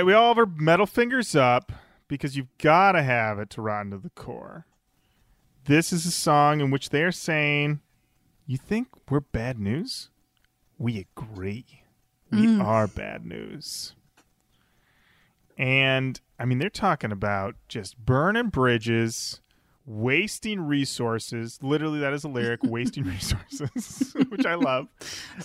Right, 0.00 0.06
we 0.06 0.12
all 0.14 0.28
have 0.28 0.38
our 0.38 0.46
metal 0.46 0.86
fingers 0.86 1.34
up 1.36 1.72
because 2.08 2.36
you've 2.36 2.56
got 2.58 2.92
to 2.92 3.02
have 3.02 3.38
it 3.38 3.50
to 3.50 3.62
rotten 3.62 3.90
to 3.92 3.98
the 3.98 4.10
core. 4.10 4.66
This 5.64 5.92
is 5.92 6.06
a 6.06 6.10
song 6.10 6.60
in 6.60 6.70
which 6.70 6.90
they're 6.90 7.12
saying, 7.12 7.80
"You 8.46 8.56
think 8.56 8.88
we're 9.08 9.20
bad 9.20 9.58
news? 9.58 10.08
We 10.78 10.98
agree. 11.16 11.64
We 12.30 12.58
are 12.60 12.86
bad 12.86 13.24
news." 13.26 13.94
And 15.58 16.20
I 16.38 16.44
mean, 16.46 16.58
they're 16.58 16.70
talking 16.70 17.12
about 17.12 17.54
just 17.68 17.98
burning 17.98 18.48
bridges, 18.48 19.40
wasting 19.84 20.62
resources. 20.62 21.58
Literally, 21.62 22.00
that 22.00 22.12
is 22.14 22.24
a 22.24 22.28
lyric: 22.28 22.60
wasting 22.64 23.04
resources, 23.04 24.14
which 24.30 24.46
I 24.46 24.54
love. 24.54 24.88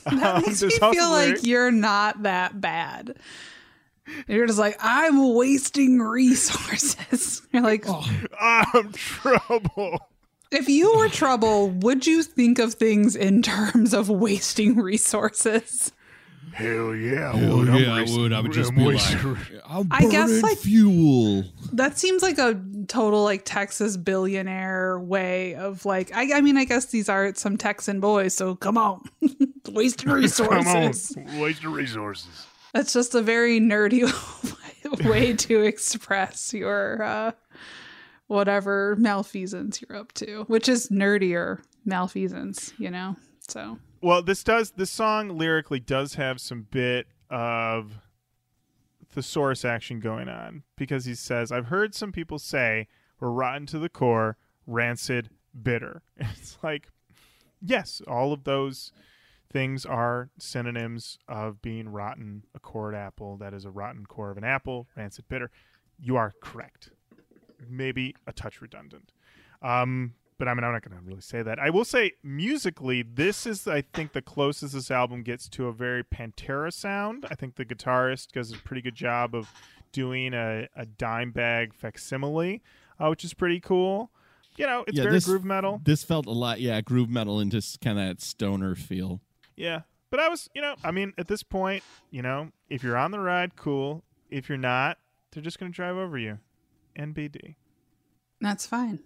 That 0.05 0.13
Um, 0.37 0.41
makes 0.45 0.63
me 0.63 0.69
feel 0.69 1.11
lyric- 1.11 1.35
like 1.37 1.45
you're 1.45 1.71
not 1.71 2.23
that 2.23 2.61
bad. 2.61 3.17
You're 4.27 4.45
just 4.47 4.59
like, 4.59 4.77
I'm 4.79 5.33
wasting 5.33 5.99
resources. 5.99 7.41
You're 7.51 7.63
like, 7.63 7.85
oh. 7.87 8.07
I'm 8.39 8.91
trouble. 8.93 9.99
if 10.51 10.69
you 10.69 10.95
were 10.97 11.09
trouble, 11.09 11.69
would 11.71 12.05
you 12.05 12.23
think 12.23 12.59
of 12.59 12.73
things 12.75 13.15
in 13.15 13.41
terms 13.41 13.93
of 13.93 14.09
wasting 14.09 14.77
resources? 14.77 15.91
Hell 16.53 16.95
yeah, 16.95 17.33
I 17.33 17.37
Hell 17.37 17.57
would. 17.57 17.69
I'm 17.69 17.75
yeah, 17.83 17.93
I 17.93 18.03
would. 18.17 18.31
I 18.31 18.39
would 18.39 18.53
just 18.53 18.71
I'm 18.71 18.77
be 18.77 18.85
wasting- 18.85 19.33
like, 19.33 19.37
I'm 19.69 19.87
I 19.91 20.05
guess, 20.07 20.41
like- 20.41 20.57
fuel. 20.57 21.43
That 21.73 21.97
seems 21.97 22.21
like 22.21 22.37
a 22.37 22.61
total 22.87 23.23
like 23.23 23.41
Texas 23.43 23.97
billionaire 23.97 24.97
way 24.99 25.55
of 25.55 25.83
like. 25.85 26.15
I, 26.15 26.37
I 26.37 26.41
mean, 26.41 26.55
I 26.55 26.63
guess 26.63 26.85
these 26.85 27.09
are 27.09 27.33
some 27.35 27.57
Texan 27.57 27.99
boys, 27.99 28.33
so 28.35 28.55
come 28.55 28.77
on, 28.77 29.03
wasting 29.69 30.07
Come 30.07 30.19
resources. 30.19 31.17
on, 31.17 31.39
wasting 31.41 31.71
resources. 31.71 32.47
That's 32.75 32.91
just 32.91 33.15
a 33.15 33.21
very 33.21 33.61
nerdy 33.61 34.03
way 35.09 35.31
to 35.31 35.61
express 35.61 36.53
your 36.53 37.01
uh, 37.01 37.31
whatever 38.27 38.97
malfeasance 38.97 39.81
you're 39.81 39.97
up 39.97 40.11
to, 40.15 40.43
which 40.47 40.67
is 40.67 40.89
nerdier 40.89 41.61
malfeasance, 41.85 42.73
you 42.77 42.91
know. 42.91 43.15
So 43.47 43.79
Well, 44.01 44.21
this 44.21 44.43
does 44.43 44.71
this 44.71 44.91
song 44.91 45.37
lyrically 45.37 45.79
does 45.79 46.15
have 46.15 46.41
some 46.41 46.67
bit 46.69 47.07
of 47.29 47.93
thesaurus 49.09 49.63
action 49.63 50.01
going 50.01 50.27
on 50.27 50.63
because 50.75 51.05
he 51.05 51.15
says, 51.15 51.53
"I've 51.53 51.67
heard 51.67 51.95
some 51.95 52.11
people 52.11 52.39
say 52.39 52.89
we're 53.21 53.29
rotten 53.29 53.67
to 53.67 53.79
the 53.79 53.87
core, 53.87 54.35
rancid, 54.67 55.29
bitter." 55.63 56.01
It's 56.19 56.57
like, 56.61 56.89
yes, 57.61 58.01
all 58.05 58.33
of 58.33 58.43
those 58.43 58.91
things 59.55 59.85
are 59.85 60.29
synonyms 60.37 61.17
of 61.29 61.61
being 61.61 61.87
rotten. 61.87 62.43
A 62.55 62.59
cored 62.59 62.93
apple 62.93 63.37
that 63.37 63.53
is 63.53 63.63
a 63.63 63.71
rotten 63.71 64.05
core 64.05 64.29
of 64.29 64.37
an 64.37 64.43
apple, 64.43 64.87
rancid, 64.97 65.29
bitter. 65.29 65.49
You 65.97 66.17
are 66.17 66.33
correct. 66.41 66.89
Maybe 67.69 68.13
a 68.27 68.33
touch 68.33 68.59
redundant. 68.61 69.13
Um, 69.61 70.15
but 70.37 70.49
I 70.49 70.53
mean, 70.53 70.65
I'm 70.65 70.73
not 70.73 70.83
going 70.87 70.99
to 70.99 71.07
really 71.07 71.21
say 71.21 71.41
that. 71.41 71.57
I 71.57 71.69
will 71.69 71.85
say 71.85 72.11
musically, 72.21 73.01
this 73.01 73.45
is, 73.45 73.65
I 73.65 73.81
think, 73.93 74.11
the 74.11 74.21
closest 74.21 74.73
this 74.73 74.91
album 74.91 75.23
gets 75.23 75.47
to 75.51 75.67
a 75.67 75.71
very 75.71 76.03
Pantera 76.03 76.73
sound. 76.73 77.25
I 77.31 77.35
think 77.35 77.55
the 77.55 77.63
guitarist 77.63 78.33
does 78.33 78.51
a 78.51 78.57
pretty 78.57 78.81
good 78.81 78.95
job 78.95 79.33
of 79.33 79.49
doing 79.93 80.33
a, 80.33 80.67
a 80.75 80.85
Dimebag 80.85 81.73
facsimile, 81.73 82.61
uh, 82.99 83.07
which 83.07 83.23
is 83.23 83.33
pretty 83.33 83.61
cool. 83.61 84.11
You 84.57 84.65
know, 84.67 84.83
it's 84.85 84.97
Yeah, 84.97 85.03
very 85.03 85.15
this- 85.15 85.25
groove 85.25 85.45
metal. 85.45 85.79
This 85.85 86.03
felt 86.03 86.25
a 86.25 86.31
lot, 86.31 86.59
yeah, 86.59 86.81
groove 86.81 87.09
metal 87.09 87.39
and 87.39 87.49
just 87.49 87.79
kind 87.79 87.97
of 87.97 88.05
that 88.05 88.21
stoner 88.21 88.75
feel. 88.75 89.21
Yeah. 89.55 89.81
But 90.11 90.19
I 90.19 90.29
was, 90.29 90.49
you 90.55 90.61
know, 90.61 90.75
I 90.83 90.91
mean, 90.91 91.13
at 91.17 91.27
this 91.27 91.43
point, 91.43 91.83
you 92.11 92.21
know, 92.21 92.49
if 92.69 92.83
you're 92.83 92.97
on 92.97 93.11
the 93.11 93.19
ride, 93.19 93.55
cool. 93.55 94.03
If 94.29 94.47
you're 94.49 94.57
not, 94.57 94.97
they're 95.31 95.43
just 95.43 95.59
going 95.59 95.71
to 95.71 95.75
drive 95.75 95.95
over 95.97 96.17
you. 96.17 96.39
NBD. 96.97 97.55
that's 98.39 98.65
fine. 98.65 98.99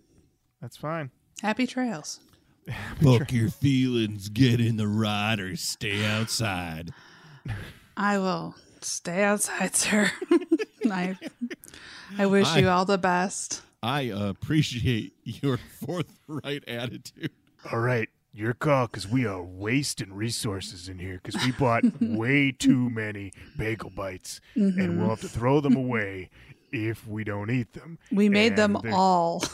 That's 0.61 0.77
fine. 0.77 1.09
Happy 1.41 1.65
trails. 1.65 2.19
Fuck 3.01 3.31
your 3.31 3.49
feelings, 3.49 4.29
get 4.29 4.59
in 4.59 4.77
the 4.77 4.87
ride 4.87 5.39
or 5.39 5.55
stay 5.55 6.05
outside. 6.05 6.91
I 7.97 8.19
will 8.19 8.55
stay 8.81 9.23
outside, 9.23 9.75
sir. 9.75 10.11
I 10.91 11.17
I 12.17 12.25
wish 12.27 12.47
I- 12.47 12.59
you 12.59 12.69
all 12.69 12.85
the 12.85 12.97
best. 12.99 13.61
I 13.81 14.09
uh, 14.11 14.29
appreciate 14.29 15.13
your 15.23 15.57
forthright 15.57 16.67
attitude. 16.67 17.31
All 17.71 17.79
right, 17.79 18.09
your 18.33 18.53
call 18.53 18.87
because 18.87 19.07
we 19.07 19.25
are 19.25 19.41
wasting 19.43 20.13
resources 20.13 20.87
in 20.87 20.99
here 20.99 21.19
because 21.23 21.43
we 21.45 21.51
bought 21.53 21.83
way 22.01 22.51
too 22.51 22.89
many 22.89 23.31
bagel 23.57 23.89
bites 23.89 24.39
and 24.55 24.99
we'll 24.99 25.09
have 25.09 25.21
to 25.21 25.27
throw 25.29 25.59
them 25.61 25.73
mm-hmm. 25.73 25.85
away 25.85 26.29
if 26.71 27.07
we 27.07 27.23
don't 27.23 27.49
eat 27.49 27.73
them. 27.73 27.97
We 28.11 28.29
made 28.29 28.55
them 28.55 28.75
And 28.75 28.85
they're- 28.85 28.93
all. 28.93 29.43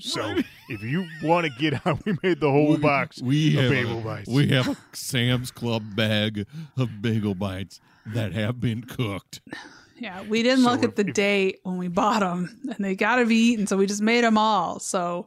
So 0.00 0.36
if 0.68 0.80
you 0.84 1.08
want 1.24 1.46
to 1.46 1.52
get 1.58 1.84
out, 1.84 2.04
we 2.04 2.16
made 2.22 2.38
the 2.38 2.50
whole 2.52 2.76
box 2.76 3.20
We 3.20 3.56
of 3.56 3.62
have 3.64 3.70
bagel 3.72 3.98
a, 3.98 4.02
bites. 4.02 4.28
we 4.28 4.46
have 4.48 4.68
a 4.68 4.76
Sam's 4.92 5.50
Club 5.50 5.96
bag 5.96 6.46
of 6.76 7.02
bagel 7.02 7.34
bites 7.34 7.80
that 8.06 8.32
have 8.32 8.60
been 8.60 8.82
cooked. 8.82 9.40
yeah, 9.98 10.22
we 10.28 10.44
didn't 10.44 10.62
So 10.62 10.70
look 10.70 10.84
if- 10.84 10.90
at 10.90 10.96
the 10.96 11.08
if- 11.08 11.14
date 11.14 11.58
when 11.64 11.78
we 11.78 11.88
bought 11.88 12.20
them, 12.20 12.60
and 12.76 12.84
they 12.84 12.94
got 12.94 13.16
to 13.16 13.26
be 13.26 13.34
eaten, 13.34 13.66
so 13.66 13.76
we 13.76 13.86
just 13.86 14.02
made 14.02 14.22
them 14.22 14.38
all. 14.38 14.78
So 14.78 15.26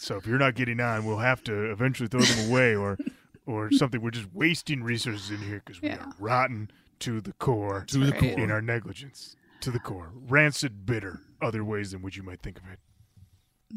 so 0.00 0.16
if 0.16 0.26
you're 0.26 0.38
not 0.38 0.54
getting 0.54 0.80
on, 0.80 1.04
we'll 1.04 1.18
have 1.18 1.42
to 1.44 1.70
eventually 1.70 2.08
throw 2.08 2.20
them 2.20 2.50
away 2.50 2.74
or 2.74 2.98
or 3.46 3.70
something. 3.72 4.00
We're 4.00 4.10
just 4.10 4.32
wasting 4.34 4.82
resources 4.82 5.30
in 5.30 5.38
here 5.38 5.62
because 5.64 5.80
we 5.82 5.88
Yeah. 5.88 5.96
are 6.04 6.12
rotten 6.18 6.70
to 7.00 7.20
the 7.20 7.32
core, 7.34 7.84
To 7.88 7.98
the 7.98 8.12
core. 8.12 8.28
in 8.38 8.50
our 8.50 8.60
negligence, 8.62 9.36
to 9.60 9.70
the 9.70 9.78
core, 9.80 10.12
rancid, 10.14 10.84
bitter, 10.86 11.20
other 11.40 11.64
ways 11.64 11.92
in 11.94 12.02
which 12.02 12.16
you 12.16 12.22
might 12.22 12.40
think 12.42 12.58
of 12.58 12.64
it. 12.72 12.78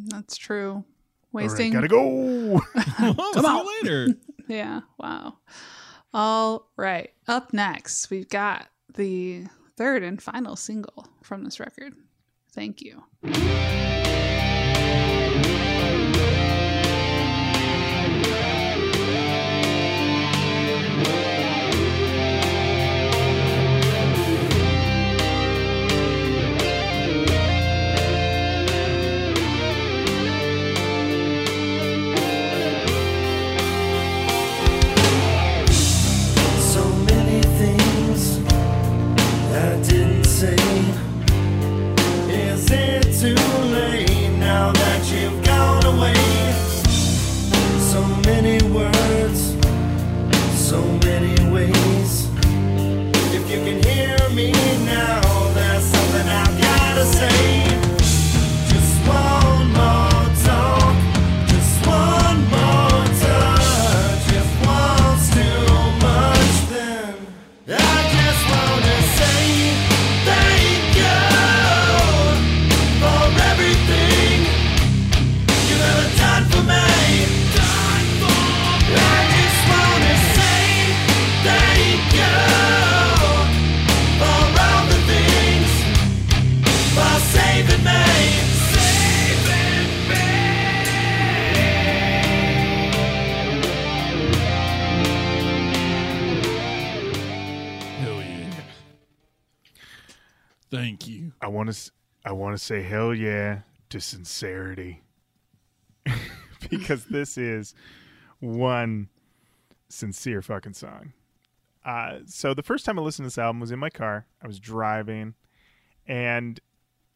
that's 0.08 0.36
true. 0.38 0.72
All 0.72 1.40
right, 1.40 1.46
Wasting. 1.50 1.72
gotta 1.74 1.88
go. 1.88 2.60
See 2.76 3.06
on. 3.10 3.66
later. 3.84 4.08
Yeah. 4.48 4.82
Wow. 5.00 5.38
All 6.14 6.70
right. 6.76 7.12
Up 7.28 7.54
next, 7.54 8.10
we've 8.12 8.28
got 8.30 8.68
the 8.94 9.46
third 9.78 10.04
and 10.04 10.22
final 10.22 10.56
single 10.58 11.08
from 11.24 11.44
this 11.46 11.60
record. 11.62 11.94
Thank 12.52 12.82
you. 12.82 13.04
Want 101.64 101.76
to. 101.76 101.92
I 102.26 102.32
want 102.32 102.58
to 102.58 102.64
say 102.64 102.82
hell 102.82 103.14
yeah 103.14 103.60
to 103.90 104.00
sincerity, 104.00 105.04
because 106.70 107.06
this 107.06 107.38
is 107.38 107.74
one 108.40 109.10
sincere 109.90 110.42
fucking 110.42 110.74
song. 110.74 111.14
Uh, 111.86 112.20
so 112.26 112.54
the 112.54 112.64
first 112.64 112.86
time 112.86 112.98
I 112.98 113.02
listened 113.02 113.26
to 113.26 113.28
this 113.28 113.38
album 113.38 113.60
was 113.60 113.72
in 113.72 113.80
my 113.80 113.90
car. 113.90 114.26
I 114.42 114.48
was 114.48 114.60
driving, 114.60 115.36
and 116.08 116.60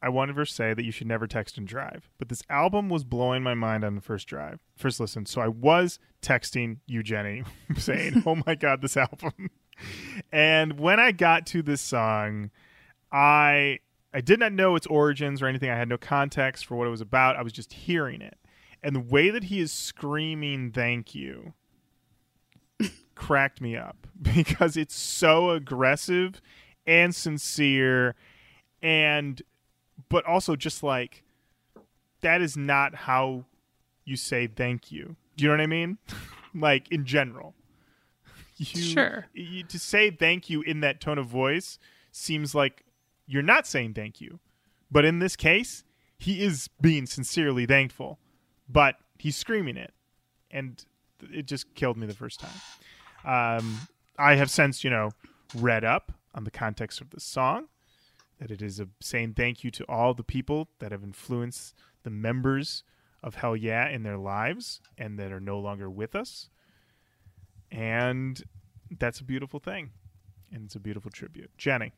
I 0.01 0.09
wanted 0.09 0.35
to 0.35 0.45
say 0.45 0.73
that 0.73 0.83
you 0.83 0.91
should 0.91 1.07
never 1.07 1.25
text 1.25 1.57
and 1.57 1.65
drive. 1.67 2.09
But 2.17 2.29
this 2.29 2.43
album 2.49 2.89
was 2.89 3.03
blowing 3.03 3.43
my 3.43 3.53
mind 3.53 3.83
on 3.83 3.95
the 3.95 4.01
first 4.01 4.27
drive, 4.27 4.59
first 4.75 4.99
listen. 4.99 5.25
So 5.25 5.41
I 5.41 5.47
was 5.47 5.99
texting 6.21 6.77
you, 6.85 7.01
Jenny, 7.01 7.43
saying, 7.77 8.23
"Oh 8.25 8.41
my 8.45 8.55
god, 8.55 8.81
this 8.81 8.97
album!" 8.97 9.49
and 10.31 10.79
when 10.79 10.99
I 10.99 11.11
got 11.11 11.45
to 11.47 11.61
this 11.61 11.81
song, 11.81 12.51
I 13.11 13.79
I 14.17 14.21
did 14.21 14.39
not 14.39 14.51
know 14.51 14.75
its 14.75 14.87
origins 14.87 15.43
or 15.43 15.45
anything. 15.45 15.69
I 15.69 15.75
had 15.75 15.87
no 15.87 15.97
context 15.99 16.65
for 16.65 16.75
what 16.75 16.87
it 16.87 16.89
was 16.89 17.01
about. 17.01 17.35
I 17.35 17.43
was 17.43 17.53
just 17.53 17.71
hearing 17.71 18.19
it, 18.19 18.39
and 18.81 18.95
the 18.95 18.99
way 18.99 19.29
that 19.29 19.43
he 19.43 19.59
is 19.59 19.71
screaming 19.71 20.71
"Thank 20.71 21.13
you." 21.13 21.53
cracked 23.13 23.61
me 23.61 23.77
up 23.77 24.07
because 24.21 24.75
it's 24.75 24.95
so 24.95 25.51
aggressive 25.51 26.41
and 26.87 27.13
sincere 27.13 28.15
and 28.81 29.43
but 30.09 30.25
also 30.25 30.55
just 30.55 30.81
like 30.81 31.23
that 32.21 32.41
is 32.41 32.57
not 32.57 32.95
how 32.95 33.45
you 34.03 34.15
say 34.15 34.47
thank 34.47 34.91
you. 34.91 35.15
Do 35.35 35.43
you 35.43 35.49
know 35.49 35.57
what 35.57 35.61
I 35.61 35.67
mean? 35.67 35.99
like 36.55 36.91
in 36.91 37.05
general. 37.05 37.53
You, 38.55 38.81
Sure. 38.81 39.27
You, 39.35 39.63
to 39.65 39.77
say 39.77 40.09
thank 40.09 40.49
you 40.49 40.63
in 40.63 40.79
that 40.79 40.99
tone 40.99 41.19
of 41.19 41.27
voice 41.27 41.77
seems 42.11 42.55
like 42.55 42.83
you're 43.27 43.43
not 43.43 43.67
saying 43.67 43.93
thank 43.93 44.19
you. 44.21 44.39
But 44.89 45.05
in 45.05 45.19
this 45.19 45.35
case, 45.35 45.83
he 46.17 46.41
is 46.41 46.69
being 46.81 47.05
sincerely 47.05 47.65
thankful, 47.65 48.19
but 48.67 48.95
he's 49.19 49.35
screaming 49.35 49.77
it. 49.77 49.93
And 50.49 50.83
it 51.31 51.45
just 51.45 51.73
killed 51.75 51.97
me 51.97 52.07
the 52.07 52.13
first 52.13 52.39
time. 52.39 53.59
Um, 53.59 53.87
I 54.17 54.35
have 54.35 54.49
since, 54.49 54.83
you 54.83 54.89
know, 54.89 55.11
read 55.55 55.83
up 55.83 56.13
on 56.33 56.43
the 56.43 56.51
context 56.51 57.01
of 57.01 57.09
the 57.09 57.19
song, 57.19 57.67
that 58.39 58.51
it 58.51 58.61
is 58.61 58.79
a 58.79 58.87
saying 59.01 59.33
thank 59.33 59.63
you 59.63 59.71
to 59.71 59.83
all 59.85 60.13
the 60.13 60.23
people 60.23 60.69
that 60.79 60.91
have 60.91 61.03
influenced 61.03 61.75
the 62.03 62.09
members 62.09 62.83
of 63.23 63.35
Hellyeah 63.35 63.89
in 63.89 64.03
their 64.03 64.17
lives 64.17 64.79
and 64.97 65.19
that 65.19 65.31
are 65.31 65.39
no 65.39 65.59
longer 65.59 65.89
with 65.89 66.15
us. 66.15 66.49
And 67.71 68.41
that's 68.97 69.19
a 69.19 69.23
beautiful 69.23 69.59
thing. 69.59 69.91
And 70.51 70.65
it's 70.65 70.75
a 70.75 70.79
beautiful 70.79 71.11
tribute. 71.11 71.51
Jenny. 71.57 71.93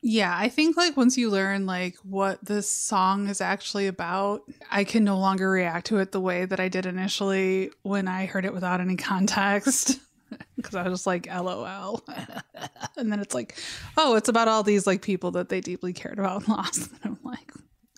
Yeah, 0.00 0.32
I 0.36 0.48
think 0.48 0.76
like 0.76 0.96
once 0.96 1.18
you 1.18 1.28
learn 1.28 1.66
like 1.66 1.96
what 2.04 2.44
this 2.44 2.68
song 2.70 3.26
is 3.28 3.40
actually 3.40 3.88
about, 3.88 4.42
I 4.70 4.84
can 4.84 5.02
no 5.02 5.18
longer 5.18 5.50
react 5.50 5.88
to 5.88 5.98
it 5.98 6.12
the 6.12 6.20
way 6.20 6.44
that 6.44 6.60
I 6.60 6.68
did 6.68 6.86
initially 6.86 7.70
when 7.82 8.06
I 8.06 8.26
heard 8.26 8.44
it 8.44 8.54
without 8.54 8.80
any 8.80 8.96
context. 8.96 9.98
Because 10.56 10.74
I 10.74 10.82
was 10.82 10.92
just 10.92 11.06
like, 11.06 11.26
LOL. 11.26 12.02
and 12.98 13.10
then 13.10 13.18
it's 13.18 13.34
like, 13.34 13.56
oh, 13.96 14.14
it's 14.14 14.28
about 14.28 14.46
all 14.46 14.62
these 14.62 14.86
like 14.86 15.00
people 15.00 15.30
that 15.30 15.48
they 15.48 15.62
deeply 15.62 15.94
cared 15.94 16.18
about 16.18 16.40
and 16.40 16.48
lost. 16.48 16.90
And 17.02 17.16
I'm 17.16 17.18
like, 17.24 17.50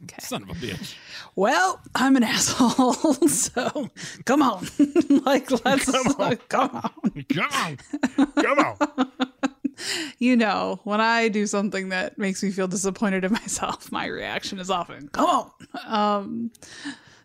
okay. 0.05 0.21
Son 0.21 0.45
of 0.45 0.51
a 0.51 0.55
bitch. 0.55 0.95
Well, 1.35 1.81
I'm 1.97 2.15
an 2.15 2.23
asshole. 2.23 3.15
so 3.27 3.91
come 4.27 4.43
on. 4.43 4.65
like, 5.25 5.51
let's 5.65 5.91
Come 5.91 6.07
on. 6.21 6.37
come 6.49 6.71
on. 6.77 7.25
Come 7.29 7.51
on. 7.53 8.27
Come 8.37 8.59
on. 8.61 9.30
You 10.19 10.37
know, 10.37 10.81
when 10.85 11.01
I 11.01 11.29
do 11.29 11.47
something 11.47 11.91
that 11.91 12.19
makes 12.19 12.43
me 12.43 12.51
feel 12.51 12.69
disappointed 12.69 13.25
in 13.25 13.33
myself, 13.33 13.91
my 13.93 14.07
reaction 14.07 14.59
is 14.59 14.71
often, 14.71 15.09
come 15.09 15.27
on. 15.27 15.51
Um, 15.87 16.51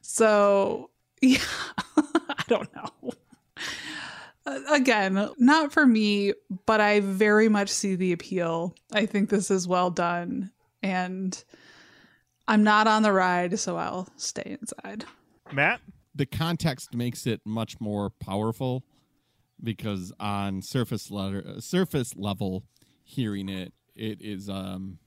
so, 0.02 0.90
yeah, 1.22 1.40
I 1.98 2.44
don't 2.48 2.69
know. 2.76 3.11
Uh, 4.45 4.60
Again, 4.69 5.30
not 5.38 5.72
for 5.72 5.86
me, 5.86 6.34
but 6.65 6.82
I 6.82 6.99
very 6.99 7.49
much 7.49 7.69
see 7.69 7.95
the 7.95 8.11
appeal. 8.11 8.76
I 8.94 9.06
think 9.06 9.30
this 9.30 9.49
is 9.49 9.68
well 9.68 9.90
done. 9.90 10.52
And 10.84 11.44
I'm 12.48 12.64
not 12.64 12.86
on 12.86 13.02
the 13.02 13.11
ride, 13.11 13.57
so 13.60 13.76
I'll 13.77 14.07
stay 14.18 14.57
inside. 14.61 15.06
Matt? 15.52 15.82
the 16.15 16.26
context 16.26 16.94
makes 16.94 17.27
it 17.27 17.41
much 17.45 17.80
more 17.82 18.10
powerful 18.10 18.84
because 19.64 20.11
on 20.19 20.61
surface 20.61 21.10
letter, 21.11 21.44
uh, 21.48 21.60
surface 21.60 22.14
level 22.15 22.64
hearing 23.03 23.48
it 23.49 23.73
it 23.95 24.19
is 24.22 24.49
um 24.49 24.98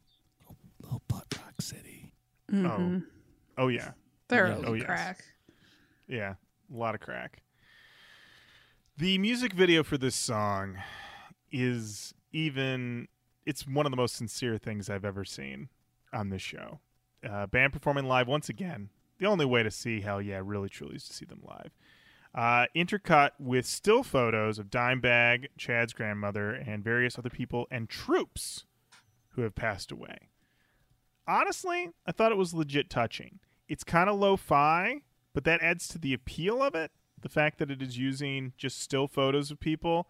little 0.83 1.03
butt 1.09 1.27
rock 1.37 1.61
city 1.61 2.13
Mhm. 2.51 3.03
Oh. 3.59 3.65
Oh, 3.65 3.69
yeah. 3.69 3.91
Thoroughly 4.29 4.65
Oh, 4.67 4.73
yes. 4.75 4.87
crack. 4.87 5.25
Yeah, 6.07 6.35
a 6.73 6.77
lot 6.77 6.95
of 6.95 7.01
crack. 7.01 7.43
The 8.97 9.19
music 9.19 9.53
video 9.53 9.83
for 9.85 9.99
this 9.99 10.15
song 10.15 10.79
is 11.53 12.15
even 12.33 13.09
it's 13.47 13.67
one 13.67 13.87
of 13.87 13.91
the 13.91 13.97
most 13.97 14.17
sincere 14.17 14.59
things 14.59 14.89
I've 14.91 15.05
ever 15.05 15.25
seen 15.25 15.69
on 16.13 16.31
this 16.31 16.43
show. 16.43 16.81
Uh, 17.29 17.47
band 17.47 17.73
performing 17.73 18.07
live 18.07 18.29
once 18.29 18.49
again. 18.49 18.91
The 19.19 19.27
only 19.27 19.45
way 19.45 19.63
to 19.63 19.71
see 19.71 20.01
Hellyeah 20.01 20.43
really 20.43 20.69
truly 20.69 20.97
is 20.97 21.05
to 21.09 21.13
see 21.13 21.25
them 21.25 21.41
live. 21.43 21.73
Uh, 22.35 22.67
intercut 22.77 23.31
with 23.39 23.67
still 23.67 24.03
photos 24.03 24.59
of 24.59 24.71
Dimebag, 24.71 25.47
Chad's 25.57 25.93
grandmother, 25.93 26.53
and 26.53 26.85
various 26.85 27.19
other 27.19 27.31
people 27.31 27.67
and 27.71 27.89
troops 27.89 28.65
who 29.31 29.43
have 29.43 29.55
passed 29.55 29.91
away. 29.91 30.29
Honestly, 31.27 31.91
I 32.07 32.13
thought 32.13 32.33
it 32.33 32.39
was 32.39 32.55
legit 32.55 32.91
touching. 32.91 33.41
It's 33.69 33.85
kind 33.85 34.09
of 34.09 34.19
lo 34.19 34.37
fi, 34.37 35.03
but 35.35 35.45
that 35.45 35.63
adds 35.63 35.89
to 35.89 35.99
the 35.99 36.15
appeal 36.15 36.63
of 36.63 36.75
it. 36.75 36.91
The 37.21 37.29
fact 37.29 37.59
that 37.59 37.71
it 37.71 37.83
is 37.83 37.99
using 37.99 38.53
just 38.57 38.81
still 38.81 39.09
photos 39.09 39.51
of 39.51 39.59
people, 39.59 40.09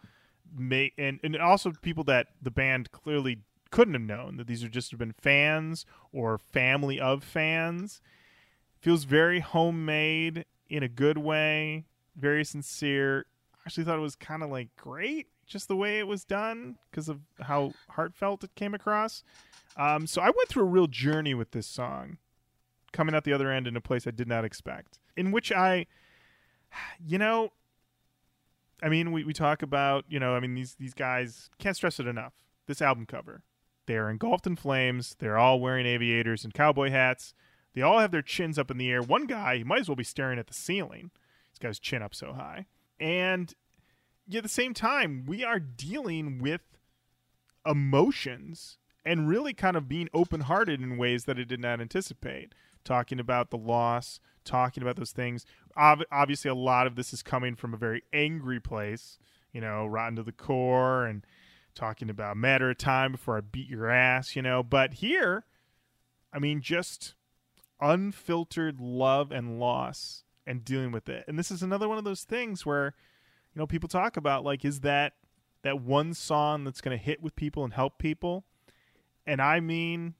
may, 0.54 0.92
and, 0.98 1.18
and 1.22 1.36
also 1.36 1.72
people 1.82 2.04
that 2.04 2.28
the 2.42 2.50
band 2.50 2.92
clearly 2.92 3.40
couldn't 3.70 3.94
have 3.94 4.02
known 4.02 4.36
that 4.36 4.46
these 4.46 4.64
are 4.64 4.68
just 4.68 4.90
have 4.90 5.00
been 5.00 5.12
fans 5.12 5.86
or 6.12 6.38
family 6.38 7.00
of 7.00 7.24
fans. 7.24 8.00
Feels 8.80 9.04
very 9.04 9.40
homemade 9.40 10.44
in 10.70 10.82
a 10.82 10.88
good 10.88 11.18
way, 11.18 11.84
very 12.18 12.44
sincere. 12.44 13.26
I 13.54 13.58
actually 13.66 13.84
thought 13.84 13.98
it 13.98 14.02
was 14.02 14.16
kind 14.16 14.42
of 14.42 14.50
like 14.50 14.68
great, 14.76 15.28
just 15.46 15.68
the 15.68 15.76
way 15.76 15.98
it 15.98 16.06
was 16.06 16.24
done 16.24 16.76
because 16.90 17.08
of 17.08 17.20
how 17.40 17.72
heartfelt 17.90 18.44
it 18.44 18.54
came 18.54 18.74
across. 18.74 19.22
Um, 19.76 20.06
so 20.06 20.20
I 20.20 20.26
went 20.26 20.48
through 20.48 20.64
a 20.64 20.66
real 20.66 20.86
journey 20.86 21.34
with 21.34 21.52
this 21.52 21.66
song 21.66 22.18
coming 22.92 23.14
out 23.14 23.24
the 23.24 23.32
other 23.32 23.50
end 23.50 23.66
in 23.66 23.76
a 23.76 23.80
place 23.80 24.06
I 24.06 24.10
did 24.10 24.28
not 24.28 24.44
expect. 24.44 24.98
In 25.16 25.30
which 25.30 25.52
I, 25.52 25.86
you 27.04 27.18
know, 27.18 27.52
I 28.82 28.88
mean, 28.88 29.12
we, 29.12 29.24
we 29.24 29.32
talk 29.32 29.62
about, 29.62 30.04
you 30.08 30.18
know, 30.18 30.34
I 30.34 30.40
mean, 30.40 30.54
these, 30.54 30.76
these 30.76 30.94
guys 30.94 31.50
can't 31.58 31.76
stress 31.76 32.00
it 32.00 32.06
enough. 32.06 32.32
This 32.66 32.82
album 32.82 33.06
cover, 33.06 33.42
they 33.86 33.96
are 33.96 34.10
engulfed 34.10 34.46
in 34.46 34.56
flames. 34.56 35.16
They're 35.18 35.38
all 35.38 35.60
wearing 35.60 35.86
aviators 35.86 36.44
and 36.44 36.52
cowboy 36.52 36.90
hats. 36.90 37.34
They 37.74 37.82
all 37.82 37.98
have 37.98 38.10
their 38.10 38.22
chins 38.22 38.58
up 38.58 38.70
in 38.70 38.78
the 38.78 38.90
air. 38.90 39.02
One 39.02 39.26
guy, 39.26 39.58
he 39.58 39.64
might 39.64 39.80
as 39.80 39.88
well 39.88 39.96
be 39.96 40.04
staring 40.04 40.38
at 40.38 40.46
the 40.46 40.54
ceiling. 40.54 41.10
He's 41.58 41.62
got 41.62 41.68
his 41.68 41.80
chin 41.80 42.02
up 42.02 42.14
so 42.14 42.34
high. 42.34 42.66
And 43.00 43.52
yet 44.28 44.38
at 44.38 44.42
the 44.44 44.48
same 44.48 44.74
time, 44.74 45.24
we 45.26 45.42
are 45.42 45.58
dealing 45.58 46.38
with 46.38 46.60
emotions 47.66 48.78
and 49.04 49.28
really 49.28 49.54
kind 49.54 49.76
of 49.76 49.88
being 49.88 50.08
open 50.14 50.42
hearted 50.42 50.80
in 50.80 50.96
ways 50.96 51.24
that 51.24 51.36
I 51.36 51.42
did 51.42 51.58
not 51.58 51.80
anticipate. 51.80 52.54
Talking 52.84 53.18
about 53.18 53.50
the 53.50 53.58
loss, 53.58 54.20
talking 54.44 54.84
about 54.84 54.94
those 54.94 55.10
things. 55.10 55.44
Ob- 55.76 56.04
obviously, 56.12 56.48
a 56.48 56.54
lot 56.54 56.86
of 56.86 56.94
this 56.94 57.12
is 57.12 57.24
coming 57.24 57.56
from 57.56 57.74
a 57.74 57.76
very 57.76 58.04
angry 58.12 58.60
place, 58.60 59.18
you 59.52 59.60
know, 59.60 59.84
rotten 59.84 60.14
to 60.14 60.22
the 60.22 60.30
core 60.30 61.06
and 61.06 61.26
talking 61.74 62.08
about 62.08 62.36
matter 62.36 62.70
of 62.70 62.78
time 62.78 63.12
before 63.12 63.36
I 63.36 63.40
beat 63.40 63.68
your 63.68 63.90
ass, 63.90 64.36
you 64.36 64.42
know. 64.42 64.62
But 64.62 64.94
here, 64.94 65.44
I 66.32 66.38
mean, 66.38 66.60
just 66.60 67.14
unfiltered 67.80 68.80
love 68.80 69.32
and 69.32 69.58
loss 69.58 70.22
and 70.48 70.64
dealing 70.64 70.90
with 70.90 71.08
it. 71.08 71.24
And 71.28 71.38
this 71.38 71.50
is 71.50 71.62
another 71.62 71.88
one 71.88 71.98
of 71.98 72.04
those 72.04 72.24
things 72.24 72.64
where, 72.64 72.94
you 73.54 73.58
know, 73.58 73.66
people 73.66 73.88
talk 73.88 74.16
about 74.16 74.44
like, 74.44 74.64
is 74.64 74.80
that 74.80 75.12
that 75.62 75.80
one 75.80 76.14
song 76.14 76.64
that's 76.64 76.80
going 76.80 76.96
to 76.96 77.02
hit 77.02 77.22
with 77.22 77.36
people 77.36 77.64
and 77.64 77.74
help 77.74 77.98
people? 77.98 78.44
And 79.26 79.42
I 79.42 79.60
mean, 79.60 80.14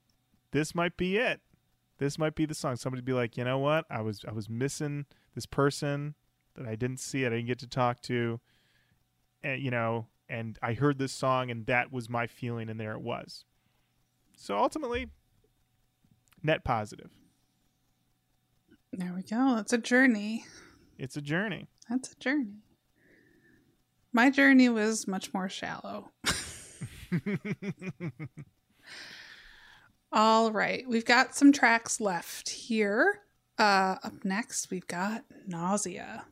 this 0.53 0.75
might 0.75 0.97
be 0.99 1.17
it. 1.17 1.41
This 1.97 2.19
might 2.19 2.35
be 2.35 2.45
the 2.45 2.55
song. 2.55 2.77
Somebody 2.77 3.03
be 3.03 3.15
like, 3.15 3.37
you 3.37 3.45
know 3.45 3.59
what? 3.59 3.87
I 3.91 4.03
was 4.03 4.25
I 4.29 4.33
was 4.33 4.49
missing 4.49 5.07
this 5.35 5.47
person 5.47 6.15
that 6.55 6.67
I 6.67 6.77
didn't 6.77 7.01
see. 7.01 7.25
I 7.25 7.31
didn't 7.31 7.47
get 7.47 7.59
to 7.61 7.67
talk 7.67 8.03
to, 8.03 8.39
and 9.43 9.61
you 9.61 9.71
know, 9.71 10.07
and 10.29 10.59
I 10.63 10.75
heard 10.75 10.99
this 10.99 11.13
song, 11.13 11.51
and 11.51 11.67
that 11.67 11.91
was 11.91 12.09
my 12.09 12.27
feeling, 12.27 12.69
and 12.69 12.79
there 12.79 12.93
it 12.93 13.01
was. 13.01 13.45
So 14.37 14.57
ultimately, 14.57 15.09
net 16.43 16.65
positive. 16.65 17.11
There 18.93 19.12
we 19.15 19.23
go. 19.23 19.56
It's 19.59 19.73
a 19.73 19.78
journey. 19.78 20.44
It's 20.98 21.16
a 21.16 21.20
journey. 21.20 21.69
That's 21.89 22.12
a 22.12 22.16
journey. 22.16 22.62
My 24.12 24.31
journey 24.31 24.69
was 24.69 25.06
much 25.06 25.32
more 25.35 25.48
shallow. 25.48 26.10
All 30.12 30.51
right, 30.51 30.85
we've 30.89 31.05
got 31.05 31.35
some 31.35 31.52
tracks 31.52 32.01
left 32.01 32.48
here. 32.48 33.20
Uh, 33.59 33.97
up 34.02 34.24
next, 34.24 34.70
we've 34.70 34.86
got 34.86 35.24
Nausea. 35.47 36.24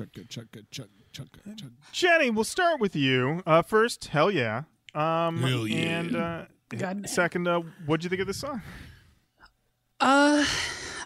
Chugga, 0.00 0.26
chugga, 0.28 0.64
chugga, 0.70 0.88
chugga, 1.12 1.54
chugga. 1.56 1.70
Jenny, 1.92 2.30
we'll 2.30 2.44
start 2.44 2.80
with 2.80 2.96
you. 2.96 3.42
Uh, 3.46 3.62
first, 3.62 4.06
hell 4.06 4.30
yeah. 4.30 4.62
Um, 4.94 5.38
Hell 5.42 5.66
yeah. 5.68 5.76
And 6.00 6.16
uh, 6.16 6.44
Goddamn. 6.70 7.06
second, 7.06 7.46
uh, 7.46 7.60
what'd 7.86 8.02
you 8.02 8.10
think 8.10 8.20
of 8.20 8.26
this 8.26 8.38
song? 8.38 8.62
Uh, 10.00 10.44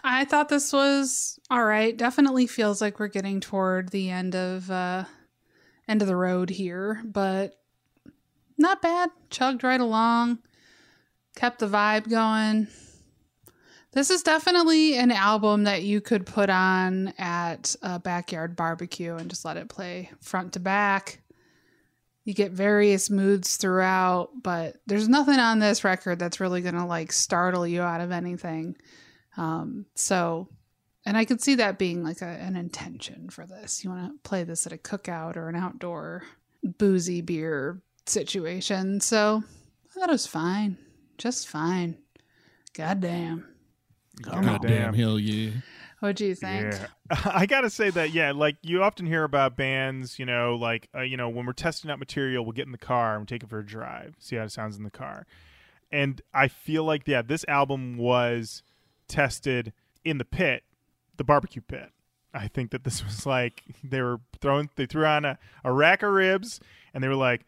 I 0.03 0.25
thought 0.25 0.49
this 0.49 0.71
was 0.71 1.39
all 1.49 1.63
right. 1.63 1.95
Definitely 1.95 2.47
feels 2.47 2.81
like 2.81 2.99
we're 2.99 3.07
getting 3.09 3.41
toward 3.41 3.89
the 3.89 4.09
end 4.09 4.35
of 4.35 4.71
uh 4.71 5.03
end 5.87 6.01
of 6.01 6.07
the 6.07 6.15
road 6.15 6.49
here, 6.49 7.01
but 7.03 7.59
not 8.57 8.81
bad. 8.81 9.09
Chugged 9.29 9.63
right 9.63 9.81
along. 9.81 10.39
Kept 11.35 11.59
the 11.59 11.67
vibe 11.67 12.09
going. 12.09 12.67
This 13.95 14.09
is 14.09 14.23
definitely 14.23 14.97
an 14.97 15.09
album 15.09 15.63
that 15.63 15.83
you 15.83 16.01
could 16.01 16.25
put 16.25 16.49
on 16.49 17.13
at 17.17 17.77
a 17.81 17.97
backyard 17.97 18.57
barbecue 18.57 19.15
and 19.15 19.29
just 19.29 19.45
let 19.45 19.55
it 19.55 19.69
play 19.69 20.11
front 20.19 20.51
to 20.53 20.59
back. 20.59 21.21
You 22.25 22.33
get 22.33 22.51
various 22.51 23.09
moods 23.09 23.55
throughout, 23.55 24.31
but 24.43 24.75
there's 24.85 25.07
nothing 25.07 25.39
on 25.39 25.59
this 25.59 25.85
record 25.85 26.19
that's 26.19 26.41
really 26.41 26.59
going 26.59 26.75
to 26.75 26.83
like 26.83 27.13
startle 27.13 27.65
you 27.65 27.83
out 27.83 28.01
of 28.01 28.11
anything. 28.11 28.75
Um, 29.37 29.85
so, 29.95 30.49
and 31.05 31.15
I 31.15 31.23
could 31.23 31.41
see 31.41 31.55
that 31.55 31.79
being 31.79 32.03
like 32.03 32.21
a, 32.21 32.25
an 32.25 32.57
intention 32.57 33.29
for 33.29 33.45
this. 33.45 33.81
You 33.81 33.91
want 33.91 34.11
to 34.11 34.29
play 34.29 34.43
this 34.43 34.67
at 34.67 34.73
a 34.73 34.77
cookout 34.77 35.37
or 35.37 35.47
an 35.47 35.55
outdoor 35.55 36.23
boozy 36.65 37.21
beer 37.21 37.81
situation. 38.05 38.99
So 38.99 39.41
I 39.89 39.99
thought 39.99 40.09
it 40.09 40.11
was 40.11 40.27
fine. 40.27 40.77
Just 41.17 41.47
fine. 41.47 41.97
Goddamn. 42.73 43.54
God 44.21 44.61
damn, 44.61 44.93
hell 44.93 45.19
yeah. 45.19 45.51
What 45.99 46.17
do 46.17 46.25
you 46.25 46.35
think? 46.35 46.73
Yeah, 46.73 46.87
I 47.25 47.45
gotta 47.45 47.69
say 47.69 47.89
that. 47.89 48.11
Yeah, 48.11 48.31
like 48.31 48.57
you 48.61 48.83
often 48.83 49.05
hear 49.05 49.23
about 49.23 49.55
bands, 49.55 50.19
you 50.19 50.25
know, 50.25 50.55
like 50.55 50.89
uh, 50.93 51.01
you 51.01 51.17
know 51.17 51.29
when 51.29 51.45
we're 51.45 51.53
testing 51.53 51.89
out 51.89 51.99
material, 51.99 52.43
we'll 52.43 52.51
get 52.51 52.65
in 52.65 52.71
the 52.71 52.77
car 52.77 53.15
and 53.15 53.27
take 53.27 53.43
it 53.43 53.49
for 53.49 53.59
a 53.59 53.65
drive, 53.65 54.15
see 54.19 54.35
how 54.35 54.43
it 54.43 54.51
sounds 54.51 54.77
in 54.77 54.83
the 54.83 54.91
car. 54.91 55.25
And 55.91 56.21
I 56.33 56.47
feel 56.47 56.83
like 56.83 57.07
yeah, 57.07 57.21
this 57.21 57.45
album 57.47 57.97
was 57.97 58.61
tested 59.07 59.73
in 60.03 60.17
the 60.17 60.25
pit, 60.25 60.63
the 61.17 61.23
barbecue 61.23 61.61
pit. 61.61 61.91
I 62.33 62.49
think 62.49 62.71
that 62.71 62.83
this 62.83 63.03
was 63.05 63.25
like 63.25 63.63
they 63.83 64.01
were 64.01 64.19
throwing, 64.41 64.69
they 64.75 64.85
threw 64.85 65.05
on 65.05 65.25
a, 65.25 65.39
a 65.63 65.71
rack 65.71 66.03
of 66.03 66.11
ribs, 66.11 66.59
and 66.93 67.03
they 67.03 67.07
were 67.07 67.15
like, 67.15 67.45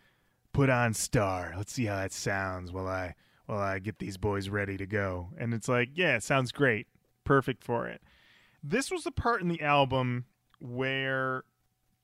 "Put 0.54 0.70
on 0.70 0.94
Star, 0.94 1.54
let's 1.58 1.74
see 1.74 1.86
how 1.86 1.98
that 1.98 2.14
sounds." 2.14 2.72
While 2.72 2.88
I 2.88 3.16
while 3.48 3.60
I 3.60 3.80
get 3.80 4.00
these 4.00 4.18
boys 4.18 4.50
ready 4.50 4.78
to 4.78 4.86
go, 4.86 5.30
and 5.38 5.54
it's 5.54 5.68
like, 5.68 5.90
yeah, 5.96 6.16
it 6.16 6.24
sounds 6.24 6.52
great, 6.52 6.88
perfect 7.24 7.64
for 7.64 7.88
it. 7.88 8.02
This 8.62 8.92
was 8.92 9.04
the 9.04 9.12
part 9.12 9.42
in 9.42 9.48
the 9.48 9.62
album 9.62 10.26
where 10.60 11.44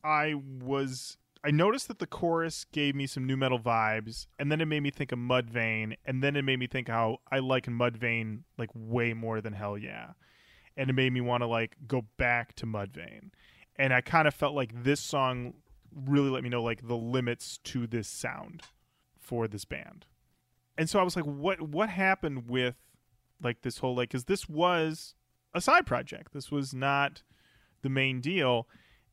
I 0.04 0.34
was 0.34 1.18
I 1.46 1.52
noticed 1.52 1.90
that 1.90 2.00
the 2.00 2.08
chorus 2.08 2.66
gave 2.72 2.96
me 2.96 3.06
some 3.06 3.28
nu 3.28 3.36
metal 3.36 3.60
vibes, 3.60 4.28
and 4.40 4.50
then 4.50 4.62
it 4.62 4.66
made 4.66 4.82
me 4.82 4.92
think 4.92 5.12
of 5.12 5.20
Mudvayne, 5.20 5.98
and 6.06 6.24
then 6.24 6.38
it 6.38 6.44
made 6.44 6.58
me 6.58 6.68
think 6.68 6.88
how 6.88 7.18
I 7.30 7.40
like 7.40 7.66
Mudvayne 7.66 8.44
like 8.58 8.70
way 8.74 9.14
more 9.14 9.42
than 9.42 9.52
Hellyeah, 9.54 10.16
and 10.78 10.90
it 10.90 10.94
made 10.94 11.12
me 11.12 11.20
want 11.20 11.42
to 11.42 11.48
like 11.48 11.76
go 11.86 12.06
back 12.18 12.56
to 12.56 12.66
Mudvayne, 12.66 13.32
and 13.76 13.94
I 13.94 14.00
kind 14.00 14.28
of 14.28 14.34
felt 14.34 14.56
like 14.56 14.84
this 14.84 15.02
song 15.02 15.56
really 15.94 16.30
let 16.30 16.44
me 16.44 16.50
know 16.50 16.64
like 16.64 16.88
the 16.88 16.96
limits 16.96 17.58
to 17.66 17.88
this 17.88 18.08
sound 18.08 18.64
for 19.20 19.48
this 19.48 19.66
band, 19.66 20.06
and 20.78 20.90
so 20.90 21.00
I 21.00 21.04
was 21.04 21.16
like, 21.16 21.26
what 21.26 21.62
what 21.62 21.90
happened 21.90 22.50
with 22.50 22.76
like 23.42 23.62
this 23.62 23.80
whole 23.80 23.96
like 23.96 24.10
because 24.10 24.26
this 24.26 24.48
was 24.50 25.16
a 25.54 25.62
side 25.62 25.86
project. 25.86 26.34
This 26.34 26.52
was 26.52 26.74
not 26.74 27.22
the 27.82 27.90
main 27.90 28.22
deal. 28.22 28.68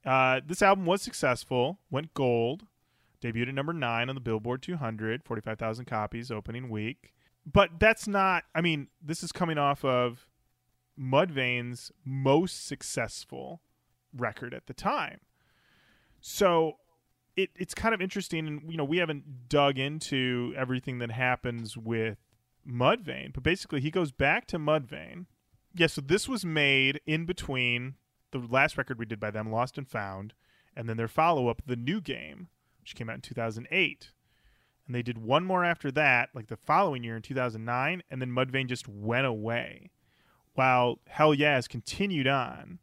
Uh, 0.05 0.41
this 0.47 0.63
album 0.63 0.87
was 0.87 1.03
successful, 1.03 1.79
went 1.91 2.15
gold, 2.15 2.65
debuted 3.23 3.49
at 3.49 3.55
number 3.55 3.73
nine 3.73 4.09
on 4.09 4.15
the 4.15 4.21
Billboard 4.21 4.63
200, 4.63 5.23
45,000 5.25 5.85
copies 5.85 6.31
opening 6.31 6.71
week. 6.71 7.13
But 7.51 7.79
that's 7.79 8.09
not, 8.09 8.45
I 8.55 8.61
mean, 8.61 8.89
this 9.03 9.23
is 9.23 9.33
coming 9.33 9.59
off 9.59 9.85
of 9.85 10.27
Mudvayne's 10.99 11.93
most 12.05 12.67
successful 12.67 13.61
record 14.17 14.55
at 14.55 14.67
the 14.67 14.75
time. 14.75 15.21
So 16.21 16.77
it, 17.43 17.51
it's 17.57 17.75
kind 17.75 17.95
of 17.95 18.01
interesting. 18.01 18.47
And, 18.47 18.63
you 18.71 18.77
know, 18.77 18.85
we 18.85 18.99
haven't 18.99 19.49
dug 19.49 19.79
into 19.79 20.55
everything 20.57 20.99
that 20.99 21.11
happens 21.11 21.77
with 21.77 22.19
Mudvayne, 22.69 23.33
but 23.33 23.43
basically 23.43 23.81
he 23.81 23.91
goes 23.91 24.13
back 24.13 24.47
to 24.49 24.59
Mudvayne 24.59 25.27
yeah, 25.75 25.87
so 25.87 26.01
this 26.01 26.29
was 26.29 26.45
made 26.45 27.01
in 27.07 27.27
between 27.27 27.95
the 28.33 28.39
last 28.39 28.77
record 28.77 28.99
we 28.99 29.07
did 29.07 29.21
by 29.21 29.31
them, 29.31 29.51
Lost 29.51 29.79
and 29.79 29.89
Found, 29.89 30.35
and 30.77 30.89
then 30.89 30.97
their 30.97 31.09
follow 31.09 31.49
up, 31.49 31.63
The 31.67 31.77
New 31.77 32.01
Game, 32.01 32.49
which 32.81 32.95
came 32.95 33.09
out 33.09 33.17
in 33.17 33.21
2008. 33.21 34.11
And 34.87 34.95
they 34.95 35.03
did 35.03 35.19
one 35.19 35.45
more 35.45 35.65
after 35.65 35.91
that, 35.93 36.31
like 36.35 36.49
the 36.49 36.57
following 36.57 37.05
year 37.05 37.17
in 37.17 37.23
2009, 37.23 38.03
and 38.11 38.21
then 38.21 38.31
Mudvayne 38.31 38.69
just 38.69 38.89
went 38.89 39.27
away. 39.27 39.91
While 40.55 40.99
Hellyeah 41.07 41.53
has 41.53 41.69
continued 41.69 42.27
on 42.27 42.81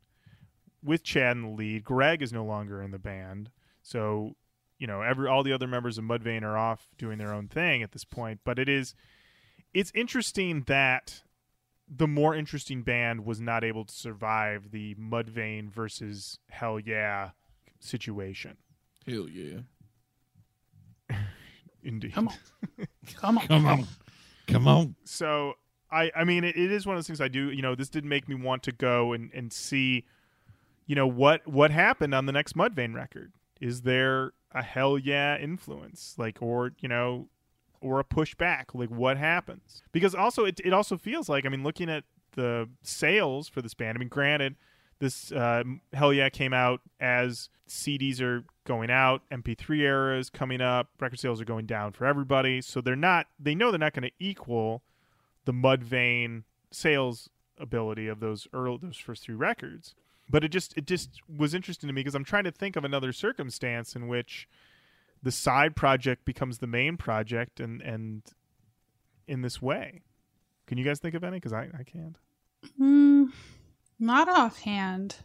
with 0.81 1.03
Chad 1.03 1.35
in 1.35 1.43
the 1.43 1.49
lead. 1.49 1.83
Greg 1.83 2.21
is 2.21 2.31
no 2.31 2.45
longer 2.45 2.81
in 2.81 2.91
the 2.91 2.99
band. 2.99 3.49
So, 3.83 4.35
you 4.79 4.87
know, 4.87 5.01
every 5.01 5.27
all 5.27 5.43
the 5.43 5.53
other 5.53 5.67
members 5.67 5.97
of 5.97 6.03
Mudvayne 6.03 6.43
are 6.43 6.57
off 6.57 6.89
doing 6.97 7.17
their 7.17 7.33
own 7.33 7.47
thing 7.47 7.83
at 7.83 7.91
this 7.91 8.03
point. 8.03 8.41
But 8.43 8.59
it 8.59 8.69
is 8.69 8.93
it's 9.73 9.91
interesting 9.95 10.63
that 10.67 11.21
the 11.89 12.07
more 12.07 12.35
interesting 12.35 12.83
band 12.83 13.25
was 13.25 13.39
not 13.39 13.63
able 13.63 13.85
to 13.85 13.93
survive 13.93 14.71
the 14.71 14.95
Mudvayne 14.95 15.69
versus 15.69 16.37
Hellyeah 16.49 17.33
situation. 17.79 18.57
Hell 19.07 19.27
yeah. 19.29 19.59
Indeed. 21.83 22.13
Come 22.13 22.27
on. 22.27 22.35
Come 23.15 23.37
on. 23.37 23.47
Come 23.47 23.65
on. 23.65 23.87
Come 24.47 24.67
on. 24.67 24.95
So 25.05 25.53
I 25.91 26.11
I 26.15 26.23
mean 26.23 26.43
it, 26.43 26.57
it 26.57 26.71
is 26.71 26.85
one 26.85 26.95
of 26.95 26.99
those 26.99 27.07
things 27.07 27.21
I 27.21 27.29
do, 27.29 27.51
you 27.51 27.61
know, 27.61 27.75
this 27.75 27.89
did 27.89 28.05
make 28.05 28.27
me 28.27 28.35
want 28.35 28.63
to 28.63 28.71
go 28.71 29.13
and, 29.13 29.31
and 29.33 29.51
see, 29.51 30.05
you 30.85 30.95
know, 30.95 31.07
what 31.07 31.47
what 31.47 31.71
happened 31.71 32.13
on 32.13 32.25
the 32.25 32.31
next 32.31 32.55
Mudvayne 32.55 32.93
record. 32.93 33.31
Is 33.61 33.81
there 33.81 34.33
a 34.51 34.63
Hellyeah 34.63 35.39
influence? 35.39 36.15
Like 36.17 36.41
or, 36.41 36.73
you 36.79 36.89
know, 36.89 37.27
or 37.81 37.99
a 37.99 38.03
pushback? 38.03 38.65
Like 38.73 38.89
what 38.89 39.17
happens? 39.17 39.81
Because 39.91 40.15
also 40.15 40.45
it, 40.45 40.59
it 40.63 40.73
also 40.73 40.97
feels 40.97 41.29
like 41.29 41.45
i 41.45 41.49
mean 41.49 41.63
looking 41.63 41.89
at 41.89 42.03
the 42.33 42.69
sales 42.83 43.49
for 43.49 43.61
this 43.61 43.73
band 43.73 43.97
i 43.97 43.99
mean 43.99 44.09
granted 44.09 44.55
this 44.99 45.31
uh, 45.31 45.63
Hellyeah 45.93 46.31
came 46.31 46.53
out 46.53 46.81
as 46.99 47.49
cds 47.67 48.21
are 48.21 48.45
going 48.65 48.89
out 48.89 49.21
mp3 49.31 49.79
era 49.79 50.17
is 50.17 50.29
coming 50.29 50.61
up 50.61 50.89
record 50.99 51.19
sales 51.19 51.41
are 51.41 51.45
going 51.45 51.65
down 51.65 51.91
for 51.91 52.05
everybody. 52.05 52.61
So 52.61 52.81
they're 52.81 52.95
not 52.95 53.27
they 53.39 53.55
know 53.55 53.71
they're 53.71 53.79
not 53.79 53.93
going 53.93 54.09
to 54.09 54.15
equal 54.19 54.83
the 55.45 55.51
mudvayne 55.53 56.43
sales 56.71 57.29
ability 57.57 58.07
of 58.07 58.19
those 58.19 58.47
early 58.53 58.77
those 58.81 58.97
first 58.97 59.23
three 59.23 59.35
records 59.35 59.95
but 60.29 60.43
it 60.43 60.49
just 60.49 60.77
it 60.77 60.85
just 60.85 61.21
was 61.27 61.53
interesting 61.53 61.87
to 61.87 61.93
me 61.93 62.01
because 62.01 62.15
i'm 62.15 62.23
trying 62.23 62.43
to 62.43 62.51
think 62.51 62.75
of 62.75 62.83
another 62.83 63.11
circumstance 63.13 63.95
in 63.95 64.07
which 64.07 64.47
the 65.23 65.31
side 65.31 65.75
project 65.75 66.25
becomes 66.25 66.59
the 66.59 66.67
main 66.67 66.95
project 66.97 67.59
and 67.59 67.81
and 67.81 68.23
in 69.27 69.41
this 69.41 69.61
way. 69.61 70.01
Can 70.67 70.77
you 70.77 70.85
guys 70.85 70.99
think 70.99 71.15
of 71.15 71.23
any? 71.23 71.37
Because 71.37 71.53
I, 71.53 71.69
I 71.77 71.83
can't. 71.83 72.17
Mm, 72.79 73.31
not 73.99 74.29
offhand. 74.29 75.17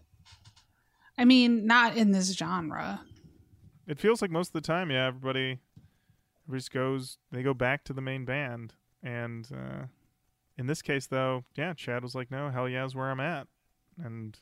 I 1.19 1.25
mean, 1.25 1.67
not 1.67 1.97
in 1.97 2.11
this 2.13 2.33
genre. 2.33 3.01
it 3.87 3.99
feels 4.01 4.23
like 4.23 4.31
most 4.31 4.49
of 4.49 4.53
the 4.55 4.61
time 4.61 4.91
yeah 4.91 5.07
everybody 5.07 5.59
everybody 6.45 6.59
just 6.59 6.73
goes 6.73 7.19
they 7.31 7.43
go 7.43 7.55
back 7.55 7.85
to 7.85 7.93
the 7.93 8.01
main 8.01 8.25
band. 8.25 8.75
And 9.03 9.47
uh 9.53 9.87
in 10.59 10.67
this 10.67 10.83
case 10.83 11.07
though 11.07 11.45
yeah 11.57 11.75
chad 11.75 12.03
was 12.03 12.15
like 12.15 12.31
no 12.31 12.51
hell 12.51 12.69
yeah 12.69 12.85
is 12.85 12.95
where 12.95 13.11
i'm 13.11 13.21
at. 13.21 13.47
And 14.03 14.39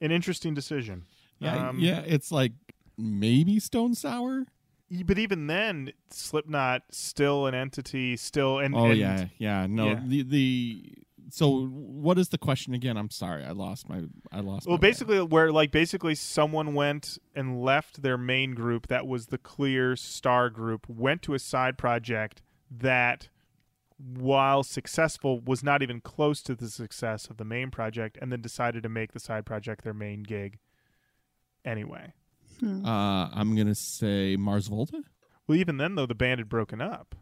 an 0.00 0.10
interesting 0.12 0.54
decision 0.54 1.04
Yeah, 1.40 1.68
Um, 1.68 1.78
yeah, 1.78 2.00
it's 2.06 2.32
like 2.32 2.52
maybe 2.96 3.60
Stone 3.60 3.94
Sour. 3.94 4.46
but 5.04 5.18
even 5.18 5.46
then 5.46 5.92
slipknot 6.10 6.82
still 6.90 7.46
an 7.46 7.54
entity 7.54 8.16
still 8.16 8.58
and 8.58 8.74
Oh 8.74 8.86
and- 8.86 8.98
yeah, 8.98 9.26
yeah. 9.38 9.66
No, 9.66 9.88
Yeah. 9.88 10.02
the 10.04 10.22
the 10.22 10.94
so 11.30 11.66
what 11.66 12.18
is 12.18 12.30
the 12.30 12.38
question 12.38 12.72
again? 12.72 12.96
I'm 12.96 13.10
sorry, 13.10 13.44
I 13.44 13.50
lost 13.52 13.86
my 13.88 14.04
I 14.32 14.40
lost. 14.40 14.66
Well, 14.66 14.78
basically, 14.78 15.20
where 15.20 15.52
like 15.52 15.70
basically 15.70 16.14
someone 16.14 16.72
went 16.74 17.18
and 17.34 17.62
left 17.62 18.00
their 18.02 18.16
main 18.16 18.54
group 18.54 18.86
that 18.86 19.06
was 19.06 19.26
the 19.26 19.36
clear 19.38 19.94
star 19.94 20.48
group, 20.48 20.88
went 20.88 21.20
to 21.22 21.34
a 21.34 21.38
side 21.38 21.76
project 21.76 22.40
that, 22.70 23.28
while 23.98 24.62
successful, 24.62 25.40
was 25.40 25.62
not 25.62 25.82
even 25.82 26.00
close 26.00 26.40
to 26.42 26.54
the 26.54 26.68
success 26.70 27.26
of 27.28 27.36
the 27.36 27.44
main 27.44 27.70
project, 27.70 28.16
and 28.20 28.30
then 28.30 28.40
decided 28.40 28.82
to 28.84 28.88
make 28.88 29.12
the 29.12 29.20
side 29.20 29.44
project 29.44 29.82
their 29.84 29.94
main 29.94 30.22
gig. 30.22 30.58
Anyway, 31.64 32.12
Uh, 32.62 33.28
I'm 33.32 33.56
gonna 33.56 33.74
say 33.74 34.36
Mars 34.36 34.68
Volta. 34.68 35.02
well, 35.46 35.58
even 35.58 35.76
then 35.76 35.94
though, 35.94 36.06
the 36.06 36.14
band 36.14 36.38
had 36.40 36.48
broken 36.48 36.80
up. 36.80 37.14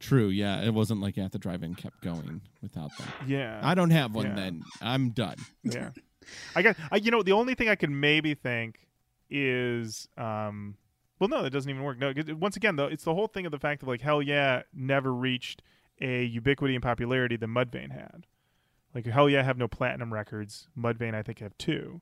True. 0.00 0.28
Yeah, 0.28 0.62
it 0.62 0.72
wasn't 0.74 1.00
like 1.00 1.18
At 1.18 1.32
the 1.32 1.38
Drive-In 1.38 1.74
kept 1.74 2.00
going 2.02 2.40
without 2.62 2.90
that. 2.98 3.08
Yeah, 3.26 3.60
I 3.62 3.74
don't 3.74 3.90
have 3.90 4.14
one. 4.14 4.26
Yeah. 4.26 4.34
Then 4.34 4.62
I'm 4.80 5.10
done. 5.10 5.36
yeah. 5.64 5.90
I 6.54 6.62
got. 6.62 6.76
I, 6.92 6.96
you 6.96 7.10
know, 7.10 7.22
the 7.22 7.32
only 7.32 7.54
thing 7.54 7.68
I 7.68 7.74
could 7.74 7.90
maybe 7.90 8.34
think 8.34 8.86
is, 9.30 10.08
um, 10.16 10.76
well, 11.18 11.28
no, 11.28 11.42
that 11.42 11.50
doesn't 11.50 11.68
even 11.70 11.82
work. 11.82 11.98
No, 11.98 12.12
once 12.36 12.56
again, 12.56 12.76
though, 12.76 12.86
it's 12.86 13.04
the 13.04 13.14
whole 13.14 13.26
thing 13.26 13.44
of 13.46 13.50
the 13.52 13.58
fact 13.58 13.80
that 13.80 13.86
like 13.88 14.00
Hellyeah 14.02 14.64
never 14.74 15.12
reached 15.12 15.62
a 16.00 16.24
ubiquity 16.24 16.74
and 16.74 16.82
popularity 16.82 17.36
that 17.36 17.46
Mudvayne 17.46 17.92
had. 17.92 18.26
Like 18.94 19.06
Hellyeah 19.06 19.40
I 19.40 19.42
have 19.42 19.58
no 19.58 19.68
platinum 19.68 20.12
records. 20.12 20.68
Mudvayne, 20.76 21.14
I 21.14 21.22
think, 21.22 21.40
have 21.40 21.56
two. 21.58 22.00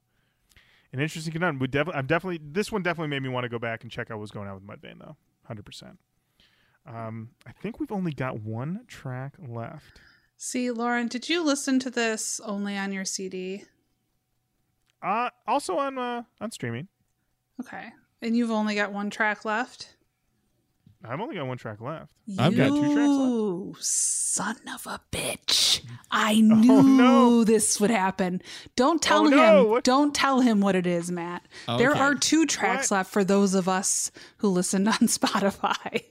An 0.93 1.01
interesting 1.01 1.33
conundrum. 1.33 1.59
We 1.59 1.67
definitely, 1.67 1.99
I'm 1.99 2.07
definitely. 2.07 2.41
This 2.43 2.71
one 2.71 2.83
definitely 2.83 3.09
made 3.09 3.23
me 3.23 3.29
want 3.29 3.45
to 3.45 3.49
go 3.49 3.59
back 3.59 3.83
and 3.83 3.91
check 3.91 4.11
out 4.11 4.19
what's 4.19 4.31
going 4.31 4.49
on 4.49 4.55
with 4.55 4.67
Mudvayne, 4.67 4.99
though. 4.99 5.17
Hundred 5.45 5.65
percent. 5.65 5.99
Um, 6.87 7.31
I 7.47 7.53
think 7.53 7.81
we've 7.81 7.93
only 7.93 8.13
got 8.13 8.41
one 8.41 8.85
track 8.87 9.35
left. 9.47 10.01
See, 10.37 10.71
Lorin, 10.71 11.09
did 11.09 11.29
you 11.29 11.43
listen 11.43 11.79
to 11.81 11.91
this 11.91 12.41
only 12.45 12.77
on 12.77 12.93
your 12.93 13.05
CD? 13.05 13.65
Uh, 15.03 15.31
also 15.47 15.79
on 15.79 15.99
uh, 15.99 16.23
on 16.41 16.51
streaming. 16.51 16.89
Okay. 17.61 17.91
And 18.23 18.37
you've 18.37 18.51
only 18.51 18.75
got 18.75 18.93
one 18.93 19.11
track 19.11 19.45
left? 19.45 19.96
I've 21.09 21.21
only 21.21 21.37
got 21.37 21.47
one 21.47 21.57
track 21.59 21.81
left. 21.81 22.13
I've 22.39 22.57
got 22.57 22.69
two 22.69 22.95
tracks 22.95 22.97
left. 22.97 23.21
You 23.21 23.75
son 23.81 24.57
of 24.75 24.87
a 24.87 25.01
bitch. 25.13 25.81
I 26.11 26.41
knew 26.41 26.73
Oh, 26.79 26.83
no. 26.83 27.45
this 27.45 27.81
would 27.81 27.91
happen. 27.91 28.43
Don't 28.77 29.01
tell 29.03 29.23
Oh, 29.23 29.25
him. 29.27 29.37
no. 29.37 29.65
What- 29.65 29.85
Don't 29.85 30.15
tell 30.15 30.41
him 30.41 30.61
what 30.61 30.75
it 30.75 30.87
is, 30.87 31.11
Matt. 31.11 31.47
There 31.67 31.95
are 31.95 32.15
two 32.15 32.47
tracks 32.47 32.91
What? 32.91 32.97
left 32.99 33.13
for 33.13 33.25
those 33.25 33.55
of 33.55 33.69
us 33.69 34.11
who 34.39 34.49
listened 34.49 34.89
on 34.89 34.95
Spotify. 35.09 36.03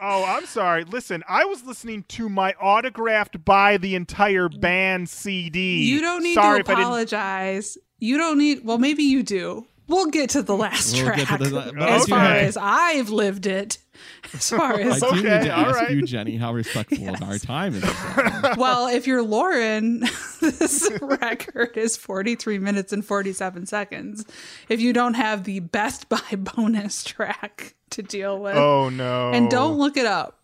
Oh, 0.00 0.24
I'm 0.24 0.46
sorry. 0.46 0.84
Listen, 0.84 1.24
I 1.28 1.44
was 1.44 1.64
listening 1.64 2.04
to 2.10 2.28
my 2.28 2.52
autographed 2.54 3.44
by 3.44 3.78
the 3.78 3.96
entire 3.96 4.48
band 4.48 5.08
CD. 5.08 5.82
You 5.84 6.00
don't 6.00 6.22
need 6.22 6.34
sorry 6.34 6.58
to 6.58 6.60
if 6.60 6.68
I 6.68 6.72
didn't- 6.74 6.84
apologize. 6.84 7.78
You 7.98 8.16
don't 8.16 8.38
need, 8.38 8.64
well, 8.64 8.78
maybe 8.78 9.02
you 9.02 9.24
do. 9.24 9.66
We'll 9.88 10.06
get 10.10 10.30
to 10.30 10.42
the 10.42 10.54
last 10.56 10.92
We'll 10.94 11.06
get 11.16 11.26
track 11.26 11.38
to 11.40 11.44
the- 11.48 11.72
but 11.76 11.78
as 11.82 12.04
I 12.04 12.06
far 12.08 12.24
as 12.34 12.56
I've 12.60 13.10
lived 13.10 13.46
it. 13.46 13.78
As 14.34 14.50
far 14.50 14.74
I 14.76 14.82
as 14.82 15.00
do 15.00 15.10
need 15.12 15.26
Okay, 15.26 15.44
to 15.46 15.52
ask 15.56 15.74
right. 15.76 15.90
you, 15.90 16.02
Jenny, 16.02 16.36
how 16.36 16.52
respectful 16.52 17.08
of 17.08 17.22
our 17.22 17.38
time 17.38 17.74
is. 17.74 17.84
well, 18.56 18.88
if 18.88 19.06
you're 19.06 19.22
Lorin, 19.22 20.00
this 20.40 20.90
record 21.00 21.76
is 21.76 21.96
43 21.96 22.58
minutes 22.58 22.92
and 22.92 23.04
47 23.04 23.66
seconds. 23.66 24.24
If 24.68 24.80
you 24.80 24.92
don't 24.92 25.14
have 25.14 25.44
the 25.44 25.60
Best 25.60 26.08
Buy 26.08 26.20
bonus 26.36 27.04
track 27.04 27.74
to 27.90 28.02
deal 28.02 28.38
with, 28.40 28.56
Oh 28.56 28.88
no! 28.88 29.30
and 29.32 29.50
don't 29.50 29.78
look 29.78 29.96
it 29.96 30.06
up. 30.06 30.34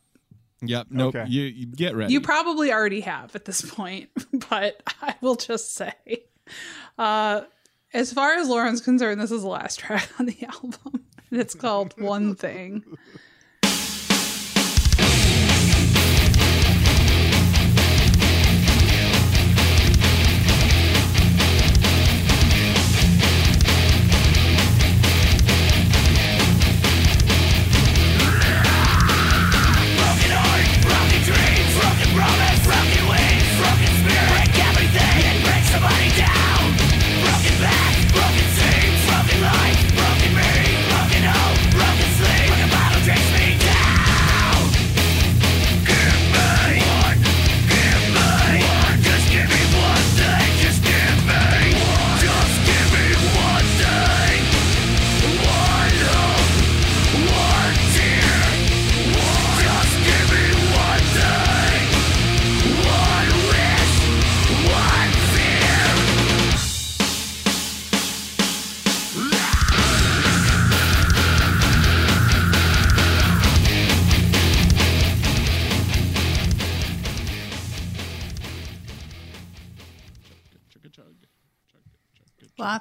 Yep. 0.62 0.86
Nope. 0.90 1.14
Okay. 1.16 1.28
You, 1.30 1.42
you 1.42 1.66
get 1.66 1.94
ready. 1.94 2.12
You 2.12 2.20
probably 2.22 2.72
already 2.72 3.00
have 3.02 3.34
at 3.36 3.44
this 3.44 3.60
point, 3.60 4.08
but 4.50 4.82
I 5.02 5.14
will 5.20 5.36
just 5.36 5.74
say, 5.74 5.92
uh, 6.98 7.42
as 7.92 8.12
far 8.12 8.34
as 8.34 8.48
Lorin's 8.48 8.80
concerned, 8.80 9.20
this 9.20 9.30
is 9.30 9.42
the 9.42 9.48
last 9.48 9.78
track 9.80 10.08
on 10.18 10.24
the 10.26 10.36
album, 10.44 11.04
and 11.30 11.40
it's 11.40 11.54
called 11.54 12.00
One 12.00 12.34
Thing. 12.34 12.82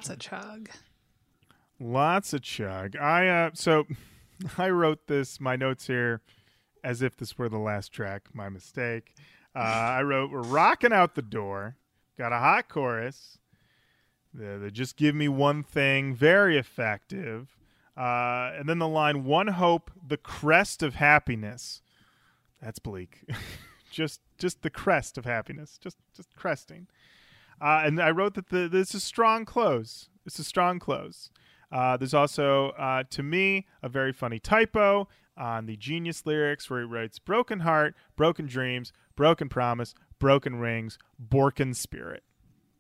Lots 0.04 0.10
of 0.10 0.20
chug. 0.20 0.70
Lots 1.80 2.34
of 2.34 2.42
chug. 2.42 2.98
I 2.98 3.26
uh 3.30 3.52
so 3.54 3.86
I 4.58 4.70
wrote 4.70 5.08
this 5.08 5.40
my 5.40 5.56
notes 5.56 5.88
here 5.88 6.20
as 6.84 7.02
if 7.02 7.16
this 7.16 7.38
were 7.38 7.48
the 7.48 7.58
last 7.58 7.94
track. 7.94 8.24
My 8.34 8.50
mistake. 8.50 9.16
Uh, 9.56 9.60
I 9.60 10.02
wrote 10.02 10.30
we're 10.30 10.42
rocking 10.42 10.92
out 10.92 11.16
the 11.16 11.22
door. 11.22 11.78
Got 12.18 12.34
a 12.34 12.40
hot 12.40 12.68
chorus. 12.68 13.38
The, 14.34 14.58
the 14.58 14.72
just 14.72 14.98
give 14.98 15.16
me 15.16 15.30
one 15.30 15.64
thing. 15.64 16.14
Very 16.14 16.58
effective. 16.58 17.56
Uh, 17.96 18.52
and 18.58 18.68
then 18.68 18.80
the 18.80 18.90
line 18.90 19.24
one 19.24 19.48
hope 19.48 19.90
the 20.06 20.18
crest 20.18 20.84
of 20.84 20.96
happiness. 20.96 21.82
That's 22.62 22.80
bleak. 22.80 23.24
just 23.90 24.20
just 24.38 24.64
the 24.64 24.70
crest 24.70 25.18
of 25.18 25.24
happiness. 25.24 25.78
Just 25.82 25.96
just 26.14 26.36
cresting. 26.36 26.88
Uh, 27.64 27.84
and 27.86 28.02
I 28.02 28.12
wrote 28.12 28.34
that 28.34 28.50
the, 28.50 28.68
this 28.68 28.90
is 28.90 28.96
a 28.96 29.00
strong 29.00 29.46
close. 29.46 30.10
It's 30.26 30.38
a 30.38 30.44
strong 30.44 30.80
close. 30.80 31.30
Uh, 31.72 31.96
there's 31.96 32.14
also, 32.14 32.72
uh, 32.72 33.04
to 33.10 33.24
me, 33.24 33.68
a 33.82 33.88
very 33.88 34.12
funny 34.12 34.38
typo 34.38 35.08
on 35.38 35.66
the 35.66 35.78
Genius 35.78 36.26
lyrics 36.26 36.70
where 36.70 36.82
he 36.82 36.86
writes 36.86 37.20
broken 37.20 37.62
heart, 37.62 37.96
broken 38.18 38.48
dreams, 38.48 38.92
broken 39.16 39.48
promise, 39.48 39.96
broken 40.20 40.58
rings, 40.58 40.98
Borkin 41.26 41.74
spirit. 41.74 42.24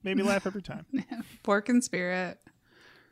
Made 0.03 0.17
me 0.17 0.23
laugh 0.23 0.45
every 0.45 0.61
time. 0.61 0.85
Pork 1.43 1.69
and 1.69 1.81
Spirit, 1.81 2.39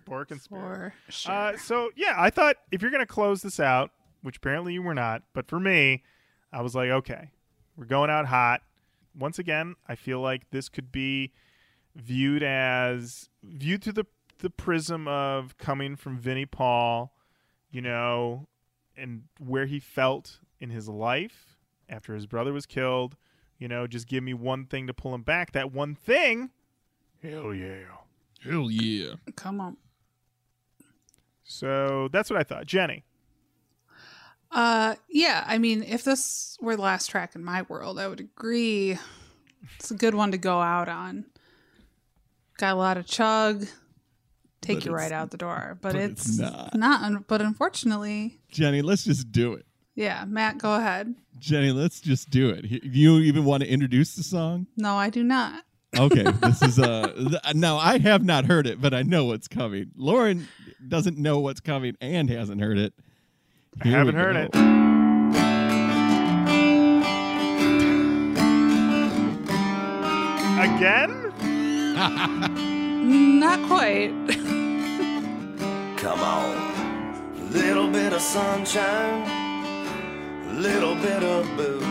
Borkin 0.06 0.41
spirit. 0.41 0.93
for 1.06 1.11
sure. 1.11 1.31
Uh, 1.34 1.57
so, 1.57 1.89
yeah, 1.95 2.15
I 2.18 2.30
thought 2.30 2.57
if 2.72 2.81
you're 2.81 2.91
going 2.91 2.99
to 2.99 3.06
close 3.06 3.41
this 3.41 3.61
out, 3.61 3.91
which 4.23 4.38
apparently 4.38 4.73
you 4.73 4.81
were 4.81 4.93
not, 4.93 5.23
but 5.34 5.48
for 5.48 5.60
me, 5.60 6.03
I 6.52 6.61
was 6.61 6.76
like, 6.76 6.89
okay, 6.89 7.31
we're 7.77 7.85
going 7.85 8.10
out 8.10 8.26
hot. 8.26 8.61
Once 9.18 9.39
again, 9.39 9.76
I 9.88 9.95
feel 9.95 10.19
like 10.19 10.49
this 10.52 10.68
could 10.68 10.91
be 10.91 11.31
viewed 11.95 12.43
as 12.43 13.30
viewed 13.43 13.84
through 13.84 13.93
the 13.93 14.05
the 14.39 14.49
prism 14.49 15.07
of 15.07 15.57
coming 15.57 15.95
from 15.95 16.18
Vinnie 16.18 16.45
Paul, 16.45 17.13
you 17.69 17.81
know, 17.81 18.47
and 18.97 19.23
where 19.39 19.65
he 19.65 19.80
felt 19.80 20.39
in 20.59 20.69
his 20.69 20.89
life 20.89 21.57
after 21.88 22.13
his 22.13 22.26
brother 22.26 22.51
was 22.53 22.65
killed. 22.65 23.18
You 23.57 23.68
know, 23.68 23.85
just 23.85 24.07
give 24.07 24.23
me 24.23 24.34
one 24.34 24.65
thing 24.65 24.88
to 24.88 24.93
pull 24.93 25.13
him 25.13 25.22
back. 25.22 25.51
That 25.51 25.72
one 25.72 25.93
thing. 25.93 26.49
Hell 27.22 27.53
yeah. 27.53 27.84
Hell 28.43 28.72
yeah. 28.72 29.13
Come 29.35 29.61
on. 29.61 29.77
So 31.43 32.09
that's 32.11 32.30
what 32.30 32.39
I 32.39 32.43
thought. 32.43 32.65
Jenny. 32.65 33.03
Uh, 34.49 34.95
yeah. 35.09 35.43
I 35.45 35.59
mean, 35.59 35.84
if 35.84 36.03
this 36.03 36.57
were 36.59 36.76
the 36.76 36.81
last 36.81 37.07
track 37.11 37.35
in 37.35 37.43
my 37.43 37.61
world, 37.63 37.99
I 37.99 38.07
would 38.07 38.19
agree. 38.19 38.97
It's 39.76 39.91
a 39.91 39.95
good 39.95 40.15
one 40.15 40.31
to 40.31 40.39
go 40.39 40.59
out 40.59 40.89
on. 40.89 41.26
Got 42.61 42.73
a 42.75 42.77
lot 42.77 42.95
of 42.97 43.07
chug. 43.07 43.65
Take 44.61 44.77
But 44.77 44.85
you 44.85 44.91
right 44.91 45.11
out 45.11 45.31
the 45.31 45.38
door, 45.38 45.79
but, 45.81 45.93
but 45.93 46.01
it's, 46.01 46.29
it's 46.29 46.38
not. 46.38 46.75
not. 46.75 47.01
un- 47.01 47.25
But 47.27 47.41
unfortunately, 47.41 48.39
Jenny, 48.51 48.83
let's 48.83 49.03
just 49.03 49.31
do 49.31 49.53
it. 49.53 49.65
yeah. 49.95 50.23
Matt, 50.27 50.59
go 50.59 50.75
ahead. 50.75 51.15
Jenny, 51.39 51.71
let's 51.71 51.99
just 51.99 52.29
do 52.29 52.49
it. 52.51 52.65
You 52.65 53.17
even 53.17 53.45
want 53.45 53.63
to 53.63 53.67
introduce 53.69 54.13
the 54.13 54.21
song? 54.21 54.67
No, 54.77 54.93
I 54.95 55.09
do 55.09 55.23
not. 55.23 55.63
Okay, 55.97 56.21
this 56.41 56.61
is 56.61 56.77
uh 56.77 57.11
th- 57.17 57.55
now 57.55 57.77
I 57.77 57.97
have 57.97 58.23
not 58.23 58.45
heard 58.45 58.67
it, 58.67 58.79
but 58.79 58.93
I 58.93 59.01
know 59.01 59.25
what's 59.25 59.47
coming. 59.47 59.89
Lorin 59.97 60.47
doesn't 60.88 61.17
know 61.17 61.39
what's 61.39 61.61
coming 61.61 61.97
and 61.99 62.29
hasn't 62.29 62.61
heard 62.61 62.77
it. 62.77 62.93
I 63.83 63.88
haven't 63.88 64.13
heard 64.15 64.35
it. 64.35 64.51
Again? 70.61 71.31
Not 72.02 73.60
quite. 73.68 74.11
Come 75.98 76.19
on. 76.19 76.72
Little 77.52 77.90
bit 77.91 78.14
of 78.14 78.22
sunshine, 78.22 79.28
little 80.60 80.95
bit 80.95 81.22
of 81.22 81.45
booze, 81.57 81.86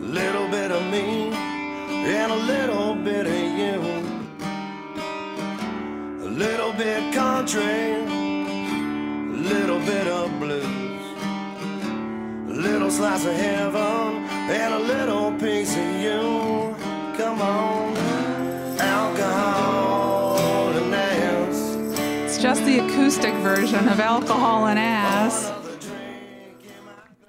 little 0.00 0.48
bit 0.48 0.72
of 0.72 0.82
me, 0.90 1.30
and 1.30 2.32
a 2.32 2.36
little 2.36 2.96
bit 2.96 3.26
of 3.26 3.32
you. 3.32 3.80
A 6.26 6.30
little 6.30 6.72
bit 6.72 7.14
country, 7.14 7.94
a 7.94 8.06
little 9.52 9.78
bit 9.80 10.06
of 10.08 10.30
blues, 10.40 11.04
a 12.48 12.54
little 12.60 12.90
slice 12.90 13.24
of 13.24 13.34
heaven, 13.34 14.24
and 14.50 14.74
a 14.74 14.78
little 14.80 15.32
piece 15.38 15.76
of 15.76 16.00
you. 16.00 16.74
Come 17.18 17.42
on, 17.42 17.94
just 22.42 22.64
the 22.64 22.80
acoustic 22.80 23.32
version 23.34 23.86
of 23.86 24.00
Alcohol 24.00 24.66
and 24.66 24.76
Ass. 24.76 25.52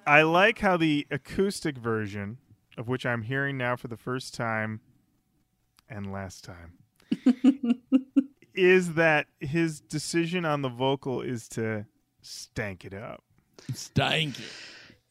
I 0.07 0.23
like 0.23 0.57
how 0.57 0.75
the 0.75 1.05
acoustic 1.11 1.77
version, 1.77 2.39
of 2.79 2.87
which 2.87 3.05
I'm 3.05 3.21
hearing 3.21 3.55
now 3.55 3.75
for 3.75 3.87
the 3.87 3.95
first 3.95 4.33
time 4.33 4.81
and 5.87 6.11
last 6.11 6.43
time, 6.43 6.73
is 8.55 8.95
that 8.95 9.27
his 9.39 9.81
decision 9.81 10.45
on 10.45 10.63
the 10.63 10.69
vocal 10.69 11.21
is 11.21 11.47
to 11.49 11.85
stank 12.23 12.83
it 12.83 12.95
up, 12.95 13.23
Stank 13.75 14.39
it. 14.39 14.45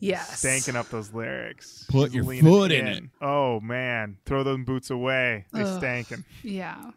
Yes. 0.00 0.44
stanking 0.44 0.74
up 0.74 0.88
those 0.88 1.14
lyrics. 1.14 1.86
Put 1.88 2.10
He's 2.10 2.16
your 2.16 2.24
foot 2.42 2.72
in 2.72 2.88
it. 2.88 3.04
Oh 3.20 3.60
man, 3.60 4.18
throw 4.26 4.42
those 4.42 4.64
boots 4.64 4.90
away. 4.90 5.46
They 5.52 5.62
Ugh. 5.62 5.80
stankin'. 5.80 6.24
Yeah. 6.42 6.90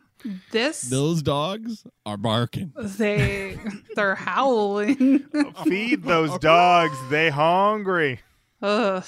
This 0.51 0.81
Those 0.81 1.21
dogs 1.21 1.85
are 2.05 2.17
barking. 2.17 2.73
they 2.75 3.57
they're 3.95 4.15
howling. 4.15 5.19
Feed 5.63 6.03
those 6.03 6.37
dogs. 6.39 6.97
They 7.09 7.29
hungry. 7.29 8.19
Ugh. 8.61 9.03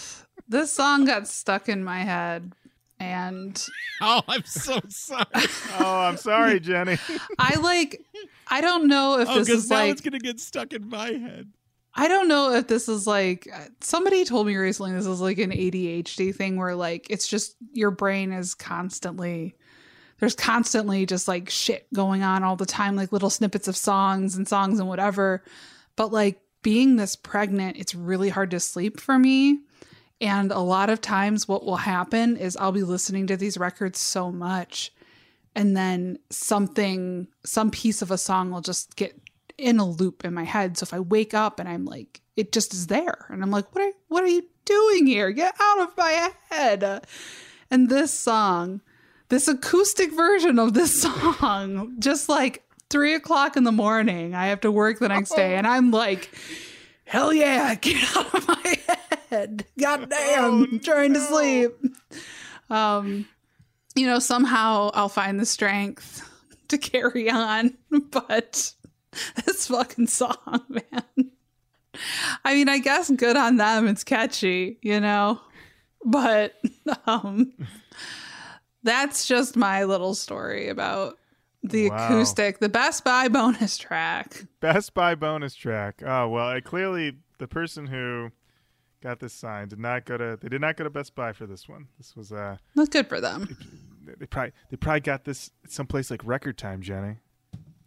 This 0.47 0.71
song 0.71 1.05
got 1.05 1.27
stuck 1.27 1.67
in 1.67 1.83
my 1.83 1.99
head 1.99 2.53
and 2.99 3.65
Oh, 4.01 4.21
I'm 4.27 4.45
so 4.45 4.79
sorry. 4.89 5.25
Oh, 5.79 5.99
I'm 5.99 6.17
sorry, 6.17 6.59
Jenny. 6.59 6.97
I 7.39 7.55
like 7.59 8.01
I 8.47 8.61
don't 8.61 8.87
know 8.87 9.19
if 9.19 9.27
oh, 9.29 9.39
this 9.39 9.47
because 9.47 9.63
is 9.65 9.69
now 9.69 9.77
like 9.77 9.91
it's 9.91 10.01
gonna 10.01 10.19
get 10.19 10.39
stuck 10.39 10.73
in 10.73 10.89
my 10.89 11.11
head. 11.11 11.51
I 11.99 12.07
don't 12.07 12.27
know 12.27 12.53
if 12.53 12.67
this 12.67 12.87
is 12.87 13.07
like 13.07 13.47
somebody 13.81 14.23
told 14.23 14.45
me 14.45 14.55
recently 14.55 14.93
this 14.93 15.07
is 15.07 15.19
like 15.19 15.39
an 15.39 15.51
ADHD 15.51 16.33
thing 16.33 16.55
where 16.55 16.75
like 16.75 17.07
it's 17.09 17.27
just 17.27 17.55
your 17.73 17.89
brain 17.89 18.31
is 18.31 18.53
constantly 18.53 19.55
there's 20.19 20.35
constantly 20.35 21.05
just 21.05 21.27
like 21.27 21.49
shit 21.49 21.91
going 21.93 22.23
on 22.23 22.43
all 22.43 22.55
the 22.55 22.65
time 22.65 22.95
like 22.95 23.11
little 23.11 23.29
snippets 23.29 23.67
of 23.67 23.77
songs 23.77 24.35
and 24.35 24.47
songs 24.47 24.79
and 24.79 24.87
whatever 24.87 25.43
but 25.95 26.11
like 26.11 26.39
being 26.61 26.95
this 26.95 27.15
pregnant 27.15 27.77
it's 27.77 27.95
really 27.95 28.29
hard 28.29 28.51
to 28.51 28.59
sleep 28.59 28.99
for 28.99 29.17
me 29.17 29.59
and 30.19 30.51
a 30.51 30.59
lot 30.59 30.89
of 30.89 30.99
times 30.99 31.47
what 31.47 31.63
will 31.63 31.77
happen 31.77 32.37
is 32.37 32.57
I'll 32.57 32.71
be 32.71 32.83
listening 32.83 33.27
to 33.27 33.37
these 33.37 33.57
records 33.57 33.99
so 33.99 34.31
much 34.31 34.91
and 35.55 35.75
then 35.75 36.19
something 36.29 37.27
some 37.43 37.71
piece 37.71 38.01
of 38.01 38.11
a 38.11 38.17
song 38.17 38.51
will 38.51 38.61
just 38.61 38.95
get 38.95 39.19
in 39.57 39.79
a 39.79 39.89
loop 39.89 40.23
in 40.23 40.33
my 40.33 40.43
head. 40.43 40.77
So 40.77 40.83
if 40.83 40.93
I 40.93 40.99
wake 40.99 41.33
up 41.33 41.59
and 41.59 41.67
I'm 41.67 41.85
like, 41.85 42.21
it 42.35 42.51
just 42.51 42.73
is 42.73 42.87
there, 42.87 43.25
and 43.29 43.41
I'm 43.41 43.51
like, 43.51 43.73
what 43.73 43.83
are 43.83 43.91
what 44.07 44.23
are 44.23 44.27
you 44.27 44.43
doing 44.65 45.07
here? 45.07 45.31
Get 45.31 45.55
out 45.59 45.79
of 45.79 45.97
my 45.97 46.31
head! 46.49 47.05
And 47.71 47.89
this 47.89 48.13
song, 48.13 48.81
this 49.29 49.47
acoustic 49.47 50.11
version 50.13 50.59
of 50.59 50.73
this 50.73 51.01
song, 51.39 51.95
just 51.99 52.29
like 52.29 52.63
three 52.89 53.13
o'clock 53.13 53.57
in 53.57 53.63
the 53.63 53.71
morning, 53.71 54.33
I 54.33 54.47
have 54.47 54.61
to 54.61 54.71
work 54.71 54.99
the 54.99 55.09
next 55.09 55.31
day, 55.31 55.55
and 55.55 55.67
I'm 55.67 55.91
like, 55.91 56.29
hell 57.05 57.33
yeah, 57.33 57.75
get 57.81 58.03
out 58.15 58.33
of 58.33 58.47
my 58.47 58.77
head! 59.29 59.65
God 59.79 60.09
damn, 60.09 60.63
I'm 60.63 60.79
trying 60.79 61.13
to 61.13 61.19
sleep. 61.19 61.71
Um, 62.69 63.27
you 63.95 64.05
know, 64.05 64.19
somehow 64.19 64.91
I'll 64.93 65.09
find 65.09 65.39
the 65.39 65.45
strength 65.45 66.23
to 66.69 66.77
carry 66.77 67.29
on, 67.29 67.77
but 68.11 68.73
this 69.45 69.67
fucking 69.67 70.07
song, 70.07 70.63
man. 70.69 71.31
I 72.45 72.53
mean, 72.53 72.69
I 72.69 72.77
guess 72.77 73.09
good 73.09 73.35
on 73.35 73.57
them. 73.57 73.87
It's 73.87 74.03
catchy, 74.03 74.77
you 74.83 74.99
know, 74.99 75.41
but 76.05 76.53
um, 77.07 77.53
that's 78.87 79.27
just 79.27 79.55
my 79.55 79.83
little 79.83 80.15
story 80.15 80.69
about 80.69 81.17
the 81.63 81.89
Wow. 81.89 82.05
acoustic, 82.07 82.59
the 82.59 82.69
Best 82.69 83.03
Buy 83.03 83.27
bonus 83.27 83.77
track. 83.77 84.45
Best 84.59 84.93
Buy 84.93 85.15
bonus 85.15 85.53
track. 85.55 86.01
Oh 86.05 86.27
well, 86.29 86.47
I 86.47 86.61
clearly 86.61 87.17
the 87.39 87.47
person 87.47 87.87
who 87.87 88.31
got 89.01 89.19
this 89.19 89.33
sign 89.33 89.67
did 89.67 89.79
not 89.79 90.05
go 90.05 90.17
to. 90.17 90.37
They 90.41 90.49
did 90.49 90.61
not 90.61 90.75
go 90.77 90.83
to 90.83 90.89
Best 90.89 91.13
Buy 91.15 91.33
for 91.33 91.45
this 91.45 91.67
one. 91.69 91.87
This 91.97 92.15
was 92.15 92.31
uh, 92.31 92.57
That's 92.75 92.89
good 92.89 93.07
for 93.07 93.19
them. 93.21 93.57
they 94.17 94.25
probably 94.25 94.53
they 94.71 94.77
probably 94.77 95.01
got 95.01 95.25
this 95.25 95.51
someplace 95.67 96.09
like 96.09 96.21
Record 96.25 96.57
Time, 96.57 96.81
Jenny. 96.81 97.17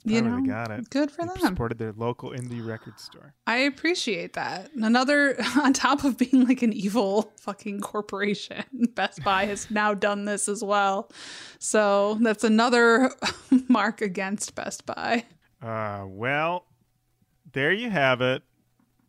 You 0.05 0.22
know, 0.22 0.40
got 0.47 0.70
it. 0.70 0.89
good 0.89 1.10
for 1.10 1.22
They 1.22 1.28
them. 1.35 1.39
Supported 1.40 1.78
their 1.78 1.93
local 1.93 2.31
indie 2.31 2.66
record 2.66 2.98
store. 2.98 3.35
I 3.47 3.56
appreciate 3.59 4.32
that. 4.32 4.70
Another, 4.74 5.36
on 5.62 5.72
top 5.72 6.05
of 6.05 6.16
being 6.16 6.47
like 6.47 6.62
an 6.62 6.72
evil 6.72 7.32
fucking 7.40 7.81
corporation, 7.81 8.64
Best 8.94 9.22
Buy 9.22 9.44
has 9.47 9.70
now 9.70 9.93
done 9.93 10.24
this 10.24 10.48
as 10.48 10.64
well. 10.64 11.10
So 11.59 12.18
that's 12.22 12.44
another 12.44 13.10
mark 13.68 14.01
against 14.01 14.55
Best 14.55 14.86
Buy. 14.86 15.27
Uh, 15.62 16.05
well, 16.06 16.64
there 17.52 17.72
you 17.72 17.90
have 17.90 18.22
it. 18.22 18.43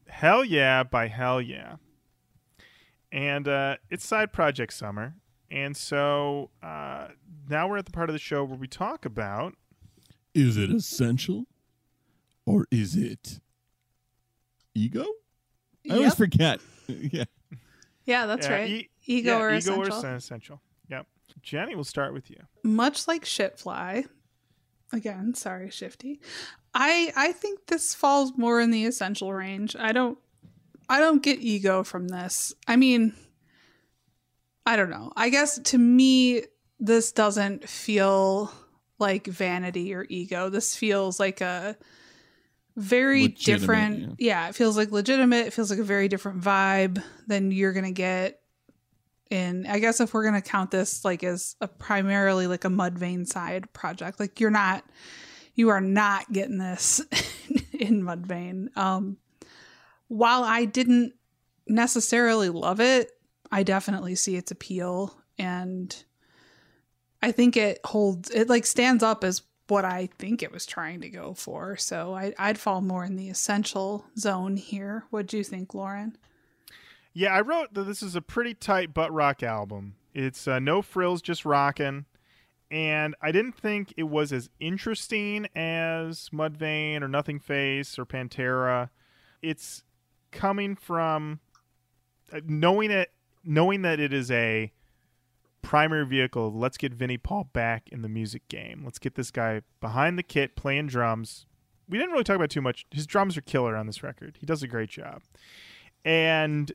Hellyeah 0.09 0.87
by 0.91 1.07
Hellyeah. 1.07 1.79
And 3.13 3.47
uh, 3.47 3.77
it's 3.89 4.05
side 4.05 4.33
project 4.33 4.73
summer. 4.73 5.15
And 5.49 5.75
so 5.75 6.49
uh, 6.61 7.07
now 7.49 7.67
we're 7.69 7.77
at 7.77 7.85
the 7.85 7.91
part 7.91 8.09
of 8.09 8.13
the 8.13 8.19
show 8.19 8.43
where 8.43 8.57
we 8.57 8.67
talk 8.67 9.05
about 9.05 9.53
Is 10.33 10.57
it 10.57 10.69
essential 10.71 11.45
or 12.45 12.65
is 12.71 12.95
it 12.95 13.39
ego? 14.73 15.05
I 15.89 15.95
always 15.95 16.15
forget. 16.15 16.59
yeah. 16.87 17.25
Yeah, 18.05 18.25
that's 18.25 18.47
Yeah, 18.47 18.53
right. 18.53 18.69
e- 18.69 18.89
ego 19.05 19.37
yeah, 19.37 19.41
or 19.43 19.49
ego 19.49 19.81
essential. 19.81 20.05
or 20.05 20.15
essential. 20.15 20.61
Yep. 20.89 21.07
Jenny, 21.41 21.75
we'll 21.75 21.83
start 21.83 22.13
with 22.13 22.29
you. 22.29 22.37
Much 22.63 23.07
like 23.07 23.23
Shitfly, 23.25 24.07
again, 24.91 25.33
sorry, 25.33 25.69
Shifty. 25.69 26.19
I 26.73 27.11
I 27.15 27.31
think 27.31 27.67
this 27.67 27.93
falls 27.93 28.33
more 28.37 28.59
in 28.61 28.71
the 28.71 28.85
essential 28.85 29.33
range. 29.33 29.75
I 29.75 29.91
don't 29.91 30.17
I 30.89 30.99
don't 30.99 31.21
get 31.23 31.39
ego 31.39 31.83
from 31.83 32.07
this. 32.07 32.53
I 32.67 32.75
mean, 32.75 33.13
I 34.65 34.75
don't 34.75 34.89
know. 34.89 35.11
I 35.15 35.29
guess 35.29 35.59
to 35.59 35.77
me 35.77 36.43
this 36.79 37.11
doesn't 37.11 37.67
feel 37.69 38.51
like 39.01 39.27
vanity 39.27 39.93
or 39.93 40.05
ego. 40.07 40.49
This 40.49 40.75
feels 40.75 41.19
like 41.19 41.41
a 41.41 41.75
very 42.77 43.23
Legitimate, 43.23 43.59
different 43.59 44.15
yeah. 44.19 44.47
it 44.47 44.55
feels 44.55 44.77
like 44.77 44.91
legitimate. 44.91 45.47
It 45.47 45.53
feels 45.53 45.69
like 45.69 45.79
a 45.79 45.83
very 45.83 46.07
different 46.07 46.41
vibe 46.41 47.03
than 47.27 47.51
you're 47.51 47.73
going 47.73 47.85
to 47.85 47.91
get 47.91 48.39
in 49.29 49.65
I 49.65 49.79
guess 49.79 49.99
if 49.99 50.13
we're 50.13 50.23
going 50.23 50.41
to 50.41 50.49
count 50.49 50.71
this 50.71 51.03
like 51.03 51.23
as 51.23 51.55
a 51.61 51.67
primarily 51.67 52.47
like 52.47 52.65
a 52.65 52.69
Mudvayne 52.69 53.27
side 53.27 53.71
project. 53.73 54.19
Like 54.19 54.39
you're 54.39 54.51
not 54.51 54.85
you 55.55 55.69
are 55.69 55.81
not 55.81 56.31
getting 56.31 56.57
this 56.57 57.01
in 57.73 58.03
Mudvayne. 58.03 58.75
Um 58.77 59.17
while 60.07 60.43
I 60.43 60.65
didn't 60.65 61.13
necessarily 61.67 62.49
love 62.49 62.81
it, 62.81 63.11
I 63.49 63.63
definitely 63.63 64.15
see 64.15 64.35
its 64.35 64.51
appeal 64.51 65.17
and 65.37 66.03
I 67.21 67.31
think 67.31 67.55
it 67.55 67.79
holds 67.85 68.29
it 68.29 68.49
like 68.49 68.65
stands 68.65 69.03
up 69.03 69.23
as 69.23 69.43
what 69.67 69.85
I 69.85 70.09
think 70.17 70.43
it 70.43 70.51
was 70.51 70.65
trying 70.65 71.01
to 71.01 71.09
go 71.09 71.33
for. 71.33 71.77
So 71.77 72.13
I, 72.13 72.33
I'd 72.37 72.57
fall 72.59 72.81
more 72.81 73.05
in 73.05 73.15
the 73.15 73.29
essential 73.29 74.05
zone 74.17 74.57
here. 74.57 75.05
What 75.11 75.27
do 75.27 75.37
you 75.37 75.43
think, 75.43 75.73
Lorin? 75.73 76.17
Yeah, 77.13 77.33
I 77.33 77.41
wrote 77.41 77.73
that 77.73 77.83
this 77.83 78.03
is 78.03 78.15
a 78.15 78.21
pretty 78.21 78.53
tight 78.53 78.93
butt 78.93 79.13
rock 79.13 79.43
album. 79.43 79.95
It's 80.13 80.47
uh, 80.47 80.59
no 80.59 80.81
frills, 80.81 81.21
just 81.21 81.45
rocking. 81.45 82.05
And 82.69 83.15
I 83.21 83.31
didn't 83.31 83.55
think 83.55 83.93
it 83.97 84.03
was 84.03 84.31
as 84.31 84.49
interesting 84.59 85.47
as 85.55 86.29
Mudvayne 86.29 87.01
or 87.01 87.09
Nothingface 87.09 87.99
or 87.99 88.05
Pantera. 88.05 88.89
It's 89.41 89.83
coming 90.31 90.75
from 90.75 91.41
uh, 92.31 92.39
knowing 92.45 92.91
it, 92.91 93.11
knowing 93.43 93.81
that 93.81 93.99
it 93.99 94.13
is 94.13 94.31
a 94.31 94.71
primary 95.61 96.05
vehicle. 96.05 96.47
of, 96.47 96.55
Let's 96.55 96.77
get 96.77 96.93
Vinnie 96.93 97.17
Paul 97.17 97.49
back 97.53 97.89
in 97.91 98.01
the 98.01 98.09
music 98.09 98.47
game. 98.47 98.81
Let's 98.83 98.99
get 98.99 99.15
this 99.15 99.31
guy 99.31 99.61
behind 99.79 100.17
the 100.17 100.23
kit 100.23 100.55
playing 100.55 100.87
drums. 100.87 101.45
We 101.89 101.97
didn't 101.97 102.11
really 102.11 102.23
talk 102.23 102.35
about 102.35 102.49
too 102.49 102.61
much. 102.61 102.85
His 102.91 103.05
drums 103.05 103.37
are 103.37 103.41
killer 103.41 103.75
on 103.75 103.87
this 103.87 104.03
record. 104.03 104.37
He 104.39 104.45
does 104.45 104.63
a 104.63 104.67
great 104.67 104.89
job. 104.89 105.21
And 106.05 106.71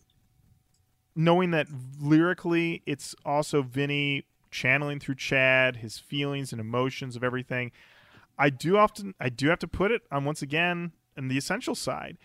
knowing 1.14 1.50
that 1.50 1.66
lyrically 1.98 2.82
it's 2.86 3.14
also 3.24 3.62
Vinnie 3.62 4.24
channeling 4.50 5.00
through 5.00 5.14
Chad 5.16 5.76
his 5.76 5.98
feelings 5.98 6.52
and 6.52 6.60
emotions 6.60 7.16
of 7.16 7.24
everything. 7.24 7.72
I 8.38 8.50
do 8.50 8.76
often 8.76 9.14
I 9.18 9.28
do 9.28 9.48
have 9.48 9.58
to 9.60 9.68
put 9.68 9.90
it 9.90 10.02
on 10.10 10.24
once 10.24 10.42
again 10.42 10.92
in 11.16 11.28
the 11.28 11.38
essential 11.38 11.74
side. 11.74 12.18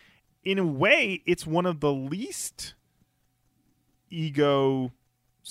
In 0.43 0.59
a 0.59 0.65
way, 0.65 1.21
it's 1.25 1.45
one 1.45 1.65
of 1.65 1.79
the 1.79 1.91
least 1.91 2.73
ego 4.09 4.91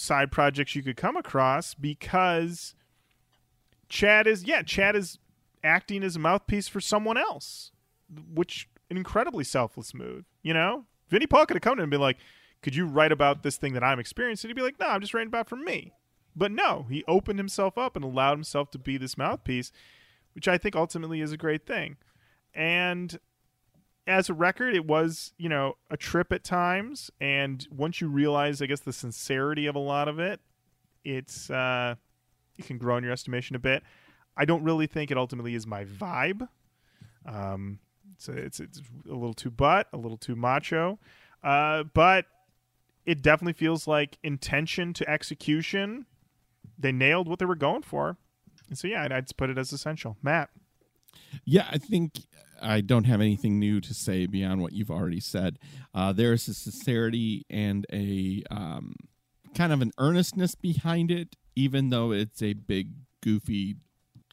side 0.01 0.33
projects 0.33 0.75
you 0.75 0.83
could 0.83 0.97
come 0.97 1.17
across 1.17 1.75
because 1.75 2.75
Chad 3.89 4.27
is 4.27 4.45
yeah, 4.45 4.63
Chad 4.63 4.97
is 4.97 5.19
acting 5.63 6.03
as 6.03 6.17
a 6.17 6.19
mouthpiece 6.19 6.69
for 6.69 6.81
someone 6.81 7.19
else, 7.19 7.73
which 8.33 8.69
an 8.91 8.97
incredibly 8.97 9.45
selfless 9.45 9.95
move. 9.95 10.25
You 10.43 10.55
know, 10.55 10.87
Vinnie 11.09 11.27
Paul 11.27 11.47
could 11.47 11.57
have 11.57 11.63
come 11.63 11.77
to 11.77 11.83
him 11.83 11.85
and 11.85 11.91
been 11.91 12.01
like, 12.01 12.19
"Could 12.63 12.75
you 12.75 12.87
write 12.87 13.13
about 13.13 13.43
this 13.43 13.57
thing 13.57 13.75
that 13.75 13.85
I'm 13.85 14.01
experiencing?" 14.01 14.49
He'd 14.49 14.55
be 14.55 14.63
like, 14.63 14.81
"No, 14.81 14.87
I'm 14.87 15.01
just 15.01 15.15
writing 15.15 15.29
about 15.29 15.49
for 15.49 15.57
me." 15.57 15.93
But 16.35 16.53
no, 16.53 16.87
he 16.89 17.05
opened 17.07 17.39
himself 17.39 17.77
up 17.77 17.97
and 17.97 18.05
allowed 18.05 18.35
himself 18.35 18.71
to 18.71 18.79
be 18.79 18.97
this 18.97 19.19
mouthpiece, 19.19 19.73
which 20.35 20.49
I 20.49 20.59
think 20.59 20.77
ultimately 20.77 21.21
is 21.21 21.33
a 21.33 21.37
great 21.37 21.67
thing. 21.67 21.97
And 22.55 23.19
as 24.11 24.29
a 24.29 24.35
record, 24.35 24.75
it 24.75 24.85
was, 24.87 25.33
you 25.39 25.49
know, 25.49 25.77
a 25.89 25.97
trip 25.97 26.33
at 26.33 26.45
times. 26.45 27.11
And 27.21 27.67
once 27.71 28.01
you 28.01 28.09
realize, 28.09 28.61
I 28.61 28.67
guess, 28.67 28.81
the 28.81 28.93
sincerity 28.93 29.67
of 29.67 29.77
a 29.77 29.81
lot 29.81 30.09
of 30.09 30.19
it, 30.19 30.41
it's, 31.05 31.49
uh, 31.49 31.95
you 32.57 32.65
can 32.65 32.77
grow 32.77 32.97
in 32.97 33.05
your 33.05 33.13
estimation 33.13 33.57
a 33.57 33.59
bit. 33.59 33.83
I 34.37 34.45
don't 34.45 34.65
really 34.65 34.87
think 34.87 35.11
it 35.11 35.17
ultimately 35.17 35.55
is 35.55 35.67
my 35.67 35.85
vibe. 35.85 36.49
Um, 37.25 37.79
a, 38.29 38.33
it's, 38.33 38.61
it's 38.61 38.83
a 39.09 39.15
little 39.15 39.35
too 39.35 39.51
butt, 39.51 39.89
a 39.93 39.97
little 39.97 40.19
too 40.19 40.37
macho. 40.37 40.99
Uh, 41.43 41.85
but 41.85 42.27
it 43.07 43.23
definitely 43.23 43.55
feels 43.55 43.87
like 43.87 44.19
intention 44.23 44.93
to 44.95 45.09
execution. 45.09 46.07
They 46.79 46.93
nailed 46.93 47.29
what 47.29 47.39
they 47.39 47.47
were 47.47 47.55
going 47.55 47.83
for. 47.83 48.17
And 48.69 48.77
so, 48.77 48.89
yeah, 48.89 49.05
I'd, 49.05 49.13
I'd 49.13 49.37
put 49.37 49.51
it 49.51 49.57
as 49.59 49.73
essential. 49.73 50.17
Matt. 50.23 50.51
Yeah, 51.45 51.67
I 51.71 51.79
think 51.79 52.21
I 52.61 52.81
don't 52.81 53.05
have 53.05 53.21
anything 53.21 53.59
new 53.59 53.81
to 53.81 53.95
say 53.95 54.27
beyond 54.27 54.63
what 54.63 54.73
you've 54.73 54.91
already 54.91 55.21
said. 55.21 55.59
Uh, 55.95 56.13
there's 56.13 56.47
a 56.49 56.55
sincerity 56.55 57.45
and 57.49 57.87
a 57.93 58.43
um, 58.51 58.95
kind 59.55 59.73
of 59.73 59.81
an 59.81 59.93
earnestness 59.99 60.55
behind 60.55 61.11
it, 61.11 61.37
even 61.57 61.91
though 61.91 62.13
it's 62.13 62.43
a 62.43 62.53
big, 62.53 62.91
goofy 63.23 63.77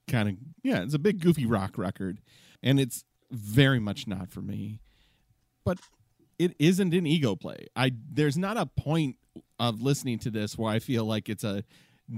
kind 0.07 0.29
of, 0.29 0.35
yeah, 0.63 0.81
it's 0.81 0.93
a 0.93 0.99
big, 0.99 1.21
goofy 1.21 1.45
rock 1.45 1.77
record. 1.77 2.19
And 2.63 2.79
it's 2.79 3.03
very 3.31 3.79
much 3.79 4.07
not 4.07 4.31
for 4.31 4.41
me. 4.41 4.79
But 5.63 5.79
it 6.39 6.55
isn't 6.59 6.93
an 6.93 7.05
ego 7.05 7.35
play. 7.35 7.67
I 7.75 7.91
There's 8.11 8.37
not 8.37 8.57
a 8.57 8.65
point 8.65 9.17
of 9.59 9.81
listening 9.81 10.19
to 10.19 10.31
this 10.31 10.57
where 10.57 10.71
I 10.71 10.79
feel 10.79 11.05
like 11.05 11.29
it's 11.29 11.43
a 11.43 11.63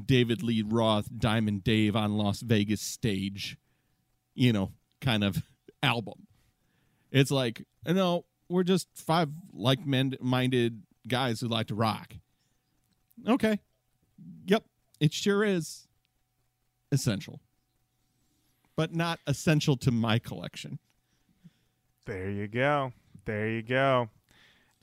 David 0.06 0.44
Lee 0.44 0.64
Roth, 0.66 1.08
Diamond 1.18 1.64
Dave 1.64 1.96
on 1.96 2.18
Las 2.18 2.42
Vegas 2.42 2.82
stage, 2.82 3.58
you 4.40 4.54
know, 4.54 4.72
kind 5.02 5.24
of 5.24 5.44
album. 5.84 6.28
It's 7.12 7.30
like, 7.32 7.66
no, 7.86 8.26
we're 8.48 8.64
just 8.64 8.88
five 8.96 9.30
like 9.54 9.80
minded 9.86 10.82
guys 11.08 11.42
who 11.42 11.48
like 11.48 11.68
to 11.68 11.76
rock. 11.76 12.14
Okay. 13.28 13.60
Yep. 14.46 14.64
It 15.00 15.14
sure 15.14 15.44
is 15.44 15.88
essential, 16.92 17.42
but 18.76 18.94
not 18.96 19.20
essential 19.28 19.76
to 19.78 19.92
my 19.92 20.20
collection. 20.20 20.80
There 22.06 22.30
you 22.30 22.48
go. 22.48 22.94
There 23.26 23.50
you 23.50 23.62
go. 23.62 24.10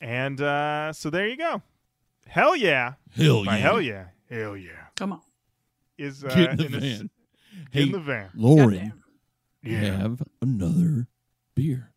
And 0.01 0.41
uh, 0.41 0.93
so 0.93 1.09
there 1.11 1.27
you 1.27 1.37
go. 1.37 1.63
Hell 2.27 2.55
yeah. 2.57 2.95
Hell 3.17 3.45
By 3.45 3.57
yeah. 3.57 3.63
hell 3.63 3.81
yeah. 3.81 4.05
Hell 4.31 4.57
yeah. 4.57 4.71
Come 4.97 5.13
on. 5.13 5.21
Is 5.97 6.25
uh, 6.25 6.29
Get 6.29 6.51
in 6.51 6.57
the 6.59 6.65
in, 6.67 6.75
a- 6.75 6.81
van. 6.81 7.11
in 7.73 7.93
the 7.93 8.01
van. 8.01 8.31
Lorin, 8.35 8.69
Goddamn. 8.79 9.03
Yeah. 9.67 9.99
have 9.99 10.23
another 10.43 11.09
beer. 11.55 11.93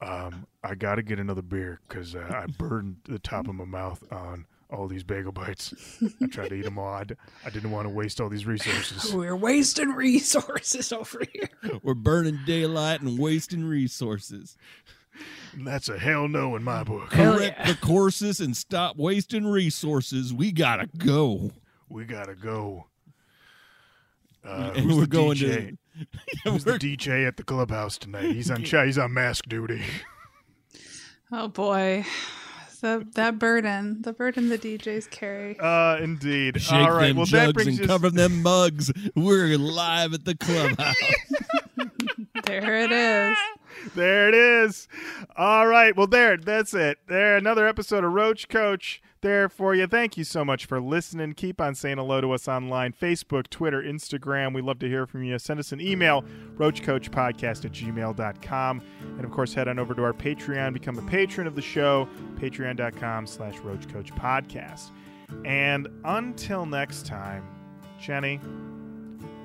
Um, 0.00 0.46
I 0.62 0.74
got 0.74 0.96
to 0.96 1.02
get 1.02 1.18
another 1.18 1.42
beer 1.42 1.80
because 1.88 2.14
uh, 2.14 2.26
I 2.30 2.46
burned 2.46 2.96
the 3.08 3.18
top 3.18 3.48
of 3.48 3.54
my 3.54 3.64
mouth 3.64 4.02
on 4.12 4.46
all 4.70 4.86
these 4.88 5.02
bagel 5.04 5.32
bites. 5.32 5.72
I 6.22 6.26
tried 6.26 6.48
to 6.48 6.54
eat 6.56 6.64
them 6.64 6.78
all. 6.78 6.92
I, 6.92 7.04
d- 7.04 7.14
I 7.46 7.50
didn't 7.50 7.70
want 7.70 7.86
to 7.86 7.94
waste 7.94 8.20
all 8.20 8.28
these 8.28 8.44
resources. 8.44 9.14
We're 9.14 9.36
wasting 9.36 9.90
resources 9.90 10.92
over 10.92 11.22
here. 11.32 11.48
We're 11.82 11.94
burning 11.94 12.40
daylight 12.44 13.00
and 13.00 13.18
wasting 13.18 13.64
resources. 13.64 14.56
That's 15.56 15.88
a 15.88 15.98
hell 15.98 16.26
no 16.28 16.56
in 16.56 16.64
my 16.64 16.82
book. 16.82 17.12
Hell 17.12 17.36
Correct 17.38 17.56
yeah. 17.60 17.72
the 17.72 17.78
courses 17.78 18.40
and 18.40 18.56
stop 18.56 18.96
wasting 18.96 19.46
resources. 19.46 20.34
We 20.34 20.50
gotta 20.50 20.88
go. 20.98 21.52
We 21.88 22.04
got 22.04 22.24
to 22.26 22.34
go. 22.34 22.86
Uh, 24.44 24.72
and 24.74 24.84
who's 24.86 24.96
we're 24.96 25.00
the 25.02 25.06
going 25.06 25.36
DJ? 25.38 25.68
to. 25.68 25.78
Who's 26.44 26.64
the 26.64 26.72
DJ 26.72 27.26
at 27.26 27.36
the 27.36 27.42
clubhouse 27.44 27.98
tonight? 27.98 28.32
He's 28.32 28.50
on 28.50 28.62
ch- 28.64 28.74
he's 28.84 28.98
on 28.98 29.12
mask 29.14 29.46
duty. 29.48 29.82
Oh 31.32 31.48
boy. 31.48 32.04
The, 32.80 33.06
that 33.14 33.38
burden, 33.38 34.02
the 34.02 34.12
burden 34.12 34.50
the 34.50 34.58
DJs 34.58 35.08
carry. 35.10 35.58
Uh, 35.58 35.96
indeed. 36.02 36.60
Shake 36.60 36.72
all 36.74 36.90
right. 36.90 37.08
them 37.08 37.16
Well, 37.16 37.24
that 37.26 37.46
jugs 37.46 37.52
brings 37.54 37.78
and 37.78 37.80
us. 37.80 37.86
cover 37.86 38.10
them 38.10 38.42
mugs. 38.42 38.92
We're 39.16 39.56
live 39.56 40.12
at 40.12 40.24
the 40.26 40.34
clubhouse. 40.34 40.94
There 42.46 42.74
it 42.82 42.92
is. 42.92 43.38
There 43.94 44.28
it 44.28 44.34
is. 44.34 44.86
All 45.34 45.66
right. 45.66 45.96
Well, 45.96 46.06
there. 46.06 46.36
That's 46.36 46.74
it. 46.74 46.98
There. 47.08 47.36
Another 47.38 47.66
episode 47.66 48.04
of 48.04 48.12
Roach 48.12 48.48
Koach 48.48 49.00
there 49.24 49.48
for 49.48 49.74
you. 49.74 49.86
Thank 49.86 50.16
you 50.18 50.22
so 50.22 50.44
much 50.44 50.66
for 50.66 50.80
listening. 50.80 51.32
Keep 51.32 51.58
on 51.60 51.74
saying 51.74 51.96
hello 51.96 52.20
to 52.20 52.30
us 52.32 52.46
online 52.46 52.92
Facebook, 52.92 53.48
Twitter, 53.48 53.82
Instagram. 53.82 54.54
We 54.54 54.60
love 54.60 54.78
to 54.80 54.88
hear 54.88 55.06
from 55.06 55.24
you. 55.24 55.38
Send 55.38 55.58
us 55.58 55.72
an 55.72 55.80
email, 55.80 56.22
roachkoachpodcast 56.56 57.64
at 57.64 57.72
gmail.com. 57.72 58.82
And 59.00 59.24
of 59.24 59.30
course, 59.30 59.54
head 59.54 59.66
on 59.66 59.78
over 59.78 59.94
to 59.94 60.04
our 60.04 60.12
Patreon. 60.12 60.74
Become 60.74 60.98
a 60.98 61.10
patron 61.10 61.46
of 61.46 61.56
the 61.56 61.62
show, 61.62 62.06
patreon.com 62.36 63.26
slash 63.26 63.56
roachkoachpodcast. 63.56 64.90
And 65.46 65.88
until 66.04 66.66
next 66.66 67.06
time, 67.06 67.48
Jenny, 67.98 68.38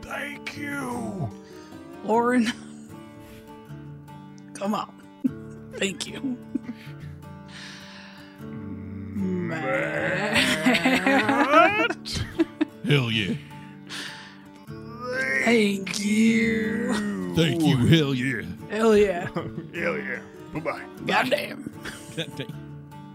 thank 0.01 0.57
you. 0.57 1.30
Lorin. 2.03 2.51
Come 4.53 4.76
on. 4.76 5.72
Thank 5.77 6.06
you. 6.06 6.38
What? 9.19 9.57
Hell 12.85 13.11
yeah. 13.11 13.35
Thank 15.45 15.99
you. 15.99 16.93
Thank 17.35 17.61
you. 17.63 17.77
Hell 17.77 18.13
yeah. 18.13 18.43
Hell 18.69 18.95
yeah. 18.95 19.27
Hell 19.73 19.97
yeah. 19.97 20.19
Bye 20.53 20.59
bye. 20.59 20.83
Goddamn. 21.05 21.71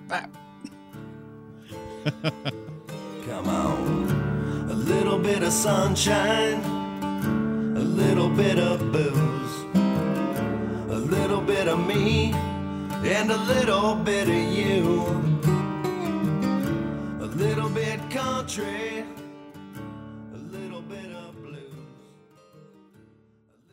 Bye. 0.09 0.29
Come 3.27 3.49
on. 3.49 4.69
A 4.71 4.75
little 4.75 5.19
bit 5.19 5.43
of 5.43 5.53
sunshine, 5.53 6.61
a 7.77 7.81
little 7.81 8.29
bit 8.29 8.59
of 8.59 8.93
booze, 8.93 9.65
a 10.91 10.99
little 10.99 11.41
bit 11.41 11.69
of 11.69 11.79
me, 11.87 12.33
and 13.05 13.31
a 13.31 13.37
little 13.45 13.95
bit 13.95 14.29
of 14.29 14.35
you. 14.35 15.43
Little 17.35 17.69
bit 17.69 17.99
country, 18.11 19.05